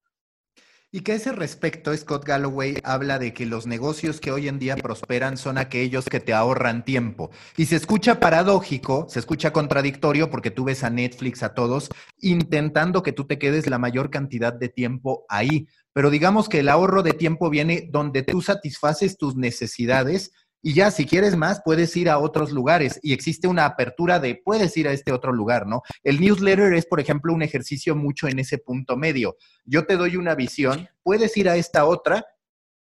Y 0.95 1.01
que 1.01 1.11
a 1.11 1.15
ese 1.15 1.33
respecto, 1.33 1.93
Scott 1.93 2.23
Galloway 2.23 2.77
habla 2.85 3.19
de 3.19 3.33
que 3.33 3.45
los 3.45 3.67
negocios 3.67 4.21
que 4.21 4.31
hoy 4.31 4.47
en 4.47 4.59
día 4.59 4.77
prosperan 4.77 5.35
son 5.35 5.57
aquellos 5.57 6.05
que 6.05 6.21
te 6.21 6.33
ahorran 6.33 6.85
tiempo. 6.85 7.31
Y 7.57 7.65
se 7.65 7.75
escucha 7.75 8.21
paradójico, 8.21 9.05
se 9.09 9.19
escucha 9.19 9.51
contradictorio 9.51 10.29
porque 10.29 10.51
tú 10.51 10.63
ves 10.63 10.85
a 10.85 10.89
Netflix, 10.89 11.43
a 11.43 11.53
todos, 11.53 11.89
intentando 12.21 13.03
que 13.03 13.11
tú 13.11 13.25
te 13.25 13.37
quedes 13.37 13.69
la 13.69 13.77
mayor 13.77 14.09
cantidad 14.09 14.53
de 14.53 14.69
tiempo 14.69 15.25
ahí 15.27 15.67
pero 15.95 16.09
digamos 16.09 16.49
que 16.49 16.59
el 16.59 16.67
ahorro 16.67 17.03
de 17.03 17.13
tiempo 17.13 17.49
viene 17.49 17.87
donde 17.89 18.21
tú 18.21 18.41
satisfaces 18.41 19.17
tus 19.17 19.37
necesidades 19.37 20.33
y 20.65 20.73
ya 20.73 20.89
si 20.89 21.05
quieres 21.05 21.35
más 21.35 21.61
puedes 21.63 21.95
ir 21.95 22.09
a 22.09 22.17
otros 22.17 22.51
lugares 22.51 22.99
y 23.03 23.13
existe 23.13 23.47
una 23.47 23.65
apertura 23.65 24.19
de 24.19 24.41
puedes 24.43 24.75
ir 24.77 24.87
a 24.87 24.93
este 24.93 25.11
otro 25.11 25.31
lugar, 25.31 25.67
¿no? 25.67 25.83
El 26.03 26.19
newsletter 26.19 26.73
es, 26.73 26.87
por 26.87 26.99
ejemplo, 26.99 27.35
un 27.35 27.43
ejercicio 27.43 27.95
mucho 27.95 28.27
en 28.27 28.39
ese 28.39 28.57
punto 28.57 28.97
medio. 28.97 29.37
Yo 29.63 29.85
te 29.85 29.95
doy 29.95 30.15
una 30.15 30.33
visión, 30.33 30.89
puedes 31.03 31.37
ir 31.37 31.49
a 31.49 31.55
esta 31.55 31.85
otra, 31.85 32.25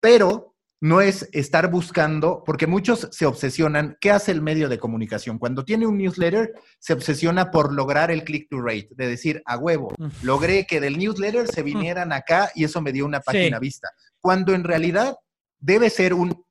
pero 0.00 0.56
no 0.80 1.00
es 1.00 1.28
estar 1.30 1.70
buscando, 1.70 2.42
porque 2.44 2.66
muchos 2.66 3.08
se 3.12 3.26
obsesionan, 3.26 3.96
¿qué 4.00 4.10
hace 4.10 4.32
el 4.32 4.42
medio 4.42 4.68
de 4.68 4.80
comunicación? 4.80 5.38
Cuando 5.38 5.64
tiene 5.64 5.86
un 5.86 5.98
newsletter, 5.98 6.54
se 6.80 6.94
obsesiona 6.94 7.52
por 7.52 7.72
lograr 7.72 8.10
el 8.10 8.24
click 8.24 8.48
to 8.48 8.60
rate, 8.60 8.88
de 8.90 9.06
decir, 9.06 9.40
a 9.46 9.56
huevo, 9.56 9.92
logré 10.22 10.66
que 10.66 10.80
del 10.80 10.98
newsletter 10.98 11.46
se 11.46 11.62
vinieran 11.62 12.12
acá 12.12 12.50
y 12.56 12.64
eso 12.64 12.82
me 12.82 12.90
dio 12.90 13.06
una 13.06 13.20
página 13.20 13.60
vista. 13.60 13.88
Cuando 14.20 14.52
en 14.52 14.64
realidad 14.64 15.14
debe 15.58 15.90
ser 15.90 16.14
un, 16.14 16.44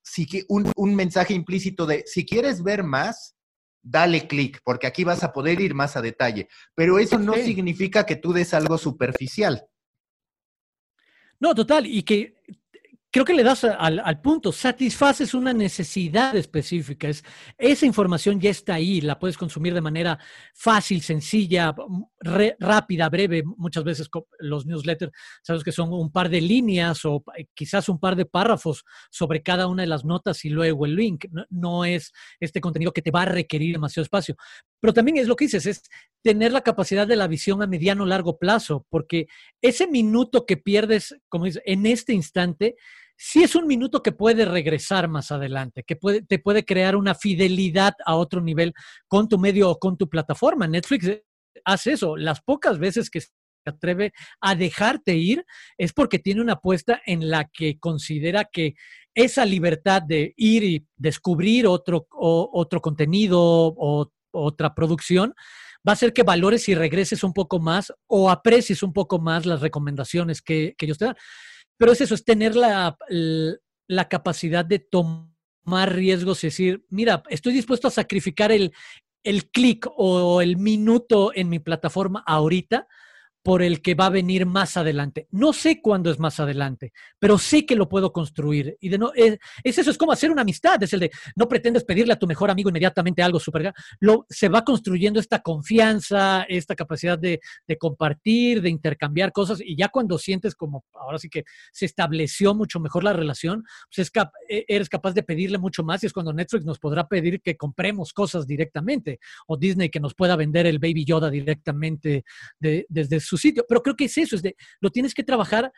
un, 0.47 0.71
un 0.75 0.95
mensaje 0.95 1.33
implícito 1.33 1.85
de, 1.85 2.03
si 2.05 2.25
quieres 2.25 2.63
ver 2.63 2.83
más, 2.83 3.35
dale 3.81 4.27
clic, 4.27 4.59
porque 4.63 4.87
aquí 4.87 5.03
vas 5.03 5.23
a 5.23 5.31
poder 5.31 5.61
ir 5.61 5.73
más 5.73 5.95
a 5.95 6.01
detalle. 6.01 6.47
Pero 6.75 6.99
eso 6.99 7.17
no 7.17 7.35
significa 7.35 8.05
que 8.05 8.15
tú 8.15 8.33
des 8.33 8.53
algo 8.53 8.77
superficial. 8.77 9.65
No, 11.39 11.53
total, 11.53 11.85
y 11.85 12.03
que 12.03 12.35
creo 13.17 13.35
que 13.35 13.41
le 13.41 13.43
das 13.43 13.63
al, 13.63 14.21
punto, 14.21 14.51
satisfaces 14.51 15.33
una 15.33 15.51
necesidad 15.51 16.35
específica. 16.35 17.07
Es, 17.07 17.23
esa 17.57 17.87
información 17.87 18.39
ya 18.39 18.51
está 18.51 18.75
ahí, 18.75 19.01
la 19.01 19.17
puedes 19.17 19.37
consumir 19.37 19.73
de 19.73 19.81
manera 19.81 20.19
fácil, 20.53 21.01
sencilla, 21.01 21.73
rápida, 22.19 23.09
breve. 23.09 23.41
Muchas 23.43 23.83
veces 23.83 24.07
los 24.37 24.67
newsletters, 24.67 25.11
sabes 25.41 25.63
que 25.63 25.71
son 25.71 25.91
un 25.93 26.11
par 26.11 26.29
de 26.29 26.41
líneas 26.41 27.05
o 27.05 27.23
quizás 27.55 27.89
un 27.89 27.99
par 27.99 28.15
de 28.15 28.25
párrafos 28.25 28.83
sobre 29.09 29.41
cada 29.41 29.65
una 29.65 29.81
de 29.81 29.87
las 29.87 30.05
notas 30.05 30.45
y 30.45 30.49
luego 30.49 30.85
el 30.85 30.95
link. 30.95 31.25
No, 31.49 31.85
es 31.85 32.11
este 32.39 32.61
contenido 32.61 32.91
que 32.91 33.01
te 33.01 33.09
va 33.09 33.23
a 33.23 33.25
requerir 33.25 33.73
demasiado 33.73 34.03
espacio. 34.03 34.35
Pero 34.79 34.93
también 34.93 35.17
es 35.17 35.27
lo 35.27 35.35
que 35.35 35.45
dices, 35.45 35.65
es 35.65 35.81
tener 36.21 36.51
la 36.51 36.61
capacidad 36.61 37.07
de 37.07 37.15
la 37.15 37.27
visión 37.27 37.63
a 37.63 37.67
mediano 37.67 38.03
o 38.03 38.05
largo 38.05 38.37
plazo, 38.37 38.85
porque 38.89 39.27
ese 39.59 39.87
minuto 39.87 40.45
que 40.45 40.57
pierdes, 40.57 41.15
como 41.29 41.45
dices, 41.45 41.63
en 41.65 41.87
este 41.87 42.13
instante, 42.13 42.75
sí 43.17 43.43
es 43.43 43.55
un 43.55 43.67
minuto 43.67 44.03
que 44.03 44.11
puede 44.11 44.45
regresar 44.45 45.07
más 45.07 45.31
adelante, 45.31 45.83
que 45.83 45.95
puede, 45.95 46.21
te 46.21 46.39
puede 46.39 46.63
crear 46.63 46.95
una 46.95 47.15
fidelidad 47.15 47.93
a 48.05 48.15
otro 48.15 48.41
nivel 48.41 48.73
con 49.07 49.27
tu 49.27 49.37
medio 49.39 49.69
o 49.71 49.79
con 49.79 49.97
tu 49.97 50.07
plataforma. 50.07 50.67
Netflix 50.67 51.21
hace 51.65 51.93
eso. 51.93 52.15
Las 52.15 52.41
pocas 52.41 52.77
veces 52.77 53.09
que 53.09 53.21
se 53.21 53.29
atreve 53.65 54.13
a 54.39 54.55
dejarte 54.55 55.15
ir 55.15 55.45
es 55.77 55.93
porque 55.93 56.19
tiene 56.19 56.41
una 56.41 56.53
apuesta 56.53 57.01
en 57.05 57.29
la 57.29 57.49
que 57.51 57.79
considera 57.79 58.45
que 58.45 58.75
esa 59.15 59.45
libertad 59.45 60.03
de 60.03 60.33
ir 60.37 60.63
y 60.63 60.87
descubrir 60.95 61.65
otro, 61.65 62.07
otro 62.11 62.81
contenido 62.81 63.39
o 63.41 64.11
otra 64.31 64.75
producción 64.75 65.33
va 65.87 65.91
a 65.91 65.93
hacer 65.93 66.13
que 66.13 66.23
valores 66.23 66.67
y 66.69 66.75
regreses 66.75 67.23
un 67.23 67.33
poco 67.33 67.59
más 67.59 67.91
o 68.07 68.29
aprecies 68.29 68.83
un 68.83 68.93
poco 68.93 69.19
más 69.19 69.45
las 69.45 69.61
recomendaciones 69.61 70.41
que, 70.41 70.75
que 70.77 70.85
ellos 70.85 70.97
te 70.97 71.05
dan. 71.05 71.15
Pero 71.77 71.91
es 71.91 72.01
eso, 72.01 72.15
es 72.15 72.23
tener 72.25 72.55
la, 72.55 72.97
la 73.87 74.09
capacidad 74.09 74.65
de 74.65 74.79
tomar 74.79 75.93
riesgos 75.93 76.43
y 76.43 76.47
decir, 76.47 76.85
mira, 76.89 77.23
estoy 77.29 77.53
dispuesto 77.53 77.87
a 77.87 77.91
sacrificar 77.91 78.51
el, 78.51 78.73
el 79.23 79.49
clic 79.49 79.87
o 79.95 80.41
el 80.41 80.57
minuto 80.57 81.31
en 81.35 81.49
mi 81.49 81.59
plataforma 81.59 82.23
ahorita 82.25 82.87
por 83.47 83.63
el 83.63 83.81
que 83.81 83.95
va 83.95 84.07
a 84.07 84.09
venir 84.09 84.45
más 84.45 84.75
adelante. 84.75 85.29
No 85.31 85.53
sé 85.53 85.81
cuándo 85.81 86.11
es 86.11 86.19
más 86.19 86.37
adelante, 86.41 86.91
pero 87.17 87.37
sé 87.37 87.65
que 87.65 87.77
lo 87.77 87.87
puedo 87.87 88.11
construir. 88.11 88.75
Y 88.81 88.89
de 88.89 88.97
no, 88.97 89.13
es, 89.15 89.39
eso, 89.63 89.89
es 89.89 89.97
como 89.97 90.11
hacer 90.11 90.31
una 90.31 90.41
amistad, 90.41 90.83
es 90.83 90.91
el 90.91 90.99
de 90.99 91.11
no 91.33 91.47
pretendes 91.47 91.85
pedirle 91.85 92.11
a 92.11 92.19
tu 92.19 92.27
mejor 92.27 92.51
amigo 92.51 92.67
inmediatamente 92.67 93.23
algo 93.23 93.39
súper. 93.39 93.73
Se 94.27 94.49
va 94.49 94.65
construyendo 94.65 95.21
esta 95.21 95.41
confianza, 95.41 96.43
esta 96.49 96.75
capacidad 96.75 97.17
de, 97.17 97.39
compartir, 97.79 98.61
de 98.61 98.69
intercambiar 98.69 99.31
cosas, 99.31 99.61
y 99.61 99.77
ya 99.77 99.87
cuando 99.87 100.17
sientes 100.17 100.53
como, 100.53 100.83
ahora 100.95 101.17
sí 101.17 101.29
que 101.29 101.45
se 101.71 101.85
estableció 101.85 102.53
mucho 102.53 102.81
mejor 102.81 103.05
la 103.05 103.13
relación, 103.13 103.63
pues 103.85 103.99
es 103.99 104.11
cap 104.11 104.29
e, 104.49 104.65
eres 104.67 104.89
capaz 104.89 105.13
de 105.13 105.23
pedirle 105.23 105.57
mucho 105.57 105.85
más 105.85 106.03
y 106.03 106.07
es 106.07 106.11
cuando 106.11 106.33
Netflix 106.33 106.65
nos 106.65 106.79
podrá 106.79 107.07
pedir 107.07 107.39
que 107.41 107.55
compremos 107.55 108.11
cosas 108.11 108.45
directamente, 108.45 109.21
o 109.47 109.55
Disney 109.55 109.87
que 109.87 110.01
nos 110.01 110.15
pueda 110.15 110.35
vender 110.35 110.65
el 110.65 110.79
Baby 110.79 111.05
Yoda 111.05 111.29
directamente 111.29 112.25
de, 112.59 112.85
desde 112.89 113.21
su 113.21 113.36
sitio. 113.37 113.65
Pero 113.67 113.81
creo 113.81 113.95
que 113.95 114.05
es 114.05 114.17
eso, 114.17 114.35
es 114.35 114.41
de, 114.41 114.55
lo 114.79 114.89
tienes 114.89 115.13
que 115.13 115.23
trabajar 115.23 115.71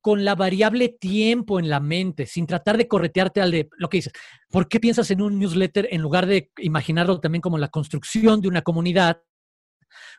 con 0.00 0.22
la 0.22 0.34
variable 0.34 0.90
tiempo 0.90 1.58
en 1.58 1.70
la 1.70 1.80
mente, 1.80 2.26
sin 2.26 2.46
tratar 2.46 2.76
de 2.76 2.86
corretearte 2.86 3.40
al 3.40 3.50
de 3.50 3.70
lo 3.78 3.88
que 3.88 3.98
dices. 3.98 4.12
¿Por 4.50 4.68
qué 4.68 4.78
piensas 4.78 5.10
en 5.10 5.22
un 5.22 5.38
newsletter 5.38 5.88
en 5.90 6.02
lugar 6.02 6.26
de 6.26 6.50
imaginarlo 6.58 7.20
también 7.20 7.40
como 7.40 7.56
la 7.56 7.68
construcción 7.68 8.42
de 8.42 8.48
una 8.48 8.60
comunidad, 8.60 9.22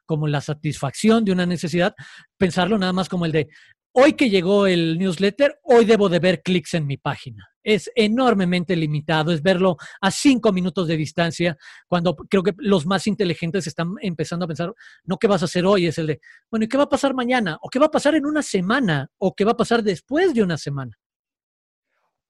como 0.07 0.25
la 0.27 0.41
satisfacción 0.41 1.23
de 1.23 1.33
una 1.33 1.45
necesidad? 1.45 1.93
Pensarlo 2.35 2.79
nada 2.79 2.93
más 2.93 3.09
como 3.09 3.27
el 3.27 3.31
de, 3.31 3.47
hoy 3.95 4.13
que 4.13 4.29
llegó 4.29 4.67
el 4.67 4.97
newsletter, 4.97 5.59
hoy 5.63 5.85
debo 5.85 6.09
de 6.09 6.19
ver 6.19 6.41
clics 6.41 6.73
en 6.73 6.85
mi 6.85 6.97
página. 6.97 7.47
Es 7.63 7.89
enormemente 7.95 8.75
limitado, 8.75 9.31
es 9.31 9.41
verlo 9.41 9.77
a 10.01 10.11
cinco 10.11 10.51
minutos 10.51 10.87
de 10.87 10.97
distancia, 10.97 11.57
cuando 11.87 12.15
creo 12.15 12.43
que 12.43 12.53
los 12.57 12.85
más 12.85 13.07
inteligentes 13.07 13.67
están 13.67 13.93
empezando 14.01 14.45
a 14.45 14.47
pensar, 14.47 14.73
no 15.05 15.17
qué 15.17 15.27
vas 15.27 15.41
a 15.41 15.45
hacer 15.45 15.65
hoy, 15.65 15.87
es 15.87 15.97
el 15.97 16.07
de, 16.07 16.19
bueno, 16.51 16.65
¿y 16.65 16.67
qué 16.67 16.77
va 16.77 16.83
a 16.83 16.89
pasar 16.89 17.13
mañana? 17.13 17.57
¿O 17.61 17.69
qué 17.69 17.79
va 17.79 17.85
a 17.85 17.91
pasar 17.91 18.15
en 18.15 18.25
una 18.25 18.43
semana? 18.43 19.07
¿O 19.17 19.33
qué 19.33 19.45
va 19.45 19.53
a 19.53 19.57
pasar 19.57 19.81
después 19.81 20.33
de 20.33 20.43
una 20.43 20.57
semana? 20.57 20.97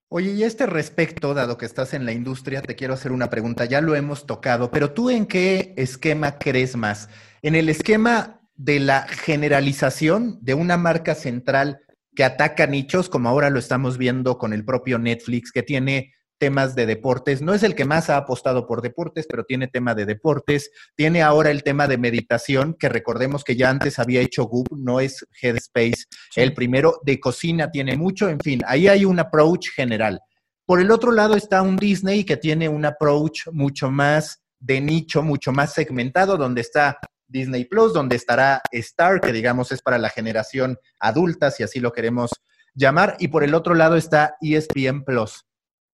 Oye, 0.08 0.34
y 0.34 0.44
a 0.44 0.48
este 0.48 0.68
respecto, 0.68 1.34
dado 1.34 1.58
que 1.58 1.66
estás 1.66 1.96
en 1.96 2.06
la 2.06 2.12
industria, 2.12 2.62
te 2.62 2.76
quiero 2.76 2.94
hacer 2.94 3.12
una 3.12 3.32
pregunta, 3.32 3.66
ya 3.66 3.82
lo 3.82 3.96
hemos 3.96 4.28
tocado, 4.28 4.70
pero 4.70 4.92
tú 4.92 5.10
en 5.10 5.26
qué 5.26 5.74
esquema 5.78 6.38
crees 6.38 6.76
más? 6.76 7.10
¿En 7.42 7.56
el 7.56 7.70
esquema 7.70 8.45
de 8.56 8.80
la 8.80 9.08
generalización 9.08 10.40
de 10.42 10.54
una 10.54 10.78
marca 10.78 11.16
central 11.16 11.80
que 12.16 12.24
ataca 12.24 12.68
nichos, 12.68 13.10
como 13.10 13.30
ahora 13.30 13.50
lo 13.50 13.60
estamos 13.60 13.98
viendo 13.98 14.38
con 14.38 14.54
el 14.54 14.64
propio 14.64 14.98
Netflix, 14.98 15.52
que 15.52 15.64
tiene 15.64 16.14
temas 16.38 16.76
de 16.76 16.86
deportes. 16.86 17.42
No 17.42 17.54
es 17.54 17.64
el 17.64 17.76
que 17.76 17.86
más 17.86 18.10
ha 18.10 18.18
apostado 18.18 18.68
por 18.68 18.82
deportes, 18.82 19.26
pero 19.30 19.44
tiene 19.44 19.68
tema 19.68 19.96
de 19.96 20.06
deportes. 20.06 20.72
Tiene 20.96 21.22
ahora 21.22 21.52
el 21.52 21.64
tema 21.64 21.88
de 21.88 21.98
meditación, 21.98 22.76
que 22.78 22.90
recordemos 22.90 23.44
que 23.44 23.56
ya 23.56 23.70
antes 23.70 24.00
había 24.00 24.22
hecho 24.22 24.46
Goop, 24.46 24.68
no 24.72 25.00
es 25.00 25.26
Headspace. 25.42 26.06
El 26.36 26.54
primero 26.54 27.00
de 27.04 27.20
cocina 27.20 27.72
tiene 27.72 27.98
mucho, 27.98 28.30
en 28.30 28.40
fin, 28.40 28.62
ahí 28.68 28.88
hay 28.88 29.06
un 29.06 29.20
approach 29.20 29.70
general. 29.70 30.20
Por 30.66 30.82
el 30.82 30.92
otro 30.92 31.12
lado 31.12 31.36
está 31.36 31.62
un 31.62 31.78
Disney 31.78 32.24
que 32.24 32.38
tiene 32.38 32.68
un 32.68 32.86
approach 32.86 33.48
mucho 33.52 33.92
más 33.92 34.42
de 34.60 34.82
nicho, 34.82 35.22
mucho 35.22 35.52
más 35.52 35.74
segmentado, 35.74 36.38
donde 36.38 36.62
está 36.62 36.98
Disney 37.28 37.66
Plus, 37.66 37.94
donde 37.94 38.16
estará 38.16 38.62
Star, 38.72 39.22
que 39.22 39.32
digamos 39.32 39.72
es 39.72 39.82
para 39.82 39.98
la 39.98 40.10
generación 40.10 40.78
adulta, 41.00 41.52
si 41.52 41.64
así 41.64 41.80
lo 41.80 41.92
queremos 41.92 42.32
llamar, 42.74 43.16
y 43.20 43.30
por 43.30 43.44
el 43.44 43.54
otro 43.54 43.74
lado 43.74 43.96
está 43.96 44.36
ESPN 44.42 45.04
Plus. 45.04 45.46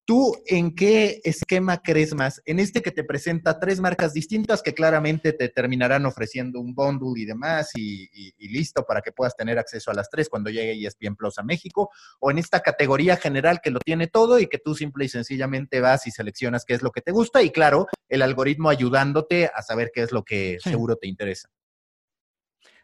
¿Tú 0.05 0.35
en 0.47 0.73
qué 0.73 1.21
esquema 1.23 1.81
crees 1.81 2.13
más? 2.15 2.41
En 2.45 2.59
este 2.59 2.81
que 2.81 2.91
te 2.91 3.03
presenta 3.03 3.59
tres 3.59 3.79
marcas 3.79 4.13
distintas 4.13 4.61
que 4.61 4.73
claramente 4.73 5.31
te 5.31 5.47
terminarán 5.49 6.05
ofreciendo 6.05 6.59
un 6.59 6.73
bundle 6.73 7.21
y 7.21 7.25
demás 7.25 7.69
y, 7.75 8.09
listo 8.39 8.83
para 8.85 9.01
que 9.01 9.11
puedas 9.11 9.35
tener 9.35 9.57
acceso 9.59 9.91
a 9.91 9.93
las 9.93 10.09
tres 10.09 10.27
cuando 10.27 10.49
llegue 10.49 10.85
ESPN 10.85 11.15
Plus 11.15 11.37
a 11.37 11.43
México, 11.43 11.89
o 12.19 12.31
en 12.31 12.39
esta 12.39 12.59
categoría 12.61 13.15
general 13.15 13.61
que 13.61 13.71
lo 13.71 13.79
tiene 13.79 14.07
todo 14.07 14.39
y 14.39 14.47
que 14.47 14.57
tú 14.57 14.75
simple 14.75 15.05
y 15.05 15.09
sencillamente 15.09 15.79
vas 15.79 16.07
y 16.07 16.11
seleccionas 16.11 16.65
qué 16.65 16.73
es 16.73 16.81
lo 16.81 16.91
que 16.91 17.01
te 17.01 17.11
gusta 17.11 17.41
y 17.43 17.51
claro, 17.51 17.87
el 18.09 18.23
algoritmo 18.23 18.69
ayudándote 18.69 19.49
a 19.53 19.61
saber 19.61 19.91
qué 19.93 20.01
es 20.01 20.11
lo 20.11 20.23
que 20.23 20.57
seguro 20.61 20.95
te 20.95 21.07
interesa. 21.07 21.49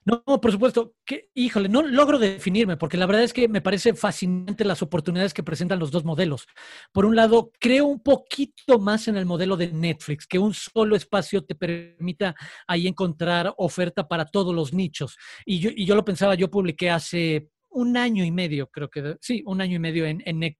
No, 0.07 0.23
por 0.39 0.53
supuesto, 0.53 0.95
que, 1.05 1.29
híjole, 1.33 1.67
no 1.67 1.81
logro 1.81 2.17
definirme 2.17 2.77
porque 2.77 2.95
la 2.95 3.05
verdad 3.05 3.23
es 3.23 3.33
que 3.33 3.49
me 3.49 3.59
parece 3.59 3.93
fascinante 3.93 4.63
las 4.63 4.81
oportunidades 4.81 5.33
que 5.33 5.43
presentan 5.43 5.79
los 5.79 5.91
dos 5.91 6.05
modelos. 6.05 6.47
Por 6.93 7.03
un 7.03 7.17
lado, 7.17 7.51
creo 7.59 7.87
un 7.87 7.99
poquito 7.99 8.79
más 8.79 9.09
en 9.09 9.17
el 9.17 9.25
modelo 9.25 9.57
de 9.57 9.69
Netflix, 9.69 10.25
que 10.25 10.39
un 10.39 10.53
solo 10.53 10.95
espacio 10.95 11.43
te 11.43 11.55
permita 11.55 12.35
ahí 12.67 12.87
encontrar 12.87 13.53
oferta 13.57 14.07
para 14.07 14.23
todos 14.23 14.55
los 14.55 14.71
nichos. 14.71 15.17
Y 15.45 15.59
yo, 15.59 15.71
y 15.75 15.85
yo 15.85 15.93
lo 15.93 16.05
pensaba, 16.05 16.35
yo 16.35 16.49
publiqué 16.49 16.89
hace 16.89 17.49
un 17.69 17.97
año 17.97 18.23
y 18.23 18.31
medio, 18.31 18.67
creo 18.67 18.89
que, 18.89 19.17
sí, 19.19 19.43
un 19.45 19.59
año 19.59 19.75
y 19.75 19.79
medio 19.79 20.05
en, 20.05 20.23
en, 20.25 20.39
Net, 20.39 20.55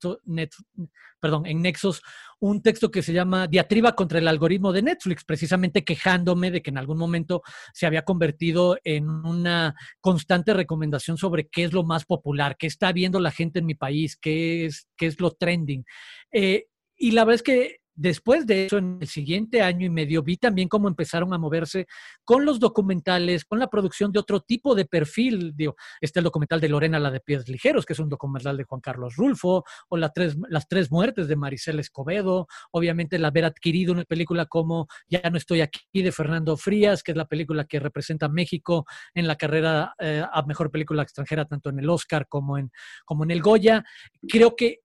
perdón, 1.22 1.46
en 1.46 1.62
Nexos, 1.62 2.02
un 2.40 2.62
texto 2.62 2.92
que 2.92 3.02
se 3.02 3.14
llama 3.14 3.48
Diatriba 3.48 3.96
contra 3.96 4.20
el 4.20 4.28
algoritmo 4.28 4.72
de 4.72 4.82
Netflix, 4.82 5.24
precisamente 5.24 5.84
quejándome 5.84 6.52
de 6.52 6.62
que 6.62 6.70
en 6.70 6.78
algún 6.78 6.98
momento 6.98 7.42
se 7.74 7.86
había 7.86 8.04
convertido 8.04 8.78
en 8.84 9.10
una 9.10 9.76
constante 10.02 10.54
recomendación 10.54 11.18
sobre 11.18 11.48
qué 11.48 11.64
es 11.64 11.74
lo 11.74 11.84
más 11.84 12.06
popular, 12.06 12.56
qué 12.58 12.68
está 12.68 12.92
viendo 12.92 13.20
la 13.20 13.32
gente 13.32 13.60
en 13.60 13.66
mi 13.66 13.76
país, 13.76 14.18
qué 14.18 14.66
es, 14.66 14.88
qué 14.98 15.08
es 15.08 15.20
lo 15.20 15.32
trending. 15.32 15.84
Eh, 16.32 16.68
y 16.96 17.12
la 17.12 17.26
verdad 17.26 17.36
es 17.36 17.44
que 17.44 17.78
Después 18.00 18.46
de 18.46 18.68
eso, 18.68 18.78
en 18.78 19.00
el 19.02 19.08
siguiente 19.08 19.64
año 19.64 19.88
y 19.88 19.90
medio, 19.90 20.22
vi 20.22 20.38
también 20.38 20.70
cómo 20.70 20.88
empezaron 20.88 21.34
a 21.34 21.40
moverse 21.40 21.88
con 22.24 22.46
los 22.46 22.60
documentales, 22.60 23.44
con 23.44 23.58
la 23.58 23.72
producción 23.72 24.12
de 24.12 24.20
otro 24.20 24.40
tipo 24.40 24.76
de 24.76 24.86
perfil. 24.86 25.54
Digo, 25.56 25.76
está 26.00 26.20
el 26.20 26.26
documental 26.26 26.62
de 26.62 26.70
Lorena, 26.70 27.00
la 27.00 27.10
de 27.10 27.22
Pies 27.22 27.50
Ligeros, 27.50 27.88
que 27.88 27.94
es 27.94 28.00
un 28.00 28.08
documental 28.08 28.56
de 28.56 28.66
Juan 28.66 28.82
Carlos 28.82 29.16
Rulfo, 29.16 29.64
o 29.90 29.98
la 29.98 30.10
tres, 30.10 30.38
Las 30.48 30.68
tres 30.68 30.92
muertes 30.92 31.28
de 31.28 31.36
Maricel 31.36 31.80
Escobedo, 31.80 32.48
obviamente 32.70 33.16
el 33.16 33.26
haber 33.26 33.46
adquirido 33.46 33.94
una 33.94 34.04
película 34.04 34.46
como 34.46 34.88
Ya 35.10 35.28
no 35.32 35.38
estoy 35.38 35.62
aquí 35.62 35.82
de 35.92 36.12
Fernando 36.12 36.56
Frías, 36.56 37.02
que 37.02 37.14
es 37.14 37.18
la 37.18 37.26
película 37.26 37.66
que 37.66 37.80
representa 37.80 38.28
a 38.28 38.30
México 38.30 38.86
en 39.16 39.26
la 39.26 39.38
carrera 39.38 39.96
eh, 39.98 40.24
a 40.32 40.44
mejor 40.44 40.70
película 40.70 41.02
extranjera, 41.02 41.46
tanto 41.46 41.72
en 41.72 41.80
el 41.80 41.90
Oscar 41.90 42.28
como 42.28 42.60
en, 42.60 42.72
como 43.06 43.24
en 43.24 43.32
el 43.32 43.42
Goya. 43.42 43.84
Creo 44.28 44.56
que 44.56 44.82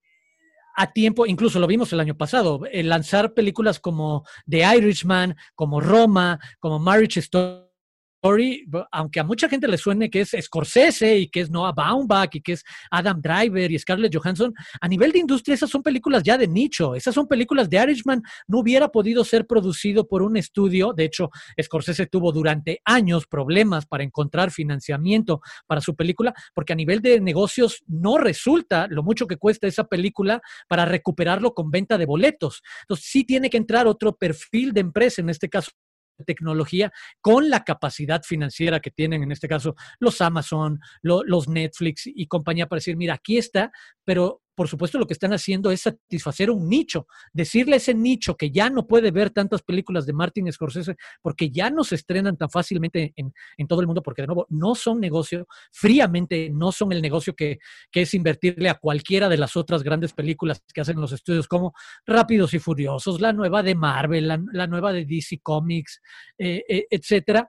a 0.75 0.93
tiempo, 0.93 1.27
incluso 1.27 1.59
lo 1.59 1.67
vimos 1.67 1.93
el 1.93 2.01
año 2.01 2.17
pasado, 2.17 2.61
lanzar 2.73 3.35
películas 3.35 3.81
como 3.81 4.25
The 4.49 4.77
Irishman, 4.77 5.37
como 5.55 5.81
Roma, 5.81 6.39
como 6.61 6.79
Marriage 6.79 7.21
Story 7.21 7.72
aunque 8.91 9.21
a 9.21 9.25
mucha 9.25 9.49
gente 9.49 9.69
le 9.69 9.77
suene 9.77 10.11
que 10.11 10.21
es 10.21 10.37
Scorsese 10.41 11.19
y 11.19 11.29
que 11.29 11.41
es 11.41 11.51
Noah 11.51 11.73
Baumbach 11.73 12.35
y 12.35 12.41
que 12.41 12.53
es 12.53 12.65
Adam 12.91 13.21
Driver 13.21 13.71
y 13.71 13.79
Scarlett 13.79 14.15
Johansson, 14.15 14.55
a 14.81 14.89
nivel 14.89 15.13
de 15.13 15.19
industria 15.19 15.55
esas 15.55 15.71
son 15.71 15.83
películas 15.83 16.23
ya 16.23 16.39
de 16.39 16.47
nicho. 16.47 16.95
Esas 16.95 17.15
son 17.15 17.27
películas 17.27 17.69
de 17.69 17.83
Irishman. 17.83 18.23
No 18.47 18.61
hubiera 18.61 18.89
podido 18.89 19.25
ser 19.25 19.47
producido 19.47 20.07
por 20.07 20.23
un 20.23 20.37
estudio. 20.37 20.93
De 20.93 21.05
hecho, 21.05 21.31
Scorsese 21.61 22.07
tuvo 22.07 22.33
durante 22.33 22.81
años 22.85 23.27
problemas 23.27 23.87
para 23.87 24.05
encontrar 24.05 24.51
financiamiento 24.51 25.41
para 25.67 25.81
su 25.81 25.97
película, 25.97 26.33
porque 26.55 26.73
a 26.73 26.77
nivel 26.77 27.01
de 27.01 27.21
negocios 27.21 27.83
no 27.87 28.19
resulta 28.19 28.87
lo 28.89 29.03
mucho 29.03 29.27
que 29.27 29.37
cuesta 29.37 29.67
esa 29.67 29.85
película 29.85 30.41
para 30.69 30.85
recuperarlo 30.85 31.55
con 31.55 31.71
venta 31.71 31.99
de 31.99 32.07
boletos. 32.07 32.63
Entonces, 32.83 33.07
sí 33.07 33.25
tiene 33.25 33.51
que 33.51 33.57
entrar 33.57 33.87
otro 33.87 34.17
perfil 34.17 34.73
de 34.73 34.81
empresa, 34.81 35.21
en 35.21 35.31
este 35.31 35.49
caso 35.49 35.73
tecnología 36.23 36.93
con 37.21 37.51
la 37.51 37.65
capacidad 37.65 38.23
financiera 38.23 38.81
que 38.81 38.91
tienen, 38.91 39.23
en 39.23 39.33
este 39.33 39.49
caso, 39.49 39.75
los 39.99 40.21
Amazon, 40.21 40.81
los 41.03 41.49
Netflix 41.49 42.07
y 42.07 42.27
compañía 42.27 42.67
para 42.67 42.79
decir, 42.79 42.97
mira, 42.97 43.15
aquí 43.15 43.39
está, 43.39 43.73
pero 44.05 44.42
por 44.55 44.69
supuesto, 44.69 44.99
lo 44.99 45.07
que 45.07 45.15
están 45.15 45.33
haciendo 45.33 45.71
es 45.71 45.83
satisfacer 45.83 46.51
un 46.51 46.69
nicho, 46.69 47.07
decirle 47.33 47.75
a 47.75 47.77
ese 47.77 47.95
nicho 47.95 48.37
que 48.37 48.51
ya 48.51 48.71
no 48.71 48.87
puede 48.87 49.11
ver 49.11 49.31
tantas 49.31 49.63
películas 49.63 50.07
de 50.07 50.13
Martin 50.13 50.53
Scorsese 50.53 50.97
porque 51.23 51.51
ya 51.51 51.71
no 51.71 51.85
se 51.85 51.95
estrenan 51.95 52.37
tan 52.37 52.51
fácilmente 52.51 53.13
en, 53.17 53.33
todo 53.67 53.81
el 53.81 53.87
mundo, 53.87 54.03
porque 54.03 54.23
de 54.23 54.27
nuevo, 54.27 54.47
no 54.51 54.75
son 54.75 55.01
negocio, 55.01 55.47
fríamente 55.71 56.51
no 56.51 56.73
son 56.73 56.93
el 56.93 57.01
negocio 57.01 57.35
que, 57.35 57.59
es 57.93 58.15
invertirle 58.15 58.69
a 58.69 58.75
cualquiera 58.75 59.29
de 59.29 59.39
las 59.39 59.57
otras 59.57 59.83
grandes 59.83 60.13
películas 60.13 60.61
que 60.75 60.81
hacen 60.81 61.01
los 61.01 61.13
estudios 61.13 61.47
como 61.47 61.73
Rápidos 62.05 62.53
y 62.55 62.59
Furiosos, 62.59 63.21
la 63.21 63.33
nueva 63.33 63.63
de 63.63 63.75
Marvel, 63.75 64.27
la, 64.27 64.67
nueva 64.67 64.93
de 64.93 65.05
DC 65.05 65.39
Comics, 65.43 66.01
eh, 66.37 66.65
eh, 66.69 66.87
etcétera 66.91 67.49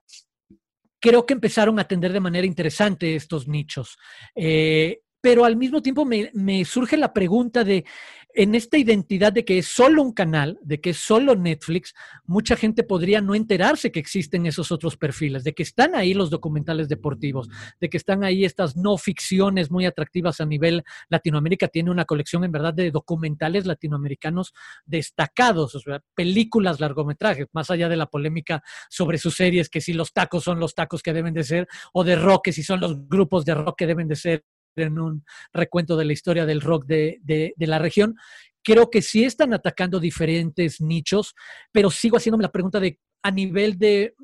creo 1.04 1.26
que 1.26 1.34
empezaron 1.34 1.78
a 1.80 1.82
atender 1.82 2.14
de 2.14 2.22
manera 2.22 2.48
interesante 2.48 3.14
estos 3.14 3.46
nichos. 3.46 3.98
Eh, 4.34 5.02
pero 5.24 5.46
al 5.46 5.56
mismo 5.56 5.82
tiempo 5.82 6.04
me, 6.04 6.66
surge 6.66 6.98
la 6.98 7.14
pregunta 7.14 7.64
de, 7.64 7.86
en 8.34 8.56
esta 8.56 8.78
identidad 8.78 9.32
de 9.32 9.46
que 9.46 9.58
es 9.58 9.68
solo 9.68 10.02
un 10.02 10.12
canal, 10.12 10.60
de 10.62 10.82
que 10.82 10.90
es 10.90 10.98
solo 10.98 11.34
Netflix, 11.38 11.96
mucha 12.26 12.58
gente 12.58 12.84
podría 12.84 13.22
no 13.22 13.34
enterarse 13.34 13.90
que 13.90 14.02
existen 14.02 14.46
esos 14.48 14.74
otros 14.74 14.98
perfiles, 14.98 15.46
de 15.46 15.54
que 15.54 15.64
están 15.64 15.96
ahí 15.96 16.14
los 16.14 16.30
documentales 16.30 16.90
deportivos, 16.90 17.48
de 17.80 17.90
que 17.90 17.96
están 17.96 18.26
ahí 18.26 18.44
estas 18.44 18.76
no 18.76 18.98
ficciones 18.98 19.72
muy 19.72 19.86
atractivas 19.86 20.42
a 20.42 20.46
nivel 20.46 20.84
Latinoamérica. 21.08 21.70
Tiene 21.70 21.90
una 21.90 22.04
colección 22.04 22.44
en 22.44 22.52
verdad 22.52 22.74
de 22.74 22.92
documentales 22.92 23.66
latinoamericanos 23.66 24.54
destacados, 24.86 25.74
o 25.74 25.80
sea, 25.80 26.02
películas, 26.14 26.82
largometrajes, 26.82 27.48
más 27.54 27.72
allá 27.72 27.88
de 27.88 27.96
la 27.96 28.08
polémica 28.08 28.62
sobre 28.90 29.18
sus 29.18 29.36
series, 29.36 29.70
que 29.70 29.80
si 29.80 29.94
los 29.94 30.12
tacos 30.12 30.44
son 30.44 30.60
los 30.60 30.76
tacos 30.76 31.02
que 31.02 31.14
deben 31.14 31.34
de 31.34 31.46
ser, 31.46 31.70
o 31.94 32.04
de 32.04 32.18
rock, 32.18 32.50
si 32.52 32.62
son 32.62 32.82
los 32.82 33.08
grupos 33.08 33.46
de 33.46 33.54
rock 33.54 33.78
que 33.78 33.88
deben 33.88 34.10
de 34.10 34.18
ser 34.18 34.44
en 34.76 35.00
un 35.00 35.26
recuento 35.54 35.96
de 35.96 36.06
la 36.06 36.14
historia 36.14 36.46
del 36.46 36.62
rock 36.62 36.86
de, 36.86 37.20
de, 37.24 37.68
la 37.68 37.80
región. 37.80 38.16
Creo 38.64 38.90
que 38.90 39.02
sí 39.02 39.24
están 39.24 39.54
atacando 39.54 40.00
diferentes 40.00 40.82
nichos, 40.82 41.36
pero 41.72 41.90
sigo 41.90 42.18
haciéndome 42.18 42.44
la 42.44 42.52
pregunta 42.52 42.80
de 42.80 43.00
a 43.24 43.32
nivel 43.32 43.78
de 43.78 44.16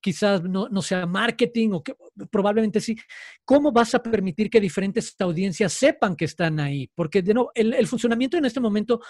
quizás 0.00 0.42
no, 0.44 0.68
no, 0.68 0.80
sea 0.80 1.06
marketing 1.06 1.70
o 1.72 1.82
que 1.82 1.94
probablemente 2.30 2.80
sí. 2.80 2.96
¿Cómo 3.44 3.72
vas 3.72 3.94
a 3.94 4.02
permitir 4.02 4.48
que 4.48 4.60
diferentes 4.60 5.14
audiencias 5.18 5.72
sepan 5.72 6.16
que 6.16 6.24
están 6.24 6.60
ahí? 6.60 6.88
Porque 6.94 7.22
de 7.22 7.34
nuevo, 7.34 7.50
el, 7.54 7.74
el 7.74 7.86
funcionamiento 7.86 8.36
en 8.36 8.44
este 8.44 8.60
momento 8.60 9.00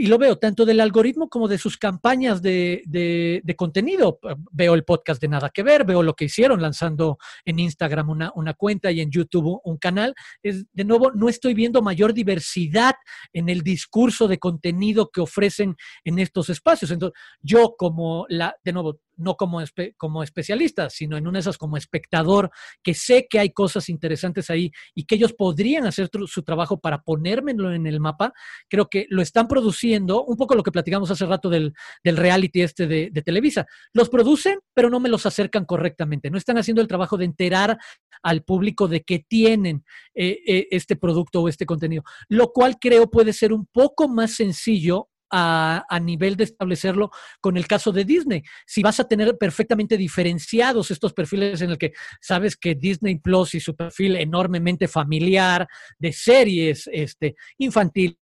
y 0.00 0.06
lo 0.06 0.16
veo 0.16 0.38
tanto 0.38 0.64
del 0.64 0.80
algoritmo 0.80 1.28
como 1.28 1.46
de 1.46 1.58
sus 1.58 1.76
campañas 1.76 2.40
de, 2.40 2.82
de, 2.86 3.54
contenido. 3.54 4.18
Veo 4.50 4.72
el 4.72 4.82
podcast 4.82 5.20
de 5.20 5.28
Nada 5.28 5.50
que 5.50 5.62
Ver, 5.62 5.84
veo 5.84 6.02
lo 6.02 6.14
que 6.14 6.24
hicieron 6.24 6.62
lanzando 6.62 7.18
en 7.44 7.58
Instagram 7.58 8.08
una, 8.08 8.32
una 8.34 8.54
cuenta 8.54 8.90
y 8.90 9.02
en 9.02 9.10
YouTube 9.10 9.60
un 9.62 9.76
canal. 9.76 10.14
Es, 10.42 10.64
de 10.72 10.84
nuevo, 10.84 11.12
no 11.12 11.28
estoy 11.28 11.52
viendo 11.52 11.82
mayor 11.82 12.14
diversidad 12.14 12.94
en 13.34 13.50
el 13.50 13.60
discurso 13.60 14.26
de 14.26 14.38
contenido 14.38 15.10
que 15.10 15.20
ofrecen 15.20 15.76
en 16.02 16.18
estos 16.18 16.48
espacios. 16.48 16.90
Entonces, 16.90 17.20
yo 17.42 17.74
como 17.76 18.24
la, 18.30 18.56
de 18.64 18.72
nuevo, 18.72 19.00
no 19.20 19.36
como, 19.36 19.62
como 19.96 20.22
especialista, 20.22 20.90
sino 20.90 21.16
en 21.16 21.26
una 21.26 21.38
de 21.38 21.40
esas 21.40 21.58
como 21.58 21.76
espectador, 21.76 22.50
que 22.82 22.94
sé 22.94 23.26
que 23.28 23.38
hay 23.38 23.50
cosas 23.50 23.88
interesantes 23.88 24.50
ahí 24.50 24.70
y 24.94 25.04
que 25.04 25.16
ellos 25.16 25.32
podrían 25.32 25.86
hacer 25.86 26.10
su 26.26 26.42
trabajo 26.42 26.80
para 26.80 27.02
ponérmelo 27.02 27.72
en 27.72 27.86
el 27.86 28.00
mapa, 28.00 28.32
creo 28.68 28.88
que 28.88 29.06
lo 29.10 29.22
están 29.22 29.48
produciendo, 29.48 30.24
un 30.24 30.36
poco 30.36 30.54
lo 30.54 30.62
que 30.62 30.72
platicamos 30.72 31.10
hace 31.10 31.26
rato 31.26 31.48
del, 31.48 31.72
del 32.02 32.16
reality 32.16 32.62
este 32.62 32.86
de, 32.86 33.10
de, 33.10 33.22
Televisa. 33.22 33.66
Los 33.92 34.08
producen, 34.08 34.58
pero 34.74 34.90
no 34.90 34.98
me 34.98 35.08
los 35.08 35.26
acercan 35.26 35.64
correctamente, 35.64 36.30
no 36.30 36.38
están 36.38 36.58
haciendo 36.58 36.80
el 36.82 36.88
trabajo 36.88 37.16
de 37.16 37.26
enterar 37.26 37.78
al 38.22 38.42
público 38.42 38.88
de 38.88 39.02
que 39.02 39.20
tienen 39.20 39.84
eh, 40.14 40.38
eh, 40.46 40.68
este 40.70 40.96
producto 40.96 41.42
o 41.42 41.48
este 41.48 41.66
contenido, 41.66 42.02
lo 42.28 42.52
cual 42.52 42.76
creo 42.80 43.10
puede 43.10 43.32
ser 43.32 43.52
un 43.52 43.66
poco 43.66 44.08
más 44.08 44.34
sencillo 44.34 45.09
a, 45.30 46.00
nivel 46.02 46.36
de 46.36 46.44
establecerlo 46.44 47.10
con 47.40 47.56
el 47.56 47.66
caso 47.66 47.92
de 47.92 48.04
Disney. 48.04 48.42
Si 48.66 48.82
vas 48.82 49.00
a 49.00 49.08
tener 49.08 49.36
perfectamente 49.38 49.96
diferenciados 49.96 50.90
estos 50.90 51.12
perfiles 51.12 51.60
en 51.60 51.70
el 51.70 51.78
que 51.78 51.92
sabes 52.20 52.56
que 52.56 52.74
Disney 52.74 53.18
Plus 53.18 53.54
y 53.54 53.60
su 53.60 53.76
perfil 53.76 54.16
enormemente 54.16 54.88
familiar 54.88 55.68
de 55.98 56.12
series 56.12 56.88
este, 56.92 57.36
infantiles 57.58 58.18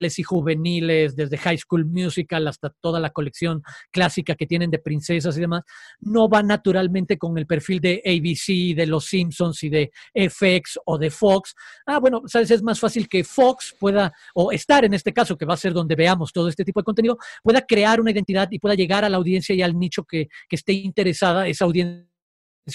y 0.00 0.22
juveniles, 0.22 1.16
desde 1.16 1.38
High 1.38 1.58
School 1.58 1.86
Musical 1.86 2.46
hasta 2.48 2.70
toda 2.70 3.00
la 3.00 3.10
colección 3.10 3.62
clásica 3.90 4.34
que 4.34 4.46
tienen 4.46 4.70
de 4.70 4.78
princesas 4.78 5.36
y 5.36 5.40
demás, 5.40 5.62
no 6.00 6.28
va 6.28 6.42
naturalmente 6.42 7.16
con 7.16 7.38
el 7.38 7.46
perfil 7.46 7.80
de 7.80 8.02
ABC, 8.04 8.76
de 8.76 8.86
Los 8.86 9.06
Simpsons 9.06 9.62
y 9.62 9.70
de 9.70 9.92
FX 10.14 10.78
o 10.84 10.98
de 10.98 11.10
Fox. 11.10 11.54
Ah, 11.86 11.98
bueno, 11.98 12.22
sabes, 12.26 12.50
es 12.50 12.62
más 12.62 12.78
fácil 12.78 13.08
que 13.08 13.24
Fox 13.24 13.74
pueda, 13.78 14.12
o 14.34 14.52
estar 14.52 14.84
en 14.84 14.94
este 14.94 15.12
caso, 15.12 15.36
que 15.36 15.46
va 15.46 15.54
a 15.54 15.58
ser 15.58 15.72
donde 15.72 15.94
veamos 15.94 16.32
todo 16.32 16.48
este 16.48 16.64
tipo 16.64 16.80
de 16.80 16.84
contenido, 16.84 17.18
pueda 17.42 17.62
crear 17.62 18.00
una 18.00 18.10
identidad 18.10 18.48
y 18.50 18.58
pueda 18.58 18.74
llegar 18.74 19.04
a 19.04 19.08
la 19.08 19.16
audiencia 19.16 19.54
y 19.54 19.62
al 19.62 19.78
nicho 19.78 20.04
que, 20.04 20.28
que 20.48 20.56
esté 20.56 20.72
interesada, 20.72 21.48
esa 21.48 21.64
audiencia 21.64 22.13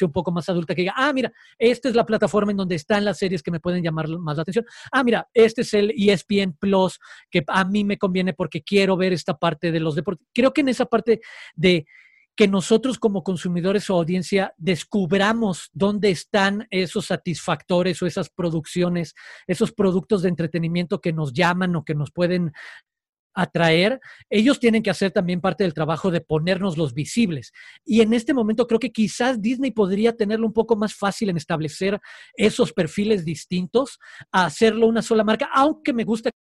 un 0.02 0.12
poco 0.12 0.32
más 0.32 0.48
adulta 0.50 0.76
que 0.76 0.82
diga, 0.82 0.94
ah, 0.96 1.12
mira, 1.14 1.32
esta 1.58 1.90
es 1.90 1.96
la 1.96 2.06
plataforma 2.06 2.52
en 2.52 2.58
donde 2.58 2.76
están 2.76 3.06
las 3.06 3.18
series 3.18 3.44
que 3.44 3.52
me 3.52 3.60
pueden 3.60 3.84
llamar 3.84 4.08
más 4.08 4.38
la 4.38 4.44
atención. 4.44 4.66
Ah, 4.92 5.04
mira, 5.04 5.28
este 5.34 5.62
es 5.62 5.74
el 5.74 5.94
ESPN 5.98 6.54
Plus 6.60 7.00
que 7.30 7.44
a 7.48 7.66
mí 7.66 7.84
me 7.84 7.98
conviene 7.98 8.34
porque 8.34 8.62
quiero 8.62 8.98
ver 8.98 9.14
esta 9.14 9.38
parte 9.38 9.72
de 9.72 9.80
los 9.80 9.96
deportes. 9.96 10.28
Creo 10.34 10.54
que 10.54 10.62
en 10.62 10.70
esa 10.70 10.86
parte 10.86 11.22
de 11.56 11.86
que 12.40 12.48
nosotros 12.48 13.00
como 13.00 13.22
consumidores 13.22 13.90
o 13.90 13.96
audiencia 13.96 14.54
descubramos 14.56 15.70
dónde 15.74 16.10
están 16.10 16.68
esos 16.70 17.08
satisfactores 17.08 18.02
o 18.02 18.06
esas 18.06 18.30
producciones, 18.30 19.14
esos 19.46 19.74
productos 19.74 20.22
de 20.22 20.30
entretenimiento 20.30 21.02
que 21.02 21.12
nos 21.12 21.34
llaman 21.34 21.76
o 21.76 21.84
que 21.84 21.96
nos 21.96 22.12
pueden 22.12 22.54
atraer, 23.34 24.00
ellos 24.30 24.60
tienen 24.60 24.84
que 24.84 24.90
hacer 24.90 25.12
también 25.12 25.42
parte 25.42 25.64
del 25.64 25.74
trabajo 25.74 26.12
de 26.12 26.22
ponernos 26.22 26.78
los 26.78 26.94
visibles. 26.94 27.52
Y 27.86 28.02
en 28.02 28.14
este 28.14 28.34
momento 28.34 28.68
creo 28.68 28.80
que 28.80 28.92
quizás 28.92 29.42
Disney 29.42 29.72
podría 29.72 30.16
tenerlo 30.16 30.46
un 30.46 30.54
poco 30.54 30.76
más 30.76 30.94
fácil 30.96 31.30
en 31.30 31.38
establecer 31.38 32.00
esos 32.36 32.74
perfiles 32.74 33.26
distintos, 33.26 34.00
a 34.32 34.46
hacerlo 34.46 34.88
una 34.88 35.02
sola 35.02 35.24
marca, 35.24 35.50
aunque 35.54 35.94
me 35.94 36.04
gusta 36.04 36.32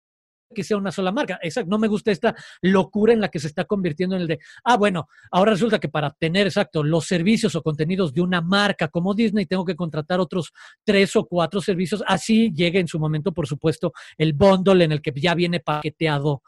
que 0.53 0.63
sea 0.63 0.77
una 0.77 0.91
sola 0.91 1.11
marca. 1.11 1.39
Exacto, 1.41 1.69
no 1.69 1.77
me 1.77 1.87
gusta 1.87 2.11
esta 2.11 2.35
locura 2.61 3.13
en 3.13 3.21
la 3.21 3.29
que 3.29 3.39
se 3.39 3.47
está 3.47 3.65
convirtiendo 3.65 4.15
en 4.15 4.23
el 4.23 4.27
de, 4.27 4.39
ah, 4.63 4.77
bueno, 4.77 5.07
ahora 5.31 5.51
resulta 5.51 5.79
que 5.79 5.89
para 5.89 6.11
tener, 6.11 6.47
exacto, 6.47 6.83
los 6.83 7.05
servicios 7.05 7.55
o 7.55 7.61
contenidos 7.61 8.13
de 8.13 8.21
una 8.21 8.41
marca 8.41 8.87
como 8.87 9.13
Disney, 9.13 9.45
tengo 9.45 9.65
que 9.65 9.75
contratar 9.75 10.19
otros 10.19 10.51
tres 10.83 11.15
o 11.15 11.25
cuatro 11.25 11.61
servicios. 11.61 12.03
Así 12.07 12.51
llega 12.53 12.79
en 12.79 12.87
su 12.87 12.99
momento, 12.99 13.31
por 13.31 13.47
supuesto, 13.47 13.93
el 14.17 14.33
bundle 14.33 14.83
en 14.83 14.91
el 14.91 15.01
que 15.01 15.13
ya 15.15 15.35
viene 15.35 15.59
paqueteado 15.59 16.41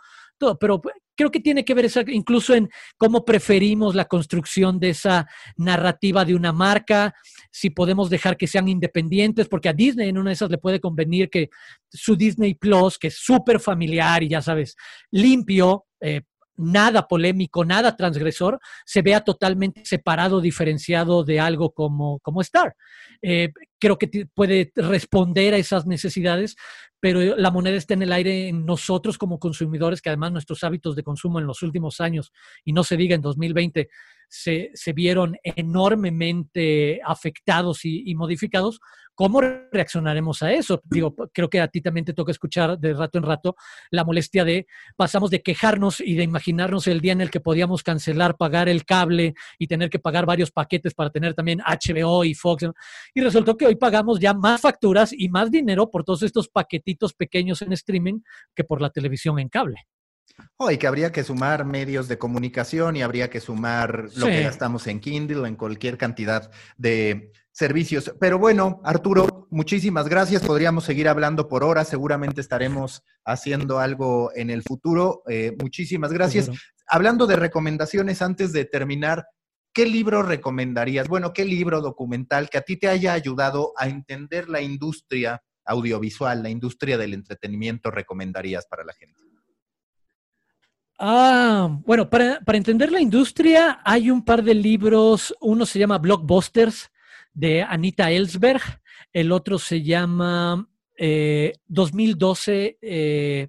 pero 0.60 0.82
creo 1.16 1.32
que 1.32 1.40
tiene 1.40 1.64
que 1.64 1.74
ver 1.74 1.90
incluso 2.08 2.54
en 2.54 2.70
cómo 2.98 3.24
preferimos 3.24 3.96
la 3.96 4.06
construcción 4.06 4.80
de 4.80 4.90
esa 4.90 5.28
narrativa 5.58 6.26
de 6.26 6.36
una 6.36 6.52
marca, 6.52 7.14
si 7.52 7.70
podemos 7.70 8.10
dejar 8.10 8.38
que 8.38 8.48
sean 8.48 8.68
independientes, 8.68 9.48
porque 9.48 9.70
a 9.70 9.74
Disney 9.74 10.10
en 10.10 10.18
una 10.18 10.32
de 10.32 10.36
esas 10.36 10.50
le 10.50 10.58
puede 10.58 10.80
convenir 10.80 11.30
que 11.30 11.50
su 11.90 12.16
Disney 12.16 12.56
Plus, 12.56 12.98
que 12.98 13.08
es 13.08 13.18
súper 13.18 13.60
familiar 13.60 14.24
y 14.24 14.30
ya 14.30 14.42
sabes, 14.42 14.76
limpio, 15.12 15.86
eh, 16.00 16.22
nada 16.62 17.08
polémico, 17.08 17.66
nada 17.66 17.96
transgresor, 17.96 18.60
se 18.86 19.02
vea 19.02 19.22
totalmente 19.22 19.84
separado, 19.86 20.42
diferenciado 20.42 21.24
de 21.24 21.40
algo 21.40 21.72
como, 21.72 22.20
como 22.20 22.42
Star. 22.42 22.76
Eh, 23.22 23.52
creo 23.80 23.98
que 23.98 24.28
puede 24.34 24.72
responder 24.76 25.54
a 25.54 25.58
esas 25.58 25.86
necesidades, 25.86 26.56
pero 27.00 27.36
la 27.36 27.52
moneda 27.52 27.78
está 27.78 27.96
en 27.96 28.04
el 28.04 28.14
aire 28.14 28.48
en 28.48 28.66
nosotros 28.66 29.18
como 29.18 29.40
consumidores, 29.40 30.02
que 30.02 30.10
además 30.10 30.32
nuestros 30.32 30.64
hábitos 30.64 30.96
de 30.96 31.04
consumo 31.04 31.40
en 31.40 31.48
los 31.48 31.64
últimos 31.64 32.00
años, 32.00 32.32
y 32.64 32.74
no 32.74 32.84
se 32.84 32.98
diga 32.98 33.16
en 33.16 33.22
2020, 33.22 33.90
se, 34.32 34.94
vieron 34.94 35.38
enormemente 35.44 37.02
afectados 37.06 37.84
y, 37.84 38.10
y, 38.10 38.16
modificados. 38.16 38.80
¿Cómo 39.14 39.42
reaccionaremos 39.42 40.42
a 40.42 40.54
eso? 40.54 40.82
Digo, 40.86 41.14
creo 41.34 41.50
que 41.50 41.60
a 41.60 41.68
ti 41.68 41.82
también 41.82 42.06
te 42.06 42.14
toca 42.14 42.32
escuchar 42.32 42.80
de 42.80 42.94
rato 42.94 43.18
en 43.18 43.26
rato 43.26 43.56
la 43.92 44.06
molestia 44.06 44.46
de 44.46 44.68
pasamos 44.96 45.30
de 45.30 45.42
quejarnos 45.44 46.00
y 46.00 46.16
de 46.16 46.24
imaginarnos 46.24 46.88
el 46.88 47.02
día 47.02 47.12
en 47.12 47.22
el 47.22 47.30
que 47.30 47.42
podíamos 47.42 47.84
cancelar, 47.84 48.38
pagar 48.38 48.70
el 48.70 48.86
cable 48.86 49.36
y 49.60 49.68
tener 49.68 49.90
que 49.90 50.00
pagar 50.00 50.26
varios 50.26 50.50
paquetes 50.50 50.94
para 50.94 51.10
tener 51.10 51.34
también 51.34 51.60
HBO 51.60 52.24
y 52.24 52.34
Fox. 52.34 52.66
Y 53.14 53.22
resultó 53.22 53.58
que 53.58 53.66
hoy 53.66 53.76
pagamos 53.76 54.20
ya 54.20 54.34
más 54.34 54.62
facturas 54.62 55.12
y 55.12 55.28
más 55.28 55.52
dinero 55.52 55.92
por 55.92 56.06
todos 56.06 56.24
estos 56.24 56.48
paquetitos 56.48 57.14
pequeños 57.14 57.62
en 57.62 57.74
streaming 57.74 58.22
que 58.56 58.64
por 58.64 58.82
la 58.82 58.92
televisión 58.92 59.40
en 59.40 59.50
cable. 59.50 59.88
Oh, 60.58 60.72
y 60.72 60.78
que 60.78 60.88
habría 60.88 61.12
que 61.12 61.24
sumar 61.24 61.66
medios 61.66 62.08
de 62.08 62.18
comunicación 62.18 62.96
y 62.96 63.02
habría 63.02 63.30
que 63.30 63.40
sumar 63.40 64.08
lo 64.16 64.28
que 64.28 64.44
gastamos 64.44 64.88
en 64.88 65.00
Kindle, 65.00 65.48
en 65.48 65.56
cualquier 65.56 65.98
cantidad 65.98 66.52
de 66.78 67.32
servicios. 67.52 68.14
Pero 68.20 68.40
bueno, 68.40 68.82
Arturo, 68.84 69.48
muchísimas 69.50 70.08
gracias. 70.08 70.44
Podríamos 70.44 70.84
seguir 70.84 71.08
hablando 71.08 71.48
por 71.48 71.64
horas. 71.64 71.88
Seguramente 71.88 72.42
estaremos 72.42 73.04
haciendo 73.26 73.80
algo 73.80 74.32
en 74.36 74.50
el 74.50 74.64
futuro. 74.64 75.24
Eh, 75.28 75.56
muchísimas 75.60 76.12
gracias. 76.12 76.50
Hablando 76.88 77.28
de 77.28 77.36
recomendaciones, 77.36 78.22
antes 78.22 78.54
de 78.54 78.66
terminar, 78.66 79.26
¿qué 79.74 79.86
libro 79.86 80.24
recomendarías? 80.24 81.08
Bueno, 81.08 81.34
¿qué 81.34 81.46
libro 81.46 81.82
documental 81.82 82.50
que 82.50 82.58
a 82.58 82.62
ti 82.62 82.78
te 82.78 82.88
haya 82.88 83.14
ayudado 83.14 83.74
a 83.78 83.88
entender 83.88 84.50
la 84.50 84.62
industria 84.62 85.42
audiovisual, 85.66 86.44
la 86.44 86.50
industria 86.50 86.98
del 86.98 87.14
entretenimiento 87.14 87.92
recomendarías 87.92 88.66
para 88.66 88.84
la 88.84 88.94
gente? 88.94 89.31
Ah, 91.04 91.80
bueno, 91.84 92.12
para, 92.12 92.40
entender 92.54 92.92
la 92.92 93.02
industria 93.02 93.82
hay 93.84 94.12
un 94.12 94.24
par 94.24 94.44
de 94.44 94.54
libros. 94.54 95.36
Uno 95.42 95.66
se 95.66 95.80
llama 95.80 95.98
Blockbusters 95.98 96.92
de 97.34 97.64
Anita 97.64 98.12
Ellsberg. 98.12 98.62
El 99.12 99.32
otro 99.32 99.58
se 99.58 99.82
llama 99.82 100.70
2012, 101.00 102.78
eh, 102.80 103.48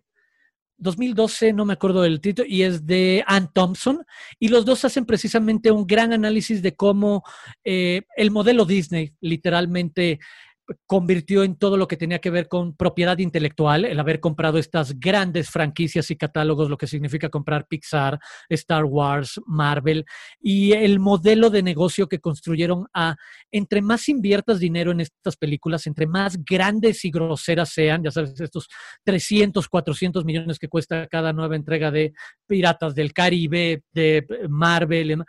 2012, 0.79 1.53
no 1.53 1.67
me 1.67 1.75
acuerdo 1.75 2.01
del 2.01 2.23
título, 2.23 2.49
y 2.49 2.63
es 2.63 2.87
de 2.87 3.23
Ann 3.27 3.51
Thompson, 3.53 4.03
y 4.39 4.49
los 4.49 4.65
dos 4.65 4.87
hacen 4.87 5.05
precisamente 5.05 5.71
un 5.71 5.87
gran 5.87 6.15
análisis 6.15 6.63
de 6.63 6.75
cómo 6.75 7.23
eh, 7.65 8.01
el 8.17 8.31
modelo 8.31 8.65
Disney 8.65 9.13
literalmente 9.21 10.21
convirtió 10.87 11.43
en 11.45 11.57
todo 11.57 11.77
lo 11.77 11.89
que 11.89 11.97
tenía 11.97 12.21
que 12.21 12.31
ver 12.31 12.49
con 12.49 12.77
propiedad 12.77 13.19
intelectual, 13.19 13.85
el 13.85 13.99
haber 13.99 14.21
comprado 14.21 14.59
estas 14.59 14.99
grandes 14.99 15.51
franquicias 15.51 16.11
y 16.11 16.17
catálogos, 16.17 16.71
lo 16.71 16.77
que 16.77 16.87
significa 16.87 17.29
comprar 17.29 17.67
Pixar, 17.67 18.19
Star 18.49 18.85
Wars, 18.85 19.41
Marvel, 19.47 20.05
y 20.41 20.73
el 20.73 21.01
modelo 21.01 21.51
de 21.51 21.63
negocio 21.63 22.09
que 22.09 22.21
construyeron 22.21 22.87
a, 22.95 23.17
entre 23.51 23.83
más 23.83 24.09
inviertas 24.09 24.59
dinero 24.59 24.93
en 24.93 25.01
estas 25.01 25.37
películas, 25.37 25.87
entre 25.87 26.07
más 26.07 26.39
grandes 26.45 27.05
y 27.05 27.11
groseras 27.11 27.71
sean, 27.71 28.03
ya 28.03 28.11
sabes, 28.11 28.41
estos 28.41 28.69
300, 29.05 29.69
400 29.69 30.25
millones 30.25 30.59
que 30.59 30.69
cuesta 30.69 31.07
cada 31.09 31.33
nueva 31.33 31.57
entrega 31.57 31.91
de 31.91 32.13
Piratas 32.47 32.95
del 32.95 33.13
Caribe, 33.13 33.83
de 33.93 34.27
Marvel, 34.49 35.23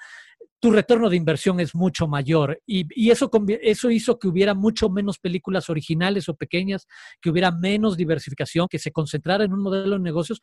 tu 0.64 0.72
retorno 0.72 1.10
de 1.10 1.18
inversión 1.18 1.60
es 1.60 1.76
mucho 1.76 2.08
mayor. 2.08 2.62
Y, 2.66 3.12
eso, 3.12 3.30
eso 3.62 3.92
hizo 3.92 4.18
que 4.18 4.30
hubiera 4.30 4.54
mucho 4.54 4.90
menos 4.90 5.20
películas 5.20 5.70
originales 5.70 6.30
o 6.30 6.38
pequeñas, 6.38 6.88
que 7.20 7.30
hubiera 7.30 7.52
menos 7.52 7.98
diversificación, 7.98 8.70
que 8.70 8.80
se 8.80 8.94
concentrara 8.94 9.44
en 9.44 9.52
un 9.52 9.62
modelo 9.62 9.98
de 9.98 10.02
negocios 10.02 10.42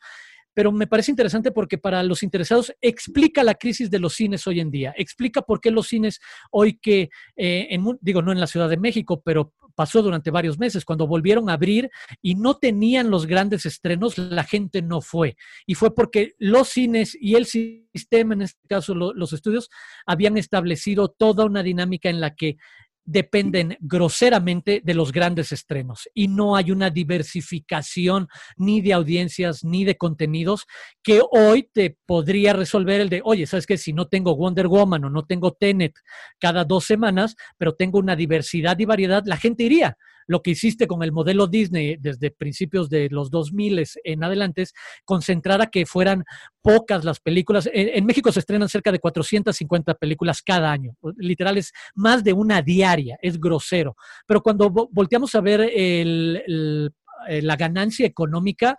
pero 0.53 0.71
me 0.71 0.87
parece 0.87 1.11
interesante 1.11 1.51
porque 1.51 1.77
para 1.77 2.03
los 2.03 2.23
interesados 2.23 2.73
explica 2.81 3.43
la 3.43 3.55
crisis 3.55 3.89
de 3.89 3.99
los 3.99 4.15
cines 4.15 4.45
hoy 4.47 4.59
en 4.59 4.71
día, 4.71 4.93
explica 4.97 5.41
por 5.41 5.61
qué 5.61 5.71
los 5.71 5.87
cines 5.87 6.19
hoy 6.51 6.77
que, 6.79 7.09
eh, 7.35 7.67
en, 7.69 7.85
digo, 8.01 8.21
no 8.21 8.31
en 8.31 8.39
la 8.39 8.47
Ciudad 8.47 8.69
de 8.69 8.77
México, 8.77 9.21
pero 9.23 9.53
pasó 9.75 10.01
durante 10.01 10.31
varios 10.31 10.59
meses, 10.59 10.85
cuando 10.85 11.07
volvieron 11.07 11.49
a 11.49 11.53
abrir 11.53 11.89
y 12.21 12.35
no 12.35 12.57
tenían 12.57 13.09
los 13.09 13.25
grandes 13.25 13.65
estrenos, 13.65 14.17
la 14.17 14.43
gente 14.43 14.81
no 14.81 15.01
fue. 15.01 15.35
Y 15.65 15.75
fue 15.75 15.95
porque 15.95 16.35
los 16.37 16.69
cines 16.69 17.17
y 17.19 17.35
el 17.35 17.45
sistema, 17.45 18.33
en 18.33 18.43
este 18.43 18.67
caso 18.67 18.93
los 18.93 19.33
estudios, 19.33 19.69
habían 20.05 20.37
establecido 20.37 21.09
toda 21.09 21.45
una 21.45 21.63
dinámica 21.63 22.09
en 22.09 22.21
la 22.21 22.35
que 22.35 22.57
dependen 23.05 23.77
groseramente 23.79 24.81
de 24.83 24.93
los 24.93 25.11
grandes 25.11 25.51
estrenos 25.51 26.07
y 26.13 26.27
no 26.27 26.55
hay 26.55 26.71
una 26.71 26.89
diversificación 26.89 28.27
ni 28.57 28.81
de 28.81 28.93
audiencias 28.93 29.63
ni 29.63 29.85
de 29.85 29.97
contenidos 29.97 30.65
que 31.03 31.21
hoy 31.31 31.69
te 31.73 31.97
podría 32.05 32.53
resolver 32.53 33.01
el 33.01 33.09
de, 33.09 33.21
oye, 33.23 33.45
¿sabes 33.47 33.65
qué? 33.65 33.77
Si 33.77 33.93
no 33.93 34.07
tengo 34.07 34.35
Wonder 34.35 34.67
Woman 34.67 35.05
o 35.05 35.09
no 35.09 35.25
tengo 35.25 35.51
Tenet 35.53 35.93
cada 36.39 36.63
dos 36.63 36.85
semanas, 36.85 37.35
pero 37.57 37.73
tengo 37.73 37.99
una 37.99 38.15
diversidad 38.15 38.77
y 38.79 38.85
variedad, 38.85 39.23
la 39.25 39.37
gente 39.37 39.63
iría 39.63 39.97
lo 40.31 40.41
que 40.41 40.51
hiciste 40.51 40.87
con 40.87 41.03
el 41.03 41.11
modelo 41.11 41.45
Disney 41.45 41.97
desde 41.99 42.31
principios 42.31 42.89
de 42.89 43.09
los 43.09 43.29
2000 43.29 43.83
en 44.05 44.23
adelante 44.23 44.61
es 44.61 44.73
concentrar 45.03 45.61
a 45.61 45.67
que 45.67 45.85
fueran 45.85 46.23
pocas 46.61 47.03
las 47.03 47.19
películas. 47.19 47.69
En, 47.73 48.05
México 48.05 48.31
se 48.31 48.39
estrenan 48.39 48.69
cerca 48.69 48.93
de 48.93 48.99
450 48.99 49.93
películas 49.95 50.41
cada 50.41 50.71
año. 50.71 50.95
Literal 51.17 51.57
es 51.57 51.73
más 51.95 52.23
de 52.23 52.31
una 52.31 52.61
diaria, 52.61 53.17
es 53.21 53.39
grosero. 53.39 53.97
Pero 54.25 54.41
cuando 54.41 54.69
volteamos 54.69 55.35
a 55.35 55.41
ver 55.41 55.69
eh, 55.69 56.89
la 57.27 57.55
ganancia 57.57 58.05
económica, 58.05 58.77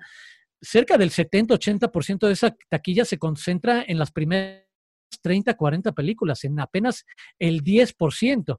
cerca 0.59 0.97
del 0.97 1.11
70-80% 1.11 2.27
de 2.27 2.33
esa 2.33 2.57
taquilla 2.71 3.05
se 3.05 3.19
concentra 3.19 3.85
en 3.87 3.99
las 3.99 4.11
primeras 4.11 4.63
30, 5.21 5.55
40 5.55 5.93
películas, 5.93 6.45
en 6.45 6.59
apenas 6.61 7.05
el 7.39 7.63
10%. 7.63 8.59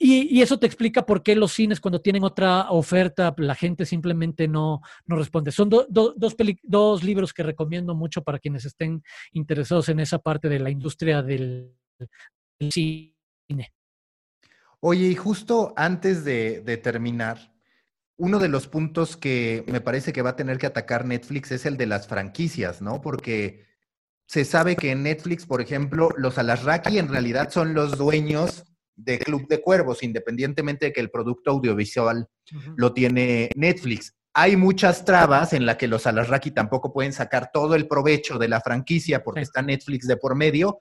Y, 0.00 0.40
eso 0.42 0.60
te 0.60 0.66
explica 0.66 1.04
por 1.04 1.24
qué 1.24 1.34
los 1.34 1.52
cines 1.52 1.80
cuando 1.80 2.00
tienen 2.00 2.22
otra 2.22 2.70
oferta, 2.70 3.34
la 3.38 3.56
gente 3.56 3.84
simplemente 3.84 4.46
no, 4.46 4.80
no 5.06 5.16
responde. 5.16 5.50
Son 5.50 5.68
dos, 5.68 5.86
dos 5.88 7.02
libros 7.02 7.32
que 7.34 7.42
recomiendo 7.42 7.96
mucho 7.96 8.22
para 8.22 8.38
quienes 8.38 8.64
estén 8.64 9.02
interesados 9.32 9.88
en 9.88 9.98
esa 9.98 10.20
parte 10.20 10.48
de 10.48 10.60
la 10.60 10.70
industria 10.70 11.20
del, 11.22 11.74
cine. 12.70 13.72
Oye, 14.78 15.08
y 15.08 15.16
justo 15.16 15.72
antes 15.76 16.24
de, 16.24 16.60
de 16.60 16.76
terminar, 16.76 17.52
uno 18.16 18.38
de 18.38 18.48
los 18.48 18.68
puntos 18.68 19.16
que 19.16 19.64
me 19.66 19.80
parece 19.80 20.12
que 20.12 20.22
va 20.22 20.30
a 20.30 20.36
tener 20.36 20.58
que 20.58 20.66
atacar 20.66 21.06
Netflix 21.06 21.50
es 21.50 21.66
el 21.66 21.76
de 21.76 21.86
las 21.86 22.06
franquicias, 22.06 22.80
¿no? 22.80 23.00
Porque 23.00 23.66
se 24.26 24.44
sabe 24.44 24.76
que 24.76 24.92
en 24.92 25.02
Netflix, 25.02 25.44
por 25.44 25.60
ejemplo, 25.60 26.10
los 26.16 26.38
Alasraki 26.38 26.98
en 26.98 27.08
realidad 27.08 27.50
son 27.50 27.74
los 27.74 27.98
dueños 27.98 28.64
de 28.98 29.18
Club 29.18 29.46
de 29.48 29.60
Cuervos, 29.60 30.02
independientemente 30.02 30.86
de 30.86 30.92
que 30.92 31.00
el 31.00 31.10
producto 31.10 31.52
audiovisual 31.52 32.28
lo 32.76 32.92
tiene 32.92 33.50
Netflix. 33.54 34.14
Hay 34.34 34.56
muchas 34.56 35.04
trabas 35.04 35.52
en 35.52 35.66
las 35.66 35.76
que 35.76 35.88
los 35.88 36.06
Alasraki 36.06 36.50
tampoco 36.50 36.92
pueden 36.92 37.12
sacar 37.12 37.50
todo 37.52 37.74
el 37.74 37.88
provecho 37.88 38.38
de 38.38 38.48
la 38.48 38.60
franquicia 38.60 39.22
porque 39.22 39.40
está 39.40 39.62
Netflix 39.62 40.06
de 40.06 40.16
por 40.16 40.34
medio, 40.34 40.80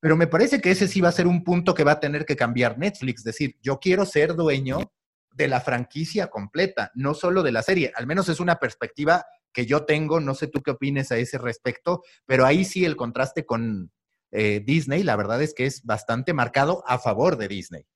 pero 0.00 0.16
me 0.16 0.26
parece 0.26 0.60
que 0.60 0.72
ese 0.72 0.88
sí 0.88 1.00
va 1.00 1.08
a 1.08 1.12
ser 1.12 1.26
un 1.26 1.44
punto 1.44 1.74
que 1.74 1.84
va 1.84 1.92
a 1.92 2.00
tener 2.00 2.24
que 2.24 2.36
cambiar 2.36 2.78
Netflix, 2.78 3.20
es 3.20 3.24
decir, 3.24 3.56
yo 3.62 3.78
quiero 3.78 4.04
ser 4.04 4.34
dueño 4.34 4.92
de 5.34 5.48
la 5.48 5.60
franquicia 5.60 6.26
completa, 6.26 6.90
no 6.94 7.14
solo 7.14 7.42
de 7.42 7.52
la 7.52 7.62
serie, 7.62 7.92
al 7.94 8.06
menos 8.06 8.28
es 8.28 8.40
una 8.40 8.56
perspectiva 8.56 9.24
que 9.52 9.66
yo 9.66 9.84
tengo, 9.84 10.20
no 10.20 10.34
sé 10.34 10.48
tú 10.48 10.62
qué 10.62 10.72
opines 10.72 11.12
a 11.12 11.16
ese 11.16 11.38
respecto, 11.38 12.02
pero 12.26 12.44
ahí 12.44 12.64
sí 12.64 12.84
el 12.84 12.96
contraste 12.96 13.46
con, 13.46 13.92
eh, 14.32 14.62
Disney, 14.64 15.02
la 15.02 15.16
verdad 15.16 15.42
es 15.42 15.54
que 15.54 15.66
es 15.66 15.84
bastante 15.84 16.32
marcado 16.32 16.82
a 16.86 16.98
favor 16.98 17.36
de 17.36 17.48
Disney. 17.48 17.86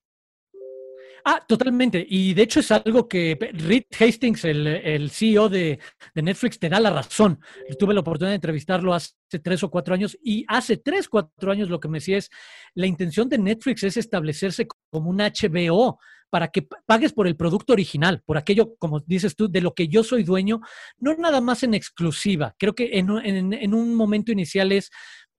Ah, 1.29 1.45
totalmente. 1.45 2.07
Y 2.09 2.35
de 2.35 2.43
hecho 2.43 2.61
es 2.61 2.71
algo 2.71 3.09
que 3.09 3.37
Reed 3.53 3.87
Hastings, 3.99 4.45
el, 4.45 5.11
CEO 5.11 5.49
de, 5.49 5.81
Netflix, 6.15 6.57
te 6.57 6.69
da 6.69 6.79
la 6.79 6.91
razón. 6.91 7.41
Tuve 7.81 7.95
la 7.95 8.01
oportunidad 8.01 8.31
de 8.31 8.37
entrevistarlo 8.37 8.95
hace 8.95 9.13
tres 9.43 9.65
o 9.65 9.69
cuatro 9.69 9.93
años 9.93 10.17
y 10.23 10.45
hace 10.47 10.77
tres, 10.77 11.09
cuatro 11.09 11.51
años 11.51 11.69
lo 11.69 11.81
que 11.81 11.89
me 11.89 11.99
decía 11.99 12.19
es, 12.19 12.31
la 12.75 12.87
intención 12.87 13.29
de 13.29 13.39
Netflix 13.39 13.83
es 13.83 13.97
establecerse 13.97 14.69
como 14.89 15.11
un 15.11 15.17
HBO 15.17 15.99
para 16.31 16.49
que 16.49 16.69
pagues 16.87 17.13
por 17.13 17.27
el 17.27 17.37
producto 17.37 17.73
original, 17.73 18.23
por 18.25 18.39
aquello, 18.39 18.77
como 18.79 19.01
dices 19.01 19.35
tú, 19.35 19.49
de 19.49 19.61
lo 19.61 19.75
que 19.75 19.89
yo 19.89 20.05
soy 20.05 20.23
dueño, 20.23 20.61
no 20.99 21.17
nada 21.17 21.41
más 21.41 21.65
en 21.65 21.75
exclusiva. 21.75 22.55
Creo 22.57 22.75
que 22.77 22.91
en 22.93 23.75
un 23.75 23.95
momento 23.97 24.31
inicial 24.31 24.71
es 24.71 24.91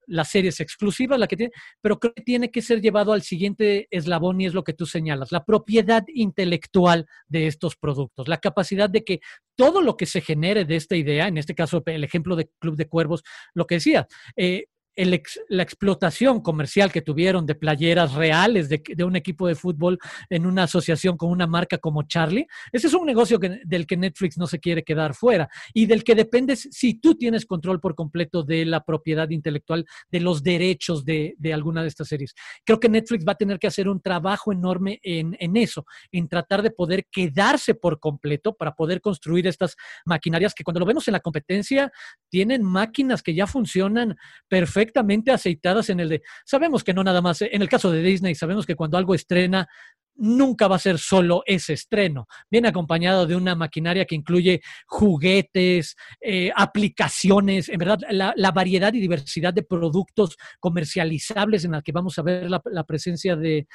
la 0.08 0.24
serie 0.24 0.50
es 0.50 0.60
exclusiva, 0.60 1.18
la 1.18 1.26
que 1.26 1.36
tiene, 1.36 1.52
pero 1.80 1.98
creo 1.98 2.12
que 2.14 2.22
tiene 2.22 2.50
que 2.50 2.62
ser 2.62 2.80
llevado 2.80 3.12
al 3.12 3.22
siguiente 3.22 3.86
eslabón 3.90 4.40
y 4.40 4.46
es 4.46 4.54
lo 4.54 4.64
que 4.64 4.72
tú 4.72 4.86
señalas, 4.86 5.32
la 5.32 5.44
propiedad 5.44 6.04
intelectual 6.12 7.06
de 7.28 7.46
estos 7.46 7.76
productos, 7.76 8.28
la 8.28 8.38
capacidad 8.38 8.90
de 8.90 9.04
que 9.04 9.20
todo 9.56 9.82
lo 9.82 9.96
que 9.96 10.06
se 10.06 10.20
genere 10.20 10.64
de 10.64 10.76
esta 10.76 10.96
idea, 10.96 11.28
en 11.28 11.38
este 11.38 11.54
caso 11.54 11.82
el 11.86 12.04
ejemplo 12.04 12.36
de 12.36 12.50
Club 12.58 12.76
de 12.76 12.88
Cuervos, 12.88 13.22
lo 13.54 13.66
que 13.66 13.76
decía, 13.76 14.06
eh, 14.36 14.66
la 15.06 15.62
explotación 15.62 16.40
comercial 16.40 16.90
que 16.90 17.02
tuvieron 17.02 17.46
de 17.46 17.54
playeras 17.54 18.14
reales 18.14 18.68
de, 18.68 19.04
un 19.04 19.14
equipo 19.14 19.46
de 19.46 19.54
fútbol 19.54 19.98
en 20.28 20.44
una 20.44 20.64
asociación 20.64 21.16
con 21.16 21.30
una 21.30 21.46
marca 21.46 21.78
como 21.78 22.02
Charlie, 22.02 22.48
ese 22.72 22.88
es 22.88 22.94
un 22.94 23.06
negocio 23.06 23.38
del 23.38 23.86
que 23.86 23.96
Netflix 23.96 24.36
no 24.36 24.48
se 24.48 24.58
quiere 24.58 24.82
quedar 24.82 25.14
fuera 25.14 25.48
y 25.72 25.86
del 25.86 26.02
que 26.02 26.16
dependes 26.16 26.68
si 26.72 26.94
tú 26.94 27.14
tienes 27.14 27.46
control 27.46 27.80
por 27.80 27.94
completo 27.94 28.42
de 28.42 28.64
la 28.64 28.82
propiedad 28.82 29.30
intelectual, 29.30 29.86
de 30.10 30.20
los 30.20 30.42
derechos 30.42 31.04
de, 31.04 31.36
alguna 31.52 31.82
de 31.82 31.88
estas 31.88 32.08
series. 32.08 32.34
Creo 32.64 32.80
que 32.80 32.88
Netflix 32.88 33.24
va 33.26 33.32
a 33.32 33.36
tener 33.36 33.60
que 33.60 33.68
hacer 33.68 33.88
un 33.88 34.00
trabajo 34.00 34.52
enorme 34.52 34.98
en, 35.04 35.36
en 35.38 35.56
eso, 35.56 35.86
en 36.10 36.28
tratar 36.28 36.62
de 36.62 36.72
poder 36.72 37.06
quedarse 37.10 37.74
por 37.74 38.00
completo 38.00 38.54
para 38.54 38.74
poder 38.74 39.00
construir 39.00 39.46
estas 39.46 39.76
maquinarias 40.04 40.54
que 40.54 40.64
cuando 40.64 40.80
lo 40.80 40.86
vemos 40.86 41.06
en 41.06 41.12
la 41.12 41.20
competencia 41.20 41.92
tienen 42.28 42.64
máquinas 42.64 43.22
que 43.22 43.34
ya 43.34 43.46
funcionan 43.46 44.16
perfectamente 44.48 44.87
perfectamente 44.88 45.30
aceitadas 45.30 45.90
en 45.90 46.00
el 46.00 46.08
de, 46.08 46.22
sabemos 46.44 46.82
que 46.82 46.94
no 46.94 47.04
nada 47.04 47.20
más, 47.20 47.42
en 47.42 47.60
el 47.60 47.68
caso 47.68 47.90
de 47.90 48.02
Disney, 48.02 48.34
sabemos 48.34 48.66
que 48.66 48.74
cuando 48.74 48.96
algo 48.96 49.14
estrena, 49.14 49.68
nunca 50.18 50.68
va 50.68 50.76
a 50.76 50.80
ser 50.80 50.98
solo 50.98 51.42
ese 51.46 51.72
estreno. 51.72 52.26
Viene 52.50 52.68
acompañado 52.68 53.26
de 53.26 53.36
una 53.36 53.54
maquinaria 53.54 54.04
que 54.04 54.14
incluye 54.14 54.60
juguetes, 54.86 55.96
eh, 56.20 56.50
aplicaciones, 56.54 57.68
en 57.68 57.78
verdad, 57.78 58.00
la, 58.10 58.50
variedad 58.50 58.92
y 58.92 59.00
diversidad 59.00 59.54
de 59.54 59.62
productos 59.62 60.36
comercializables 60.58 61.64
en 61.64 61.72
la 61.72 61.82
que 61.82 61.92
vamos 61.92 62.18
a 62.18 62.22
ver 62.22 62.50
la, 62.50 62.84
presencia 62.84 63.36
de, 63.36 63.66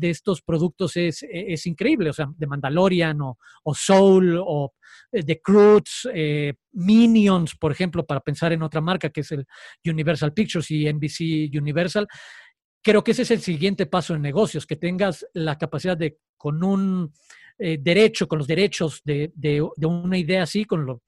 estos 0.00 0.42
productos 0.42 0.96
es, 0.96 1.24
es, 1.28 1.66
increíble. 1.66 2.10
O 2.10 2.12
sea, 2.12 2.28
de 2.36 2.46
Mandalorian 2.46 3.18
o, 3.22 3.38
Soul 3.74 4.38
o 4.38 4.74
eh, 5.12 5.22
de 5.22 5.40
Cruz, 5.40 6.08
eh, 6.12 6.54
Minions, 6.72 7.56
por 7.56 7.72
ejemplo, 7.72 8.04
para 8.04 8.20
pensar 8.20 8.52
en 8.52 8.62
otra 8.62 8.80
marca 8.80 9.10
que 9.10 9.22
es 9.22 9.32
el 9.32 9.46
Universal 9.84 10.32
Pictures 10.34 10.70
y 10.70 10.92
NBC 10.92 11.50
Universal 11.58 12.06
creo 12.82 13.04
que 13.04 13.12
ese 13.12 13.22
es 13.22 13.30
el 13.30 13.40
siguiente 13.40 13.86
paso 13.86 14.14
en 14.14 14.22
negocios, 14.22 14.66
que 14.66 14.76
tengas 14.76 15.26
la 15.34 15.58
capacidad 15.58 15.96
de, 15.96 16.18
con 16.36 16.62
un 16.64 17.12
eh, 17.58 17.78
derecho, 17.80 18.26
con 18.26 18.38
los 18.38 18.46
derechos 18.46 19.02
de, 19.04 19.30
una 19.82 20.18
idea 20.18 20.42
así, 20.44 20.64
con, 20.64 20.86
los, 20.86 20.98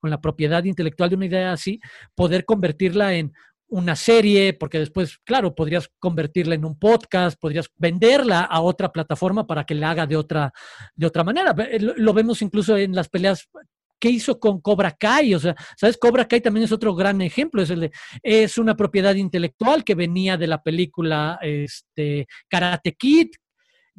con 0.00 0.10
la 0.10 0.20
propiedad 0.20 0.62
intelectual 0.64 1.10
de 1.10 1.16
una 1.16 1.26
idea 1.26 1.52
así, 1.52 1.80
poder 2.14 2.44
convertirla 2.44 3.14
en 3.14 3.32
una 3.70 3.96
serie, 3.96 4.54
porque 4.54 4.78
después, 4.78 5.18
claro, 5.24 5.54
podrías 5.54 5.90
convertirla 5.98 6.54
en 6.54 6.64
un 6.64 6.78
podcast, 6.78 7.38
podrías 7.38 7.68
venderla 7.76 8.42
a 8.42 8.60
otra 8.60 8.90
plataforma 8.92 9.46
para 9.46 9.64
que 9.64 9.74
la 9.74 9.90
haga 9.90 10.06
de 10.06 10.16
otra, 10.16 10.52
de 10.94 11.06
otra 11.06 11.22
manera. 11.22 11.54
Lo 11.78 12.14
vemos 12.14 12.40
incluso 12.40 12.78
en 12.78 12.94
las 12.94 13.08
peleas 13.08 13.48
¿qué 13.98 14.10
hizo 14.10 14.38
con 14.38 14.60
Cobra 14.60 14.92
Kai? 14.92 15.34
O 15.34 15.38
sea, 15.38 15.54
¿sabes? 15.76 15.96
Cobra 15.96 16.26
Kai 16.26 16.40
también 16.40 16.64
es 16.64 16.72
otro 16.72 16.94
gran 16.94 17.20
ejemplo. 17.20 17.62
Es, 17.62 17.70
el 17.70 17.90
es 18.22 18.58
una 18.58 18.76
propiedad 18.76 19.14
intelectual 19.14 19.84
que 19.84 19.94
venía 19.94 20.36
de 20.36 20.46
la 20.46 20.62
película 20.62 21.38
este, 21.42 22.26
Karate 22.48 22.94
Kid, 22.94 23.28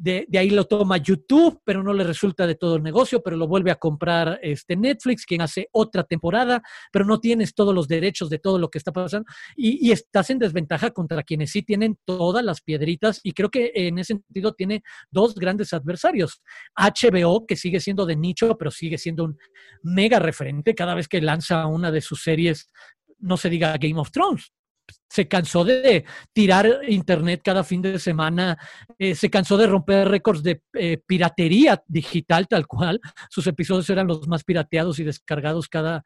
de, 0.00 0.26
ahí 0.38 0.50
lo 0.50 0.64
toma 0.64 0.96
YouTube, 0.96 1.60
pero 1.62 1.82
no 1.82 1.92
le 1.92 2.04
resulta 2.04 2.46
de 2.46 2.54
todo 2.54 2.76
el 2.76 2.82
negocio, 2.82 3.22
pero 3.22 3.36
lo 3.36 3.46
vuelve 3.46 3.70
a 3.70 3.76
comprar 3.76 4.38
este 4.42 4.74
Netflix, 4.74 5.26
quien 5.26 5.42
hace 5.42 5.68
otra 5.72 6.04
temporada, 6.04 6.62
pero 6.90 7.04
no 7.04 7.20
tienes 7.20 7.54
todos 7.54 7.74
los 7.74 7.86
derechos 7.86 8.30
de 8.30 8.38
todo 8.38 8.58
lo 8.58 8.70
que 8.70 8.78
está 8.78 8.92
pasando 8.92 9.26
y, 9.56 9.86
y, 9.86 9.92
estás 9.92 10.30
en 10.30 10.38
desventaja 10.38 10.90
contra 10.90 11.22
quienes 11.22 11.50
sí 11.50 11.62
tienen 11.62 11.98
todas 12.06 12.42
las 12.42 12.62
piedritas 12.62 13.20
y 13.22 13.32
creo 13.32 13.50
que 13.50 13.72
en 13.74 13.98
ese 13.98 14.14
sentido 14.14 14.54
tiene 14.54 14.82
dos 15.10 15.34
grandes 15.34 15.72
adversarios. 15.74 16.40
HBO, 16.76 17.46
que 17.46 17.56
sigue 17.56 17.78
siendo 17.78 18.06
de 18.06 18.16
nicho, 18.16 18.56
pero 18.56 18.70
sigue 18.70 18.96
siendo 18.96 19.24
un 19.24 19.36
mega 19.82 20.18
referente 20.18 20.74
cada 20.74 20.94
vez 20.94 21.08
que 21.08 21.20
lanza 21.20 21.66
una 21.66 21.90
de 21.90 22.00
sus 22.00 22.22
series, 22.22 22.70
no 23.18 23.36
se 23.36 23.50
diga 23.50 23.76
Game 23.76 24.00
of 24.00 24.10
Thrones, 24.10 24.50
se 25.08 25.28
cansó 25.28 25.64
de 25.64 26.04
tirar 26.32 26.80
internet 26.88 27.40
cada 27.44 27.64
fin 27.64 27.82
de 27.82 27.98
semana, 27.98 28.58
eh, 28.98 29.14
se 29.14 29.30
cansó 29.30 29.56
de 29.56 29.66
romper 29.66 30.08
récords 30.08 30.42
de 30.42 30.62
eh, 30.74 30.98
piratería 31.04 31.82
digital 31.86 32.46
tal 32.48 32.66
cual. 32.66 33.00
Sus 33.28 33.46
episodios 33.46 33.90
eran 33.90 34.06
los 34.06 34.28
más 34.28 34.44
pirateados 34.44 34.98
y 34.98 35.04
descargados 35.04 35.68
cada, 35.68 36.04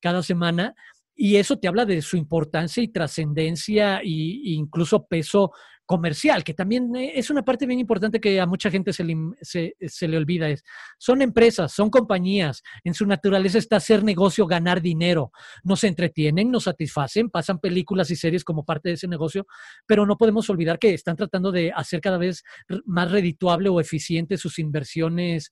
cada 0.00 0.22
semana. 0.22 0.74
Y 1.14 1.36
eso 1.36 1.58
te 1.58 1.66
habla 1.66 1.84
de 1.84 2.00
su 2.00 2.16
importancia 2.16 2.82
y 2.82 2.88
trascendencia 2.88 3.98
e 3.98 4.06
incluso 4.06 5.06
peso 5.06 5.52
comercial, 5.88 6.44
que 6.44 6.52
también 6.52 6.94
eh, 6.94 7.12
es 7.14 7.30
una 7.30 7.42
parte 7.42 7.64
bien 7.64 7.80
importante 7.80 8.20
que 8.20 8.38
a 8.38 8.46
mucha 8.46 8.70
gente 8.70 8.92
se 8.92 9.04
le, 9.04 9.16
se, 9.40 10.06
le, 10.06 10.16
olvida. 10.18 10.50
Es, 10.50 10.62
son 10.98 11.22
empresas, 11.22 11.72
son 11.72 11.88
compañías, 11.88 12.62
en 12.84 12.92
su 12.92 13.06
naturaleza 13.06 13.56
está 13.56 13.76
hacer 13.76 14.04
negocio, 14.04 14.46
ganar 14.46 14.82
dinero. 14.82 15.32
Nos 15.64 15.84
entretienen, 15.84 16.50
nos 16.50 16.64
satisfacen, 16.64 17.30
pasan 17.30 17.58
películas 17.58 18.10
y 18.10 18.16
series 18.16 18.44
como 18.44 18.66
parte 18.66 18.90
de 18.90 18.96
ese 18.96 19.08
negocio, 19.08 19.46
pero 19.86 20.04
no 20.04 20.18
podemos 20.18 20.50
olvidar 20.50 20.78
que 20.78 20.92
están 20.92 21.16
tratando 21.16 21.50
de 21.50 21.72
hacer 21.74 22.02
cada 22.02 22.18
vez 22.18 22.44
más 22.84 23.10
redituable 23.10 23.70
o 23.70 23.80
eficiente 23.80 24.36
sus 24.36 24.58
inversiones 24.58 25.50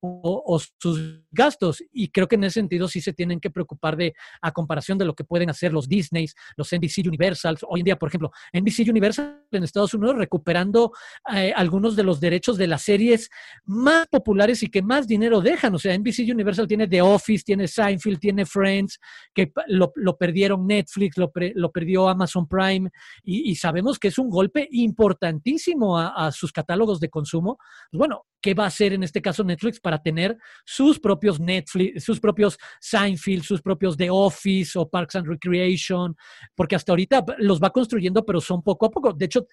o, 0.00 0.60
sus 0.78 1.20
gastos. 1.30 1.82
Y 1.92 2.08
creo 2.08 2.28
que 2.28 2.36
en 2.36 2.44
ese 2.44 2.60
sentido 2.60 2.88
sí 2.88 3.00
se 3.00 3.12
tienen 3.12 3.40
que 3.40 3.50
preocupar 3.50 3.96
de, 3.96 4.14
a 4.40 4.52
comparación 4.52 4.98
de 4.98 5.04
lo 5.04 5.14
que 5.14 5.24
pueden 5.24 5.50
hacer 5.50 5.72
los 5.72 5.88
Disneys, 5.88 6.34
los 6.56 6.72
NBC 6.72 7.06
Universal. 7.06 7.58
Hoy 7.68 7.80
en 7.80 7.84
día, 7.84 7.98
por 7.98 8.08
ejemplo, 8.08 8.30
NBC 8.52 8.88
Universal 8.88 9.44
en 9.50 9.64
Estados 9.64 9.94
Unidos 9.94 10.16
recuperando 10.16 10.92
eh, 11.34 11.52
algunos 11.54 11.96
de 11.96 12.02
los 12.02 12.20
derechos 12.20 12.56
de 12.56 12.66
las 12.66 12.82
series 12.82 13.30
más 13.64 14.06
populares 14.08 14.62
y 14.62 14.68
que 14.68 14.82
más 14.82 15.06
dinero 15.06 15.40
dejan. 15.40 15.74
O 15.74 15.78
sea, 15.78 15.96
NBC 15.96 16.30
Universal 16.30 16.66
tiene 16.66 16.88
The 16.88 17.02
Office, 17.02 17.44
tiene 17.44 17.68
Seinfeld, 17.68 18.18
tiene 18.18 18.46
Friends, 18.46 18.98
que 19.34 19.52
lo, 19.66 19.92
perdieron 20.16 20.66
Netflix, 20.66 21.16
lo, 21.16 21.30
lo, 21.54 21.70
perdió 21.70 22.08
Amazon 22.08 22.46
Prime, 22.46 22.90
y, 23.22 23.54
sabemos 23.54 23.98
que 23.98 24.08
es 24.08 24.18
un 24.18 24.30
golpe 24.30 24.68
importantísimo 24.70 25.98
a, 25.98 26.30
sus 26.32 26.52
catálogos 26.52 27.00
de 27.00 27.08
consumo. 27.08 27.58
Pues 27.90 27.98
bueno, 27.98 28.26
¿qué 28.40 28.54
va 28.54 28.64
a 28.64 28.68
hacer 28.68 28.92
en 28.92 29.02
este 29.02 29.20
caso 29.20 29.44
Netflix 29.44 29.80
tener 29.98 30.36
sus 30.64 30.98
propios 30.98 31.40
Netflix, 31.40 32.04
sus 32.04 32.20
propios 32.20 32.58
Seinfeld, 32.80 33.42
sus 33.42 33.62
propios 33.62 33.96
The 33.96 34.10
Office 34.10 34.78
o 34.78 34.88
Parks 34.88 35.16
and 35.16 35.26
Recreation? 35.26 36.16
Porque 36.54 36.76
hasta 36.76 36.92
ahorita 36.92 37.24
los 37.38 37.60
va 37.60 37.70
construyendo, 37.70 38.24
pero 38.24 38.40
son 38.40 38.62
poco 38.62 38.86
a 38.86 38.90
poco. 38.90 39.12
De 39.12 39.26
hecho, 39.26 39.46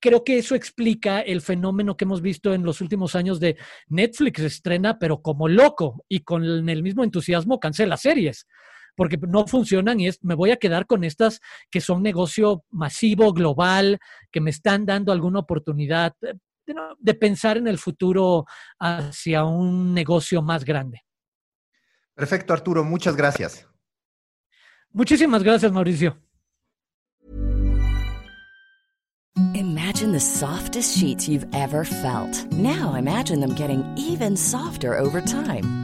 creo 0.00 0.24
que 0.24 0.38
eso 0.38 0.54
explica 0.54 1.20
el 1.20 1.40
fenómeno 1.40 1.96
que 1.96 2.04
hemos 2.04 2.20
visto 2.20 2.52
en 2.52 2.64
los 2.64 2.80
últimos 2.80 3.14
años 3.14 3.40
de 3.40 3.56
Netflix 3.88 4.40
estrena, 4.40 4.98
pero 4.98 5.22
como 5.22 5.48
loco 5.48 6.04
y 6.08 6.20
con 6.20 6.44
el 6.68 6.82
mismo 6.82 7.04
entusiasmo 7.04 7.60
cancela 7.60 7.96
series 7.96 8.46
porque 8.96 9.16
no 9.16 9.46
funcionan 9.46 10.00
y 10.00 10.08
es, 10.08 10.22
me 10.22 10.34
voy 10.34 10.50
a 10.50 10.56
quedar 10.56 10.86
con 10.86 11.04
estas 11.04 11.40
que 11.70 11.80
son 11.80 12.02
negocio 12.02 12.64
masivo, 12.70 13.32
global, 13.32 13.98
que 14.30 14.40
me 14.40 14.50
están 14.50 14.86
dando 14.86 15.12
alguna 15.12 15.40
oportunidad 15.40 16.14
de, 16.66 17.14
pensar 17.14 17.56
en 17.56 17.68
el 17.68 17.78
futuro 17.78 18.44
hacia 18.78 19.44
un 19.44 19.94
negocio 19.94 20.42
más 20.42 20.64
grande. 20.64 21.02
Perfecto, 22.14 22.52
Arturo, 22.52 22.84
muchas 22.84 23.16
gracias. 23.16 23.66
Muchísimas 24.92 25.42
gracias, 25.42 25.72
Mauricio. 25.72 26.16
Imagine 29.54 30.12
the 30.12 30.20
softest 30.20 30.96
sheets 30.96 31.28
you've 31.28 31.46
ever 31.52 31.84
felt. 31.84 32.46
Now 32.52 32.94
imagine 32.94 33.40
them 33.40 33.54
getting 33.54 33.84
even 33.96 34.36
softer 34.36 34.96
over 34.96 35.20
time. 35.20 35.83